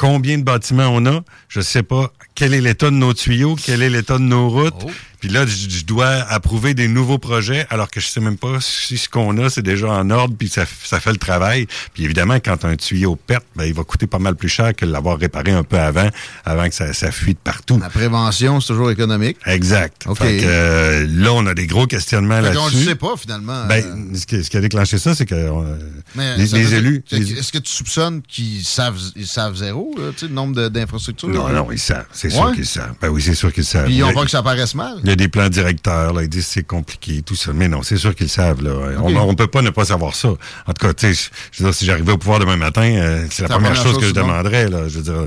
combien 0.02 0.36
de 0.36 0.42
bâtiments 0.42 0.88
on 0.88 1.06
a, 1.06 1.20
je 1.48 1.60
sais 1.60 1.84
pas 1.84 2.12
quel 2.34 2.54
est 2.54 2.60
l'état 2.60 2.90
de 2.90 2.96
nos 2.96 3.14
tuyaux, 3.14 3.54
quel 3.54 3.82
est 3.82 3.88
l'état 3.88 4.18
de 4.18 4.24
nos 4.24 4.48
routes. 4.48 4.74
Oh. 4.84 4.90
Puis 5.22 5.30
là, 5.30 5.46
je, 5.46 5.70
je 5.70 5.84
dois 5.84 6.08
approuver 6.08 6.74
des 6.74 6.88
nouveaux 6.88 7.16
projets 7.18 7.64
alors 7.70 7.88
que 7.90 8.00
je 8.00 8.08
sais 8.08 8.20
même 8.20 8.36
pas 8.36 8.58
si 8.60 8.98
ce 8.98 9.08
qu'on 9.08 9.38
a, 9.38 9.48
c'est 9.48 9.62
déjà 9.62 9.88
en 9.88 10.10
ordre, 10.10 10.34
puis 10.36 10.48
ça, 10.48 10.64
ça 10.84 10.98
fait 10.98 11.12
le 11.12 11.16
travail. 11.16 11.68
Puis 11.94 12.02
évidemment, 12.04 12.34
quand 12.44 12.64
un 12.64 12.74
tuyau 12.74 13.14
pète, 13.16 13.44
ben, 13.56 13.64
il 13.64 13.72
va 13.72 13.84
coûter 13.84 14.08
pas 14.08 14.18
mal 14.18 14.34
plus 14.34 14.48
cher 14.48 14.74
que 14.74 14.84
de 14.84 14.90
l'avoir 14.90 15.16
réparé 15.18 15.52
un 15.52 15.62
peu 15.62 15.78
avant, 15.78 16.08
avant 16.44 16.68
que 16.68 16.74
ça, 16.74 16.92
ça 16.92 17.12
fuite 17.12 17.38
partout. 17.38 17.78
La 17.80 17.88
prévention, 17.88 18.60
c'est 18.60 18.66
toujours 18.66 18.90
économique. 18.90 19.36
Exact. 19.46 20.02
OK. 20.08 20.18
Fait 20.18 20.38
que, 20.38 20.44
euh, 20.44 21.06
là, 21.08 21.32
on 21.32 21.46
a 21.46 21.54
des 21.54 21.68
gros 21.68 21.86
questionnements 21.86 22.40
là-dessus. 22.40 22.78
le 22.78 22.84
sait 22.84 22.94
pas, 22.96 23.14
finalement. 23.16 23.66
Ben, 23.66 23.84
Euh, 23.84 24.16
ce, 24.18 24.26
qui, 24.26 24.42
ce 24.42 24.50
qui 24.50 24.56
a 24.56 24.60
déclenché 24.60 24.98
ça, 24.98 25.14
c'est 25.14 25.24
que 25.26 25.34
euh, 25.36 25.78
mais 26.16 26.36
les, 26.36 26.46
ça 26.48 26.58
élus... 26.58 27.04
les- 27.12 27.38
Est-ce 27.38 27.52
que 27.52 27.58
tu 27.58 27.70
soupçonnes 27.70 28.22
qu'ils 28.22 28.64
savent, 28.64 28.98
ils 29.14 29.26
savent 29.28 29.54
zéro, 29.54 29.94
là, 29.96 30.10
le 30.20 30.28
nombre 30.28 30.68
d'infrastructures? 30.68 31.28
Non, 31.28 31.48
non, 31.48 31.70
ils 31.70 31.78
savent. 31.78 32.06
C'est 32.12 32.30
sûr 32.30 32.52
qu'ils 32.54 32.66
savent. 32.66 32.94
Ben 33.00 33.08
oui, 33.08 33.22
c'est 33.22 33.34
sûr 33.36 33.52
qu'ils 33.52 33.64
savent. 33.64 33.84
Puis 33.86 34.02
a- 34.02 34.12
peur 34.12 34.24
que 34.24 34.30
ça 34.30 34.42
paraisse 34.42 34.74
mal. 34.74 34.98
Il 35.04 35.10
y 35.12 35.14
a 35.14 35.16
des 35.16 35.28
plans 35.28 35.48
directeurs, 35.48 36.12
là, 36.12 36.22
ils 36.22 36.28
disent 36.28 36.46
c'est 36.46 36.62
compliqué, 36.66 37.22
tout 37.22 37.34
ça. 37.36 37.52
Mais 37.52 37.68
non, 37.68 37.82
c'est 37.82 37.96
sûr 37.96 38.14
qu'ils 38.14 38.28
savent. 38.28 38.62
Là. 38.62 38.70
On, 38.98 39.14
on 39.16 39.34
peut 39.34 39.46
pas 39.46 39.62
ne 39.62 39.70
pas 39.70 39.84
savoir 39.86 40.14
ça. 40.14 40.28
En 40.28 40.72
tout 40.72 40.86
cas, 40.86 40.92
tu 40.94 41.14
sais, 41.14 41.30
je 41.52 41.62
veux 41.62 41.70
dire, 41.70 41.74
si 41.78 41.84
j'arrivais 41.86 42.12
au 42.12 42.18
pouvoir 42.18 42.38
demain 42.38 42.56
matin, 42.56 42.82
euh, 42.82 43.26
c'est 43.30 43.42
la 43.42 43.48
première, 43.48 43.74
chose, 43.76 43.98
que 43.98 44.06
je 44.06 44.12
demanderais. 44.12 44.68
Là. 44.68 44.88
Je 44.88 44.98
veux 44.98 45.04
dire, 45.04 45.26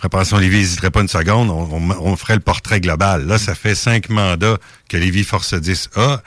Réparation 0.00 0.36
Lévis 0.38 0.58
n'hésiterait 0.58 0.90
pas 0.90 1.00
une 1.00 1.08
seconde, 1.08 1.50
on, 1.50 1.68
on- 1.76 1.96
on 2.12 2.16
ferait 2.16 2.34
le 2.34 2.40
portrait 2.40 2.80
global. 2.80 3.26
Là, 3.26 3.38
ça 3.38 3.54
fait 3.54 3.74
cinq 3.74 4.08
mandats 4.10 4.58
que 4.88 4.96
Lévis 4.96 5.24
Force 5.24 5.54
10 5.54 5.90
a. 5.96 6.22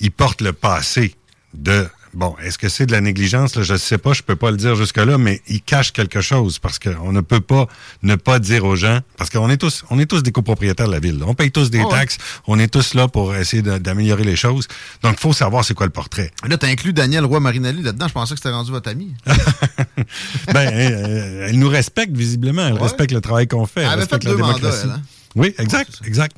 Ils 0.00 0.10
portent 0.10 0.40
le 0.42 0.52
passé 0.52 1.14
de... 1.54 1.86
Bon, 2.12 2.34
est-ce 2.42 2.58
que 2.58 2.68
c'est 2.68 2.86
de 2.86 2.92
la 2.92 3.00
négligence? 3.00 3.54
Là, 3.54 3.62
je 3.62 3.74
ne 3.74 3.78
sais 3.78 3.96
pas, 3.98 4.12
je 4.12 4.22
peux 4.22 4.34
pas 4.34 4.50
le 4.50 4.56
dire 4.56 4.74
jusque-là, 4.74 5.16
mais 5.16 5.40
ils 5.46 5.62
cachent 5.62 5.92
quelque 5.92 6.20
chose 6.20 6.58
parce 6.58 6.80
qu'on 6.80 7.12
ne 7.12 7.20
peut 7.20 7.40
pas 7.40 7.68
ne 8.02 8.16
pas 8.16 8.40
dire 8.40 8.64
aux 8.64 8.74
gens, 8.74 8.98
parce 9.16 9.30
qu'on 9.30 9.48
est 9.48 9.56
tous, 9.58 9.84
on 9.90 9.98
est 10.00 10.06
tous 10.06 10.22
des 10.24 10.32
copropriétaires 10.32 10.88
de 10.88 10.92
la 10.92 10.98
ville. 10.98 11.18
là. 11.20 11.26
On 11.28 11.34
paye 11.34 11.52
tous 11.52 11.70
des 11.70 11.78
Oh, 11.80 11.84
ouais. 11.84 11.90
taxes, 11.98 12.18
on 12.48 12.58
est 12.58 12.66
tous 12.66 12.94
là 12.94 13.06
pour 13.06 13.34
essayer 13.36 13.62
d'améliorer 13.62 14.24
les 14.24 14.34
choses. 14.34 14.66
Donc, 15.02 15.14
il 15.18 15.20
faut 15.20 15.32
savoir 15.32 15.64
c'est 15.64 15.74
quoi 15.74 15.86
le 15.86 15.92
portrait. 15.92 16.32
Là, 16.48 16.56
t'as 16.58 16.66
inclus 16.68 16.92
Daniel 16.92 17.24
Roy-Marinelli 17.24 17.82
là-dedans. 17.82 18.08
Je 18.08 18.12
pensais 18.12 18.34
que 18.34 18.40
c'était 18.40 18.50
rendu 18.50 18.72
votre 18.72 18.90
ami. 18.90 19.14
ben, 20.52 20.68
euh, 20.72 21.46
elle 21.48 21.58
nous 21.58 21.68
respecte 21.68 22.16
visiblement, 22.16 22.66
elle 22.66 22.74
Ouais. 22.74 22.80
respecte 22.82 23.12
le 23.12 23.20
travail 23.20 23.46
qu'on 23.46 23.66
fait. 23.66 23.82
Elle 23.82 23.98
respecte 24.00 24.24
fait 24.24 24.30
la 24.30 24.36
mandats, 24.36 24.54
démocratie. 24.58 24.80
elle, 24.84 24.90
hein? 24.90 25.02
Oui, 25.36 25.54
exact, 25.58 26.00
exact. 26.04 26.36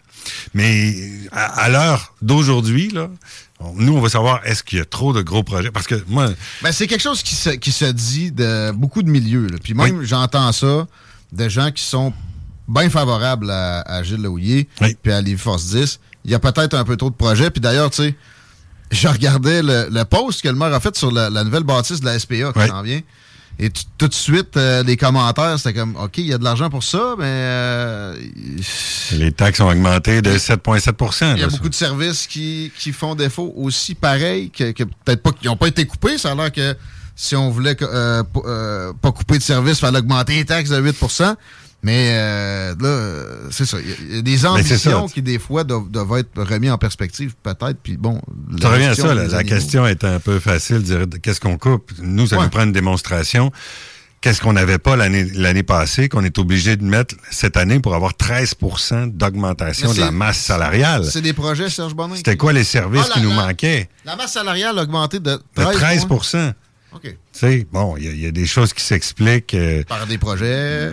Mais 0.55 0.95
à, 1.33 1.63
à 1.63 1.69
l'heure 1.71 2.15
d'aujourd'hui, 2.21 2.91
là, 2.91 3.09
nous, 3.77 3.95
on 3.97 4.01
va 4.01 4.09
savoir 4.09 4.41
est-ce 4.45 4.63
qu'il 4.63 4.79
y 4.79 4.81
a 4.81 4.85
trop 4.85 5.13
de 5.13 5.23
gros 5.23 5.43
projets? 5.43 5.71
Parce 5.71 5.87
que 5.87 5.95
moi, 6.09 6.29
Ben, 6.63 6.73
c'est 6.73 6.87
quelque 6.87 7.01
chose 7.03 7.23
qui 7.23 7.35
se, 7.35 7.51
qui 7.51 7.73
se 7.73 7.85
dit 7.87 8.31
de 8.33 8.71
beaucoup 8.73 9.03
de 9.03 9.11
milieux. 9.11 9.47
là. 9.49 9.57
Puis 9.63 9.75
même, 9.75 10.03
j'entends 10.03 10.53
ça 10.53 10.87
de 11.33 11.49
gens 11.49 11.71
qui 11.71 11.83
sont 11.83 12.13
bien 12.69 12.89
favorables 12.91 13.51
à, 13.51 13.81
à 13.83 14.03
Gilles 14.03 14.23
Lehouillier 14.23 14.69
puis 15.03 15.13
à 15.13 15.21
Lévis 15.21 15.39
Force 15.39 15.67
10. 15.67 16.01
Il 16.25 16.31
y 16.31 16.35
a 16.35 16.39
peut-être 16.39 16.75
un 16.75 16.85
peu 16.85 16.97
trop 16.97 17.11
de 17.11 17.15
projets. 17.17 17.51
Puis 17.51 17.61
d'ailleurs, 17.61 17.91
tu 17.91 18.03
sais, 18.03 18.15
je 18.91 19.09
regardais 19.09 19.63
le, 19.63 19.89
le 19.91 20.05
post 20.05 20.43
que 20.43 20.49
le 20.49 20.55
maire 20.55 20.73
a 20.75 20.81
fait 20.81 20.95
sur 20.97 21.11
la, 21.11 21.31
la 21.31 21.45
nouvelle 21.45 21.65
bâtisse 21.65 22.01
de 22.01 22.05
la 22.07 22.19
SPA 22.19 22.53
qui 22.53 22.69
s'en 22.69 22.83
vient. 22.83 23.01
Et 23.63 23.71
tout 23.97 24.09
de 24.09 24.15
suite, 24.15 24.57
euh, 24.57 24.83
les 24.83 24.97
commentaires, 24.97 25.57
c'était 25.57 25.79
comme, 25.79 25.95
OK, 25.95 26.19
il 26.19 26.27
y 26.27 26.33
a 26.33 26.39
de 26.39 26.43
l'argent 26.43 26.69
pour 26.69 26.83
ça, 26.83 27.15
mais 27.17 27.27
euh, 27.27 28.17
les 29.13 29.31
taxes 29.31 29.61
ont 29.61 29.69
augmenté 29.69 30.21
de 30.21 30.33
7,7% 30.33 31.37
il 31.37 31.41
y 31.41 31.45
a 31.45 31.47
beaucoup 31.47 31.69
de 31.69 31.75
services 31.75 32.27
qui, 32.27 32.73
qui 32.77 32.91
font 32.91 33.15
défaut 33.15 33.53
aussi, 33.57 33.95
pareil, 33.95 34.51
que, 34.51 34.73
que 34.73 34.83
peut-être 34.83 35.23
pas 35.23 35.31
qu'ils 35.31 35.49
n'ont 35.49 35.57
pas 35.57 35.69
été 35.69 35.87
coupés. 35.87 36.19
Ça 36.19 36.33
a 36.33 36.35
l'air 36.35 36.51
que 36.51 36.77
si 37.15 37.37
on 37.37 37.51
voulait 37.51 37.77
euh, 37.83 38.23
euh, 38.45 38.93
pas 39.01 39.13
couper 39.13 39.39
de 39.39 39.43
services, 39.43 39.79
il 39.79 39.81
fallait 39.81 39.99
augmenter 39.99 40.35
les 40.35 40.45
taxes 40.45 40.71
de 40.71 40.81
8 40.81 40.97
Mais 41.85 42.11
euh, 42.13 42.75
là, 42.81 43.49
c'est 43.51 43.65
ça. 43.67 43.79
Il 43.81 44.17
y 44.17 44.19
a- 44.19 44.23
des 44.23 44.39
ça. 44.39 44.53
ambitions 44.53 45.09
qui, 45.09 45.21
des 45.21 45.39
fois, 45.41 45.65
doivent, 45.65 45.89
doivent 45.91 46.19
être 46.21 46.41
remis 46.43 46.71
en 46.71 46.79
perspective, 46.79 47.35
peut-être. 47.43 47.77
Puis 47.83 47.97
bon. 47.97 48.21
Ça 48.61 48.69
revient 48.71 48.85
à 48.87 48.95
ça, 48.95 49.15
la, 49.15 49.27
des 49.27 49.33
la 49.33 49.43
question 49.45 49.87
est 49.87 50.05
un 50.05 50.21
peu 50.21 50.39
facile, 50.39 50.83
de 50.85 51.05
dire 51.05 51.21
qu'est-ce 51.21 51.41
qu'on 51.41 51.59
coupe? 51.59 51.91
Nous, 52.01 52.29
ça 52.29 52.37
Ouais. 52.37 52.45
nous 52.45 52.51
prend 52.51 52.63
une 52.65 52.73
démonstration. 52.73 53.51
Qu'est-ce 54.21 54.41
qu'on 54.41 54.53
n'avait 54.53 54.79
pas 54.79 54.95
l'année 54.95 55.25
l'année 55.35 55.65
passée, 55.65 56.09
qu'on 56.09 56.23
est 56.23 56.39
obligé 56.39 56.77
de 56.77 56.85
mettre 56.85 57.17
cette 57.33 57.57
année 57.57 57.81
pour 57.81 57.97
avoir 57.97 58.13
13% 58.15 59.09
d'augmentation 59.09 59.93
de 59.93 59.99
la 59.99 60.13
masse 60.13 60.39
salariale? 60.39 61.05
C'est 61.11 61.21
des 61.23 61.33
projets, 61.33 61.69
Serge 61.69 61.95
Bonin. 61.97 62.15
C'était 62.15 62.37
quoi 62.37 62.53
les 62.53 62.63
services 62.63 63.07
Ah, 63.11 63.15
qui 63.15 63.21
nous 63.23 63.31
la- 63.31 63.47
manquaient? 63.47 63.89
La 64.05 64.15
masse 64.15 64.35
salariale 64.35 64.79
a 64.79 64.83
augmenté 64.85 65.19
de 65.19 65.33
De 65.33 65.41
13, 65.57 65.75
13 65.77 66.05
points. 66.05 66.53
OK. 66.95 67.15
Tu 67.33 67.67
bon, 67.73 67.97
il 67.97 68.05
y, 68.05 68.09
a- 68.09 68.13
il 68.13 68.21
y 68.21 68.27
a 68.27 68.31
des 68.31 68.47
choses 68.47 68.73
qui 68.75 68.83
s'expliquent. 68.85 69.55
euh, 69.55 69.83
Par 69.85 70.07
des 70.07 70.19
projets, 70.19 70.91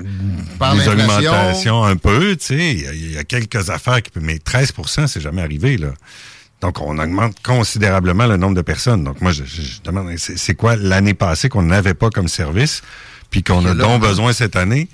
par 0.57 0.73
des 0.75 0.87
augmentations 0.87 1.83
un 1.83 1.95
peu, 1.97 2.35
tu 2.37 2.45
sais. 2.45 2.71
Il 2.73 2.81
y 2.81 2.87
a- 2.87 2.93
Il 2.93 3.11
y, 3.13 3.17
a 3.17 3.23
quelques 3.23 3.69
affaires 3.69 4.01
qui 4.01 4.09
peuvent. 4.11 4.23
Mais 4.23 4.37
13% 4.39 5.07
c'est 5.07 5.21
jamais 5.21 5.41
arrivé, 5.41 5.77
là. 5.77 5.93
Donc, 6.61 6.81
on 6.81 6.97
augmente 6.99 7.37
considérablement 7.41 8.27
le 8.27 8.35
nombre 8.37 8.55
de 8.55 8.61
personnes. 8.61 9.03
Donc, 9.03 9.21
moi, 9.21 9.31
je, 9.31 9.43
je- 9.45 9.61
je 9.61 9.81
demande, 9.81 10.13
c'est 10.17 10.55
quoi 10.55 10.75
l'année 10.75 11.13
passée 11.13 11.47
qu'on 11.49 11.61
n'avait 11.63 11.93
pas 11.93 12.09
comme 12.09 12.27
service, 12.27 12.81
puis 13.29 13.43
qu'on 13.43 13.65
a 13.65 13.73
donc 13.73 14.01
besoin 14.01 14.33
cette 14.33 14.55
année? 14.57 14.89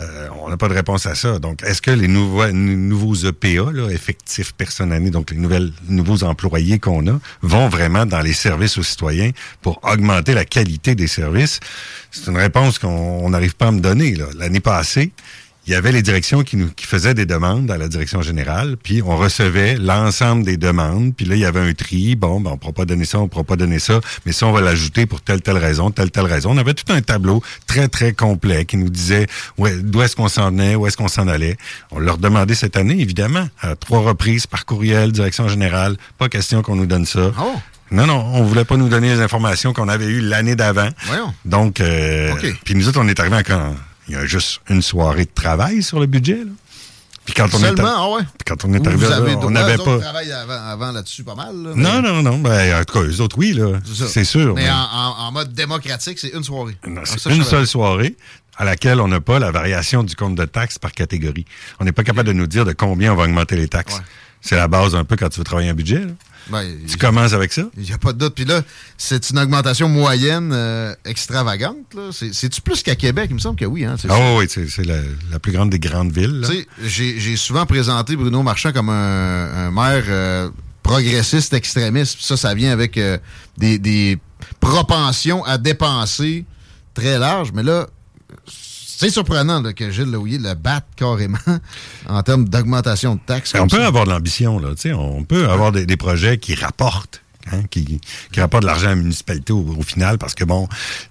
Euh, 0.00 0.28
on 0.40 0.48
n'a 0.48 0.56
pas 0.56 0.68
de 0.68 0.74
réponse 0.74 1.06
à 1.06 1.14
ça. 1.16 1.38
Donc, 1.40 1.62
est-ce 1.64 1.82
que 1.82 1.90
les 1.90 2.06
nouveaux, 2.06 2.46
nou- 2.52 2.76
nouveaux 2.76 3.14
EPA, 3.16 3.72
là, 3.72 3.88
effectifs 3.90 4.52
personnels, 4.52 5.10
donc 5.10 5.32
les 5.32 5.36
nouvelles, 5.36 5.72
nouveaux 5.88 6.22
employés 6.22 6.78
qu'on 6.78 7.06
a, 7.08 7.18
vont 7.42 7.68
vraiment 7.68 8.06
dans 8.06 8.20
les 8.20 8.32
services 8.32 8.78
aux 8.78 8.84
citoyens 8.84 9.32
pour 9.60 9.80
augmenter 9.82 10.34
la 10.34 10.44
qualité 10.44 10.94
des 10.94 11.08
services? 11.08 11.58
C'est 12.12 12.30
une 12.30 12.36
réponse 12.36 12.78
qu'on 12.78 12.88
on 12.88 13.30
n'arrive 13.30 13.56
pas 13.56 13.68
à 13.68 13.72
me 13.72 13.80
donner. 13.80 14.16
L'année 14.36 14.60
passée, 14.60 15.10
il 15.68 15.72
y 15.72 15.74
avait 15.74 15.92
les 15.92 16.00
directions 16.00 16.42
qui, 16.42 16.56
nous, 16.56 16.70
qui 16.70 16.86
faisaient 16.86 17.12
des 17.12 17.26
demandes 17.26 17.70
à 17.70 17.76
la 17.76 17.88
direction 17.88 18.22
générale, 18.22 18.78
puis 18.82 19.02
on 19.02 19.18
recevait 19.18 19.76
l'ensemble 19.76 20.42
des 20.42 20.56
demandes, 20.56 21.14
puis 21.14 21.26
là, 21.26 21.34
il 21.34 21.42
y 21.42 21.44
avait 21.44 21.60
un 21.60 21.74
tri. 21.74 22.16
Bon, 22.16 22.40
ben, 22.40 22.50
on 22.50 22.54
ne 22.54 22.58
pourra 22.58 22.72
pas 22.72 22.86
donner 22.86 23.04
ça, 23.04 23.18
on 23.18 23.24
ne 23.24 23.28
pourra 23.28 23.44
pas 23.44 23.56
donner 23.56 23.78
ça, 23.78 24.00
mais 24.24 24.32
ça, 24.32 24.46
on 24.46 24.52
va 24.52 24.62
l'ajouter 24.62 25.04
pour 25.04 25.20
telle, 25.20 25.42
telle 25.42 25.58
raison, 25.58 25.90
telle, 25.90 26.10
telle 26.10 26.24
raison. 26.24 26.52
On 26.52 26.56
avait 26.56 26.72
tout 26.72 26.90
un 26.90 27.02
tableau 27.02 27.42
très, 27.66 27.86
très 27.88 28.14
complet 28.14 28.64
qui 28.64 28.78
nous 28.78 28.88
disait 28.88 29.26
ouais, 29.58 29.76
d'où 29.82 30.00
est-ce 30.00 30.16
qu'on 30.16 30.28
s'en 30.28 30.48
venait, 30.48 30.74
où 30.74 30.86
est-ce 30.86 30.96
qu'on 30.96 31.06
s'en 31.06 31.28
allait. 31.28 31.58
On 31.90 31.98
leur 31.98 32.16
demandait 32.16 32.54
cette 32.54 32.78
année, 32.78 32.98
évidemment, 32.98 33.46
à 33.60 33.76
trois 33.76 34.00
reprises 34.00 34.46
par 34.46 34.64
courriel, 34.64 35.12
direction 35.12 35.48
générale. 35.48 35.98
Pas 36.16 36.30
question 36.30 36.62
qu'on 36.62 36.76
nous 36.76 36.86
donne 36.86 37.04
ça. 37.04 37.30
Non, 37.90 38.06
non, 38.06 38.24
on 38.34 38.42
voulait 38.42 38.64
pas 38.64 38.78
nous 38.78 38.88
donner 38.88 39.14
les 39.14 39.20
informations 39.20 39.74
qu'on 39.74 39.88
avait 39.88 40.06
eues 40.06 40.20
l'année 40.22 40.56
d'avant. 40.56 40.88
Voyons. 41.04 41.34
Donc, 41.44 41.80
euh, 41.80 42.34
puis 42.64 42.74
nous 42.74 42.88
autres, 42.88 43.00
on 43.02 43.08
est 43.08 43.20
arrivés 43.20 43.36
à 43.36 43.42
quand 43.42 43.74
il 44.08 44.14
y 44.14 44.16
a 44.16 44.26
juste 44.26 44.60
une 44.68 44.82
soirée 44.82 45.24
de 45.24 45.30
travail 45.34 45.82
sur 45.82 46.00
le 46.00 46.06
budget. 46.06 46.38
Là. 46.44 46.50
Puis 47.24 47.34
quand 47.34 47.44
on 47.52 47.58
est 47.58 47.60
Seulement, 47.60 47.82
arri- 47.82 47.94
ah 47.98 48.10
ouais. 48.14 48.22
puis 48.22 48.44
quand 48.46 48.64
on 48.64 48.72
est 48.72 48.86
arrivé 48.86 49.06
là, 49.06 49.20
on 49.42 49.50
n'avait 49.50 49.76
pas. 49.76 49.98
travaillent 49.98 50.32
avant, 50.32 50.54
avant 50.66 50.92
là-dessus 50.92 51.24
pas 51.24 51.34
mal. 51.34 51.54
là, 51.62 51.72
mais- 51.74 51.82
Non, 51.82 52.00
non, 52.00 52.22
non. 52.22 52.38
Ben, 52.38 52.80
en 52.80 52.84
tout 52.84 52.94
cas, 52.98 53.04
eux 53.06 53.20
autres, 53.20 53.36
oui, 53.38 53.52
là. 53.52 53.78
C'est 54.08 54.24
sûr. 54.24 54.54
Mais 54.54 54.62
mais- 54.64 54.70
en, 54.70 55.30
mode 55.32 55.52
démocratique, 55.52 56.18
c'est 56.18 56.28
une 56.30 56.42
soirée. 56.42 56.76
C'est 57.04 57.30
une 57.34 57.44
seule 57.44 57.66
soirée 57.66 58.16
à 58.56 58.64
laquelle 58.64 59.00
on 59.00 59.08
n'a 59.08 59.20
pas 59.20 59.38
la 59.38 59.50
variation 59.50 60.02
du 60.02 60.16
compte 60.16 60.36
de 60.36 60.44
taxes 60.46 60.78
par 60.78 60.92
catégorie. 60.92 61.44
On 61.80 61.84
n'est 61.84 61.92
pas 61.92 62.02
capable 62.02 62.28
de 62.28 62.32
nous 62.32 62.46
dire 62.46 62.64
de 62.64 62.72
combien 62.72 63.12
on 63.12 63.16
va 63.16 63.24
augmenter 63.24 63.56
les 63.56 63.68
taxes. 63.68 64.00
C'est 64.40 64.56
la 64.56 64.66
base 64.68 64.94
un 64.94 65.04
peu 65.04 65.16
quand 65.16 65.28
tu 65.28 65.38
veux 65.38 65.44
travailler 65.44 65.68
un 65.68 65.74
budget. 65.74 66.00
là. 66.00 66.12
Ben, 66.50 66.66
Tu 66.86 66.96
commences 66.96 67.32
avec 67.32 67.52
ça? 67.52 67.62
Il 67.76 67.82
n'y 67.82 67.92
a 67.92 67.98
pas 67.98 68.12
de 68.12 68.18
doute. 68.18 68.34
Puis 68.34 68.44
là, 68.44 68.62
c'est 68.96 69.30
une 69.30 69.38
augmentation 69.38 69.88
moyenne 69.88 70.50
euh, 70.52 70.94
extravagante. 71.04 71.76
C'est-tu 72.12 72.60
plus 72.60 72.82
qu'à 72.82 72.96
Québec? 72.96 73.26
Il 73.30 73.34
me 73.34 73.38
semble 73.40 73.56
que 73.58 73.64
oui. 73.66 73.84
Hein? 73.84 73.96
Ah 74.08 74.34
oui, 74.36 74.46
c'est 74.48 74.84
la, 74.86 75.00
la 75.30 75.38
plus 75.38 75.52
grande 75.52 75.70
des 75.70 75.78
grandes 75.78 76.12
villes. 76.12 76.44
j'ai 76.82 77.18
j'ai 77.20 77.36
souvent 77.36 77.66
présenté 77.66 78.16
Bruno 78.16 78.42
Marchand 78.42 78.72
comme 78.72 78.88
un, 78.88 79.66
un 79.68 79.70
maire 79.70 80.04
euh, 80.08 80.50
progressiste 80.82 81.52
extrémiste. 81.52 82.16
Puis 82.16 82.24
Ça, 82.24 82.36
ça 82.36 82.54
vient 82.54 82.72
avec 82.72 82.96
euh, 82.96 83.18
des, 83.58 83.78
des 83.78 84.18
propensions 84.60 85.44
à 85.44 85.58
dépenser 85.58 86.44
très 86.94 87.18
larges. 87.18 87.52
Mais 87.52 87.62
là, 87.62 87.86
c'est 88.98 89.10
surprenant 89.10 89.62
là, 89.62 89.72
que 89.72 89.92
Gilles 89.92 90.10
Laouillet 90.10 90.38
le 90.38 90.54
batte 90.54 90.86
carrément 90.96 91.38
en 92.08 92.20
termes 92.24 92.48
d'augmentation 92.48 93.14
de 93.14 93.20
taxes. 93.24 93.54
Mais 93.54 93.60
on 93.60 93.68
peut 93.68 93.76
ça. 93.78 93.86
avoir 93.86 94.06
de 94.06 94.10
l'ambition, 94.10 94.58
là. 94.58 94.70
tu 94.70 94.80
sais, 94.88 94.92
On 94.92 95.22
peut 95.22 95.48
avoir 95.48 95.70
des, 95.70 95.86
des 95.86 95.96
projets 95.96 96.38
qui 96.38 96.56
rapportent, 96.56 97.22
hein, 97.52 97.62
qui, 97.70 98.00
qui 98.32 98.40
rapportent 98.40 98.64
de 98.64 98.66
l'argent 98.66 98.86
à 98.86 98.90
la 98.90 98.96
municipalité 98.96 99.52
au, 99.52 99.64
au 99.78 99.82
final, 99.82 100.18
parce 100.18 100.34
que 100.34 100.42
bon, 100.42 100.66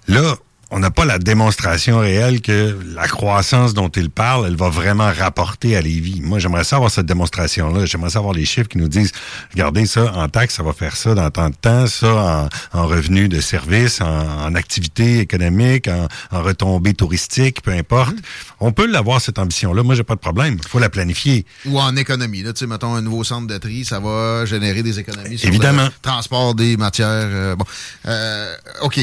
là, 0.06 0.36
on 0.70 0.80
n'a 0.80 0.90
pas 0.90 1.04
la 1.06 1.18
démonstration 1.18 1.98
réelle 2.00 2.42
que 2.42 2.78
la 2.94 3.08
croissance 3.08 3.72
dont 3.72 3.88
il 3.88 4.10
parle, 4.10 4.46
elle 4.48 4.56
va 4.56 4.68
vraiment 4.68 5.10
rapporter 5.10 5.76
à 5.76 5.80
Lévis. 5.80 6.20
Moi, 6.20 6.38
j'aimerais 6.38 6.64
savoir 6.64 6.90
cette 6.90 7.06
démonstration-là. 7.06 7.86
J'aimerais 7.86 8.10
savoir 8.10 8.34
les 8.34 8.44
chiffres 8.44 8.68
qui 8.68 8.76
nous 8.78 8.88
disent, 8.88 9.12
regardez 9.52 9.86
ça, 9.86 10.12
en 10.14 10.28
taxes, 10.28 10.56
ça 10.56 10.62
va 10.62 10.72
faire 10.74 10.94
ça 10.96 11.14
dans 11.14 11.30
tant 11.30 11.48
de 11.48 11.54
temps, 11.54 11.86
ça 11.86 12.48
en, 12.72 12.78
en 12.80 12.86
revenus 12.86 13.30
de 13.30 13.40
services, 13.40 14.00
en, 14.02 14.06
en 14.44 14.54
activité 14.54 15.20
économique, 15.20 15.88
en, 15.88 16.06
en 16.30 16.42
retombées 16.42 16.92
touristiques, 16.94 17.62
peu 17.62 17.70
importe. 17.72 18.16
On 18.60 18.72
peut 18.72 18.86
l'avoir, 18.86 19.20
cette 19.22 19.38
ambition-là. 19.38 19.82
Moi, 19.82 19.94
j'ai 19.94 20.04
pas 20.04 20.16
de 20.16 20.20
problème. 20.20 20.58
Il 20.62 20.68
faut 20.68 20.78
la 20.80 20.90
planifier. 20.90 21.46
Ou 21.66 21.78
en 21.80 21.96
économie. 21.96 22.42
Là, 22.42 22.52
tu 22.52 22.58
sais, 22.60 22.66
mettons 22.66 22.94
un 22.94 23.00
nouveau 23.00 23.24
centre 23.24 23.46
de 23.46 23.56
tri, 23.56 23.84
ça 23.86 24.00
va 24.00 24.44
générer 24.44 24.82
des 24.82 24.98
économies 24.98 25.38
sur 25.38 25.48
Évidemment. 25.48 25.84
le 25.84 25.92
transport 26.02 26.54
des 26.54 26.76
matières. 26.76 27.08
euh, 27.08 27.56
bon, 27.56 27.64
Euh, 28.06 28.54
OK. 28.82 29.00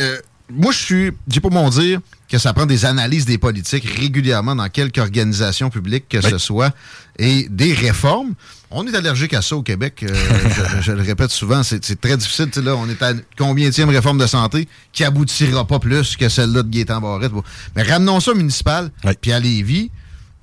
Euh, 0.00 0.18
moi, 0.50 0.72
je 0.72 0.78
suis, 0.78 1.12
j'ai 1.28 1.40
pas 1.40 1.50
mon 1.50 1.68
dire 1.68 2.00
que 2.28 2.38
ça 2.38 2.52
prend 2.52 2.66
des 2.66 2.84
analyses 2.84 3.24
des 3.24 3.38
politiques 3.38 3.84
régulièrement 3.84 4.54
dans 4.54 4.68
quelque 4.68 5.00
organisation 5.00 5.70
publique 5.70 6.08
que 6.08 6.20
ce 6.20 6.38
soit 6.38 6.74
et 7.18 7.46
des 7.50 7.72
réformes. 7.72 8.34
On 8.70 8.86
est 8.86 8.94
allergique 8.94 9.32
à 9.32 9.40
ça 9.40 9.56
au 9.56 9.62
Québec. 9.62 10.02
euh, 10.02 10.08
je, 10.76 10.82
je 10.82 10.92
le 10.92 11.02
répète 11.02 11.30
souvent, 11.30 11.62
c'est 11.62 12.00
très 12.00 12.16
difficile. 12.16 12.50
Là, 12.62 12.76
on 12.76 12.88
est 12.88 13.02
à 13.02 13.14
combienième 13.36 13.88
réforme 13.88 14.18
de 14.18 14.26
santé 14.26 14.68
qui 14.92 15.04
aboutira 15.04 15.66
pas 15.66 15.78
plus 15.78 16.16
que 16.16 16.28
celle-là 16.28 16.62
de 16.62 16.68
Gaétan 16.68 17.00
Barrette. 17.00 17.32
Bon. 17.32 17.42
Mais 17.76 17.82
ramenons 17.82 18.20
ça 18.20 18.32
au 18.32 18.34
municipal, 18.34 18.90
puis 19.20 19.32
à 19.32 19.40
Lévis. 19.40 19.90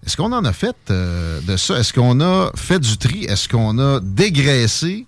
Est-ce 0.05 0.17
qu'on 0.17 0.31
en 0.33 0.45
a 0.45 0.53
fait 0.53 0.75
euh, 0.91 1.41
de 1.41 1.57
ça? 1.57 1.79
Est-ce 1.79 1.91
qu'on 1.91 2.21
a 2.21 2.51
fait 2.55 2.79
du 2.79 2.95
tri? 2.97 3.23
Est-ce 3.25 3.49
qu'on 3.49 3.79
a 3.79 3.99
dégraissé 4.01 5.07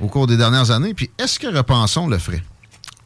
au 0.00 0.06
cours 0.06 0.28
des 0.28 0.36
dernières 0.36 0.70
années? 0.70 0.94
Puis 0.94 1.10
est-ce 1.18 1.40
que 1.40 1.48
Repensons 1.48 2.06
le 2.06 2.18
ferait? 2.18 2.42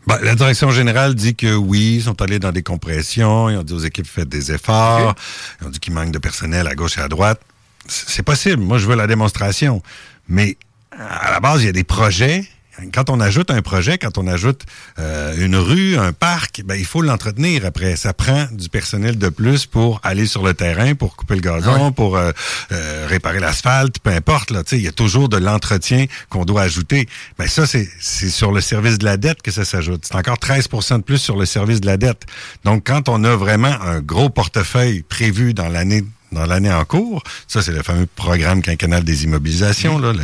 Ben, 0.07 0.19
la 0.23 0.37
direction 0.37 0.70
générale 0.70 1.15
dit 1.15 1.35
que 1.35 1.55
oui, 1.55 1.97
ils 1.97 2.03
sont 2.03 2.20
allés 2.23 2.39
dans 2.39 2.53
des 2.53 2.62
compressions, 2.62 3.51
ils 3.51 3.57
ont 3.57 3.65
dit 3.65 3.73
aux 3.73 3.81
équipes 3.81 4.07
faites 4.07 4.28
des 4.28 4.53
efforts, 4.53 5.15
ils 5.61 5.66
ont 5.66 5.70
dit 5.70 5.81
qu'il 5.81 5.93
manque 5.93 6.12
de 6.12 6.19
personnel 6.19 6.69
à 6.69 6.74
gauche 6.74 6.97
et 6.99 7.01
à 7.01 7.09
droite. 7.09 7.41
C'est 7.89 8.23
possible, 8.23 8.62
moi 8.62 8.78
je 8.78 8.87
veux 8.87 8.95
la 8.95 9.07
démonstration. 9.07 9.83
Mais 10.28 10.57
à 10.93 11.31
la 11.31 11.41
base, 11.41 11.62
il 11.62 11.66
y 11.66 11.69
a 11.69 11.73
des 11.73 11.85
projets. 11.85 12.49
Quand 12.93 13.11
on 13.11 13.20
ajoute 13.20 13.51
un 13.51 13.62
projet, 13.62 13.98
quand 13.98 14.19
on 14.19 14.27
ajoute 14.27 14.65
euh, 14.98 15.35
une 15.39 15.57
rue, 15.57 15.97
un 15.97 16.12
parc, 16.12 16.62
ben, 16.65 16.74
il 16.74 16.85
faut 16.85 17.01
l'entretenir 17.01 17.65
après. 17.65 17.97
Ça 17.97 18.12
prend 18.12 18.47
du 18.53 18.69
personnel 18.69 19.19
de 19.19 19.28
plus 19.28 19.66
pour 19.66 20.01
aller 20.03 20.27
sur 20.27 20.43
le 20.43 20.55
terrain, 20.55 20.94
pour 20.94 21.16
couper 21.16 21.36
le 21.36 21.40
gazon, 21.40 21.93
pour 21.93 22.16
euh, 22.16 22.32
euh, 22.73 23.07
réparer 23.09 23.40
l'asphalte, 23.40 23.98
peu 24.01 24.11
importe. 24.11 24.51
Là, 24.51 24.62
Tu 24.62 24.70
sais, 24.70 24.77
il 24.77 24.85
y 24.85 24.89
a 24.89 24.93
toujours 24.93 25.28
de 25.28 25.36
l'entretien 25.36 26.07
qu'on 26.28 26.44
doit 26.44 26.62
ajouter. 26.62 27.09
Ben, 27.39 27.48
ça, 27.48 27.66
c'est 27.66 27.89
c'est 28.01 28.31
sur 28.31 28.53
le 28.53 28.61
service 28.61 28.98
de 28.98 29.05
la 29.05 29.16
dette 29.16 29.43
que 29.43 29.51
ça 29.51 29.65
s'ajoute. 29.65 30.05
C'est 30.05 30.16
encore 30.16 30.36
13% 30.36 30.98
de 30.98 31.03
plus 31.03 31.19
sur 31.19 31.36
le 31.36 31.47
service 31.47 31.81
de 31.81 31.86
la 31.86 31.97
dette. 31.97 32.24
Donc, 32.65 32.86
quand 32.86 33.09
on 33.09 33.24
a 33.24 33.36
vraiment 33.36 33.74
un 33.82 34.01
gros 34.01 34.28
portefeuille 34.28 35.03
prévu 35.03 35.55
dans 35.55 35.69
l'année 35.69 36.05
dans 36.37 36.47
l'année 36.47 36.73
en 36.73 36.85
cours. 36.85 37.23
Ça, 37.49 37.63
c'est 37.63 37.73
le 37.73 37.83
fameux 37.83 38.07
programme 38.15 38.63
quinquennal 38.63 39.03
des 39.05 39.25
immobilisations, 39.25 39.99
là, 39.99 40.13
le, 40.13 40.21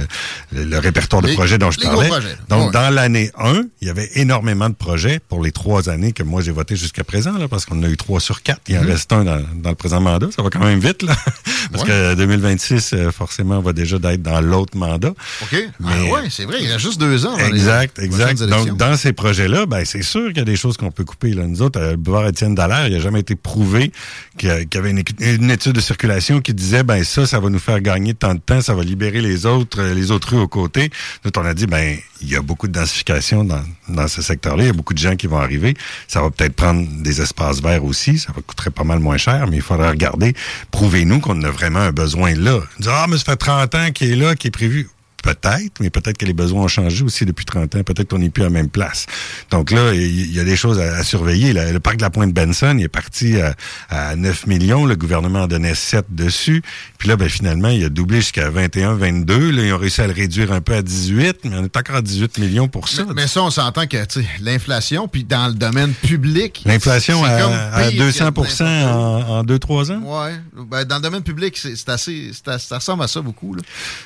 le- 0.59 0.65
le 0.65 0.79
répertoire 0.79 1.23
de 1.23 1.29
Les- 1.29 1.35
projets 1.35 1.59
dont 1.59 1.71
je 1.71 1.81
parlais. 1.81 2.09
Donc, 2.49 2.73
dans 2.73 2.91
l'année 2.95 3.31
1, 3.39 3.63
il 3.81 3.89
y 3.89 3.91
avait 3.91 4.09
énormément 4.15 4.69
de 4.69 4.75
projets 4.75 5.19
pour 5.29 5.43
les 5.43 5.53
trois 5.53 5.89
années 5.89 6.13
que 6.13 6.23
moi 6.23 6.41
j'ai 6.43 6.53
voté 6.53 6.77
jusqu'à 6.77 7.05
présent, 7.05 7.37
là, 7.39 7.49
parce 7.49 7.65
qu'on 7.67 7.79
en 7.79 7.83
a 7.83 7.89
eu 7.89 7.97
trois 7.97 8.21
sur 8.21 8.43
quatre. 8.43 8.61
Il 8.69 8.79
en 8.79 8.83
Mhm. 8.83 8.89
reste 8.89 9.13
un 9.13 9.25
dans, 9.25 9.43
dans 9.57 9.71
le 9.71 9.75
présent 9.77 10.01
mandat. 10.01 10.29
Ça 10.35 10.43
va 10.43 10.51
quand 10.51 10.61
même 10.65 10.79
vite, 10.81 11.03
là. 11.03 11.15
parce 11.73 11.85
Ouais. 11.85 11.89
que 11.91 12.15
2026, 12.15 12.93
euh, 12.95 13.11
forcément, 13.11 13.61
va 13.61 13.73
déjà 13.73 13.99
d'être 13.99 14.23
dans 14.23 14.41
l'autre 14.41 14.77
mandat. 14.77 15.13
OK. 15.43 15.57
Mais 15.81 16.11
ouais, 16.11 16.21
c'est 16.31 16.45
vrai, 16.45 16.59
il 16.61 16.67
reste 16.71 16.81
juste 16.81 17.01
deux 17.01 17.27
ans. 17.27 17.37
dans 17.37 17.47
Exact, 17.47 17.99
exact. 17.99 18.43
Donc, 18.43 18.77
dans 18.77 18.97
ces 18.97 19.13
projets-là, 19.13 19.67
ben, 19.67 19.85
c'est 19.85 20.03
sûr 20.03 20.29
qu'il 20.29 20.39
y 20.39 20.41
a 20.41 20.45
des 20.45 20.57
choses 20.57 20.77
qu'on 20.77 20.91
peut 20.91 21.05
couper. 21.05 21.33
Là. 21.33 21.47
Nous 21.47 21.63
autres, 21.63 21.81
euh, 21.81 21.91
le 21.93 21.97
boulevard 21.97 22.27
Étienne 22.29 22.55
Dallaire, 22.55 22.87
il 22.89 22.93
n'a 22.95 23.01
jamais 23.01 23.21
été 23.21 23.35
prouvé 23.37 23.93
qu'il 24.37 24.49
y 24.49 24.53
a- 24.53 24.61
y 24.61 24.77
avait 24.77 24.91
une, 24.91 25.03
une 25.21 25.51
étude 25.51 25.73
de 25.73 25.81
circulation 25.81 26.02
qui 26.43 26.55
disait, 26.55 26.83
ben, 26.83 27.05
ça, 27.05 27.27
ça 27.27 27.39
va 27.39 27.49
nous 27.49 27.59
faire 27.59 27.81
gagner 27.81 28.15
tant 28.15 28.35
de 28.35 28.41
temps, 28.41 28.61
ça 28.61 28.75
va 28.75 28.83
libérer 28.83 29.21
les 29.21 29.47
autres, 29.47 29.81
euh, 29.81 29.95
les 29.95 30.11
autres 30.11 30.35
rues 30.35 30.41
aux 30.41 30.49
côtés. 30.49 30.91
Nous, 31.25 31.31
on 31.37 31.45
a 31.45 31.55
dit, 31.55 31.67
ben, 31.67 31.97
il 32.21 32.29
y 32.29 32.37
a 32.37 32.43
beaucoup 32.43 32.67
de 32.67 32.73
densification 32.73 33.45
dans, 33.45 33.63
dans 33.89 34.09
ce 34.09 34.21
secteur-là. 34.21 34.65
Il 34.65 34.67
y 34.67 34.71
a 34.71 34.73
beaucoup 34.73 34.95
de 34.95 34.99
gens 34.99 35.15
qui 35.15 35.29
vont 35.29 35.39
arriver. 35.39 35.75
Ça 36.09 36.21
va 36.21 36.31
peut-être 36.31 36.55
prendre 36.55 36.87
des 37.03 37.21
espaces 37.21 37.61
verts 37.61 37.85
aussi. 37.85 38.19
Ça 38.19 38.33
va 38.35 38.43
coûter 38.43 38.71
pas 38.71 38.85
mal 38.85 38.99
moins 38.99 39.17
cher, 39.17 39.47
mais 39.49 39.57
il 39.57 39.63
faudra 39.63 39.91
regarder. 39.91 40.35
Prouvez-nous 40.71 41.21
qu'on 41.21 41.41
a 41.43 41.51
vraiment 41.51 41.81
un 41.81 41.93
besoin 41.93 42.35
là. 42.35 42.61
Dire, 42.81 42.93
ah, 42.93 43.07
mais 43.09 43.19
ça 43.19 43.25
fait 43.25 43.37
30 43.37 43.75
ans 43.75 43.91
qu'il 43.93 44.11
est 44.11 44.17
là, 44.17 44.35
qui 44.35 44.49
est 44.49 44.53
prévu. 44.53 44.89
Peut-être, 45.23 45.81
mais 45.81 45.91
peut-être 45.91 46.19
que 46.19 46.25
les 46.27 46.33
besoins 46.33 46.63
ont 46.65 46.69
changé 46.69 47.05
aussi 47.05 47.25
depuis 47.25 47.45
30 47.45 47.75
ans. 47.77 47.83
Peut-être 47.83 48.09
qu'on 48.11 48.19
n'est 48.19 48.29
plus 48.31 48.43
à 48.43 48.47
la 48.47 48.51
même 48.51 48.69
place. 48.69 49.07
Donc 49.51 49.71
là, 49.71 49.95
il 49.95 50.33
y 50.35 50.41
a 50.41 50.45
des 50.45 50.57
choses 50.57 50.79
à, 50.81 50.97
à 50.97 51.05
surveiller. 51.05 51.53
Le 51.53 51.79
parc 51.81 51.97
de 51.99 52.03
la 52.03 52.11
Pointe-Benson, 52.11 52.77
il 52.79 52.85
est 52.85 52.89
parti 52.89 53.41
à, 53.41 53.55
à 53.89 54.17
9 54.17 54.47
millions. 54.47 54.85
Le 54.85 54.97
gouvernement 54.97 55.43
en 55.43 55.47
donnait 55.47 55.75
7 55.75 56.07
dessus. 56.11 56.63
Puis 56.99 57.09
là, 57.09 57.17
ben, 57.17 57.29
finalement, 57.29 57.69
il 57.69 57.85
a 57.85 57.89
doublé 57.89 58.19
jusqu'à 58.21 58.51
21, 58.51 58.95
22. 58.95 59.51
Là, 59.53 59.63
ils 59.65 59.73
ont 59.73 59.79
réussi 59.79 60.01
à 60.01 60.07
le 60.07 60.13
réduire 60.13 60.53
un 60.53 60.61
peu 60.61 60.75
à 60.75 60.83
18, 60.83 61.39
mais 61.45 61.57
on 61.57 61.65
est 61.65 61.77
encore 61.77 61.97
à 61.97 62.03
18 62.03 62.39
millions 62.39 62.69
pour 62.69 62.89
ça. 62.89 63.05
Mais 63.15 63.27
ça, 63.27 63.43
on 63.43 63.51
s'entend 63.51 63.87
que 63.87 63.99
l'inflation, 64.41 65.09
puis 65.09 65.25
dans 65.25 65.47
le 65.49 65.55
domaine 65.55 65.93
public. 65.93 66.63
L'inflation 66.67 67.25
à, 67.25 67.29
à 67.31 67.89
pire 67.91 68.05
200 68.05 68.19
que 68.19 68.25
n'importe 68.25 68.61
en, 68.61 69.39
en 69.39 69.45
2-3 69.45 69.93
ans? 69.93 70.03
Ouais. 70.27 70.35
Ben, 70.69 70.85
dans 70.85 70.97
le 70.97 71.03
domaine 71.03 71.23
public, 71.23 71.57
c'est 71.57 71.77
c'est 71.77 71.89
assez. 71.89 72.31
c'est 72.33 72.49
assez- 72.49 72.69
ça 72.69 72.77
ressemble 72.79 73.03
à 73.05 73.09
ça 73.09 73.21
beaucoup. 73.21 73.55
là. 73.55 73.63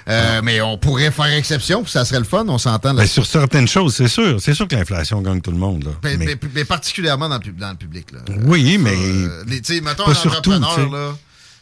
Euh, 0.09 0.40
mais 0.43 0.60
on 0.60 0.78
pourrait 0.78 1.06
faire 1.11 1.33
exception, 1.33 1.83
puis 1.83 1.91
ça 1.93 2.05
serait 2.05 2.19
le 2.19 2.24
fun, 2.24 2.45
on 2.49 2.59
s'entend 2.59 2.93
là. 2.93 3.03
Ben, 3.03 3.07
sur 3.09 3.27
certaines 3.27 3.69
choses, 3.69 3.95
c'est 3.95 4.09
sûr. 4.09 4.41
C'est 4.41 4.55
sûr 4.55 4.66
que 4.69 4.77
l'inflation 4.77 5.20
gagne 5.23 5.41
tout 5.41 5.51
le 5.51 5.59
monde. 5.59 5.85
Là. 5.85 5.91
mais, 6.03 6.16
Mais- 6.16 6.24
mais- 6.27 6.37
mais 6.55 6.65
particulièrement 6.65 7.28
dans 7.28 7.37
le, 7.37 7.41
pub- 7.43 7.59
dans 7.59 7.70
le 7.70 7.77
public. 7.77 8.07
Là. 8.12 8.20
oui, 8.45 8.78
mais 8.78 8.95
Euh, 8.97 9.45
tu 9.49 9.61
sais, 9.62 9.81
mettons 9.81 10.05
pas 10.05 10.11
un 10.11 10.15
surtout, 10.15 10.53
entrepreneur, 10.53 10.91
là, 10.91 11.16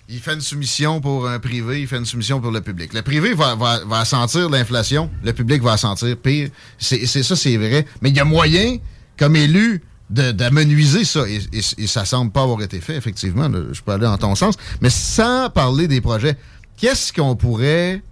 il 0.08 0.20
fait 0.20 0.34
une 0.34 0.40
soumission 0.40 1.00
pour 1.00 1.28
un 1.28 1.38
privé, 1.38 1.80
il 1.80 1.86
fait 1.86 1.96
une 1.96 2.04
soumission 2.04 2.40
pour 2.40 2.50
le 2.50 2.60
public. 2.60 2.92
Le 2.92 3.02
privé 3.02 3.32
va, 3.34 3.54
va, 3.54 3.80
va 3.86 4.04
sentir 4.04 4.50
l'inflation, 4.50 5.10
le 5.22 5.32
public 5.32 5.62
va 5.62 5.76
sentir 5.76 6.16
pire. 6.16 6.50
C'est 6.78 7.06
c'est 7.06 7.22
ça, 7.22 7.36
c'est 7.36 7.56
vrai. 7.56 7.86
Mais 8.02 8.10
il 8.10 8.16
y 8.16 8.20
a 8.20 8.24
moyen, 8.24 8.76
comme 9.18 9.34
élu, 9.36 9.82
de- 10.10 10.32
d'amenuiser 10.32 11.04
ça. 11.06 11.26
Et, 11.26 11.36
et, 11.52 11.60
et 11.78 11.86
ça 11.86 12.04
semble 12.04 12.30
pas 12.32 12.42
avoir 12.42 12.60
été 12.60 12.80
fait, 12.80 12.96
effectivement. 12.96 13.48
là. 13.48 13.60
je 13.72 13.80
peux 13.80 13.92
aller 13.92 14.04
dans 14.04 14.18
ton 14.18 14.34
sens. 14.34 14.56
Mais 14.82 14.90
sans 14.90 15.48
parler 15.48 15.88
des 15.88 16.02
projets, 16.02 16.36
qu'est-ce 16.76 17.10
qu'on 17.12 17.34
pourrait 17.34 18.02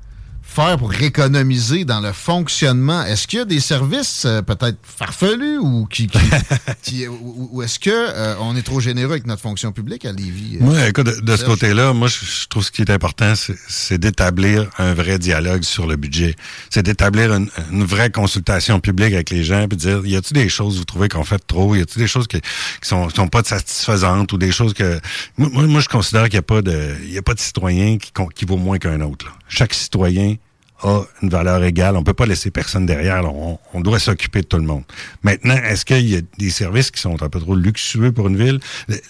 faire 0.53 0.77
pour 0.77 0.93
économiser 0.95 1.85
dans 1.85 2.01
le 2.01 2.13
fonctionnement? 2.13 3.03
Est-ce 3.05 3.27
qu'il 3.27 3.39
y 3.39 3.43
a 3.43 3.45
des 3.47 3.61
services 3.61 4.25
euh, 4.27 4.43
peut-être 4.43 4.77
farfelus 4.83 5.59
ou 5.59 5.87
qui, 5.87 6.07
qui- 6.09 6.19
qui- 6.83 7.09
ou, 7.09 7.49
ou 7.53 7.63
est-ce 7.63 7.79
que 7.79 7.91
euh, 7.91 8.35
on 8.41 8.55
est 8.57 8.63
trop 8.63 8.81
généreux 8.81 9.13
avec 9.13 9.27
notre 9.27 9.43
fonction 9.43 9.73
publique 9.73 10.05
à 10.05 10.13
Lévis? 10.13 10.59
euh, 10.61 10.65
Moi, 10.65 10.89
écoute, 10.89 11.07
de, 11.07 11.21
de 11.21 11.37
ce 11.37 11.45
côté-là, 11.45 11.93
moi, 11.93 12.09
je, 12.09 12.17
je 12.25 12.47
trouve 12.49 12.65
ce 12.65 12.71
qui 12.71 12.83
est 12.83 12.91
important, 12.91 13.35
c'est- 13.35 13.99
d'établir 13.99 14.69
un 14.79 14.95
vrai 14.95 15.19
dialogue 15.19 15.63
sur 15.63 15.87
le 15.87 15.97
budget. 15.97 16.35
C'est 16.71 16.83
d'établir 16.83 17.33
une, 17.33 17.49
une 17.71 17.85
vraie 17.85 18.11
consultation 18.11 18.81
publique 18.81 19.13
avec 19.15 19.31
les 19.31 19.45
gens, 19.45 19.67
puis 19.69 19.77
de 19.77 19.83
dire, 19.83 20.07
y 20.07 20.17
a-t-il 20.17 20.35
des 20.35 20.49
choses 20.49 20.75
que 20.75 20.79
vous 20.79 20.85
trouvez 20.85 21.09
qu'on 21.09 21.25
fait 21.25 21.39
trop? 21.47 21.75
Y 21.75 21.81
a-t-il 21.83 21.99
des 22.03 22.09
choses 22.09 22.27
qui, 22.27 22.41
qui 22.41 22.89
sont, 22.89 23.07
qui 23.09 23.17
sont 23.17 23.29
pas 23.29 23.43
satisfaisantes 23.45 24.33
ou 24.33 24.39
des 24.39 24.53
choses 24.53 24.75
que... 24.75 25.01
Moi, 25.39 25.67
moi, 25.67 25.81
je 25.81 25.89
considère 25.89 26.25
qu'il 26.25 26.35
n'y 26.35 26.39
a 26.39 26.43
pas 26.43 26.63
de, 26.63 26.95
il 27.05 27.13
y 27.13 27.19
a 27.19 27.23
pas 27.23 27.35
de 27.35 27.41
citoyen 27.41 27.99
qui, 27.99 28.11
qui 28.35 28.45
vaut 28.45 28.57
moins 28.57 28.79
qu'un 28.79 29.01
autre. 29.01 29.27
là. 29.27 29.33
Chaque 29.49 29.75
citoyen 29.75 30.37
a 30.83 31.03
une 31.23 31.29
valeur 31.29 31.63
égale. 31.65 31.97
On 31.97 32.03
peut 32.03 32.15
pas 32.15 32.27
laisser 32.27 32.51
personne 32.51 32.87
derrière. 32.87 33.25
On, 33.35 33.81
doit 33.81 33.99
s'occuper 33.99 34.43
de 34.43 34.47
tout 34.47 34.59
le 34.59 34.65
monde. 34.65 34.85
Maintenant, 35.23 35.57
est-ce 35.57 35.85
qu'il 35.85 36.09
y 36.09 36.17
a 36.17 36.21
des 36.39 36.51
services 36.51 36.91
qui 36.91 37.01
sont 37.01 37.23
un 37.23 37.29
peu 37.29 37.41
trop 37.41 37.55
luxueux 37.55 38.13
pour 38.13 38.29
une 38.29 38.37
ville? 38.37 38.61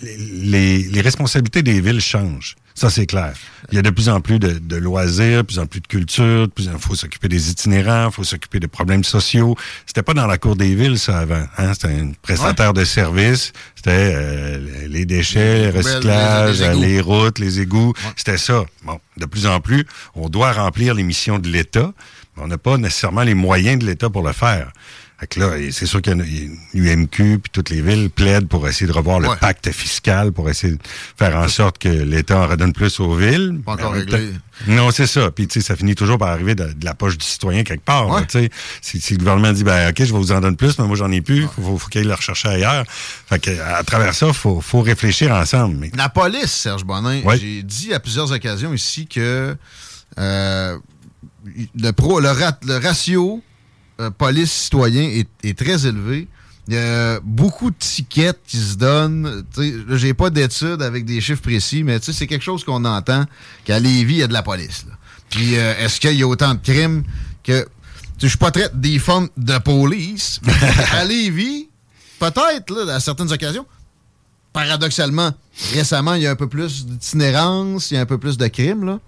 Les 0.08 1.00
responsabilités 1.00 1.62
des 1.62 1.80
villes 1.80 2.00
changent. 2.00 2.56
Ça, 2.74 2.88
c'est 2.90 3.06
clair. 3.06 3.32
Il 3.70 3.76
y 3.76 3.78
a 3.78 3.82
de 3.82 3.90
plus 3.90 4.08
en 4.08 4.20
plus 4.20 4.38
de, 4.38 4.58
de 4.58 4.76
loisirs, 4.76 5.38
de 5.38 5.42
plus 5.42 5.58
en 5.58 5.66
plus 5.66 5.80
de 5.80 5.86
culture, 5.86 6.48
il 6.58 6.70
faut 6.78 6.94
s'occuper 6.94 7.28
des 7.28 7.50
itinérants, 7.50 8.08
il 8.08 8.12
faut 8.12 8.24
s'occuper 8.24 8.60
des 8.60 8.68
problèmes 8.68 9.04
sociaux. 9.04 9.56
C'était 9.86 10.02
pas 10.02 10.14
dans 10.14 10.26
la 10.26 10.38
cour 10.38 10.56
des 10.56 10.74
villes, 10.74 10.98
ça, 10.98 11.18
avant. 11.20 11.44
Hein? 11.58 11.72
C'était 11.74 11.88
un 11.94 12.12
prestataire 12.22 12.72
de 12.72 12.84
services. 12.84 13.52
C'était 13.76 13.90
euh, 14.14 14.88
les 14.88 15.04
déchets, 15.04 15.58
Les 15.58 15.64
le 15.66 15.72
poubelles, 15.72 15.86
recyclage, 15.94 16.60
les- 16.60 16.66
les 16.66 16.70
égouts. 16.72 16.82
les 16.82 17.00
routes, 17.00 17.38
les 17.38 17.60
égouts. 17.60 17.92
C'était 18.16 18.38
ça. 18.38 18.64
Bon, 18.84 18.98
de 19.16 19.26
plus 19.26 19.46
en 19.46 19.60
plus, 19.60 19.86
on 20.14 20.28
doit 20.28 20.52
remplir 20.52 20.94
les 20.94 21.02
missions 21.02 21.38
de 21.38 21.48
l'État, 21.48 21.92
mais 22.36 22.42
on 22.44 22.46
n'a 22.48 22.58
pas 22.58 22.78
nécessairement 22.78 23.22
les 23.22 23.34
moyens 23.34 23.78
de 23.78 23.86
l'État 23.86 24.08
pour 24.10 24.26
le 24.26 24.32
faire. 24.32 24.72
Fait 25.22 25.28
que 25.28 25.38
là, 25.38 25.52
c'est 25.70 25.86
sûr 25.86 26.02
qu'il 26.02 26.18
y 26.18 26.20
a 26.20 26.24
une- 26.24 26.58
l'UMQ 26.74 27.38
puis 27.38 27.50
toutes 27.52 27.70
les 27.70 27.80
villes 27.80 28.10
plaident 28.10 28.48
pour 28.48 28.66
essayer 28.66 28.88
de 28.88 28.92
revoir 28.92 29.20
le 29.20 29.28
pacte 29.40 29.70
fiscal, 29.70 30.32
pour 30.32 30.50
essayer 30.50 30.72
de 30.72 30.78
faire 31.16 31.36
en 31.36 31.46
sorte 31.46 31.78
que 31.78 31.88
l'État 31.88 32.40
en 32.40 32.48
redonne 32.48 32.72
plus 32.72 32.98
aux 32.98 33.14
villes. 33.14 33.60
Pas 33.64 33.74
encore 33.74 33.92
Mais 33.92 34.02
en 34.02 34.04
même 34.04 34.10
réglé. 34.14 34.32
Non, 34.66 34.90
c'est 34.90 35.06
ça. 35.06 35.30
Puis, 35.30 35.46
tu 35.46 35.60
sais, 35.60 35.66
ça 35.68 35.76
finit 35.76 35.94
toujours 35.94 36.18
par 36.18 36.30
arriver 36.30 36.56
de, 36.56 36.64
de 36.72 36.84
la 36.84 36.94
poche 36.94 37.16
du 37.16 37.24
citoyen 37.24 37.62
quelque 37.62 37.84
part. 37.84 38.06
là, 38.08 38.14
Ouais. 38.14 38.26
tu 38.26 38.40
sais. 38.40 38.50
si, 38.80 39.00
si 39.00 39.12
le 39.12 39.20
gouvernement 39.20 39.52
dit, 39.52 39.62
ben, 39.62 39.90
OK, 39.90 39.98
je 39.98 40.04
vais 40.12 40.18
vous 40.18 40.32
en 40.32 40.40
donner 40.40 40.56
plus, 40.56 40.76
mais 40.80 40.86
moi, 40.88 40.96
j'en 40.96 41.12
ai 41.12 41.20
plus, 41.20 41.42
faut, 41.42 41.62
faut, 41.62 41.78
faut 41.78 41.88
qu'il 41.88 42.08
le 42.08 42.14
rechercher 42.14 42.48
ailleurs. 42.48 42.84
Fait 42.88 43.38
que, 43.38 43.50
à 43.60 43.84
travers 43.84 44.14
ça, 44.16 44.32
faut, 44.32 44.60
faut 44.60 44.80
réfléchir 44.80 45.30
ensemble. 45.30 45.76
Mais 45.78 45.92
La 45.96 46.08
police, 46.08 46.50
Serge 46.50 46.82
Bonin, 46.84 47.22
Ouais. 47.22 47.38
j'ai 47.38 47.62
dit 47.62 47.94
à 47.94 48.00
plusieurs 48.00 48.32
occasions 48.32 48.74
ici 48.74 49.06
que 49.06 49.56
euh, 50.18 50.78
le, 51.76 51.90
pro, 51.92 52.18
le, 52.18 52.30
rat- 52.30 52.58
le 52.66 52.78
ratio 52.78 53.40
euh, 54.02 54.10
police-citoyen 54.10 55.02
est, 55.02 55.28
est 55.42 55.58
très 55.58 55.86
élevé. 55.86 56.28
Il 56.68 56.74
y 56.74 56.78
a 56.78 57.18
beaucoup 57.20 57.70
de 57.70 57.76
tickets 57.76 58.38
qui 58.46 58.56
se 58.56 58.76
donnent. 58.76 59.44
J'ai 59.90 60.14
pas 60.14 60.30
d'études 60.30 60.80
avec 60.82 61.04
des 61.04 61.20
chiffres 61.20 61.42
précis, 61.42 61.82
mais 61.82 61.98
c'est 62.00 62.26
quelque 62.26 62.44
chose 62.44 62.62
qu'on 62.62 62.84
entend 62.84 63.24
qu'à 63.64 63.80
Lévis, 63.80 64.14
il 64.14 64.18
y 64.18 64.22
a 64.22 64.28
de 64.28 64.32
la 64.32 64.42
police. 64.42 64.84
là. 64.88 64.94
Puis 65.30 65.56
euh, 65.56 65.74
est-ce 65.78 66.00
qu'il 66.00 66.14
y 66.14 66.22
a 66.22 66.26
autant 66.26 66.54
de 66.54 66.60
crimes 66.60 67.02
que. 67.42 67.66
Je 68.20 68.28
suis 68.28 68.38
pas 68.38 68.52
très 68.52 68.70
des 68.72 69.00
formes 69.00 69.28
de 69.36 69.58
police, 69.58 70.38
mais 70.44 70.52
à 70.92 71.04
Lévis, 71.08 71.68
peut-être, 72.20 72.88
à 72.88 73.00
certaines 73.00 73.32
occasions, 73.32 73.66
paradoxalement, 74.52 75.32
récemment, 75.74 76.14
il 76.14 76.22
y 76.22 76.26
a 76.28 76.30
un 76.30 76.36
peu 76.36 76.48
plus 76.48 76.86
d'itinérance, 76.86 77.90
il 77.90 77.94
y 77.94 77.96
a 77.96 78.00
un 78.02 78.06
peu 78.06 78.18
plus 78.18 78.36
de 78.36 78.46
crimes, 78.46 78.84
là. 78.84 79.00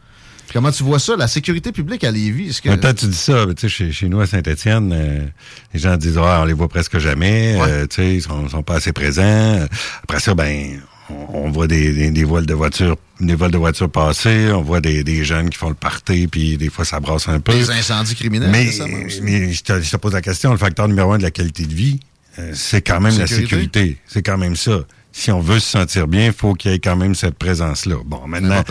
Comment 0.52 0.70
tu 0.70 0.82
vois 0.84 0.98
ça, 0.98 1.16
la 1.16 1.26
sécurité 1.28 1.72
publique 1.72 2.04
à 2.04 2.10
Lévis? 2.10 2.60
Que... 2.62 2.74
Temps, 2.76 2.94
tu 2.94 3.06
dis 3.06 3.16
ça, 3.16 3.46
tu 3.46 3.62
sais, 3.62 3.68
chez, 3.68 3.92
chez 3.92 4.08
nous 4.08 4.20
à 4.20 4.26
Saint-Étienne, 4.26 5.32
les 5.72 5.80
gens 5.80 5.96
disent 5.96 6.18
ah, 6.18 6.40
on 6.42 6.44
les 6.44 6.52
voit 6.52 6.68
presque 6.68 6.98
jamais, 6.98 7.56
euh, 7.60 7.86
tu 7.86 7.96
sais, 7.96 8.14
ils 8.16 8.22
sont, 8.22 8.48
sont 8.48 8.62
pas 8.62 8.76
assez 8.76 8.92
présents. 8.92 9.66
Après 10.02 10.20
ça, 10.20 10.34
ben 10.34 10.80
on, 11.10 11.46
on 11.46 11.50
voit 11.50 11.66
des, 11.66 11.92
des, 11.92 12.10
de 12.10 12.54
voitures 12.54 12.96
des 13.20 13.34
vols 13.34 13.50
de 13.50 13.58
voitures 13.58 13.90
passer, 13.90 14.50
on 14.52 14.62
voit 14.62 14.80
des, 14.80 15.04
des 15.04 15.24
jeunes 15.24 15.48
qui 15.50 15.58
font 15.58 15.68
le 15.68 15.74
party, 15.74 16.26
puis 16.26 16.56
des 16.56 16.68
fois 16.68 16.84
ça 16.84 17.00
brasse 17.00 17.28
un 17.28 17.40
peu. 17.40 17.52
Des 17.52 17.70
incendies 17.70 18.14
criminels, 18.14 18.50
Mais, 18.50 18.68
aussi. 18.68 19.20
mais 19.22 19.52
je, 19.52 19.62
te, 19.62 19.80
je 19.80 19.90
te 19.90 19.96
pose 19.96 20.12
la 20.12 20.20
question, 20.20 20.50
le 20.50 20.58
facteur 20.58 20.88
numéro 20.88 21.12
un 21.12 21.18
de 21.18 21.22
la 21.22 21.30
qualité 21.30 21.64
de 21.64 21.74
vie, 21.74 22.00
euh, 22.38 22.50
c'est 22.54 22.82
quand 22.82 23.00
même 23.00 23.16
la 23.18 23.26
Sécurité? 23.26 23.98
C'est 24.06 24.22
quand 24.22 24.38
même 24.38 24.56
ça. 24.56 24.80
Si 25.12 25.30
on 25.30 25.40
veut 25.40 25.60
se 25.60 25.70
sentir 25.70 26.08
bien, 26.08 26.26
il 26.26 26.32
faut 26.32 26.54
qu'il 26.54 26.72
y 26.72 26.74
ait 26.74 26.80
quand 26.80 26.96
même 26.96 27.14
cette 27.14 27.38
présence-là. 27.38 27.96
Bon, 28.04 28.26
maintenant. 28.26 28.64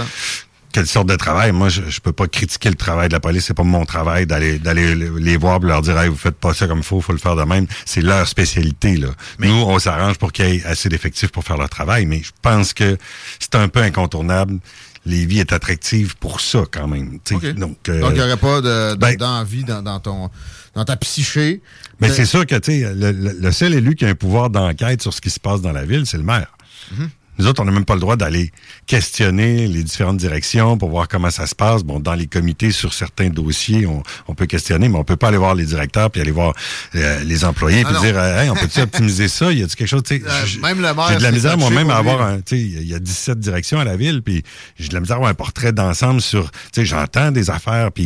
Quelle 0.73 0.87
sorte 0.87 1.07
de 1.07 1.15
travail? 1.15 1.51
Moi, 1.53 1.69
je, 1.69 1.83
je 1.87 2.01
peux 2.01 2.11
pas 2.11 2.27
critiquer 2.27 2.69
le 2.69 2.75
travail 2.75 3.07
de 3.07 3.13
la 3.13 3.19
police. 3.21 3.45
C'est 3.45 3.53
pas 3.53 3.63
mon 3.63 3.85
travail 3.85 4.25
d'aller 4.25 4.59
d'aller 4.59 4.93
les 4.95 5.37
voir 5.37 5.61
et 5.63 5.67
leur 5.67 5.81
dire 5.81 5.97
hey, 5.97 6.09
vous 6.09 6.17
faites 6.17 6.35
pas 6.35 6.53
ça 6.53 6.67
comme 6.67 6.79
il 6.79 6.83
faut, 6.83 6.99
faut 6.99 7.13
le 7.13 7.19
faire 7.19 7.35
de 7.37 7.43
même. 7.43 7.65
C'est 7.85 8.01
leur 8.01 8.27
spécialité. 8.27 8.97
Là. 8.97 9.09
Nous, 9.39 9.53
on 9.53 9.79
s'arrange 9.79 10.17
pour 10.17 10.33
qu'il 10.33 10.49
y 10.49 10.57
ait 10.57 10.65
assez 10.65 10.89
d'effectifs 10.89 11.29
pour 11.31 11.43
faire 11.45 11.57
leur 11.57 11.69
travail, 11.69 12.05
mais 12.05 12.21
je 12.23 12.31
pense 12.41 12.73
que 12.73 12.97
c'est 13.39 13.55
un 13.55 13.69
peu 13.69 13.81
incontournable. 13.81 14.57
Lévis 15.05 15.39
est 15.39 15.51
attractive 15.51 16.15
pour 16.17 16.39
ça 16.39 16.63
quand 16.71 16.87
même. 16.87 17.19
tu 17.25 17.37
sais. 17.37 17.49
OK. 17.49 17.55
Donc, 17.55 17.77
euh, 17.89 17.99
Donc, 17.99 18.11
il 18.11 18.15
n'y 18.15 18.21
aurait 18.21 18.37
pas 18.37 18.61
de- 18.61 18.91
de- 18.93 18.95
ben- 18.95 19.17
d'envie 19.17 19.65
dans, 19.65 19.81
dans 19.81 19.99
ton, 19.99 20.29
dans 20.75 20.85
ta 20.85 20.95
psyché. 20.95 21.61
Mais 21.99 22.07
de- 22.07 22.13
c'est 22.13 22.25
sûr 22.25 22.45
que, 22.45 22.55
le, 22.65 23.11
le- 23.11 23.51
seul 23.51 23.73
élu 23.73 23.95
qui 23.95 24.05
a 24.05 24.07
un 24.09 24.15
pouvoir 24.15 24.49
d'enquête 24.49 25.01
sur 25.01 25.13
ce 25.13 25.19
qui 25.19 25.29
se 25.29 25.41
passe 25.41 25.61
dans 25.61 25.73
la 25.73 25.83
ville, 25.85 26.05
c'est 26.05 26.15
le 26.17 26.23
maire. 26.23 26.47
Mhm. 26.91 27.09
Nous 27.39 27.47
autres, 27.47 27.61
on 27.61 27.65
n'a 27.65 27.71
même 27.71 27.85
pas 27.85 27.95
le 27.95 27.99
droit 27.99 28.15
d'aller 28.15 28.51
questionner 28.85 29.67
les 29.67 29.83
différentes 29.83 30.17
directions 30.17 30.77
pour 30.77 30.89
voir 30.89 31.07
comment 31.07 31.31
ça 31.31 31.47
se 31.47 31.55
passe. 31.55 31.83
Bon, 31.83 31.99
dans 31.99 32.13
les 32.13 32.27
comités, 32.27 32.71
sur 32.71 32.93
certains 32.93 33.29
dossiers, 33.29 33.85
on, 33.87 34.03
on 34.27 34.35
peut 34.35 34.45
questionner, 34.45 34.87
mais 34.87 34.97
on 34.97 35.03
peut 35.03 35.15
pas 35.15 35.29
aller 35.29 35.37
voir 35.37 35.55
les 35.55 35.65
directeurs 35.65 36.11
puis 36.11 36.21
aller 36.21 36.31
voir 36.31 36.53
euh, 36.95 37.23
les 37.23 37.43
employés 37.43 37.81
Ah 37.85 37.87
puis 37.87 37.93
non. 37.95 38.01
dire, 38.01 38.17
euh, 38.17 38.41
hey, 38.43 38.49
on 38.49 38.55
peut-tu 38.55 38.81
optimiser 38.81 39.27
ça? 39.27 39.51
Y 39.51 39.63
a-tu 39.63 39.75
quelque 39.75 39.87
chose? 39.87 40.03
Euh, 40.11 40.45
j- 40.45 40.59
même 40.59 40.77
le 40.81 40.93
maire, 40.93 41.07
J'ai 41.09 41.17
de 41.17 41.23
la 41.23 41.31
misère 41.31 41.57
moi-même 41.57 41.89
à 41.89 41.95
avoir 41.97 42.21
un, 42.21 42.37
tu 42.37 42.55
sais, 42.55 42.59
il 42.59 42.87
y 42.87 42.93
a 42.93 42.99
17 42.99 43.39
directions 43.39 43.79
à 43.79 43.83
la 43.83 43.95
ville, 43.97 44.21
puis 44.21 44.43
j'ai 44.77 44.89
de 44.89 44.93
la 44.93 44.99
misère 44.99 45.15
à 45.15 45.17
avoir 45.17 45.31
un 45.31 45.35
portrait 45.35 45.71
d'ensemble 45.73 46.21
sur, 46.21 46.51
tu 46.51 46.57
sais, 46.75 46.85
j'entends 46.85 47.31
des 47.31 47.49
affaires, 47.49 47.91
puis 47.91 48.03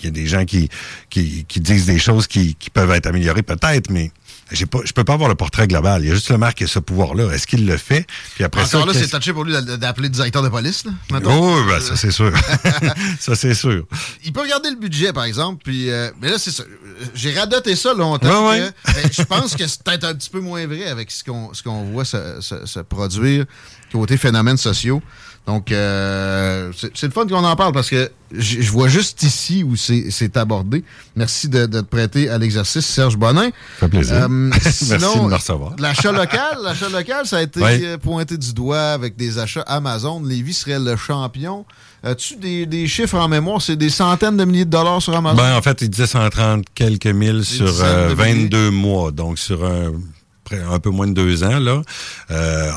il 0.00 0.04
y 0.04 0.08
a 0.08 0.10
des 0.10 0.26
gens 0.26 0.44
qui, 0.44 0.68
qui, 1.10 1.44
qui 1.48 1.60
disent 1.60 1.86
des 1.86 1.98
choses 1.98 2.26
qui, 2.26 2.54
qui 2.54 2.70
peuvent 2.70 2.90
être 2.90 3.06
améliorées 3.06 3.42
peut-être, 3.42 3.90
mais 3.90 4.10
j'ai 4.50 4.66
pas, 4.66 4.78
je 4.84 4.92
peux 4.92 5.04
pas 5.04 5.14
avoir 5.14 5.28
le 5.28 5.34
portrait 5.34 5.66
global. 5.68 6.02
Il 6.02 6.08
y 6.08 6.10
a 6.10 6.14
juste 6.14 6.30
le 6.30 6.38
maire 6.38 6.54
qui 6.54 6.64
a 6.64 6.66
ce 6.66 6.78
pouvoir-là. 6.78 7.30
Est-ce 7.32 7.46
qu'il 7.46 7.66
le 7.66 7.76
fait? 7.76 8.06
Puis 8.34 8.44
après 8.44 8.64
ça, 8.66 8.78
Encore 8.78 8.92
là, 8.92 8.98
c'est 8.98 9.08
touché 9.08 9.32
pour 9.32 9.44
lui 9.44 9.52
d'a- 9.52 9.76
d'appeler 9.76 10.08
le 10.08 10.12
directeur 10.14 10.42
de 10.42 10.48
police. 10.48 10.84
Là, 10.84 10.92
mettons. 11.12 11.30
Oh, 11.58 11.64
ben, 11.68 11.80
ça 11.80 11.96
c'est 11.96 12.10
sûr. 12.10 12.32
ça 13.20 13.34
c'est 13.34 13.54
sûr. 13.54 13.84
Il 14.24 14.32
peut 14.32 14.40
regarder 14.40 14.70
le 14.70 14.76
budget, 14.76 15.12
par 15.12 15.24
exemple, 15.24 15.62
puis... 15.64 15.90
euh, 15.90 16.10
mais 16.20 16.30
là, 16.30 16.38
c'est 16.38 16.50
ça. 16.50 16.64
J'ai 17.14 17.38
radoté 17.38 17.76
ça 17.76 17.94
longtemps. 17.94 18.48
Ouais, 18.50 18.58
que- 18.58 18.64
ouais. 18.64 19.02
ben, 19.02 19.10
je 19.12 19.22
pense 19.22 19.54
que 19.54 19.66
c'est 19.66 19.82
peut-être 19.82 20.04
un 20.04 20.14
petit 20.14 20.30
peu 20.30 20.40
moins 20.40 20.66
vrai 20.66 20.86
avec 20.86 21.10
ce 21.10 21.22
qu'on 21.24 21.52
ce 21.54 21.62
qu'on 21.62 21.84
voit 21.84 22.04
se, 22.04 22.40
se- 22.40 22.66
se 22.66 22.80
produire 22.80 23.44
côté 23.92 24.16
phénomènes 24.16 24.56
sociaux. 24.58 25.02
Donc, 25.48 25.72
euh, 25.72 26.70
c'est 26.76 27.06
le 27.06 27.10
fun 27.10 27.26
qu'on 27.26 27.42
en 27.42 27.56
parle 27.56 27.72
parce 27.72 27.88
que 27.88 28.10
je 28.32 28.70
vois 28.70 28.88
juste 28.88 29.22
ici 29.22 29.64
où 29.64 29.76
c'est 29.76 30.36
abordé. 30.36 30.84
Merci 31.16 31.48
de, 31.48 31.64
de 31.64 31.80
te 31.80 31.86
prêter 31.86 32.28
à 32.28 32.36
l'exercice, 32.36 32.84
Serge 32.84 33.16
Bonin. 33.16 33.44
Ça 33.46 33.50
fait 33.78 33.88
plaisir. 33.88 34.16
Euh, 34.16 34.28
Merci 34.28 34.84
sinon, 34.84 35.24
de 35.24 35.30
me 35.30 35.34
recevoir. 35.34 35.72
L'achat 35.78 36.12
local, 36.12 36.58
l'achat 36.62 36.90
local, 36.90 37.24
ça 37.26 37.38
a 37.38 37.42
été 37.42 37.60
euh, 37.62 37.96
pointé 37.96 38.36
du 38.36 38.52
doigt 38.52 38.90
avec 38.90 39.16
des 39.16 39.38
achats 39.38 39.62
Amazon. 39.62 40.22
Lévis 40.22 40.52
serait 40.52 40.78
le 40.78 40.96
champion. 40.96 41.64
As-tu 42.02 42.36
des, 42.36 42.66
des 42.66 42.86
chiffres 42.86 43.16
en 43.16 43.28
mémoire? 43.28 43.62
C'est 43.62 43.76
des 43.76 43.88
centaines 43.88 44.36
de 44.36 44.44
milliers 44.44 44.66
de 44.66 44.70
dollars 44.70 45.00
sur 45.00 45.16
Amazon? 45.16 45.38
Ben, 45.38 45.56
en 45.56 45.62
fait, 45.62 45.80
il 45.80 45.88
disait 45.88 46.06
130 46.06 46.66
quelques 46.74 47.06
mille 47.06 47.42
sur 47.42 47.82
euh, 47.82 48.10
de 48.10 48.14
milliers. 48.14 48.42
22 48.42 48.70
mois, 48.70 49.12
donc 49.12 49.38
sur 49.38 49.64
un, 49.64 49.92
près- 50.48 50.62
un 50.62 50.78
peu 50.78 50.90
moins 50.90 51.06
de 51.06 51.12
deux 51.12 51.44
ans. 51.44 51.58
Là. 51.58 51.82
Euh, 52.30 52.70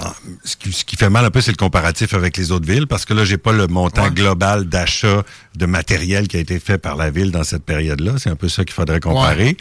ce, 0.43 0.55
qui, 0.55 0.71
ce 0.71 0.83
qui 0.85 0.95
fait 0.95 1.09
mal 1.09 1.25
un 1.25 1.29
peu, 1.31 1.41
c'est 1.41 1.51
le 1.51 1.57
comparatif 1.57 2.13
avec 2.13 2.37
les 2.37 2.51
autres 2.51 2.65
villes, 2.65 2.87
parce 2.87 3.05
que 3.05 3.13
là, 3.13 3.23
j'ai 3.25 3.37
pas 3.37 3.51
le 3.51 3.67
montant 3.67 4.09
global 4.09 4.65
d'achat 4.65 5.23
de 5.55 5.65
matériel 5.65 6.27
qui 6.27 6.37
a 6.37 6.39
été 6.39 6.59
fait 6.59 6.77
par 6.77 6.95
la 6.95 7.09
ville 7.09 7.31
dans 7.31 7.43
cette 7.43 7.63
période-là. 7.63 8.13
C'est 8.17 8.29
un 8.29 8.35
peu 8.35 8.49
ça 8.49 8.63
qu'il 8.63 8.73
faudrait 8.73 8.99
comparer. 8.99 9.57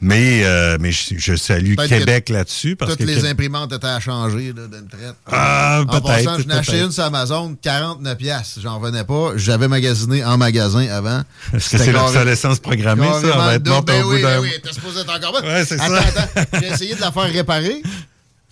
Mais, 0.00 0.42
euh, 0.44 0.76
mais 0.80 0.92
je, 0.92 1.14
je 1.16 1.34
salue 1.36 1.74
Québec 1.88 2.28
là-dessus. 2.28 2.76
parce 2.76 2.92
Toutes 2.92 3.00
que 3.00 3.04
les 3.04 3.24
imprimantes 3.26 3.72
étaient 3.72 3.86
à 3.86 4.00
changer 4.00 4.52
d'une 4.52 4.88
traite. 4.88 5.14
Ah, 5.30 5.80
en 5.82 5.86
peut-être, 5.86 6.02
passant, 6.06 6.38
je 6.38 6.46
n'ai 6.46 6.54
acheté 6.54 6.80
une 6.80 6.92
sur 6.92 7.04
Amazon, 7.04 7.56
49 7.60 8.16
pièces. 8.18 8.58
J'en 8.62 8.78
revenais 8.78 9.04
pas. 9.04 9.32
J'avais 9.36 9.68
magasiné 9.68 10.24
en 10.24 10.36
magasin 10.38 10.86
avant. 10.88 11.22
Est-ce 11.54 11.70
que 11.76 11.78
c'est 11.78 11.92
l'obsolescence 11.92 12.58
programmée, 12.60 13.08
ça? 13.20 13.36
va 13.36 13.54
être 13.54 13.62
Ben 13.62 13.72
au 14.04 14.10
oui, 14.10 14.22
ben 14.22 14.36
d'un... 14.36 14.40
oui, 14.40 14.50
t'es 14.62 14.72
supposé 14.72 15.00
être 15.00 15.14
encore 15.16 15.32
bonne. 15.32 15.44
Ouais, 15.44 15.64
c'est 15.64 15.80
attends, 15.80 15.94
ça. 15.94 16.22
attends. 16.22 16.58
J'ai 16.60 16.68
essayé 16.68 16.94
de 16.94 17.00
la 17.00 17.10
faire 17.12 17.22
réparer 17.24 17.51
préparé? 17.52 17.82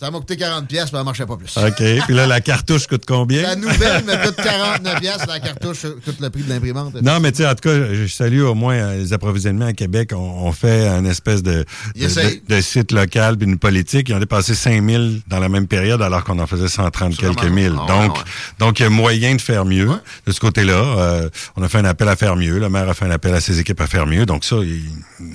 Ça 0.00 0.10
m'a 0.10 0.18
coûté 0.18 0.34
40 0.38 0.66
pièces, 0.66 0.90
mais 0.94 0.98
elle 0.98 1.04
marchait 1.04 1.26
pas 1.26 1.36
plus. 1.36 1.54
OK. 1.58 2.04
Puis 2.06 2.14
là, 2.14 2.26
la 2.26 2.40
cartouche 2.40 2.86
coûte 2.86 3.02
combien? 3.06 3.42
La 3.42 3.54
nouvelle 3.54 4.02
me 4.04 4.24
coûte 4.24 4.36
49 4.36 4.98
pièces, 4.98 5.26
la 5.28 5.40
cartouche 5.40 5.82
coûte 6.02 6.16
le 6.20 6.30
prix 6.30 6.42
de 6.42 6.48
l'imprimante. 6.48 6.94
Non, 7.02 7.20
mais 7.20 7.32
tu 7.32 7.38
sais, 7.42 7.46
en 7.46 7.50
tout 7.54 7.68
cas, 7.68 7.74
je 7.92 8.06
salue 8.06 8.40
au 8.40 8.54
moins 8.54 8.76
euh, 8.76 8.96
les 8.96 9.12
approvisionnements 9.12 9.66
à 9.66 9.74
Québec. 9.74 10.12
On, 10.14 10.16
on 10.16 10.52
fait 10.52 10.88
un 10.88 11.04
espèce 11.04 11.42
de, 11.42 11.66
de, 11.94 12.02
essayent. 12.02 12.40
de- 12.48 12.56
de 12.56 12.60
site 12.62 12.92
local 12.92 13.36
puis 13.36 13.46
une 13.46 13.58
politique. 13.58 14.08
Ils 14.08 14.14
ont 14.14 14.18
dépassé 14.20 14.54
5000 14.54 15.20
dans 15.28 15.38
la 15.38 15.50
même 15.50 15.66
période 15.66 16.00
alors 16.00 16.24
qu'on 16.24 16.38
en 16.38 16.46
faisait 16.46 16.68
130 16.68 17.12
Sur 17.12 17.22
quelques 17.36 17.50
mille. 17.52 17.74
Ah 17.78 17.84
donc, 17.86 18.16
ouais. 18.16 18.24
donc, 18.58 18.80
il 18.80 18.84
y 18.84 18.86
a 18.86 18.88
moyen 18.90 19.34
de 19.34 19.40
faire 19.42 19.66
mieux 19.66 19.90
de 20.26 20.32
ce 20.32 20.40
côté-là. 20.40 20.72
Euh, 20.82 21.28
on 21.56 21.62
a 21.62 21.68
fait 21.68 21.78
un 21.78 21.84
appel 21.84 22.08
à 22.08 22.16
faire 22.16 22.36
mieux. 22.36 22.58
Le 22.58 22.70
maire 22.70 22.88
a 22.88 22.94
fait 22.94 23.04
un 23.04 23.10
appel 23.10 23.34
à 23.34 23.40
ses 23.42 23.60
équipes 23.60 23.82
à 23.82 23.86
faire 23.86 24.06
mieux. 24.06 24.24
Donc 24.24 24.44
ça, 24.46 24.56
il- 24.62 24.80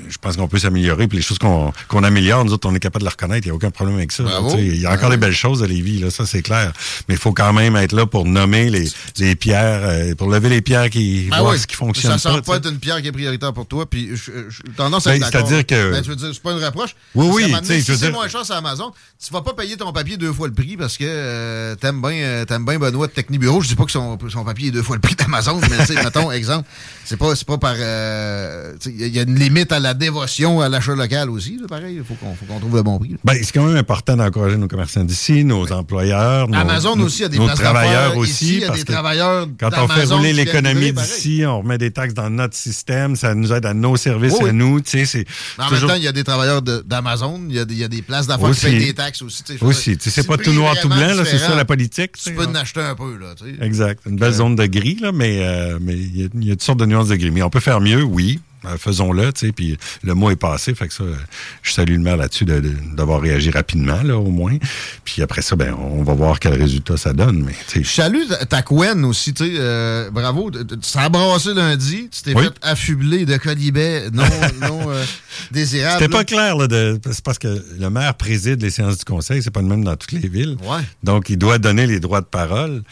je 0.09 0.17
pense 0.17 0.37
qu'on 0.37 0.47
peut 0.47 0.57
s'améliorer. 0.57 1.07
Puis 1.07 1.17
les 1.19 1.23
choses 1.23 1.37
qu'on 1.37 1.71
qu'on 1.87 2.03
améliore, 2.03 2.43
nous 2.45 2.53
autres, 2.53 2.67
on 2.67 2.73
est 2.73 2.79
capable 2.79 3.01
de 3.03 3.09
le 3.09 3.11
reconnaître. 3.11 3.45
Il 3.45 3.49
n'y 3.49 3.51
a 3.51 3.55
aucun 3.55 3.69
problème 3.69 3.97
avec 3.97 4.11
ça. 4.11 4.23
Bravo. 4.23 4.55
Il 4.60 4.80
y 4.82 4.86
a 4.86 4.91
encore 4.91 5.10
des 5.10 5.18
belles 5.18 5.34
choses 5.34 5.64
à 5.64 5.68
Lévis, 5.68 5.99
là, 5.99 6.10
ça 6.10 6.26
c'est 6.26 6.41
clair. 6.41 6.72
Mais 7.07 7.15
il 7.15 7.19
faut 7.19 7.34
quand 7.34 7.53
même 7.53 7.76
être 7.76 7.91
là 7.94 8.06
pour 8.06 8.26
nommer 8.26 8.69
les, 8.69 8.88
les 9.19 9.36
pierres, 9.36 9.82
euh, 9.84 10.15
pour 10.15 10.30
lever 10.30 10.49
les 10.49 10.61
pierres 10.61 10.90
qui 10.90 11.27
Ben 11.30 11.40
voir 11.40 11.53
oui. 11.53 11.60
ce 11.60 11.68
qui 11.68 11.76
fonctionne 11.76 12.11
ça 12.18 12.30
pas. 12.30 12.36
semble 12.36 12.44
pas 12.44 12.57
être 12.57 12.69
une 12.69 12.80
pierre 12.80 13.02
qui 13.02 13.07
est 13.07 13.11
prioritaire 13.11 13.53
pour 13.53 13.68
toi, 13.68 13.90
puis 13.90 14.10
je- 14.11 14.15
je- 14.15 14.32
j'ai 14.49 14.73
tendance 14.76 15.07
à 15.07 15.11
Ben, 15.11 15.18
être 15.22 15.32
c'est-à-dire 15.32 15.65
que- 15.65 15.91
Ben, 15.91 16.02
tu 16.02 16.10
veux 16.10 16.15
dire, 16.15 16.30
c'est 16.34 16.41
pas 16.41 16.52
une 16.52 16.64
reproche. 16.64 16.95
Oui, 17.15 17.27
oui, 17.34 17.53
je 17.64 17.73
si 17.73 17.82
c'est 17.84 17.98
dire- 17.98 18.11
moins 18.11 18.27
cher 18.27 18.45
sur 18.45 18.56
Amazon, 18.56 18.91
tu 19.26 19.32
vas 19.34 19.41
pas 19.41 19.53
payer 19.53 19.77
ton 19.77 19.91
papier 19.91 20.18
deux 20.18 20.34
fois 20.34 20.48
le 20.48 20.53
prix 20.53 20.77
parce 20.77 20.98
que 20.98 21.03
euh, 21.07 21.76
t'aimes 21.76 22.02
bien 22.02 22.11
euh, 22.14 22.45
bien 22.60 22.80
Benoît 22.80 23.07
de 23.07 23.11
Technibureau. 23.11 23.61
Je 23.61 23.68
dis 23.68 23.76
pas 23.76 23.86
que 23.86 23.91
son, 23.91 24.18
son 24.30 24.44
papier 24.44 24.69
est 24.69 24.72
deux 24.72 24.84
fois 24.84 24.95
le 24.95 25.02
prix 25.02 25.15
d'Amazon, 25.15 25.60
mais 25.61 25.77
tu 25.86 25.94
sais, 25.94 25.95
mettons, 26.03 26.32
exemple, 26.32 26.68
c'est 27.03 27.18
pas, 27.18 27.36
c'est 27.36 27.45
pas 27.48 27.57
par... 27.57 27.76
euh, 27.77 28.73
Il 28.86 29.07
y 29.07 29.19
a 29.19 29.23
une 29.23 29.38
limite 29.38 29.72
à 29.72 29.80
la 29.80 29.94
dévotion 29.94 30.61
à 30.61 30.69
l'achat 30.69 30.95
local 30.95 31.30
aussi, 31.30 31.57
là, 31.60 31.68
pareil. 31.68 31.95
Il 31.98 32.03
faut 32.03 32.15
qu'on 32.15 32.60
trouve 32.60 32.76
le 32.76 32.84
bon 32.84 32.98
prix. 32.99 33.15
Ben, 33.23 33.38
c'est 33.41 33.52
quand 33.52 33.65
même 33.65 33.76
important 33.77 34.15
d'encourager 34.15 34.44
nos 34.57 34.67
commerçants 34.67 35.03
d'ici, 35.03 35.43
nos 35.43 35.72
employeurs. 35.72 36.47
nos- 36.47 36.57
Amazon 36.57 36.95
nos- 36.95 37.05
aussi 37.05 37.23
a 37.23 37.27
des 37.30 37.38
nos 37.38 37.47
travailleurs 37.49 38.15
aussi. 38.17 38.31
Ici, 38.31 38.53
il 38.55 38.59
y 38.59 38.63
a 38.63 38.67
parce 38.67 38.80
des 38.80 38.85
que 38.85 38.91
travailleurs 38.91 39.47
Quand 39.59 39.69
on 39.77 39.88
fait 39.88 40.05
rouler 40.05 40.34
l'économie 40.34 40.91
d'ici, 40.93 41.43
on 41.45 41.59
remet 41.61 41.77
des 41.77 41.91
taxes 41.91 42.13
dans 42.13 42.30
notre 42.30 42.55
système, 42.55 43.15
ça 43.15 43.34
nous 43.35 43.51
aide 43.53 43.65
à 43.65 43.73
nos 43.73 43.97
services, 43.97 44.34
Oui, 44.34 44.39
oui. 44.43 44.49
à 44.49 44.53
nous. 44.53 44.81
Tu 44.81 45.05
sais, 45.05 45.26
en 45.57 45.67
toujours- 45.69 45.88
même 45.88 45.88
temps, 45.89 45.95
il 46.01 46.03
y 46.03 46.07
a 46.07 46.11
des 46.11 46.23
travailleurs 46.23 46.61
de- 46.61 46.84
d'Amazon, 46.85 47.41
il 47.49 47.55
y, 47.55 47.59
a 47.59 47.65
des- 47.65 47.73
il 47.73 47.80
y 47.80 47.84
a 47.84 47.88
des 47.88 48.01
places 48.01 48.27
d'affaires 48.27 48.51
qui 48.51 48.61
payent 48.65 48.85
des 48.85 48.93
taxes 48.93 49.22
aussi. 49.22 49.43
tu 49.43 49.57
sais, 49.57 49.63
Aussi, 49.63 49.89
dire, 49.91 49.99
tu 49.99 50.09
sais, 50.09 50.22
c'est 50.22 50.27
pas 50.27 50.38
tout 50.38 50.53
noir, 50.53 50.76
tout 50.81 50.89
blanc, 50.89 51.23
c'est 51.26 51.38
ça 51.38 51.55
la 51.55 51.65
politique. 51.65 52.13
Tu 52.22 52.34
peux 52.34 52.45
en 52.45 52.55
acheter 52.55 52.81
un 52.81 52.95
peu, 52.95 53.17
là. 53.17 53.34
Exact. 53.61 54.01
Une 54.05 54.17
belle 54.17 54.34
zone 54.34 54.55
de 54.55 54.65
gris, 54.65 54.97
là, 55.01 55.11
mais 55.11 55.39
euh, 55.41 55.80
il 55.88 56.43
y 56.43 56.51
a 56.51 56.53
toutes 56.55 56.63
sortes 56.63 56.80
de 56.80 56.85
nuances 56.85 57.07
de 57.09 57.15
gris. 57.15 57.31
Mais 57.31 57.41
on 57.41 57.49
peut 57.49 57.59
faire 57.59 57.81
mieux, 57.81 58.03
oui. 58.03 58.39
Euh, 58.67 58.77
Faisons-le, 58.77 59.31
tu 59.33 59.47
sais, 59.47 59.51
puis 59.51 59.77
le 60.03 60.13
mot 60.13 60.29
est 60.31 60.35
passé, 60.35 60.73
fait 60.75 60.87
que 60.87 60.93
ça, 60.93 61.03
je 61.61 61.71
salue 61.71 61.93
le 61.93 61.99
maire 61.99 62.17
là-dessus 62.17 62.45
de- 62.45 62.59
de- 62.59 62.73
d'avoir 62.95 63.21
réagi 63.21 63.49
rapidement, 63.51 64.01
là, 64.03 64.17
au 64.17 64.29
moins. 64.29 64.57
Puis 65.03 65.21
après 65.21 65.41
ça, 65.41 65.55
ben, 65.55 65.73
on 65.73 66.03
va 66.03 66.13
voir 66.13 66.39
quel 66.39 66.53
résultat 66.53 66.97
ça 66.97 67.13
donne, 67.13 67.43
mais, 67.43 67.53
tu 67.67 67.79
sais, 67.79 67.83
Je 67.83 67.89
salue 67.89 68.21
ta- 68.49 68.61
Quen 68.61 69.03
aussi, 69.05 69.33
tu 69.33 69.45
sais, 69.45 69.53
euh, 69.57 70.09
bravo. 70.11 70.51
Ça 70.81 71.01
a 71.01 71.09
brassé 71.09 71.53
lundi, 71.53 72.09
tu 72.11 72.21
t'es 72.23 72.35
Oui. 72.35 72.43
fait 72.43 72.53
affubler 72.61 73.25
de 73.25 73.37
colibets 73.37 74.09
non, 74.11 74.23
non 74.61 74.91
euh, 74.91 75.03
désirables. 75.51 75.99
C'était 76.01 76.11
pas 76.11 76.23
clair, 76.23 76.55
là, 76.57 76.67
c'est 77.11 77.23
parce 77.23 77.39
que 77.39 77.63
le 77.79 77.89
maire 77.89 78.13
préside 78.15 78.61
les 78.61 78.69
séances 78.69 78.97
du 78.97 79.05
conseil, 79.05 79.41
c'est 79.43 79.51
pas 79.51 79.61
le 79.61 79.67
même 79.67 79.83
dans 79.83 79.95
toutes 79.95 80.11
les 80.13 80.27
villes. 80.27 80.57
Ouais. 80.63 80.81
Donc, 81.03 81.29
il 81.29 81.37
doit 81.37 81.57
donner 81.59 81.87
les 81.87 81.99
droits 81.99 82.21
de 82.21 82.25
parole. 82.25 82.83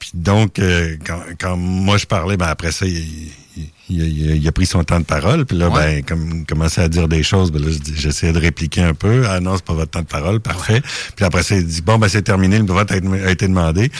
Puis 0.00 0.10
donc, 0.14 0.58
euh, 0.58 0.96
quand, 1.06 1.20
quand 1.38 1.56
moi 1.56 1.96
je 1.98 2.06
parlais, 2.06 2.36
ben 2.36 2.46
après 2.46 2.72
ça, 2.72 2.86
il, 2.86 2.96
il- 3.56 3.70
il- 3.90 4.36
il 4.36 4.48
a 4.48 4.52
pris 4.52 4.66
son 4.66 4.82
temps 4.82 4.98
de 5.00 5.04
parole. 5.04 5.44
Puis 5.46 5.56
là, 5.58 5.68
Ouais. 5.68 5.96
ben, 5.96 6.04
comme 6.04 6.30
il 6.40 6.44
commençait 6.46 6.80
à 6.82 6.88
dire 6.88 7.06
des 7.06 7.22
choses, 7.22 7.52
ben 7.52 7.62
là, 7.62 7.70
j'essayais 7.94 8.32
de 8.32 8.38
répliquer 8.38 8.82
un 8.82 8.94
peu. 8.94 9.24
Ah 9.28 9.38
non, 9.40 9.56
c'est 9.56 9.64
pas 9.64 9.74
votre 9.74 9.90
temps 9.90 10.00
de 10.02 10.06
parole, 10.06 10.40
parfait. 10.40 10.80
Puis 11.16 11.24
après 11.24 11.42
ça, 11.42 11.54
il 11.56 11.66
dit 11.66 11.82
bon, 11.82 11.98
ben 11.98 12.08
c'est 12.08 12.22
terminé, 12.22 12.58
le 12.58 12.64
vote 12.64 12.90
a 12.90 12.96
été 13.30 13.46
demandé. 13.46 13.90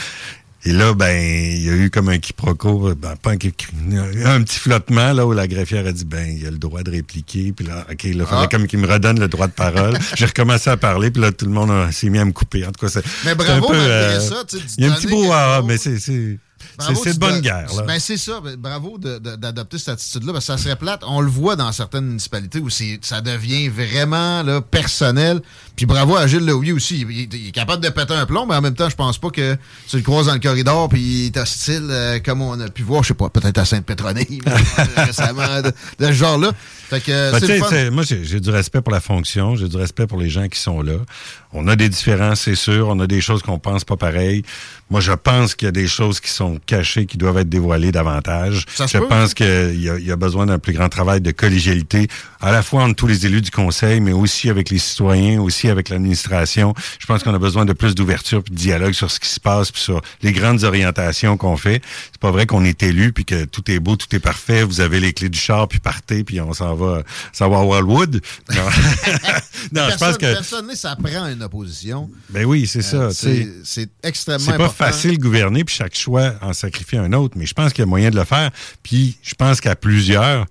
Et 0.63 0.71
là, 0.73 0.93
ben, 0.93 1.11
il 1.19 1.63
y 1.63 1.69
a 1.69 1.73
eu 1.73 1.89
comme 1.89 2.09
un 2.09 2.19
quiproquo, 2.19 2.93
ben, 2.95 3.15
pas 3.15 3.31
un, 3.31 3.33
un 3.33 4.41
petit 4.43 4.59
flottement, 4.59 5.11
là, 5.13 5.25
où 5.25 5.31
la 5.33 5.47
greffière 5.47 5.87
a 5.87 5.91
dit, 5.91 6.05
ben, 6.05 6.27
il 6.37 6.45
a 6.45 6.51
le 6.51 6.57
droit 6.59 6.83
de 6.83 6.91
répliquer. 6.91 7.51
Puis 7.51 7.65
là, 7.65 7.85
OK, 7.91 8.03
là, 8.03 8.09
il 8.09 8.25
fallait 8.25 8.41
Ah. 8.43 8.47
comme 8.47 8.67
qu'il 8.67 8.79
me 8.79 8.87
redonne 8.87 9.19
le 9.19 9.27
droit 9.27 9.47
de 9.47 9.53
parole. 9.53 9.97
J'ai 10.15 10.25
recommencé 10.25 10.69
à 10.69 10.77
parler, 10.77 11.09
puis 11.09 11.21
là, 11.21 11.31
tout 11.31 11.45
le 11.45 11.51
monde 11.51 11.71
s'est 11.91 12.09
mis 12.09 12.19
à 12.19 12.25
me 12.25 12.31
couper. 12.31 12.63
En 12.65 12.71
tout 12.71 12.85
cas, 12.85 12.91
c'est. 12.91 13.03
Mais 13.25 13.33
bravo, 13.33 13.65
un 13.65 13.71
peu, 13.71 13.77
malgré 13.77 13.93
euh, 13.93 14.19
ça, 14.19 14.43
tu 14.47 14.57
sais, 14.57 14.63
Il 14.77 14.85
y 14.85 14.87
a 14.87 14.91
un 14.91 14.95
petit 14.95 15.07
brouhaha, 15.07 15.63
mais 15.65 15.77
c'est. 15.77 15.97
C'est- 16.79 17.13
de 17.13 17.19
bonne 17.19 17.41
guerre, 17.41 17.67
là. 17.75 17.83
Ben, 17.83 17.99
c'est 17.99 18.17
ça. 18.17 18.39
Ben, 18.43 18.55
Bravo 18.55 18.97
d'adopter 18.97 19.77
cette 19.77 19.89
attitude-là. 19.89 20.33
parce 20.33 20.45
que 20.47 20.53
ça 20.53 20.57
serait 20.57 20.75
plate. 20.75 21.01
On 21.05 21.21
le 21.21 21.29
voit 21.29 21.55
dans 21.55 21.71
certaines 21.71 22.05
municipalités 22.05 22.59
où 22.59 22.69
ça 22.69 23.21
devient 23.21 23.69
vraiment 23.69 24.43
là, 24.43 24.61
personnel. 24.61 25.41
Puis 25.75 25.85
bravo 25.85 26.15
à 26.15 26.27
Gilles 26.27 26.45
Leouillet 26.45 26.71
aussi. 26.73 27.01
Il, 27.01 27.11
il- 27.11 27.33
il 27.33 27.47
est 27.47 27.51
capable 27.51 27.83
de 27.83 27.89
péter 27.89 28.13
un 28.13 28.25
plomb, 28.25 28.45
mais 28.45 28.55
en 28.55 28.61
même 28.61 28.75
temps, 28.75 28.89
je 28.89 28.95
pense 28.95 29.17
pas 29.17 29.29
que 29.29 29.57
tu 29.87 29.97
le 29.97 30.03
croises 30.03 30.27
dans 30.27 30.33
le 30.33 30.39
corridor 30.39 30.89
puis 30.89 31.01
il 31.01 31.25
est 31.27 31.37
hostile 31.37 31.87
euh, 31.89 32.19
comme 32.19 32.41
on 32.41 32.59
a 32.59 32.69
pu 32.69 32.83
voir, 32.83 33.03
je 33.03 33.09
sais 33.09 33.13
pas, 33.13 33.29
peut-être 33.29 33.57
à 33.57 33.65
Sainte-Pétronille 33.65 34.41
euh, 34.47 34.57
récemment, 34.97 35.61
de, 35.61 35.69
de 35.99 36.05
ce 36.07 36.11
genre-là. 36.13 36.51
Fait 36.89 36.99
que 37.01 37.31
Ben, 37.31 37.39
le 37.47 37.59
fun. 37.63 37.91
moi, 37.91 38.03
j'ai 38.03 38.39
du 38.39 38.49
respect 38.49 38.81
pour 38.81 38.91
la 38.93 38.99
fonction, 39.01 39.55
j'ai 39.55 39.69
du 39.69 39.77
respect 39.77 40.07
pour 40.07 40.19
les 40.19 40.29
gens 40.29 40.47
qui 40.47 40.59
sont 40.59 40.81
là. 40.81 40.93
On 41.53 41.67
a 41.67 41.75
des 41.75 41.89
différences, 41.89 42.41
c'est 42.41 42.55
sûr. 42.55 42.87
On 42.89 42.99
a 42.99 43.07
des 43.07 43.21
choses 43.21 43.41
qu'on 43.41 43.59
pense 43.59 43.83
pas 43.83 43.97
pareil. 43.97 44.43
Moi, 44.89 44.99
je 45.01 45.11
pense 45.13 45.55
qu'il 45.55 45.65
y 45.65 45.69
a 45.69 45.71
des 45.71 45.87
choses 45.87 46.19
qui 46.19 46.29
sont 46.29 46.59
cachées, 46.65 47.05
qui 47.05 47.17
doivent 47.17 47.37
être 47.37 47.49
dévoilées 47.49 47.91
davantage. 47.91 48.65
Ça 48.73 48.87
je 48.87 48.97
peut. 48.97 49.07
pense 49.07 49.33
qu'il 49.33 49.75
y, 49.79 49.83
y 50.05 50.11
a 50.11 50.15
besoin 50.15 50.45
d'un 50.45 50.59
plus 50.59 50.73
grand 50.73 50.89
travail 50.89 51.21
de 51.21 51.31
collégialité, 51.31 52.07
à 52.41 52.51
la 52.51 52.61
fois 52.61 52.83
entre 52.83 52.95
tous 52.95 53.07
les 53.07 53.25
élus 53.25 53.41
du 53.41 53.51
conseil, 53.51 54.01
mais 54.01 54.11
aussi 54.11 54.49
avec 54.49 54.69
les 54.69 54.79
citoyens, 54.79 55.39
aussi 55.41 55.69
avec 55.69 55.87
l'administration. 55.89 56.73
Je 56.99 57.05
pense 57.05 57.23
qu'on 57.23 57.33
a 57.33 57.39
besoin 57.39 57.63
de 57.65 57.73
plus 57.73 57.95
d'ouverture 57.95 58.43
puis 58.43 58.53
de 58.53 58.59
dialogue 58.59 58.93
sur 58.93 59.09
ce 59.11 59.19
qui 59.19 59.29
se 59.29 59.39
passe, 59.39 59.71
puis 59.71 59.81
sur 59.81 60.01
les 60.21 60.33
grandes 60.33 60.63
orientations 60.63 61.37
qu'on 61.37 61.55
fait. 61.57 61.81
C'est 62.11 62.19
pas 62.19 62.31
vrai 62.31 62.45
qu'on 62.45 62.65
est 62.65 62.83
élu 62.83 63.13
puis 63.13 63.23
que 63.25 63.45
tout 63.45 63.69
est 63.71 63.79
beau, 63.79 63.95
tout 63.95 64.13
est 64.13 64.19
parfait. 64.19 64.63
Vous 64.63 64.81
avez 64.81 64.99
les 64.99 65.13
clés 65.13 65.29
du 65.29 65.39
char 65.39 65.67
puis 65.69 65.79
partez 65.79 66.23
puis 66.25 66.41
on 66.41 66.53
s'en 66.53 66.75
va, 66.75 67.03
s'en 67.31 67.49
va 67.49 67.59
à 67.59 67.63
Wildwood. 67.63 68.21
Non, 68.53 68.55
non 69.71 69.83
je 69.89 69.97
pense 69.97 69.99
Personne- 69.99 70.17
que 70.17 70.33
Personne, 70.33 70.75
ça 70.75 70.95
prend 70.95 71.25
une 71.41 71.45
opposition. 71.45 72.09
ben 72.29 72.45
oui, 72.45 72.67
c'est 72.67 72.81
ça. 72.83 72.97
Euh, 72.97 73.11
tu 73.11 73.51
c'est 73.63 73.89
extrêmement 74.03 74.39
C'est 74.39 74.57
pas 74.57 74.65
important. 74.65 74.85
facile 74.85 75.17
de 75.17 75.21
gouverner, 75.23 75.63
puis 75.63 75.75
chaque 75.75 75.95
choix 75.95 76.33
en 76.41 76.53
sacrifie 76.53 76.97
un 76.97 77.11
autre, 77.13 77.35
mais 77.37 77.45
je 77.45 77.53
pense 77.53 77.73
qu'il 77.73 77.81
y 77.81 77.83
a 77.83 77.87
moyen 77.87 78.11
de 78.11 78.15
le 78.15 78.23
faire. 78.25 78.51
Puis 78.83 79.17
je 79.23 79.33
pense 79.35 79.59
qu'à 79.59 79.75
plusieurs, 79.75 80.45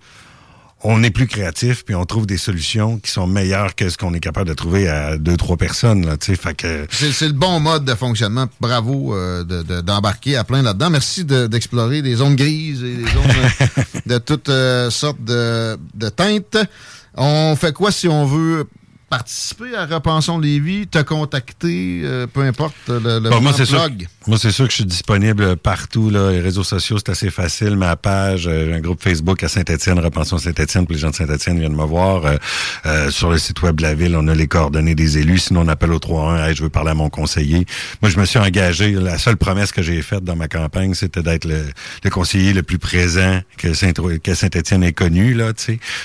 on 0.82 1.02
est 1.02 1.10
plus 1.10 1.26
créatif, 1.26 1.84
puis 1.84 1.94
on 1.94 2.04
trouve 2.06 2.26
des 2.26 2.38
solutions 2.38 2.98
qui 2.98 3.10
sont 3.10 3.26
meilleures 3.26 3.74
que 3.74 3.90
ce 3.90 3.98
qu'on 3.98 4.14
est 4.14 4.20
capable 4.20 4.48
de 4.48 4.54
trouver 4.54 4.88
à 4.88 5.18
deux, 5.18 5.36
trois 5.36 5.56
personnes. 5.58 6.06
Là, 6.06 6.16
tu 6.16 6.26
sais. 6.34 6.36
fait 6.40 6.54
que, 6.54 6.86
C'est 6.90 7.26
le 7.26 7.34
bon 7.34 7.60
mode 7.60 7.84
de 7.84 7.94
fonctionnement. 7.94 8.46
Bravo 8.60 9.14
euh, 9.14 9.44
de- 9.44 9.62
de- 9.62 9.80
d'embarquer 9.82 10.36
à 10.36 10.44
plein 10.44 10.62
là-dedans. 10.62 10.88
Merci 10.90 11.24
de- 11.24 11.46
d'explorer 11.46 12.00
des 12.02 12.14
zones 12.16 12.34
grises 12.34 12.82
et 12.82 12.96
des 12.96 13.04
zones 13.04 13.66
de 14.06 14.18
toutes 14.18 14.48
euh, 14.48 14.90
sortes 14.90 15.22
de, 15.22 15.76
de 15.94 16.08
teintes. 16.08 16.56
On 17.14 17.54
fait 17.56 17.72
quoi 17.74 17.92
si 17.92 18.08
on 18.08 18.24
veut 18.24 18.64
participer 19.11 19.74
à 19.77 19.87
Repensons 19.87 20.39
Lévis, 20.39 20.87
te 20.87 21.03
contacter, 21.03 22.01
euh, 22.05 22.27
peu 22.28 22.43
importe 22.43 22.74
le, 22.89 23.19
le 23.19 23.28
Bon, 23.28 23.41
moi, 23.41 23.53
c'est 23.53 23.65
sûr, 23.66 23.87
moi, 24.28 24.39
c'est 24.39 24.53
sûr 24.53 24.65
que 24.66 24.70
je 24.70 24.77
suis 24.77 24.85
disponible 24.87 25.57
partout. 25.57 26.11
Là. 26.11 26.31
Les 26.31 26.41
réseaux 26.41 26.62
sociaux, 26.65 26.97
c'est 26.99 27.11
assez 27.11 27.28
facile. 27.31 27.77
Ma 27.77 27.97
page, 27.97 28.47
euh, 28.47 28.66
j'ai 28.66 28.73
un 28.74 28.81
groupe 28.81 29.03
Facebook 29.03 29.43
à 29.43 29.49
Saint-Étienne, 29.49 29.99
Repensons 29.99 30.39
Saint-Étienne, 30.39 30.87
puis 30.87 30.95
les 30.95 31.01
gens 31.01 31.11
de 31.11 31.16
Saint-Étienne 31.16 31.59
viennent 31.59 31.74
me 31.77 31.85
voir. 31.85 32.24
Euh, 32.24 32.37
euh, 32.87 33.11
sur 33.11 33.31
le 33.31 33.39
site 33.39 33.61
web 33.62 33.77
de 33.77 33.82
la 33.82 33.95
ville, 33.95 34.15
on 34.16 34.28
a 34.28 34.35
les 34.35 34.47
coordonnées 34.47 34.95
des 34.95 35.19
élus. 35.19 35.39
Sinon, 35.39 35.62
on 35.62 35.69
appelle 35.69 35.93
au 35.93 35.99
3-1, 35.99 36.49
hey, 36.49 36.55
je 36.55 36.62
veux 36.62 36.69
parler 36.70 36.91
à 36.93 36.95
mon 36.95 37.11
conseiller. 37.11 37.66
Moi, 38.03 38.11
je 38.11 38.19
me 38.19 38.24
suis 38.24 38.39
engagé. 38.39 38.93
La 38.93 39.19
seule 39.19 39.37
promesse 39.37 39.73
que 39.73 39.82
j'ai 39.82 40.01
faite 40.03 40.23
dans 40.23 40.37
ma 40.37 40.47
campagne, 40.47 40.95
c'était 40.95 41.23
d'être 41.23 41.47
le, 41.47 41.65
le 42.05 42.11
conseiller 42.11 42.53
le 42.53 42.62
plus 42.62 42.78
présent 42.78 43.41
que 43.59 43.74
Saint- 43.74 43.93
que 43.93 44.35
Saint-Étienne 44.35 44.85
ait 44.85 44.93
connu. 44.93 45.35
Là. 45.35 45.53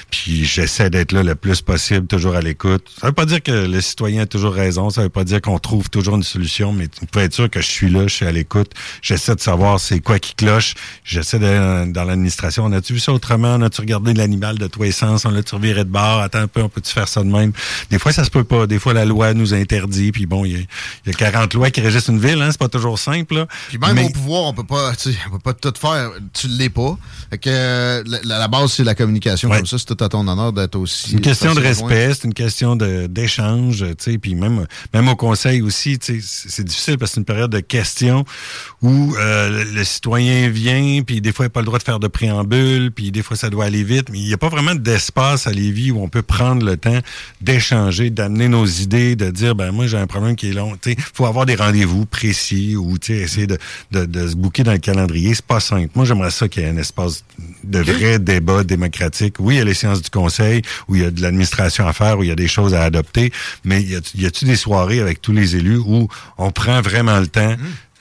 Puis 0.10 0.44
j'essaie 0.46 0.90
d'être 0.90 1.12
là 1.12 1.22
le 1.22 1.36
plus 1.36 1.62
possible, 1.62 2.08
toujours 2.08 2.36
à 2.36 2.42
l'écoute. 2.42 2.95
Ça 3.00 3.08
veut 3.08 3.14
pas 3.14 3.26
dire 3.26 3.44
que 3.44 3.52
le 3.52 3.82
citoyen 3.82 4.22
a 4.22 4.26
toujours 4.26 4.54
raison. 4.54 4.90
Ça 4.90 5.02
veut 5.02 5.10
pas 5.10 5.26
dire 5.26 5.42
qu'on 5.42 5.60
trouve 5.60 5.90
toujours 5.90 6.16
une 6.16 6.24
solution, 6.24 6.72
mais 6.72 6.88
tu 6.88 7.06
peux 7.06 7.20
être 7.20 7.34
sûr 7.34 7.50
que 7.50 7.60
je 7.62 7.68
suis 7.68 7.90
là, 7.90 8.08
je 8.08 8.14
suis 8.14 8.26
à 8.26 8.32
l'écoute. 8.32 8.72
J'essaie 9.02 9.36
de 9.36 9.42
savoir 9.42 9.82
c'est 9.82 10.00
quoi 10.00 10.18
qui 10.18 10.34
cloche. 10.34 10.76
J'essaie 11.04 11.38
de, 11.40 11.92
dans 11.92 12.04
l'administration. 12.06 12.64
On 12.64 12.72
a-tu 12.72 12.94
vu 12.94 13.00
ça 13.02 13.12
autrement? 13.12 13.56
On 13.56 13.62
a-tu 13.64 13.82
regardé 13.82 14.14
l'animal 14.14 14.58
de 14.58 14.68
tous 14.68 14.82
les 14.84 14.94
sens? 14.94 15.26
On 15.26 15.30
l'a-tu 15.32 15.56
reviré 15.56 15.84
de 15.84 15.90
bord? 15.90 16.22
Attends 16.22 16.40
un 16.40 16.48
peu, 16.48 16.62
on 16.62 16.70
peut-tu 16.70 16.94
faire 16.94 17.10
ça 17.10 17.22
de 17.22 17.28
même? 17.30 17.52
Des 17.90 18.00
fois, 18.00 18.14
ça 18.14 18.24
se 18.24 18.30
peut 18.30 18.46
pas. 18.46 18.66
Des 18.66 18.80
fois, 18.80 18.94
la 18.94 19.04
loi 19.04 19.34
nous 19.34 19.54
interdit. 19.54 20.14
Puis 20.14 20.26
bon, 20.26 20.46
il 20.46 20.60
y, 20.60 20.68
y 21.08 21.10
a 21.10 21.14
40 21.14 21.54
lois 21.54 21.72
qui 21.72 21.82
régissent 21.82 22.08
une 22.08 22.20
ville. 22.20 22.42
Hein? 22.42 22.50
C'est 22.52 22.60
pas 22.60 22.70
toujours 22.70 22.98
simple. 22.98 23.36
Là. 23.36 23.48
Puis 23.68 23.78
même 23.78 23.96
Mais- 23.96 24.06
au 24.06 24.10
pouvoir, 24.10 24.44
on 24.44 24.54
peut 24.54 24.64
pas, 24.64 24.94
tu 24.96 25.12
sais, 25.12 25.18
on 25.28 25.32
peut 25.32 25.40
pas 25.40 25.54
tout 25.54 25.74
faire. 25.78 26.12
Tu 26.34 26.48
l'es 26.48 26.70
pas. 26.70 26.98
Fait 27.30 27.38
que 27.40 27.50
euh, 27.52 28.04
la, 28.24 28.38
la 28.40 28.48
base, 28.48 28.72
c'est 28.72 28.86
la 28.86 28.96
communication. 28.96 29.50
Comme 29.50 29.66
ça, 29.66 29.78
c'est 29.78 29.94
tout 29.94 30.02
à 30.02 30.08
ton 30.08 30.26
honneur 30.26 30.54
d'être 30.54 30.78
aussi. 30.78 31.08
C'est 31.10 31.12
une 31.12 31.22
question 31.22 31.54
de 31.54 31.60
respect, 31.60 32.14
c'est 32.14 32.24
une 32.24 32.34
question 32.34 32.78
de- 32.78 32.85
d'échange, 33.08 33.86
tu 33.98 34.12
sais, 34.12 34.18
puis 34.18 34.36
même 34.36 34.66
même 34.94 35.08
au 35.08 35.16
conseil 35.16 35.62
aussi, 35.62 36.00
tu 36.00 36.22
sais, 36.22 36.46
c'est 36.50 36.64
difficile 36.64 36.98
parce 36.98 37.12
que 37.12 37.16
c'est 37.16 37.22
une 37.22 37.26
période 37.26 37.52
de 37.52 37.60
questions 37.60 38.26
où 38.82 39.16
euh, 39.18 39.64
le, 39.64 39.72
le 39.72 39.84
citoyen 39.84 40.50
vient, 40.50 41.02
puis 41.06 41.22
des 41.22 41.32
fois 41.32 41.46
il 41.46 41.48
n'a 41.48 41.52
pas 41.52 41.62
le 41.62 41.66
droit 41.66 41.80
de 41.80 41.84
faire 41.84 42.00
de 42.00 42.08
préambule, 42.08 42.92
puis 42.92 43.12
des 43.12 43.22
fois 43.24 43.38
ça 43.38 43.50
doit 43.50 43.66
aller 43.66 43.84
vite, 43.84 44.10
mais 44.12 44.20
il 44.20 44.28
n'y 44.28 44.34
a 44.34 44.38
pas 44.38 44.50
vraiment 44.50 44.76
d'espace 44.76 45.48
à 45.48 45.52
Lévis 45.52 45.92
où 45.92 46.02
on 46.02 46.10
peut 46.10 46.22
prendre 46.22 46.66
le 46.66 46.78
temps 46.78 47.00
d'échanger, 47.42 48.10
d'amener 48.10 48.48
nos 48.48 48.66
idées, 48.66 49.16
de 49.16 49.30
dire 49.32 49.56
ben 49.56 49.72
moi 49.72 49.88
j'ai 49.88 49.98
un 49.98 50.08
problème 50.08 50.36
qui 50.36 50.50
est 50.50 50.54
long, 50.54 50.76
tu 50.82 50.92
sais, 50.92 50.98
faut 51.14 51.26
avoir 51.26 51.46
des 51.46 51.56
rendez-vous 51.56 52.06
précis 52.06 52.76
ou 52.76 52.98
tu 52.98 53.14
sais 53.14 53.22
essayer 53.22 53.48
de, 53.48 53.58
de, 53.92 54.06
de 54.06 54.28
se 54.28 54.36
bouquer 54.36 54.64
dans 54.64 54.74
le 54.74 54.78
calendrier, 54.78 55.34
c'est 55.34 55.46
pas 55.46 55.60
simple. 55.60 55.90
Moi 55.96 56.06
j'aimerais 56.06 56.32
ça 56.32 56.48
qu'il 56.48 56.64
y 56.64 56.66
ait 56.66 56.70
un 56.70 56.78
espace 56.78 57.24
de 57.64 57.80
vrai 57.80 58.20
débat 58.20 58.64
démocratique. 58.64 59.36
Oui, 59.40 59.56
il 59.56 59.58
y 59.58 59.62
a 59.62 59.64
les 59.64 59.74
séances 59.74 60.02
du 60.02 60.10
conseil 60.10 60.62
où 60.88 60.96
il 60.96 61.02
y 61.02 61.06
a 61.06 61.12
de 61.12 61.22
l'administration 61.22 61.88
à 61.88 61.94
faire, 61.94 62.20
où 62.20 62.24
il 62.24 62.30
y 62.30 62.32
a 62.32 62.36
des 62.36 62.48
choses 62.48 62.74
à 62.76 62.84
adopter, 62.84 63.32
mais 63.64 63.82
y 63.82 63.96
a- 63.96 64.02
y 64.16 64.26
a-tu 64.26 64.46
des 64.46 64.56
soirées 64.56 65.00
avec 65.00 65.22
tous 65.22 65.32
les 65.34 65.56
élus 65.56 65.78
où 65.78 66.08
on 66.38 66.52
prend 66.52 66.82
vraiment 66.82 67.20
le 67.20 67.28
temps? 67.28 67.56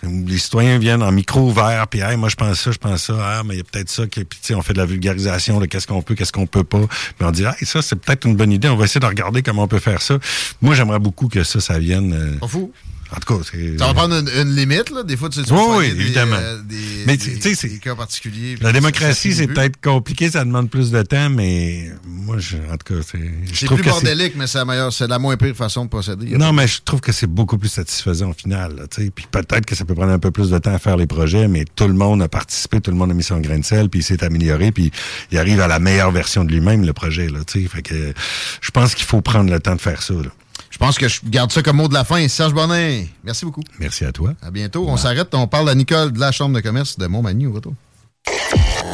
où 0.07 0.27
Les 0.27 0.37
citoyens 0.37 0.79
viennent 0.79 1.03
en 1.03 1.11
micro 1.13 1.41
ouvert, 1.49 1.87
puis 1.89 2.01
hey, 2.01 2.19
moi 2.19 2.29
je 2.29 2.35
pense 2.37 2.61
ça, 2.61 2.71
je 2.73 2.77
pense 2.77 3.05
ça, 3.05 3.15
ah, 3.19 3.43
mais 3.43 3.55
il 3.55 3.57
y 3.57 3.61
a 3.61 3.65
peut-être 3.65 3.89
ça, 3.89 4.07
qui- 4.07 4.23
puis 4.25 4.55
on 4.55 4.61
fait 4.61 4.75
de 4.75 4.79
la 4.79 4.85
vulgarisation 4.85 5.59
de 5.61 5.65
qu'est-ce 5.65 5.87
qu'on 5.87 6.03
peut, 6.03 6.15
qu'est-ce 6.15 6.31
qu'on 6.33 6.47
peut 6.47 6.63
pas. 6.63 6.81
Puis 6.87 7.27
on 7.27 7.31
dit, 7.31 7.45
hey, 7.45 7.55
ça 7.65 7.81
c'est 7.81 7.97
peut-être 7.97 8.27
une 8.27 8.37
bonne 8.37 8.53
idée, 8.53 8.69
on 8.69 8.77
va 8.77 8.85
essayer 8.85 9.01
de 9.01 9.07
regarder 9.07 9.43
comment 9.43 9.63
on 9.63 9.69
peut 9.69 9.79
faire 9.79 10.03
ça. 10.03 10.19
Moi 10.61 10.75
j'aimerais 10.75 10.99
beaucoup 10.99 11.29
que 11.29 11.43
ça, 11.43 11.59
ça 11.59 11.79
vienne. 11.79 12.13
euh, 12.13 12.47
fou. 12.47 12.71
En 13.16 13.20
tout 13.20 13.39
cas, 13.39 13.45
c'est. 13.51 13.78
Ça 13.78 13.86
va 13.86 13.95
prendre 13.95 14.15
une, 14.16 14.28
une 14.28 14.57
limite, 14.57 14.91
là. 14.91 15.03
Des 15.05 15.16
fois, 15.16 15.28
tu 15.28 15.39
sais, 15.41 15.47
tu 15.47 15.53
Oui, 15.53 15.61
oui, 15.77 15.85
évidemment. 15.86 16.35
euh, 16.36 16.59
des, 16.62 16.77
Mais 17.07 17.16
des- 17.16 17.35
tu 17.36 17.41
sais, 17.41 17.55
c'est- 17.55 17.69
des 17.69 17.78
cas 17.78 17.95
particuliers. 17.95 18.57
La 18.61 18.73
démocratie, 18.73 19.32
c'est 19.32 19.47
peut-être 19.47 19.81
compliqué, 19.81 20.31
ça 20.31 20.45
demande 20.45 20.69
plus 20.69 20.91
de 20.91 21.03
temps, 21.03 21.31
mais 21.31 21.91
moi, 22.07 22.36
je, 22.39 22.57
en 22.57 22.77
tout 22.77 22.95
cas, 22.95 23.01
c'est. 23.09 23.19
C'est 23.55 23.66
plus 23.66 23.77
que 23.77 23.89
bordélique, 23.89 24.35
mais 24.36 24.47
c'est 24.47 24.59
la 24.59 24.65
meilleure, 24.65 24.93
c'est 24.93 25.07
la 25.07 25.19
moins 25.19 25.36
pire 25.36 25.55
façon 25.55 25.85
de 25.85 25.91
procéder. 25.91 26.36
Non, 26.36 26.53
mais 26.53 26.66
je 26.66 26.81
trouve 26.85 27.01
que 27.01 27.12
c'est 27.12 27.27
beaucoup 27.28 27.57
plus 27.59 27.69
satisfaisant 27.69 28.31
au 28.31 28.35
final. 28.35 28.86
tu 28.91 29.05
sais. 29.05 29.11
Puis 29.11 29.27
peut-être 29.31 29.66
que 29.66 29.74
ça 29.74 29.85
peut 29.85 29.95
prendre 29.95 30.12
un 30.12 30.19
peu 30.19 30.31
plus 30.31 30.51
de 30.51 30.59
temps 30.59 30.74
à 30.74 30.78
faire 30.78 30.97
les 30.97 31.07
projets, 31.07 31.47
mais 31.49 31.65
tout 31.77 31.86
le 31.86 31.95
monde 31.95 32.20
a 32.23 32.28
participé, 32.28 32.81
tout 32.81 32.91
le 32.91 32.97
monde 32.97 33.11
a 33.11 33.15
mis 33.15 33.23
son 33.23 33.39
grain 33.41 33.59
de 33.59 33.65
sel, 33.65 33.89
puis 33.89 34.01
il 34.01 34.03
s'est 34.03 34.24
amélioré, 34.24 34.73
puis 34.73 34.91
il 35.31 35.39
arrive 35.39 35.61
à 35.61 35.69
la 35.69 35.78
meilleure 35.78 36.11
version 36.11 36.45
de 36.45 36.51
lui-même, 36.53 36.85
le 36.85 36.93
projet. 36.93 37.28
Là, 37.28 37.41
tu 37.47 37.62
sais. 37.62 37.69
fait 37.69 37.82
que 37.82 38.12
je 38.61 38.70
pense 38.70 38.95
qu'il 38.95 39.05
faut 39.07 39.20
prendre 39.20 39.51
le 39.51 39.61
temps 39.61 39.77
de 39.77 39.81
faire 39.81 40.03
ça. 40.03 40.15
là. 40.15 40.31
Je 40.75 40.79
pense 40.79 40.99
que 40.99 41.07
je 41.07 41.21
garde 41.25 41.53
ça 41.53 41.63
comme 41.63 41.77
mot 41.77 41.87
de 41.87 41.95
la 41.95 42.03
fin. 42.03 42.27
Serge 42.27 42.53
Bonnet, 42.53 43.07
merci 43.23 43.45
beaucoup. 43.45 43.63
Merci 43.79 44.05
à 44.05 44.11
toi. 44.11 44.33
À 44.43 44.51
bientôt. 44.51 44.85
On 44.89 44.97
s'arrête. 44.97 45.33
On 45.33 45.47
parle 45.47 45.69
à 45.69 45.75
Nicole 45.77 46.11
de 46.11 46.19
la 46.19 46.33
Chambre 46.33 46.57
de 46.57 46.61
commerce 46.61 46.99
de 46.99 47.07
Montmagny 47.07 47.47
au 47.47 47.53
retour. 47.53 47.75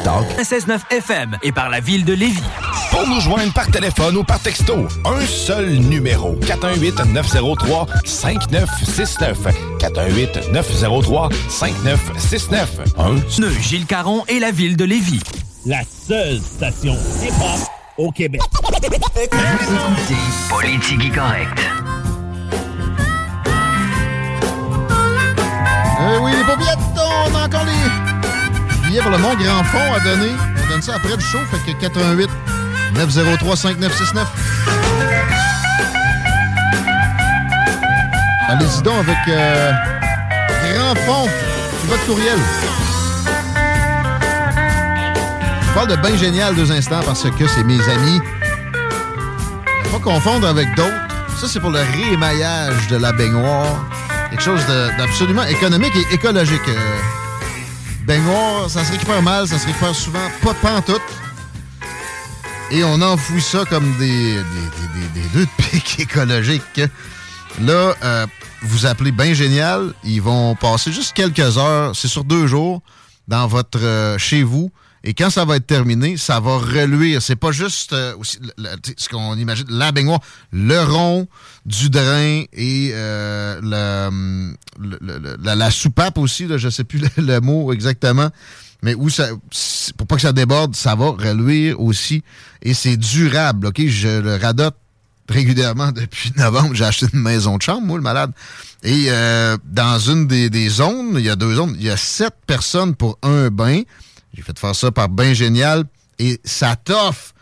Talk 0.03 0.27
16.9 0.39 0.79
FM 0.91 1.39
et 1.41 1.51
par 1.51 1.69
la 1.69 1.79
ville 1.79 2.05
de 2.05 2.13
Lévis. 2.13 2.43
Pour 2.91 3.07
nous 3.07 3.19
joindre 3.19 3.51
par 3.51 3.65
téléphone 3.65 4.15
ou 4.17 4.23
par 4.23 4.39
texto, 4.39 4.87
un 5.05 5.25
seul 5.25 5.79
numéro. 5.79 6.35
418-903-5969. 6.41 9.37
418-903-5969. 9.79 12.67
Un 12.99 13.17
Pneu 13.17 13.49
Gilles 13.59 13.87
Caron 13.87 14.23
et 14.27 14.37
la 14.37 14.51
ville 14.51 14.77
de 14.77 14.85
Lévis. 14.85 15.23
La 15.65 15.81
seule 16.07 16.39
station 16.41 16.95
hip-hop 17.23 17.80
au 17.97 18.11
Québec. 18.11 18.41
Écoutez 19.15 20.15
Politique 20.49 21.13
Correct. 21.15 21.59
Eh 25.99 26.17
oui, 26.21 26.31
les 26.31 26.43
paupiètes, 26.43 26.79
on 26.95 27.35
a 27.35 27.45
encore 27.45 27.65
les 27.65 28.87
billets 28.87 29.01
pour 29.01 29.11
le 29.11 29.17
Mont 29.17 29.35
Grand 29.35 29.63
Fond 29.65 29.93
à 29.93 29.99
donner. 29.99 30.31
On 30.63 30.69
donne 30.69 30.81
ça 30.81 30.95
après 30.95 31.15
le 31.15 31.19
show, 31.19 31.39
fait 31.51 31.71
que 31.71 31.79
88 31.79 32.29
903 32.95 33.55
5969. 33.55 34.27
Allez-y 38.49 38.81
donc 38.81 38.95
avec 38.99 39.17
euh, 39.27 39.71
Grand 40.73 40.95
Fond 41.05 41.29
sur 41.79 41.89
votre 41.89 42.05
courriel. 42.05 42.37
Je 45.71 45.75
parle 45.75 45.87
de 45.87 45.95
bien 45.95 46.17
génial 46.17 46.53
deux 46.53 46.69
instants 46.69 46.99
parce 47.05 47.23
que 47.23 47.47
c'est 47.47 47.63
mes 47.63 47.79
amis. 47.89 48.19
Faut 49.85 49.99
pas 49.99 50.03
confondre 50.03 50.45
avec 50.45 50.75
d'autres. 50.75 50.91
Ça, 51.39 51.47
c'est 51.47 51.61
pour 51.61 51.69
le 51.71 51.79
réémaillage 51.79 52.89
de 52.89 52.97
la 52.97 53.13
baignoire. 53.13 53.85
Quelque 54.29 54.43
chose 54.43 54.59
d'absolument 54.97 55.43
économique 55.45 55.93
et 55.95 56.13
écologique. 56.13 56.59
Euh, 56.67 56.99
baignoire, 58.05 58.69
ça 58.69 58.83
se 58.83 58.91
récupère 58.91 59.21
mal, 59.21 59.47
ça 59.47 59.57
se 59.57 59.65
récupère 59.65 59.95
souvent 59.95 60.19
pas 60.43 60.53
pantoute. 60.55 61.01
Et 62.69 62.83
on 62.83 63.01
enfouit 63.01 63.41
ça 63.41 63.63
comme 63.69 63.93
des, 63.97 64.35
des, 64.35 65.21
des, 65.21 65.39
de 65.39 65.47
pique 65.57 66.01
écologiques. 66.01 66.81
Là, 67.61 67.93
euh, 68.03 68.27
vous 68.63 68.85
appelez 68.85 69.13
bien 69.13 69.33
génial. 69.33 69.93
Ils 70.03 70.21
vont 70.21 70.53
passer 70.55 70.91
juste 70.91 71.13
quelques 71.13 71.57
heures. 71.57 71.95
C'est 71.95 72.09
sur 72.09 72.25
deux 72.25 72.45
jours. 72.45 72.81
dans 73.29 73.47
votre 73.47 73.79
euh, 73.81 74.17
chez 74.17 74.43
vous. 74.43 74.69
Et 75.03 75.13
quand 75.15 75.29
ça 75.31 75.45
va 75.45 75.55
être 75.55 75.65
terminé, 75.65 76.15
ça 76.15 76.39
va 76.39 76.57
reluire. 76.57 77.21
C'est 77.23 77.35
pas 77.35 77.51
juste 77.51 77.93
euh, 77.93 78.15
aussi, 78.17 78.37
ce 78.97 79.09
qu'on 79.09 79.35
imagine, 79.35 79.65
la 79.69 79.91
baignoire, 79.91 80.19
le 80.51 80.79
rond 80.83 81.27
du 81.65 81.89
drain 81.89 82.43
et 82.53 82.91
euh, 82.93 83.59
le- 84.79 84.99
le- 85.01 85.37
la, 85.41 85.55
la 85.55 85.71
soupape 85.71 86.17
aussi, 86.19 86.45
là, 86.45 86.57
je 86.57 86.69
sais 86.69 86.83
plus 86.83 86.99
le, 87.17 87.23
le 87.23 87.39
mot 87.39 87.73
exactement, 87.73 88.29
mais 88.83 88.93
où 88.93 89.09
ça, 89.09 89.29
pour 89.97 90.05
pas 90.07 90.15
que 90.17 90.21
ça 90.21 90.33
déborde, 90.33 90.75
ça 90.75 90.93
va 90.95 91.09
reluire 91.11 91.79
aussi. 91.81 92.23
Et 92.61 92.73
c'est 92.75 92.97
durable, 92.97 93.67
OK? 93.67 93.81
Je 93.87 94.21
le 94.21 94.35
radote 94.35 94.75
régulièrement 95.29 95.91
depuis 95.91 96.31
novembre. 96.37 96.75
J'ai 96.75 96.85
acheté 96.85 97.07
une 97.13 97.21
maison 97.21 97.57
de 97.57 97.61
chambre, 97.63 97.87
moi, 97.87 97.97
le 97.97 98.03
malade. 98.03 98.31
Et 98.83 99.05
euh, 99.07 99.57
dans 99.65 99.97
une 99.99 100.27
des, 100.27 100.49
des 100.51 100.69
zones, 100.69 101.13
il 101.17 101.25
y 101.25 101.29
a 101.29 101.35
deux 101.35 101.55
zones, 101.55 101.75
il 101.79 101.85
y 101.85 101.89
a 101.89 101.97
sept 101.97 102.33
personnes 102.45 102.93
pour 102.95 103.17
un 103.23 103.49
bain. 103.49 103.81
J'ai 104.33 104.41
fait 104.41 104.57
faire 104.57 104.75
ça 104.75 104.91
par 104.91 105.09
Bain 105.09 105.33
Génial 105.33 105.83
et 106.19 106.39
ça 106.43 106.75
t'offre. 106.75 107.33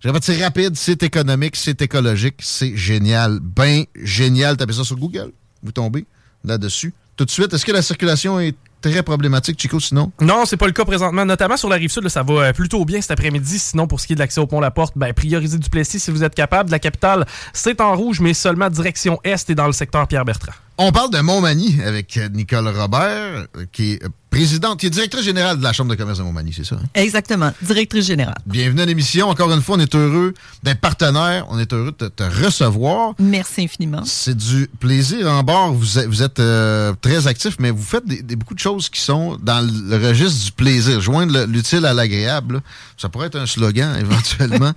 Je 0.00 0.08
répète, 0.08 0.24
c'est 0.24 0.42
rapide, 0.42 0.76
c'est 0.76 1.02
économique, 1.02 1.56
c'est 1.56 1.80
écologique, 1.82 2.36
c'est 2.40 2.76
génial. 2.76 3.40
Bain 3.40 3.84
Génial, 3.96 4.56
tapez 4.56 4.74
ça 4.74 4.84
sur 4.84 4.96
Google, 4.96 5.32
vous 5.62 5.72
tombez 5.72 6.06
là-dessus. 6.44 6.94
Tout 7.16 7.24
de 7.24 7.30
suite, 7.30 7.52
est-ce 7.54 7.64
que 7.64 7.72
la 7.72 7.82
circulation 7.82 8.38
est 8.38 8.54
très 8.82 9.02
problématique, 9.02 9.60
Chico, 9.60 9.80
sinon? 9.80 10.12
Non, 10.20 10.44
c'est 10.44 10.58
pas 10.58 10.66
le 10.66 10.72
cas 10.72 10.84
présentement. 10.84 11.24
Notamment 11.24 11.56
sur 11.56 11.68
la 11.68 11.76
rive 11.76 11.90
sud, 11.90 12.06
ça 12.08 12.22
va 12.22 12.34
euh, 12.34 12.52
plutôt 12.52 12.84
bien 12.84 13.00
cet 13.00 13.10
après-midi. 13.10 13.58
Sinon, 13.58 13.86
pour 13.86 14.00
ce 14.00 14.06
qui 14.06 14.12
est 14.12 14.16
de 14.16 14.20
l'accès 14.20 14.40
au 14.40 14.46
pont 14.46 14.60
La 14.60 14.70
Porte, 14.70 14.92
ben, 14.96 15.12
priorisez 15.14 15.58
du 15.58 15.70
Plessis 15.70 15.98
si 15.98 16.10
vous 16.10 16.22
êtes 16.22 16.34
capable. 16.34 16.70
La 16.70 16.78
capitale, 16.78 17.26
c'est 17.54 17.80
en 17.80 17.96
rouge, 17.96 18.20
mais 18.20 18.34
seulement 18.34 18.68
direction 18.68 19.18
est 19.24 19.48
et 19.48 19.54
dans 19.54 19.66
le 19.66 19.72
secteur 19.72 20.06
Pierre-Bertrand. 20.06 20.52
On 20.78 20.92
parle 20.92 21.10
de 21.10 21.18
Montmagny 21.20 21.80
avec 21.82 22.20
Nicole 22.34 22.68
Robert, 22.68 23.46
qui 23.72 23.92
est 23.92 24.02
présidente, 24.28 24.78
qui 24.78 24.84
est 24.86 24.90
directrice 24.90 25.24
générale 25.24 25.56
de 25.56 25.62
la 25.62 25.72
Chambre 25.72 25.90
de 25.90 25.94
commerce 25.96 26.18
de 26.18 26.22
Montmagny, 26.24 26.52
c'est 26.54 26.66
ça? 26.66 26.76
hein? 26.76 26.84
Exactement, 26.94 27.50
directrice 27.62 28.04
générale. 28.04 28.34
Bienvenue 28.44 28.82
à 28.82 28.84
l'émission. 28.84 29.30
Encore 29.30 29.50
une 29.52 29.62
fois, 29.62 29.76
on 29.78 29.80
est 29.80 29.94
heureux 29.94 30.34
d'être 30.62 30.80
partenaire. 30.82 31.46
On 31.48 31.58
est 31.58 31.72
heureux 31.72 31.94
de 31.98 32.08
te, 32.08 32.22
recevoir. 32.44 33.14
Merci 33.18 33.62
infiniment. 33.64 34.02
C'est 34.04 34.36
du 34.36 34.68
plaisir 34.78 35.32
en 35.32 35.42
bord. 35.42 35.72
Vous 35.72 35.98
êtes, 35.98 36.08
vous 36.08 36.22
êtes, 36.22 36.40
euh, 36.40 36.92
très 37.00 37.26
actif, 37.26 37.56
mais 37.58 37.70
vous 37.70 37.82
faites 37.82 38.04
des, 38.06 38.20
des- 38.20 38.36
beaucoup 38.36 38.52
de 38.54 38.58
choses 38.58 38.90
qui 38.90 39.00
sont 39.00 39.38
dans 39.42 39.66
le 39.66 39.96
registre 40.08 40.44
du 40.44 40.52
plaisir. 40.52 41.00
Joindre 41.00 41.32
le- 41.32 41.46
l'utile 41.46 41.86
à 41.86 41.94
l'agréable. 41.94 42.60
Ça 42.98 43.08
pourrait 43.08 43.28
être 43.28 43.36
un 43.38 43.46
slogan 43.46 43.96
éventuellement 43.98 44.72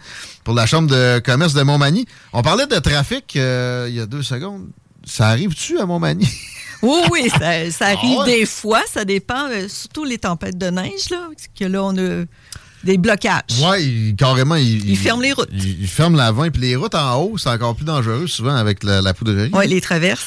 pour 0.45 0.53
la 0.53 0.65
Chambre 0.65 0.87
de 0.89 1.19
commerce 1.19 1.53
de 1.53 1.63
Montmagny. 1.63 2.05
On 2.31 2.41
parlait 2.41 2.67
de 2.67 2.77
trafic 2.79 3.35
euh, 3.35 3.87
il 3.89 3.95
y 3.95 3.99
a 3.99 4.05
deux 4.05 4.23
secondes. 4.23 4.67
Ça 5.09 5.27
arrive-tu 5.29 5.79
à 5.79 5.85
Montmagny? 5.85 6.27
Oui, 6.81 7.01
oui, 7.11 7.29
ça, 7.29 7.69
ça 7.71 7.87
arrive 7.87 8.19
Ah 8.21 8.23
ouais? 8.23 8.39
des 8.39 8.45
fois. 8.45 8.81
Ça 8.89 9.03
dépend, 9.03 9.49
euh, 9.49 9.67
surtout 9.67 10.05
les 10.05 10.17
tempêtes 10.17 10.57
de 10.57 10.67
neige, 10.69 11.09
là, 11.11 11.27
que 11.59 11.65
là, 11.65 11.83
on 11.83 11.97
a 11.97 12.23
des 12.85 12.97
blocages. 12.97 13.41
Il- 13.81 14.15
carrément. 14.15 14.55
Il, 14.55 14.89
Ils 14.89 14.97
ferment 14.97 15.21
les 15.21 15.33
routes. 15.33 15.49
Il, 15.51 15.81
il 15.81 15.87
ferme 15.89 16.15
l'avant. 16.15 16.49
Puis 16.49 16.61
les 16.61 16.77
routes 16.77 16.95
en 16.95 17.17
haut, 17.21 17.37
c'est 17.37 17.49
encore 17.49 17.75
plus 17.75 17.83
dangereux 17.83 18.27
souvent 18.27 18.55
avec 18.55 18.85
la, 18.85 19.01
la 19.01 19.13
poudrerie. 19.13 19.49
Oui, 19.51 19.67
les 19.67 19.81
traverses. 19.81 20.23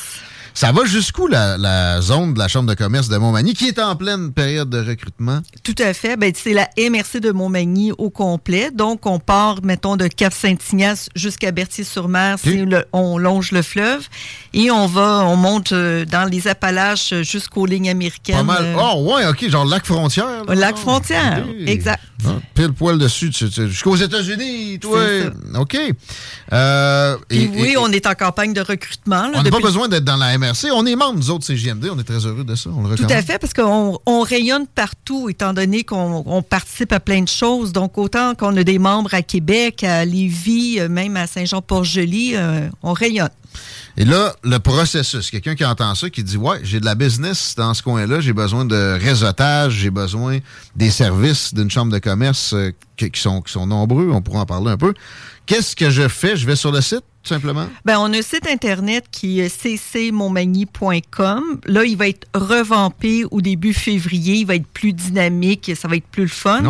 Ça 0.54 0.70
va 0.72 0.84
jusqu'où 0.84 1.26
la, 1.28 1.56
la 1.56 2.00
zone 2.02 2.34
de 2.34 2.38
la 2.38 2.46
Chambre 2.48 2.68
de 2.68 2.74
commerce 2.74 3.08
de 3.08 3.16
Montmagny 3.16 3.54
qui 3.54 3.68
est 3.68 3.78
en 3.78 3.96
pleine 3.96 4.32
période 4.32 4.68
de 4.68 4.78
recrutement? 4.86 5.40
Tout 5.62 5.74
à 5.78 5.94
fait. 5.94 6.16
Ben, 6.16 6.32
c'est 6.36 6.52
la 6.52 6.68
MRC 6.78 7.20
de 7.20 7.30
Montmagny 7.32 7.92
au 7.96 8.10
complet. 8.10 8.70
Donc, 8.70 9.06
on 9.06 9.18
part, 9.18 9.60
mettons, 9.62 9.96
de 9.96 10.08
Cap-Saint-Ignace 10.08 11.08
jusqu'à 11.16 11.52
Berthier-sur-Mer. 11.52 12.36
Le- 12.44 12.84
on 12.92 13.16
longe 13.18 13.52
le 13.52 13.62
fleuve. 13.62 14.06
Et 14.52 14.70
on 14.70 14.86
va, 14.86 15.24
on 15.24 15.36
monte 15.36 15.72
euh, 15.72 16.04
dans 16.04 16.28
les 16.30 16.46
Appalaches 16.48 17.12
euh, 17.14 17.22
jusqu'aux 17.22 17.64
lignes 17.66 17.88
américaines. 17.88 18.36
Pas 18.36 18.42
mal. 18.42 18.62
euh, 18.64 18.76
Oh, 18.78 19.14
ouais, 19.14 19.26
OK, 19.26 19.48
genre 19.48 19.64
lac 19.64 19.86
frontière. 19.86 20.44
là. 20.46 20.54
Lac 20.54 20.76
frontière. 20.76 21.44
Exact. 21.66 22.02
Ah, 22.26 22.36
pile 22.54 22.72
poil 22.72 22.98
dessus, 22.98 23.32
jusqu'aux 23.32 23.96
États-Unis, 23.96 24.78
toi. 24.80 25.00
OK. 25.58 25.76
Euh, 26.52 27.16
et- 27.30 27.48
oui, 27.48 27.74
on 27.78 27.90
est 27.90 28.06
en 28.06 28.14
campagne 28.14 28.52
de 28.52 28.60
recrutement. 28.60 29.28
là, 29.28 29.32
on 29.36 29.42
n'a 29.42 29.50
pas 29.50 29.58
besoin 29.60 29.88
d'être 29.88 30.04
dans 30.04 30.16
la 30.16 30.36
MRC. 30.38 30.41
On 30.72 30.86
est 30.86 30.96
membre, 30.96 31.16
nous 31.16 31.30
autres, 31.30 31.44
CGMD. 31.44 31.88
On 31.92 31.98
est 31.98 32.04
très 32.04 32.26
heureux 32.26 32.44
de 32.44 32.54
ça. 32.54 32.70
On 32.74 32.86
le 32.86 32.96
Tout 32.96 33.06
à 33.08 33.22
fait, 33.22 33.38
parce 33.38 33.52
qu'on 33.52 33.98
on 34.06 34.20
rayonne 34.20 34.66
partout, 34.66 35.28
étant 35.28 35.52
donné 35.52 35.84
qu'on 35.84 36.22
on 36.26 36.42
participe 36.42 36.92
à 36.92 37.00
plein 37.00 37.22
de 37.22 37.28
choses. 37.28 37.72
Donc, 37.72 37.98
autant 37.98 38.34
qu'on 38.34 38.56
a 38.56 38.64
des 38.64 38.78
membres 38.78 39.14
à 39.14 39.22
Québec, 39.22 39.84
à 39.84 40.04
Lévis, 40.04 40.80
euh, 40.80 40.88
même 40.88 41.16
à 41.16 41.26
Saint-Jean-Port-Joli, 41.26 42.32
euh, 42.34 42.68
on 42.82 42.92
rayonne. 42.92 43.30
Et 43.96 44.04
là, 44.04 44.34
le 44.42 44.58
processus, 44.58 45.30
quelqu'un 45.30 45.54
qui 45.54 45.64
entend 45.64 45.94
ça, 45.94 46.08
qui 46.08 46.24
dit 46.24 46.38
Ouais, 46.38 46.60
j'ai 46.62 46.80
de 46.80 46.84
la 46.84 46.94
business 46.94 47.54
dans 47.56 47.74
ce 47.74 47.82
coin-là, 47.82 48.20
j'ai 48.20 48.32
besoin 48.32 48.64
de 48.64 48.98
réseautage, 48.98 49.74
j'ai 49.74 49.90
besoin 49.90 50.38
des 50.76 50.90
services 50.90 51.52
d'une 51.52 51.70
chambre 51.70 51.92
de 51.92 51.98
commerce 51.98 52.54
euh, 52.54 52.72
qui 52.96 53.10
sont, 53.20 53.42
qui 53.42 53.52
sont 53.52 53.66
nombreux, 53.66 54.10
on 54.12 54.22
pourra 54.22 54.40
en 54.40 54.46
parler 54.46 54.70
un 54.70 54.78
peu. 54.78 54.94
Qu'est-ce 55.46 55.74
que 55.74 55.90
je 55.90 56.08
fais? 56.08 56.36
Je 56.36 56.46
vais 56.46 56.56
sur 56.56 56.70
le 56.70 56.80
site, 56.80 57.02
tout 57.22 57.28
simplement? 57.28 57.66
Ben, 57.84 57.98
on 57.98 58.12
a 58.12 58.18
un 58.18 58.22
site 58.22 58.46
internet 58.48 59.04
qui 59.10 59.40
est 59.40 59.48
ccmontmagny.com. 59.48 61.60
Là, 61.66 61.84
il 61.84 61.96
va 61.96 62.08
être 62.08 62.26
revampé 62.34 63.24
au 63.30 63.40
début 63.40 63.74
février. 63.74 64.36
Il 64.36 64.46
va 64.46 64.54
être 64.54 64.66
plus 64.66 64.92
dynamique, 64.92 65.72
ça 65.76 65.88
va 65.88 65.96
être 65.96 66.06
plus 66.06 66.22
le 66.22 66.28
fun. 66.28 66.62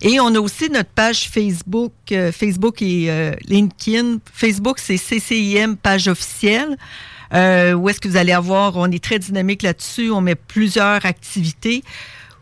Et 0.00 0.20
on 0.20 0.34
a 0.34 0.40
aussi 0.40 0.70
notre 0.70 0.90
page 0.90 1.28
Facebook, 1.28 1.92
euh, 2.12 2.32
Facebook 2.32 2.80
et 2.82 3.10
euh, 3.10 3.34
LinkedIn. 3.46 4.18
Facebook, 4.32 4.78
c'est 4.78 4.96
CCIM, 4.96 5.76
page 5.76 6.08
officielle. 6.08 6.78
Euh, 7.32 7.72
où 7.72 7.88
est-ce 7.88 8.00
que 8.00 8.08
vous 8.08 8.16
allez 8.16 8.32
avoir, 8.32 8.76
on 8.76 8.90
est 8.90 9.02
très 9.02 9.18
dynamique 9.18 9.62
là-dessus, 9.62 10.10
on 10.10 10.20
met 10.20 10.36
plusieurs 10.36 11.04
activités. 11.04 11.82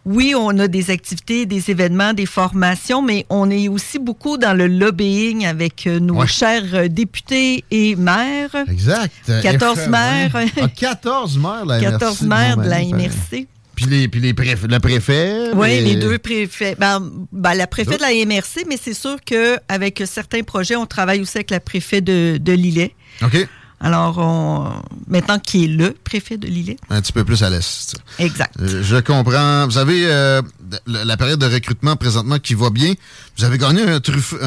Oui, 0.04 0.34
on 0.36 0.58
a 0.58 0.66
des 0.66 0.90
activités, 0.90 1.46
des 1.46 1.70
événements, 1.70 2.12
des 2.12 2.26
formations, 2.26 3.02
mais 3.02 3.24
on 3.30 3.48
est 3.50 3.68
aussi 3.68 4.00
beaucoup 4.00 4.36
dans 4.36 4.52
le 4.52 4.66
lobbying 4.66 5.46
avec 5.46 5.86
euh, 5.86 6.00
nos 6.00 6.14
Ouais. 6.20 6.26
chers 6.26 6.64
euh, 6.74 6.88
députés 6.88 7.62
et 7.70 7.94
maires. 7.94 8.50
Exact. 8.68 9.12
14 9.42 9.78
Euh, 9.78 9.88
maires. 9.88 10.34
ouais. 10.34 10.46
Ah, 10.60 10.66
14 10.68 11.38
maires 11.38 11.62
de 11.64 11.68
la 11.68 11.80
14 11.80 12.22
MRC 12.22 12.28
maires 12.28 12.56
de 12.56 12.62
la 12.68 12.78
Montmagny, 12.80 12.90
pareil. 12.92 13.08
MRC. 13.30 13.46
Puis, 13.76 13.86
les, 13.86 14.08
puis 14.08 14.20
les 14.20 14.32
préf- 14.32 14.68
le 14.68 14.78
préfet. 14.80 15.50
Oui, 15.54 15.80
les 15.80 15.94
deux 15.96 16.18
préfets. 16.18 16.76
Ben, 16.78 17.00
ben, 17.32 17.54
la 17.54 17.66
préfète 17.66 17.98
de 17.98 18.02
la 18.02 18.12
MRC, 18.26 18.64
mais 18.68 18.76
c'est 18.82 18.94
sûr 18.94 19.16
qu'avec 19.24 20.02
certains 20.06 20.42
projets, 20.42 20.76
on 20.76 20.84
travaille 20.86 21.20
aussi 21.20 21.38
avec 21.38 21.50
la 21.50 21.60
préfet 21.60 22.00
de, 22.00 22.38
de 22.40 22.52
Lillet. 22.52 22.94
OK. 23.22 23.48
Alors, 23.82 24.18
on, 24.18 24.70
maintenant 25.08 25.38
qui 25.38 25.64
est 25.64 25.68
le 25.68 25.92
préfet 26.04 26.36
de 26.36 26.46
Lillet. 26.46 26.76
Un 26.88 27.00
petit 27.00 27.12
peu 27.12 27.24
plus 27.24 27.42
à 27.42 27.50
l'est. 27.50 27.96
Exact. 28.18 28.54
Je 28.64 28.96
comprends. 29.00 29.66
Vous 29.66 29.78
avez 29.78 30.06
euh, 30.06 30.40
la 30.86 31.16
période 31.16 31.40
de 31.40 31.46
recrutement 31.52 31.96
présentement 31.96 32.38
qui 32.38 32.54
va 32.54 32.70
bien. 32.70 32.94
Vous 33.36 33.44
avez 33.44 33.58
gagné 33.58 33.82
un, 33.82 34.00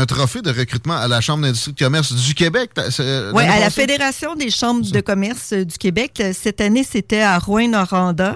trophée 0.05 0.41
de 0.41 0.51
recrutement 0.51 0.95
à 0.95 1.07
la 1.07 1.19
Chambre 1.21 1.43
d'industrie 1.43 1.73
de 1.73 1.79
commerce 1.79 2.13
du 2.13 2.33
Québec. 2.33 2.71
euh, 2.99 3.31
Oui, 3.33 3.43
à 3.43 3.59
la? 3.59 3.69
Fédération 3.69 4.35
des 4.35 4.49
chambres 4.49 4.89
de 4.89 5.01
commerce 5.01 5.51
euh, 5.53 5.65
du 5.65 5.77
Québec. 5.77 6.21
Cette 6.33 6.61
année, 6.61 6.85
c'était 6.89 7.21
à 7.21 7.37
Rouen-Noranda. 7.39 8.35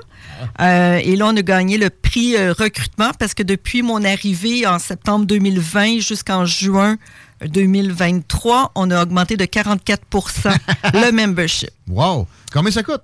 Euh, 0.62 1.00
et 1.04 1.16
là, 1.16 1.28
on 1.28 1.38
a 1.38 1.42
gagné 1.42 1.78
le 1.78 1.90
prix 1.90 2.36
euh, 2.36 2.54
recrutement 2.54 3.12
parce 3.18 3.34
que 3.34 3.44
depuis 3.44 3.82
mon 3.82 4.04
arrivée 4.04 4.68
en 4.68 4.80
septembre 4.80 5.26
2020 5.26 6.00
jusqu'en 6.00 6.46
juin 6.46 6.98
2023, 7.46 8.72
on 8.76 8.92
a 8.92 9.02
augmenté 9.02 9.38
de 9.38 9.46
44% 9.46 9.98
le 10.94 11.12
membership. 11.12 11.72
Wow! 11.88 12.28
Combien 12.52 12.72
ça 12.72 12.84
coûte? 12.84 13.02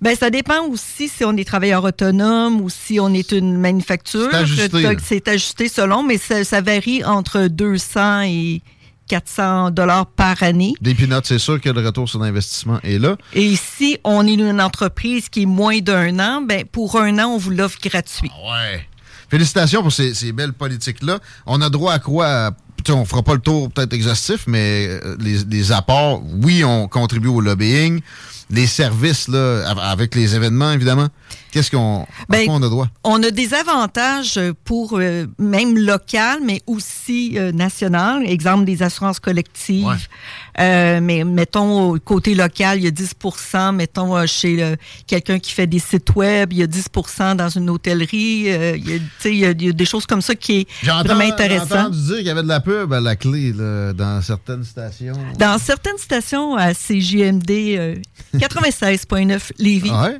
Ben, 0.00 0.14
ça 0.14 0.28
dépend 0.30 0.66
aussi 0.66 1.08
si 1.08 1.24
on 1.24 1.36
est 1.36 1.44
travailleur 1.44 1.82
autonome 1.84 2.60
ou 2.60 2.68
si 2.68 3.00
on 3.00 3.12
est 3.14 3.32
une 3.32 3.56
manufacture. 3.56 4.28
C'est 4.30 4.36
ajusté. 4.36 4.96
C'est 5.02 5.28
ajusté 5.28 5.68
selon, 5.68 6.02
mais 6.02 6.18
ça, 6.18 6.44
ça 6.44 6.60
varie 6.60 7.02
entre 7.04 7.48
200 7.48 8.22
et 8.22 8.62
400 9.08 9.70
dollars 9.70 10.06
par 10.06 10.42
année. 10.42 10.74
Des 10.80 10.94
peanuts, 10.94 11.24
c'est 11.24 11.38
sûr 11.38 11.60
que 11.60 11.70
le 11.70 11.84
retour 11.84 12.08
sur 12.08 12.18
l'investissement 12.18 12.78
est 12.82 12.98
là. 12.98 13.16
Et 13.32 13.56
si 13.56 13.98
on 14.04 14.26
est 14.26 14.34
une 14.34 14.60
entreprise 14.60 15.28
qui 15.28 15.42
est 15.42 15.46
moins 15.46 15.78
d'un 15.78 16.18
an, 16.18 16.42
ben 16.42 16.64
pour 16.64 17.00
un 17.00 17.18
an, 17.18 17.28
on 17.28 17.38
vous 17.38 17.50
l'offre 17.50 17.78
gratuit. 17.82 18.30
Ouais. 18.46 18.86
Félicitations 19.30 19.82
pour 19.82 19.92
ces, 19.92 20.14
ces 20.14 20.32
belles 20.32 20.52
politiques-là. 20.52 21.20
On 21.46 21.60
a 21.62 21.70
droit 21.70 21.94
à 21.94 21.98
quoi? 21.98 22.52
On 22.90 23.04
fera 23.04 23.22
pas 23.22 23.34
le 23.34 23.40
tour 23.40 23.70
peut-être 23.70 23.92
exhaustif, 23.92 24.44
mais 24.46 24.86
euh, 24.88 25.16
les, 25.20 25.38
les 25.44 25.72
apports, 25.72 26.22
oui, 26.42 26.64
on 26.64 26.88
contribue 26.88 27.28
au 27.28 27.40
lobbying. 27.40 28.00
Les 28.48 28.68
services, 28.68 29.26
là, 29.26 29.64
av- 29.68 29.80
avec 29.80 30.14
les 30.14 30.36
événements, 30.36 30.70
évidemment. 30.70 31.08
Qu'est-ce 31.50 31.68
qu'on 31.70 32.06
Ben, 32.28 32.46
on 32.48 32.62
a 32.62 32.68
droit? 32.68 32.86
On 33.02 33.20
a 33.24 33.30
des 33.32 33.52
avantages 33.54 34.38
pour 34.64 34.98
euh, 34.98 35.26
même 35.40 35.76
local, 35.76 36.38
mais 36.44 36.60
aussi 36.68 37.32
euh, 37.38 37.50
national. 37.50 38.24
Exemple, 38.24 38.64
des 38.64 38.84
assurances 38.84 39.18
collectives. 39.18 39.84
Euh, 40.58 41.00
mais 41.02 41.22
mettons, 41.24 41.90
au 41.92 41.98
côté 41.98 42.34
local, 42.34 42.78
il 42.78 42.84
y 42.84 42.86
a 42.86 42.90
10% 42.90 43.72
Mettons, 43.74 44.16
euh, 44.16 44.24
chez 44.26 44.76
quelqu'un 45.06 45.38
qui 45.38 45.52
fait 45.52 45.66
des 45.66 45.78
sites 45.78 46.14
web, 46.14 46.52
il 46.52 46.58
y 46.58 46.62
a 46.62 46.66
10% 46.66 47.34
dans 47.36 47.48
une 47.48 47.68
hôtellerie. 47.70 48.44
euh, 48.48 48.76
il, 48.76 48.90
y 48.90 48.94
a, 48.94 48.98
tu 48.98 49.04
sais, 49.18 49.30
il 49.32 49.38
y 49.38 49.44
a- 49.46 49.50
il 49.50 49.62
y 49.64 49.68
a 49.68 49.72
des 49.72 49.84
choses 49.84 50.06
comme 50.06 50.22
ça 50.22 50.34
qui 50.34 50.60
est 50.60 50.66
vraiment 50.82 51.20
intéressant. 51.32 51.66
j'ai 51.68 51.74
entendu 51.80 51.98
dire 52.06 52.16
qu'il 52.18 52.26
y 52.26 52.30
avait 52.30 52.42
de 52.42 52.48
la 52.48 52.60
pub 52.60 52.92
à 52.92 53.00
la 53.00 53.16
clé 53.16 53.52
là, 53.52 53.92
dans 53.92 54.20
certaines 54.22 54.64
stations. 54.64 55.16
Dans 55.38 55.58
certaines 55.58 55.98
stations 55.98 56.56
à 56.56 56.72
CJMD 56.74 57.50
euh, 57.78 57.94
96.9 58.34 59.52
Lévis. 59.58 59.90
Ah 59.92 60.04
ouais? 60.08 60.18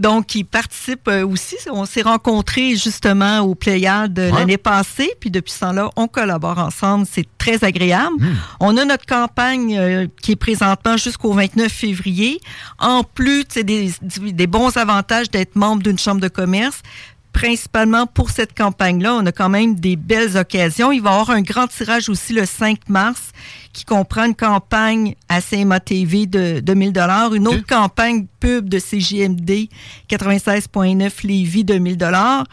Donc, 0.00 0.34
il 0.34 0.44
participe 0.44 1.08
euh, 1.08 1.26
aussi. 1.26 1.56
On 1.70 1.84
s'est 1.84 2.02
rencontrés 2.02 2.76
justement 2.76 3.40
au 3.40 3.54
Pléiade 3.54 4.18
euh, 4.18 4.30
l'année 4.32 4.58
passée, 4.58 5.12
puis 5.20 5.30
depuis 5.30 5.52
ce 5.52 5.60
temps-là, 5.60 5.90
on 5.96 6.08
collabore 6.08 6.58
ensemble. 6.58 7.06
C'est 7.10 7.26
très 7.38 7.64
agréable. 7.64 8.16
On 8.60 8.76
a 8.76 8.84
notre 8.84 9.06
campagne 9.06 9.76
euh, 9.78 10.06
qui 10.22 10.32
est 10.32 10.36
présentement 10.36 10.96
jusqu'au 10.96 11.32
29 11.32 11.70
février. 11.70 12.40
En 12.78 13.04
plus, 13.04 13.44
c'est 13.48 13.64
des, 13.64 13.92
des 14.02 14.46
bons 14.46 14.76
avantages 14.76 15.30
d'être 15.30 15.54
membre 15.56 15.82
d'une 15.82 15.98
chambre 15.98 16.20
de 16.20 16.28
commerce 16.28 16.82
principalement 17.34 18.06
pour 18.06 18.30
cette 18.30 18.56
campagne-là, 18.56 19.14
on 19.14 19.26
a 19.26 19.32
quand 19.32 19.50
même 19.50 19.74
des 19.74 19.96
belles 19.96 20.38
occasions. 20.38 20.92
Il 20.92 21.02
va 21.02 21.10
y 21.10 21.12
avoir 21.12 21.30
un 21.30 21.42
grand 21.42 21.66
tirage 21.66 22.08
aussi 22.08 22.32
le 22.32 22.46
5 22.46 22.88
mars 22.88 23.32
qui 23.74 23.84
comprend 23.84 24.24
une 24.24 24.36
campagne 24.36 25.16
à 25.28 25.42
CMA 25.42 25.80
TV 25.80 26.26
de, 26.26 26.60
de 26.60 26.74
1000 26.74 26.92
dollars, 26.92 27.34
une 27.34 27.48
autre 27.48 27.66
campagne 27.66 28.26
pub 28.40 28.68
de 28.68 28.78
CJMD 28.78 29.68
96.9 30.08 31.26
Lévis 31.26 31.64
de 31.64 31.74
1000 31.74 31.98
dollars. 31.98 32.44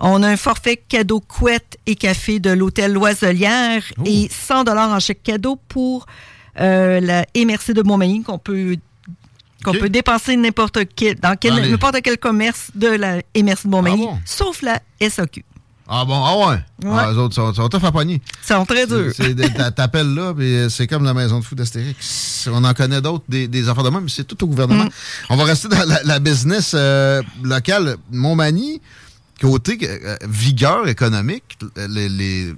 On 0.00 0.22
a 0.24 0.28
un 0.28 0.36
forfait 0.36 0.76
cadeau 0.76 1.20
couette 1.20 1.78
et 1.86 1.94
café 1.94 2.40
de 2.40 2.50
l'hôtel 2.50 2.92
Loiselière 2.92 3.84
et 4.04 4.28
100 4.28 4.64
dollars 4.64 4.90
en 4.90 4.98
chèque 4.98 5.22
cadeau 5.22 5.56
pour 5.68 6.06
euh, 6.60 7.00
la 7.00 7.24
MRC 7.36 7.72
de 7.72 7.82
Montmagny 7.82 8.22
qu'on 8.22 8.38
peut 8.38 8.76
qu'on 9.64 9.72
peut 9.72 9.88
dépenser 9.88 10.36
n'importe 10.36 10.78
quel, 10.94 11.16
dans 11.16 11.36
quel, 11.36 11.54
n'importe 11.70 11.96
quel 12.02 12.18
commerce 12.18 12.70
de 12.74 12.88
la 12.88 13.16
MRC 13.36 13.64
de 13.64 13.68
Montmagny, 13.70 14.04
Ah 14.08 14.12
bon? 14.12 14.18
sauf 14.24 14.62
la 14.62 14.80
SAQ. 15.00 15.44
Ah 15.86 16.04
bon, 16.06 16.14
ah 16.24 16.48
ouais? 16.48 16.58
Ah, 16.86 17.10
eux 17.12 17.18
autres 17.18 17.34
sont, 17.34 17.52
sont 17.52 17.68
tough 17.68 17.84
à 17.84 17.92
pogner. 17.92 18.22
Ils 18.42 18.46
sont 18.54 18.64
très 18.64 18.86
durs. 18.86 19.12
C'est- 19.14 19.34
c'est 19.38 19.74
T'appelles 19.74 20.14
là, 20.14 20.32
puis 20.32 20.56
euh, 20.56 20.68
c'est 20.70 20.86
comme 20.86 21.04
la 21.04 21.12
maison 21.12 21.40
de 21.40 21.44
fou 21.44 21.54
d'Astérix. 21.54 22.48
On 22.50 22.64
en 22.64 22.72
connaît 22.72 23.02
d'autres, 23.02 23.24
des, 23.28 23.48
des 23.48 23.68
affaires 23.68 23.84
de 23.84 23.90
même, 23.90 24.04
mais 24.04 24.08
c'est 24.08 24.24
tout 24.24 24.42
au 24.44 24.46
gouvernement. 24.46 24.86
On 25.28 25.36
va 25.36 25.44
rester 25.44 25.68
dans 25.68 25.84
la, 25.86 26.02
la 26.04 26.18
business 26.20 26.72
euh, 26.74 27.20
locale. 27.42 27.96
Montmagny, 28.10 28.80
côté 29.42 29.78
euh, 29.82 30.16
vigueur 30.26 30.88
économique, 30.88 31.58
les, 31.76 32.08
les- 32.08 32.54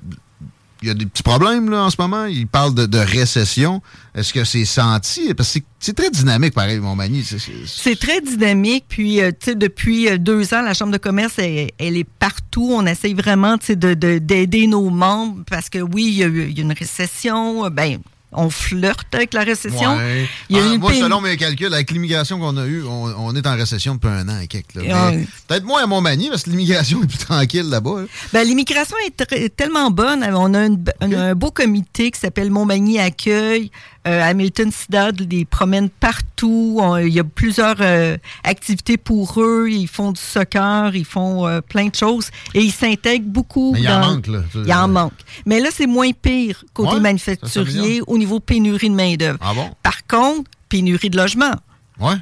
il 0.82 0.88
y 0.88 0.90
a 0.90 0.94
des 0.94 1.06
petits 1.06 1.22
problèmes 1.22 1.70
là, 1.70 1.84
en 1.84 1.90
ce 1.90 1.96
moment. 1.98 2.26
Il 2.26 2.46
parle 2.46 2.74
de, 2.74 2.98
récession. 2.98 3.80
Est-ce 4.14 4.32
que 4.32 4.44
c'est 4.44 4.64
senti? 4.64 5.32
Parce 5.34 5.54
que 5.54 5.60
c'est- 5.80 5.92
très 5.94 6.10
dynamique, 6.10 6.54
pareil, 6.54 6.78
Montmagny. 6.80 7.24
C'est- 7.66 7.96
très 7.96 8.20
dynamique. 8.20 8.84
Puis, 8.88 9.20
euh, 9.20 9.30
tu 9.30 9.46
sais, 9.50 9.54
depuis 9.54 10.08
euh, 10.08 10.18
deux 10.18 10.52
ans, 10.54 10.62
la 10.62 10.74
Chambre 10.74 10.92
de 10.92 10.98
commerce, 10.98 11.34
elle, 11.38 11.70
est 11.96 12.08
partout. 12.18 12.68
On 12.72 12.86
essaye 12.86 13.14
vraiment, 13.14 13.58
tu 13.58 13.66
sais, 13.66 13.76
de- 13.76 13.94
de- 13.94 14.18
d'aider 14.18 14.66
nos 14.66 14.90
membres 14.90 15.42
parce 15.48 15.68
que 15.68 15.78
oui, 15.78 16.04
il 16.08 16.14
y, 16.14 16.22
a 16.24 16.26
eu- 16.26 16.50
y 16.50 16.60
a 16.60 16.62
une 16.62 16.72
récession. 16.72 17.68
Ben, 17.70 17.98
on 18.36 18.50
flirte 18.50 19.14
avec 19.14 19.34
la 19.34 19.42
récession. 19.42 19.96
Ouais. 19.96 20.28
Il 20.48 20.56
y 20.56 20.60
a 20.60 20.62
Ah, 20.64 20.72
une 20.74 20.80
moi, 20.80 20.90
pénurie- 20.92 21.02
selon 21.04 21.20
mes 21.20 21.36
calculs, 21.36 21.72
avec 21.72 21.90
l'immigration 21.90 22.38
qu'on 22.38 22.56
a 22.56 22.66
eue, 22.66 22.84
on, 22.84 23.04
on 23.18 23.34
est 23.34 23.46
en 23.46 23.56
récession 23.56 23.94
depuis 23.94 24.08
un 24.08 24.28
an 24.28 24.38
et 24.40 24.46
quelques. 24.46 24.66
on- 24.76 25.24
Peut-être 25.48 25.64
moins 25.64 25.82
à 25.82 25.86
Montmagny, 25.86 26.28
parce 26.28 26.42
que 26.44 26.50
l'immigration 26.50 27.00
est 27.02 27.06
plus 27.06 27.18
tranquille 27.18 27.68
là-bas. 27.68 28.02
là. 28.02 28.06
Ben, 28.32 28.46
l'immigration 28.46 28.96
est 29.08 29.56
tellement 29.56 29.90
bonne. 29.90 30.22
On 30.24 30.54
a 30.54 30.66
une- 30.66 30.84
un, 31.00 31.12
un 31.12 31.34
beau 31.34 31.50
comité 31.50 32.10
qui 32.10 32.20
s'appelle 32.20 32.50
Montmagny 32.50 32.98
Accueil. 32.98 33.70
Euh, 34.06 34.22
Hamilton 34.22 34.70
Sidad 34.70 35.20
les 35.32 35.44
promène 35.44 35.88
partout. 35.90 36.80
Il 37.02 37.08
y 37.12 37.18
a 37.18 37.24
plusieurs 37.24 37.74
euh, 37.80 38.16
activités 38.44 38.96
pour 38.98 39.40
eux. 39.42 39.68
Ils 39.68 39.88
font 39.88 40.12
du 40.12 40.20
soccer, 40.20 40.94
ils 40.94 41.04
font 41.04 41.46
euh, 41.46 41.60
plein 41.60 41.86
de 41.88 41.94
choses. 41.94 42.28
Et 42.54 42.60
ils 42.62 42.70
s'intègrent 42.72 43.26
beaucoup. 43.26 43.72
Mais 43.72 43.80
il 43.80 43.88
en 43.88 44.00
dans- 44.00 44.06
manque, 44.12 44.26
là. 44.28 44.38
Il 44.64 44.72
en 44.72 44.86
manque. 44.88 45.12
Mais 45.44 45.58
là, 45.60 45.70
c'est 45.74 45.88
moins 45.88 46.10
pire 46.12 46.64
côté 46.72 46.94
Ouais, 46.94 47.00
manufacturier 47.00 48.00
au 48.06 48.16
niveau 48.18 48.25
pénurie 48.40 48.90
de 48.90 48.94
main-d'œuvre. 48.94 49.38
Ah 49.40 49.54
bon? 49.54 49.70
Par 49.82 50.06
contre, 50.06 50.50
pénurie 50.68 51.10
de 51.10 51.16
logement. 51.16 51.52
Ouais. 52.00 52.14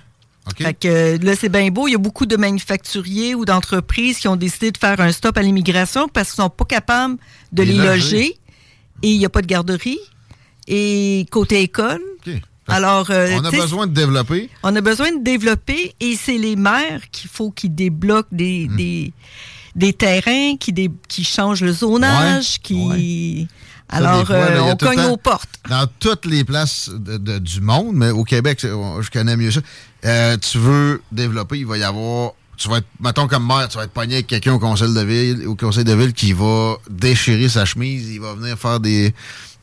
OK. 0.47 0.63
Fait 0.63 0.75
que 0.75 0.89
euh, 0.89 1.19
là, 1.23 1.35
c'est 1.37 1.49
bien 1.49 1.69
beau. 1.71 1.89
Il 1.89 1.93
y 1.93 1.95
a 1.95 1.99
beaucoup 1.99 2.27
de 2.27 2.37
manufacturiers 2.37 3.35
ou 3.35 3.45
d'entreprises 3.47 4.19
qui 4.19 4.29
ont 4.29 4.37
décidé 4.37 4.71
de 4.73 4.79
faire 4.79 5.01
un 5.01 5.11
stop 5.11 5.39
à 5.39 5.43
l'immigration 5.43 6.07
parce 6.09 6.31
qu'ils 6.33 6.43
sont 6.43 6.51
pas 6.51 6.67
capables 6.67 7.17
de 7.53 7.63
Les 7.63 7.73
les, 7.73 7.79
loger. 7.79 7.89
loger. 8.17 8.39
Et 9.03 9.11
il 9.13 9.19
n'y 9.19 9.25
a 9.25 9.31
pas 9.31 9.41
de 9.43 9.47
garderie. 9.47 9.99
Et 10.67 11.27
côté 11.31 11.63
école. 11.63 12.01
OK. 12.27 12.35
Alors, 12.69 13.11
euh, 13.11 13.29
on 13.39 13.45
a 13.45 13.51
besoin 13.51 13.87
de 13.87 13.93
développer. 13.93 14.49
on 14.63 14.75
a 14.75 14.81
besoin 14.81 15.13
de 15.13 15.23
développer 15.23 15.95
et 16.01 16.17
c'est 16.17 16.39
les 16.39 16.57
maires 16.57 17.03
qu'il 17.13 17.29
faut 17.29 17.51
qu'ils 17.51 17.75
débloquent 17.75 18.29
des, 18.33 18.69
Hmm. 18.71 18.77
des, 18.77 19.13
des 19.77 19.93
terrains, 19.93 20.57
qui, 20.59 20.73
dé- 20.73 20.91
qui 21.09 21.25
changent 21.25 21.61
le 21.63 21.73
zonage, 21.73 22.61
qui... 22.63 23.49
Alors, 23.89 24.19
des 24.21 24.25
fois, 24.27 24.37
là, 24.37 24.57
euh, 24.57 24.61
on 24.63 24.77
cogne 24.77 24.99
aux 25.13 25.17
portes. 25.17 25.49
Dans 25.69 25.87
toutes 26.01 26.27
les 26.27 26.43
places 26.45 26.91
de- 26.93 27.17
de- 27.19 27.39
du 27.39 27.61
monde, 27.61 27.95
mais 27.95 28.11
au 28.11 28.25
Québec, 28.25 28.59
je 28.63 29.11
connais 29.11 29.37
mieux 29.37 29.51
ça. 29.51 29.61
Euh, 30.05 30.37
tu 30.39 30.59
veux 30.59 31.03
développer, 31.13 31.59
il 31.59 31.67
va 31.67 31.79
y 31.79 31.83
avoir. 31.85 32.33
Tu 32.57 32.69
vas 32.69 32.79
être, 32.79 32.87
mettons 33.01 33.27
comme 33.27 33.47
maire, 33.47 33.69
tu 33.69 33.77
vas 33.79 33.85
être 33.85 33.91
pogné 33.93 34.15
avec 34.15 34.27
quelqu'un 34.29 34.55
au 34.55 34.59
conseil 34.59 34.93
de 34.95 35.01
ville, 35.01 35.47
au 35.49 35.55
conseil 35.57 35.83
de 35.85 35.93
ville 35.93 36.13
qui 36.13 36.33
va 36.33 36.77
déchirer 36.89 37.49
sa 37.49 37.65
chemise, 37.65 38.09
il 38.11 38.21
va 38.21 38.35
venir 38.35 38.57
faire 38.59 38.79
des, 38.81 39.13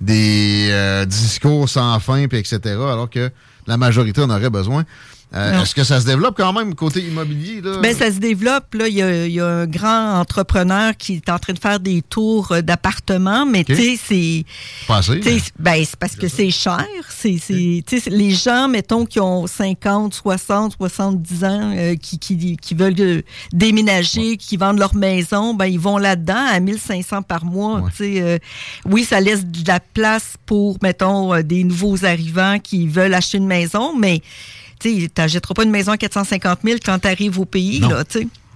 des 0.02 0.68
euh, 0.72 1.06
discours 1.06 1.70
sans 1.70 1.98
fin, 2.00 2.28
puis 2.28 2.38
etc. 2.40 2.60
Alors 2.66 3.10
que 3.10 3.32
la 3.68 3.78
majorité 3.78 4.22
en 4.22 4.30
aurait 4.30 4.50
besoin. 4.50 4.84
Euh. 5.34 5.62
Est-ce 5.62 5.74
que 5.74 5.84
ça 5.86 6.02
se 6.02 6.06
développe 6.06 6.36
quand 6.36 6.52
même 6.52 6.76
côté 6.76 7.00
immobilier? 7.02 7.62
Là? 7.62 7.78
Ben, 7.82 7.96
ça 7.96 8.12
se 8.12 8.18
développe. 8.20 8.74
Là, 8.74 8.88
il 8.90 8.96
y, 8.96 9.02
a, 9.02 9.26
il 9.26 9.32
y 9.32 9.40
a 9.40 9.48
un 9.48 9.66
grand 9.66 10.20
entrepreneur 10.20 10.96
qui 10.98 11.14
est 11.16 11.30
en 11.30 11.40
train 11.40 11.54
de 11.54 11.60
faire 11.60 11.80
des 11.80 12.02
tours 12.02 12.52
euh, 12.52 12.62
d'appartements, 12.62 13.46
mais 13.46 13.64
tu 13.64 13.76
sais, 13.76 14.00
c'est. 14.08 14.46
Sais, 15.22 15.36
mais- 15.36 15.42
Ben, 15.60 15.86
c'est 15.86 15.96
parce 15.96 16.16
que 16.18 16.28
c'est 16.28 16.50
cher. 16.52 16.86
C'est, 17.10 17.38
c'est, 17.42 17.84
tu 17.88 18.00
sais, 18.00 18.10
les 18.10 18.32
gens, 18.32 18.68
mettons, 18.68 19.06
qui 19.06 19.20
ont 19.22 19.48
50, 19.48 20.14
60, 20.14 20.74
70 20.78 21.44
ans, 21.46 21.74
euh, 21.78 21.96
qui, 21.96 22.20
qui, 22.20 22.58
qui 22.58 22.74
veulent 22.74 22.96
euh, 23.00 23.22
déménager, 23.54 24.36
qui 24.36 24.58
vendent 24.58 24.80
leur 24.80 24.96
maison, 24.96 25.54
ben, 25.54 25.66
ils 25.66 25.80
vont 25.80 25.98
là-dedans 25.98 26.46
à 26.52 26.60
1500 26.60 27.22
par 27.22 27.46
mois. 27.46 27.84
tu 27.96 28.16
sais, 28.16 28.22
euh, 28.22 28.38
oui, 28.86 29.06
ça 29.06 29.22
laisse 29.22 29.46
de 29.46 29.66
la 29.68 29.80
place 29.80 30.34
pour, 30.46 30.78
mettons, 30.84 31.40
des 31.42 31.64
nouveaux 31.64 32.04
arrivants 32.04 32.58
qui 32.62 32.88
veulent 32.88 33.14
acheter 33.14 33.38
une 33.38 33.48
maison, 33.48 33.96
mais 33.98 34.22
tu 34.82 35.10
n'achèteras 35.18 35.54
pas 35.54 35.64
une 35.64 35.72
maison 35.72 35.92
à 35.92 35.98
450 35.98 36.60
000 36.64 36.78
quand 36.84 37.00
tu 37.00 37.08
arrives 37.08 37.40
au 37.40 37.46
pays. 37.46 37.80
Non. 37.80 37.90
Là. 37.90 38.04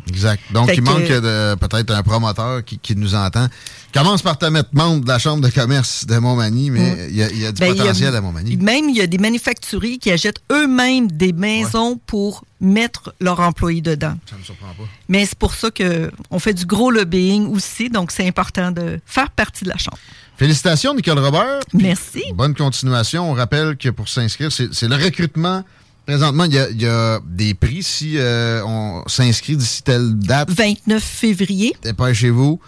Exact. 0.08 0.40
Donc, 0.52 0.68
Fait 0.68 0.76
il 0.76 0.84
que- 0.84 0.86
manque 0.88 1.08
de 1.08 1.56
peut-être 1.56 1.90
un 1.92 2.04
promoteur 2.04 2.64
qui, 2.64 2.78
qui 2.78 2.96
nous 2.96 3.16
entend. 3.16 3.48
Commence 3.92 4.22
par 4.22 4.38
te 4.38 4.46
mettre 4.46 4.70
membre 4.74 5.04
de 5.04 5.08
la 5.08 5.18
Chambre 5.18 5.42
de 5.42 5.50
commerce 5.50 6.06
de 6.06 6.18
Montmagny, 6.20 6.70
mais 6.70 7.08
il 7.10 7.16
y, 7.16 7.24
a- 7.24 7.32
il 7.32 7.40
y 7.40 7.46
a 7.46 7.52
du 7.52 7.60
Ben, 7.60 7.72
a- 7.72 7.76
potentiel 7.76 8.16
à 8.16 8.22
Montmagny. 8.22 8.56
Même, 8.58 8.88
il 8.90 8.96
y 8.98 9.02
a 9.02 9.08
des 9.08 9.18
manufacturiers 9.18 9.98
qui 9.98 10.12
achètent 10.12 10.42
eux-mêmes 10.52 11.08
des 11.12 11.34
maisons 11.34 12.00
pour 12.06 12.44
mettre 12.62 13.16
leurs 13.20 13.40
employés 13.40 13.82
dedans. 13.82 14.14
Ça 14.30 14.36
me 14.38 14.44
surprend 14.44 14.68
pas. 14.78 14.84
Mais 15.10 15.26
c'est 15.26 15.40
pour 15.40 15.56
ça 15.56 15.70
qu'on 15.72 16.40
fait 16.40 16.54
du 16.54 16.66
gros 16.68 16.92
lobbying 16.92 17.48
aussi, 17.48 17.90
donc 17.90 18.12
c'est 18.12 18.28
important 18.28 18.70
de 18.72 19.00
faire 19.08 19.32
partie 19.32 19.64
de 19.64 19.70
la 19.70 19.78
Chambre. 19.78 19.98
Félicitations, 20.38 20.94
Nicole 20.94 21.18
Robert. 21.18 21.62
Merci. 21.74 22.22
Bonne 22.36 22.54
continuation. 22.54 23.32
On 23.32 23.34
rappelle 23.34 23.76
que 23.76 23.90
pour 23.90 24.08
s'inscrire, 24.08 24.52
c'est 24.52 24.88
le 24.88 24.96
recrutement. 25.04 25.64
Présentement, 26.06 26.44
il 26.44 26.53
y 26.53 26.60
a, 26.60 26.69
il 26.69 26.82
y 26.82 26.88
a 26.88 27.19
des 27.26 27.53
prix 27.56 27.82
si 27.82 28.18
euh, 28.18 28.61
on 28.65 29.03
s'inscrit 29.07 29.57
d'ici 29.57 29.82
telle 29.82 30.18
date. 30.19 30.52
29 30.52 31.03
février. 31.03 31.76
Dépêchez-vous. 31.82 32.60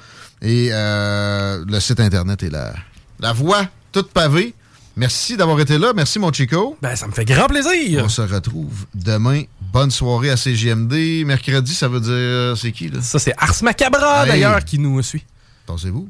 Et 0.42 0.70
euh, 0.72 1.64
le 1.68 1.80
site 1.80 2.00
Internet 2.00 2.42
est 2.44 2.50
la, 2.50 2.74
la 3.20 3.34
voie 3.34 3.66
toute 3.92 4.12
pavée. 4.12 4.54
Merci 4.96 5.38
d'avoir 5.38 5.60
été 5.60 5.78
là. 5.78 5.94
Merci, 5.96 6.18
mon 6.18 6.34
Chico. 6.34 6.76
Ben, 6.82 6.96
ça 6.96 7.06
me 7.06 7.12
fait 7.12 7.26
grand 7.26 7.46
plaisir. 7.46 8.04
On 8.04 8.10
se 8.10 8.24
retrouve 8.24 8.86
demain. 8.96 9.44
Bonne 9.72 9.92
soirée 9.92 10.32
à 10.32 10.38
CGMD. 10.38 11.24
Mercredi, 11.24 11.76
ça 11.76 11.88
veut 11.88 12.00
dire... 12.00 12.58
C'est 12.58 12.72
qui, 12.72 12.90
là? 12.90 13.00
Ça, 13.04 13.20
c'est 13.20 13.34
Ars 13.38 13.62
Macabra, 13.62 14.26
d'ailleurs, 14.26 14.66
qui 14.66 14.80
nous 14.80 15.00
suit. 15.04 15.24
Pensez-vous? 15.68 16.10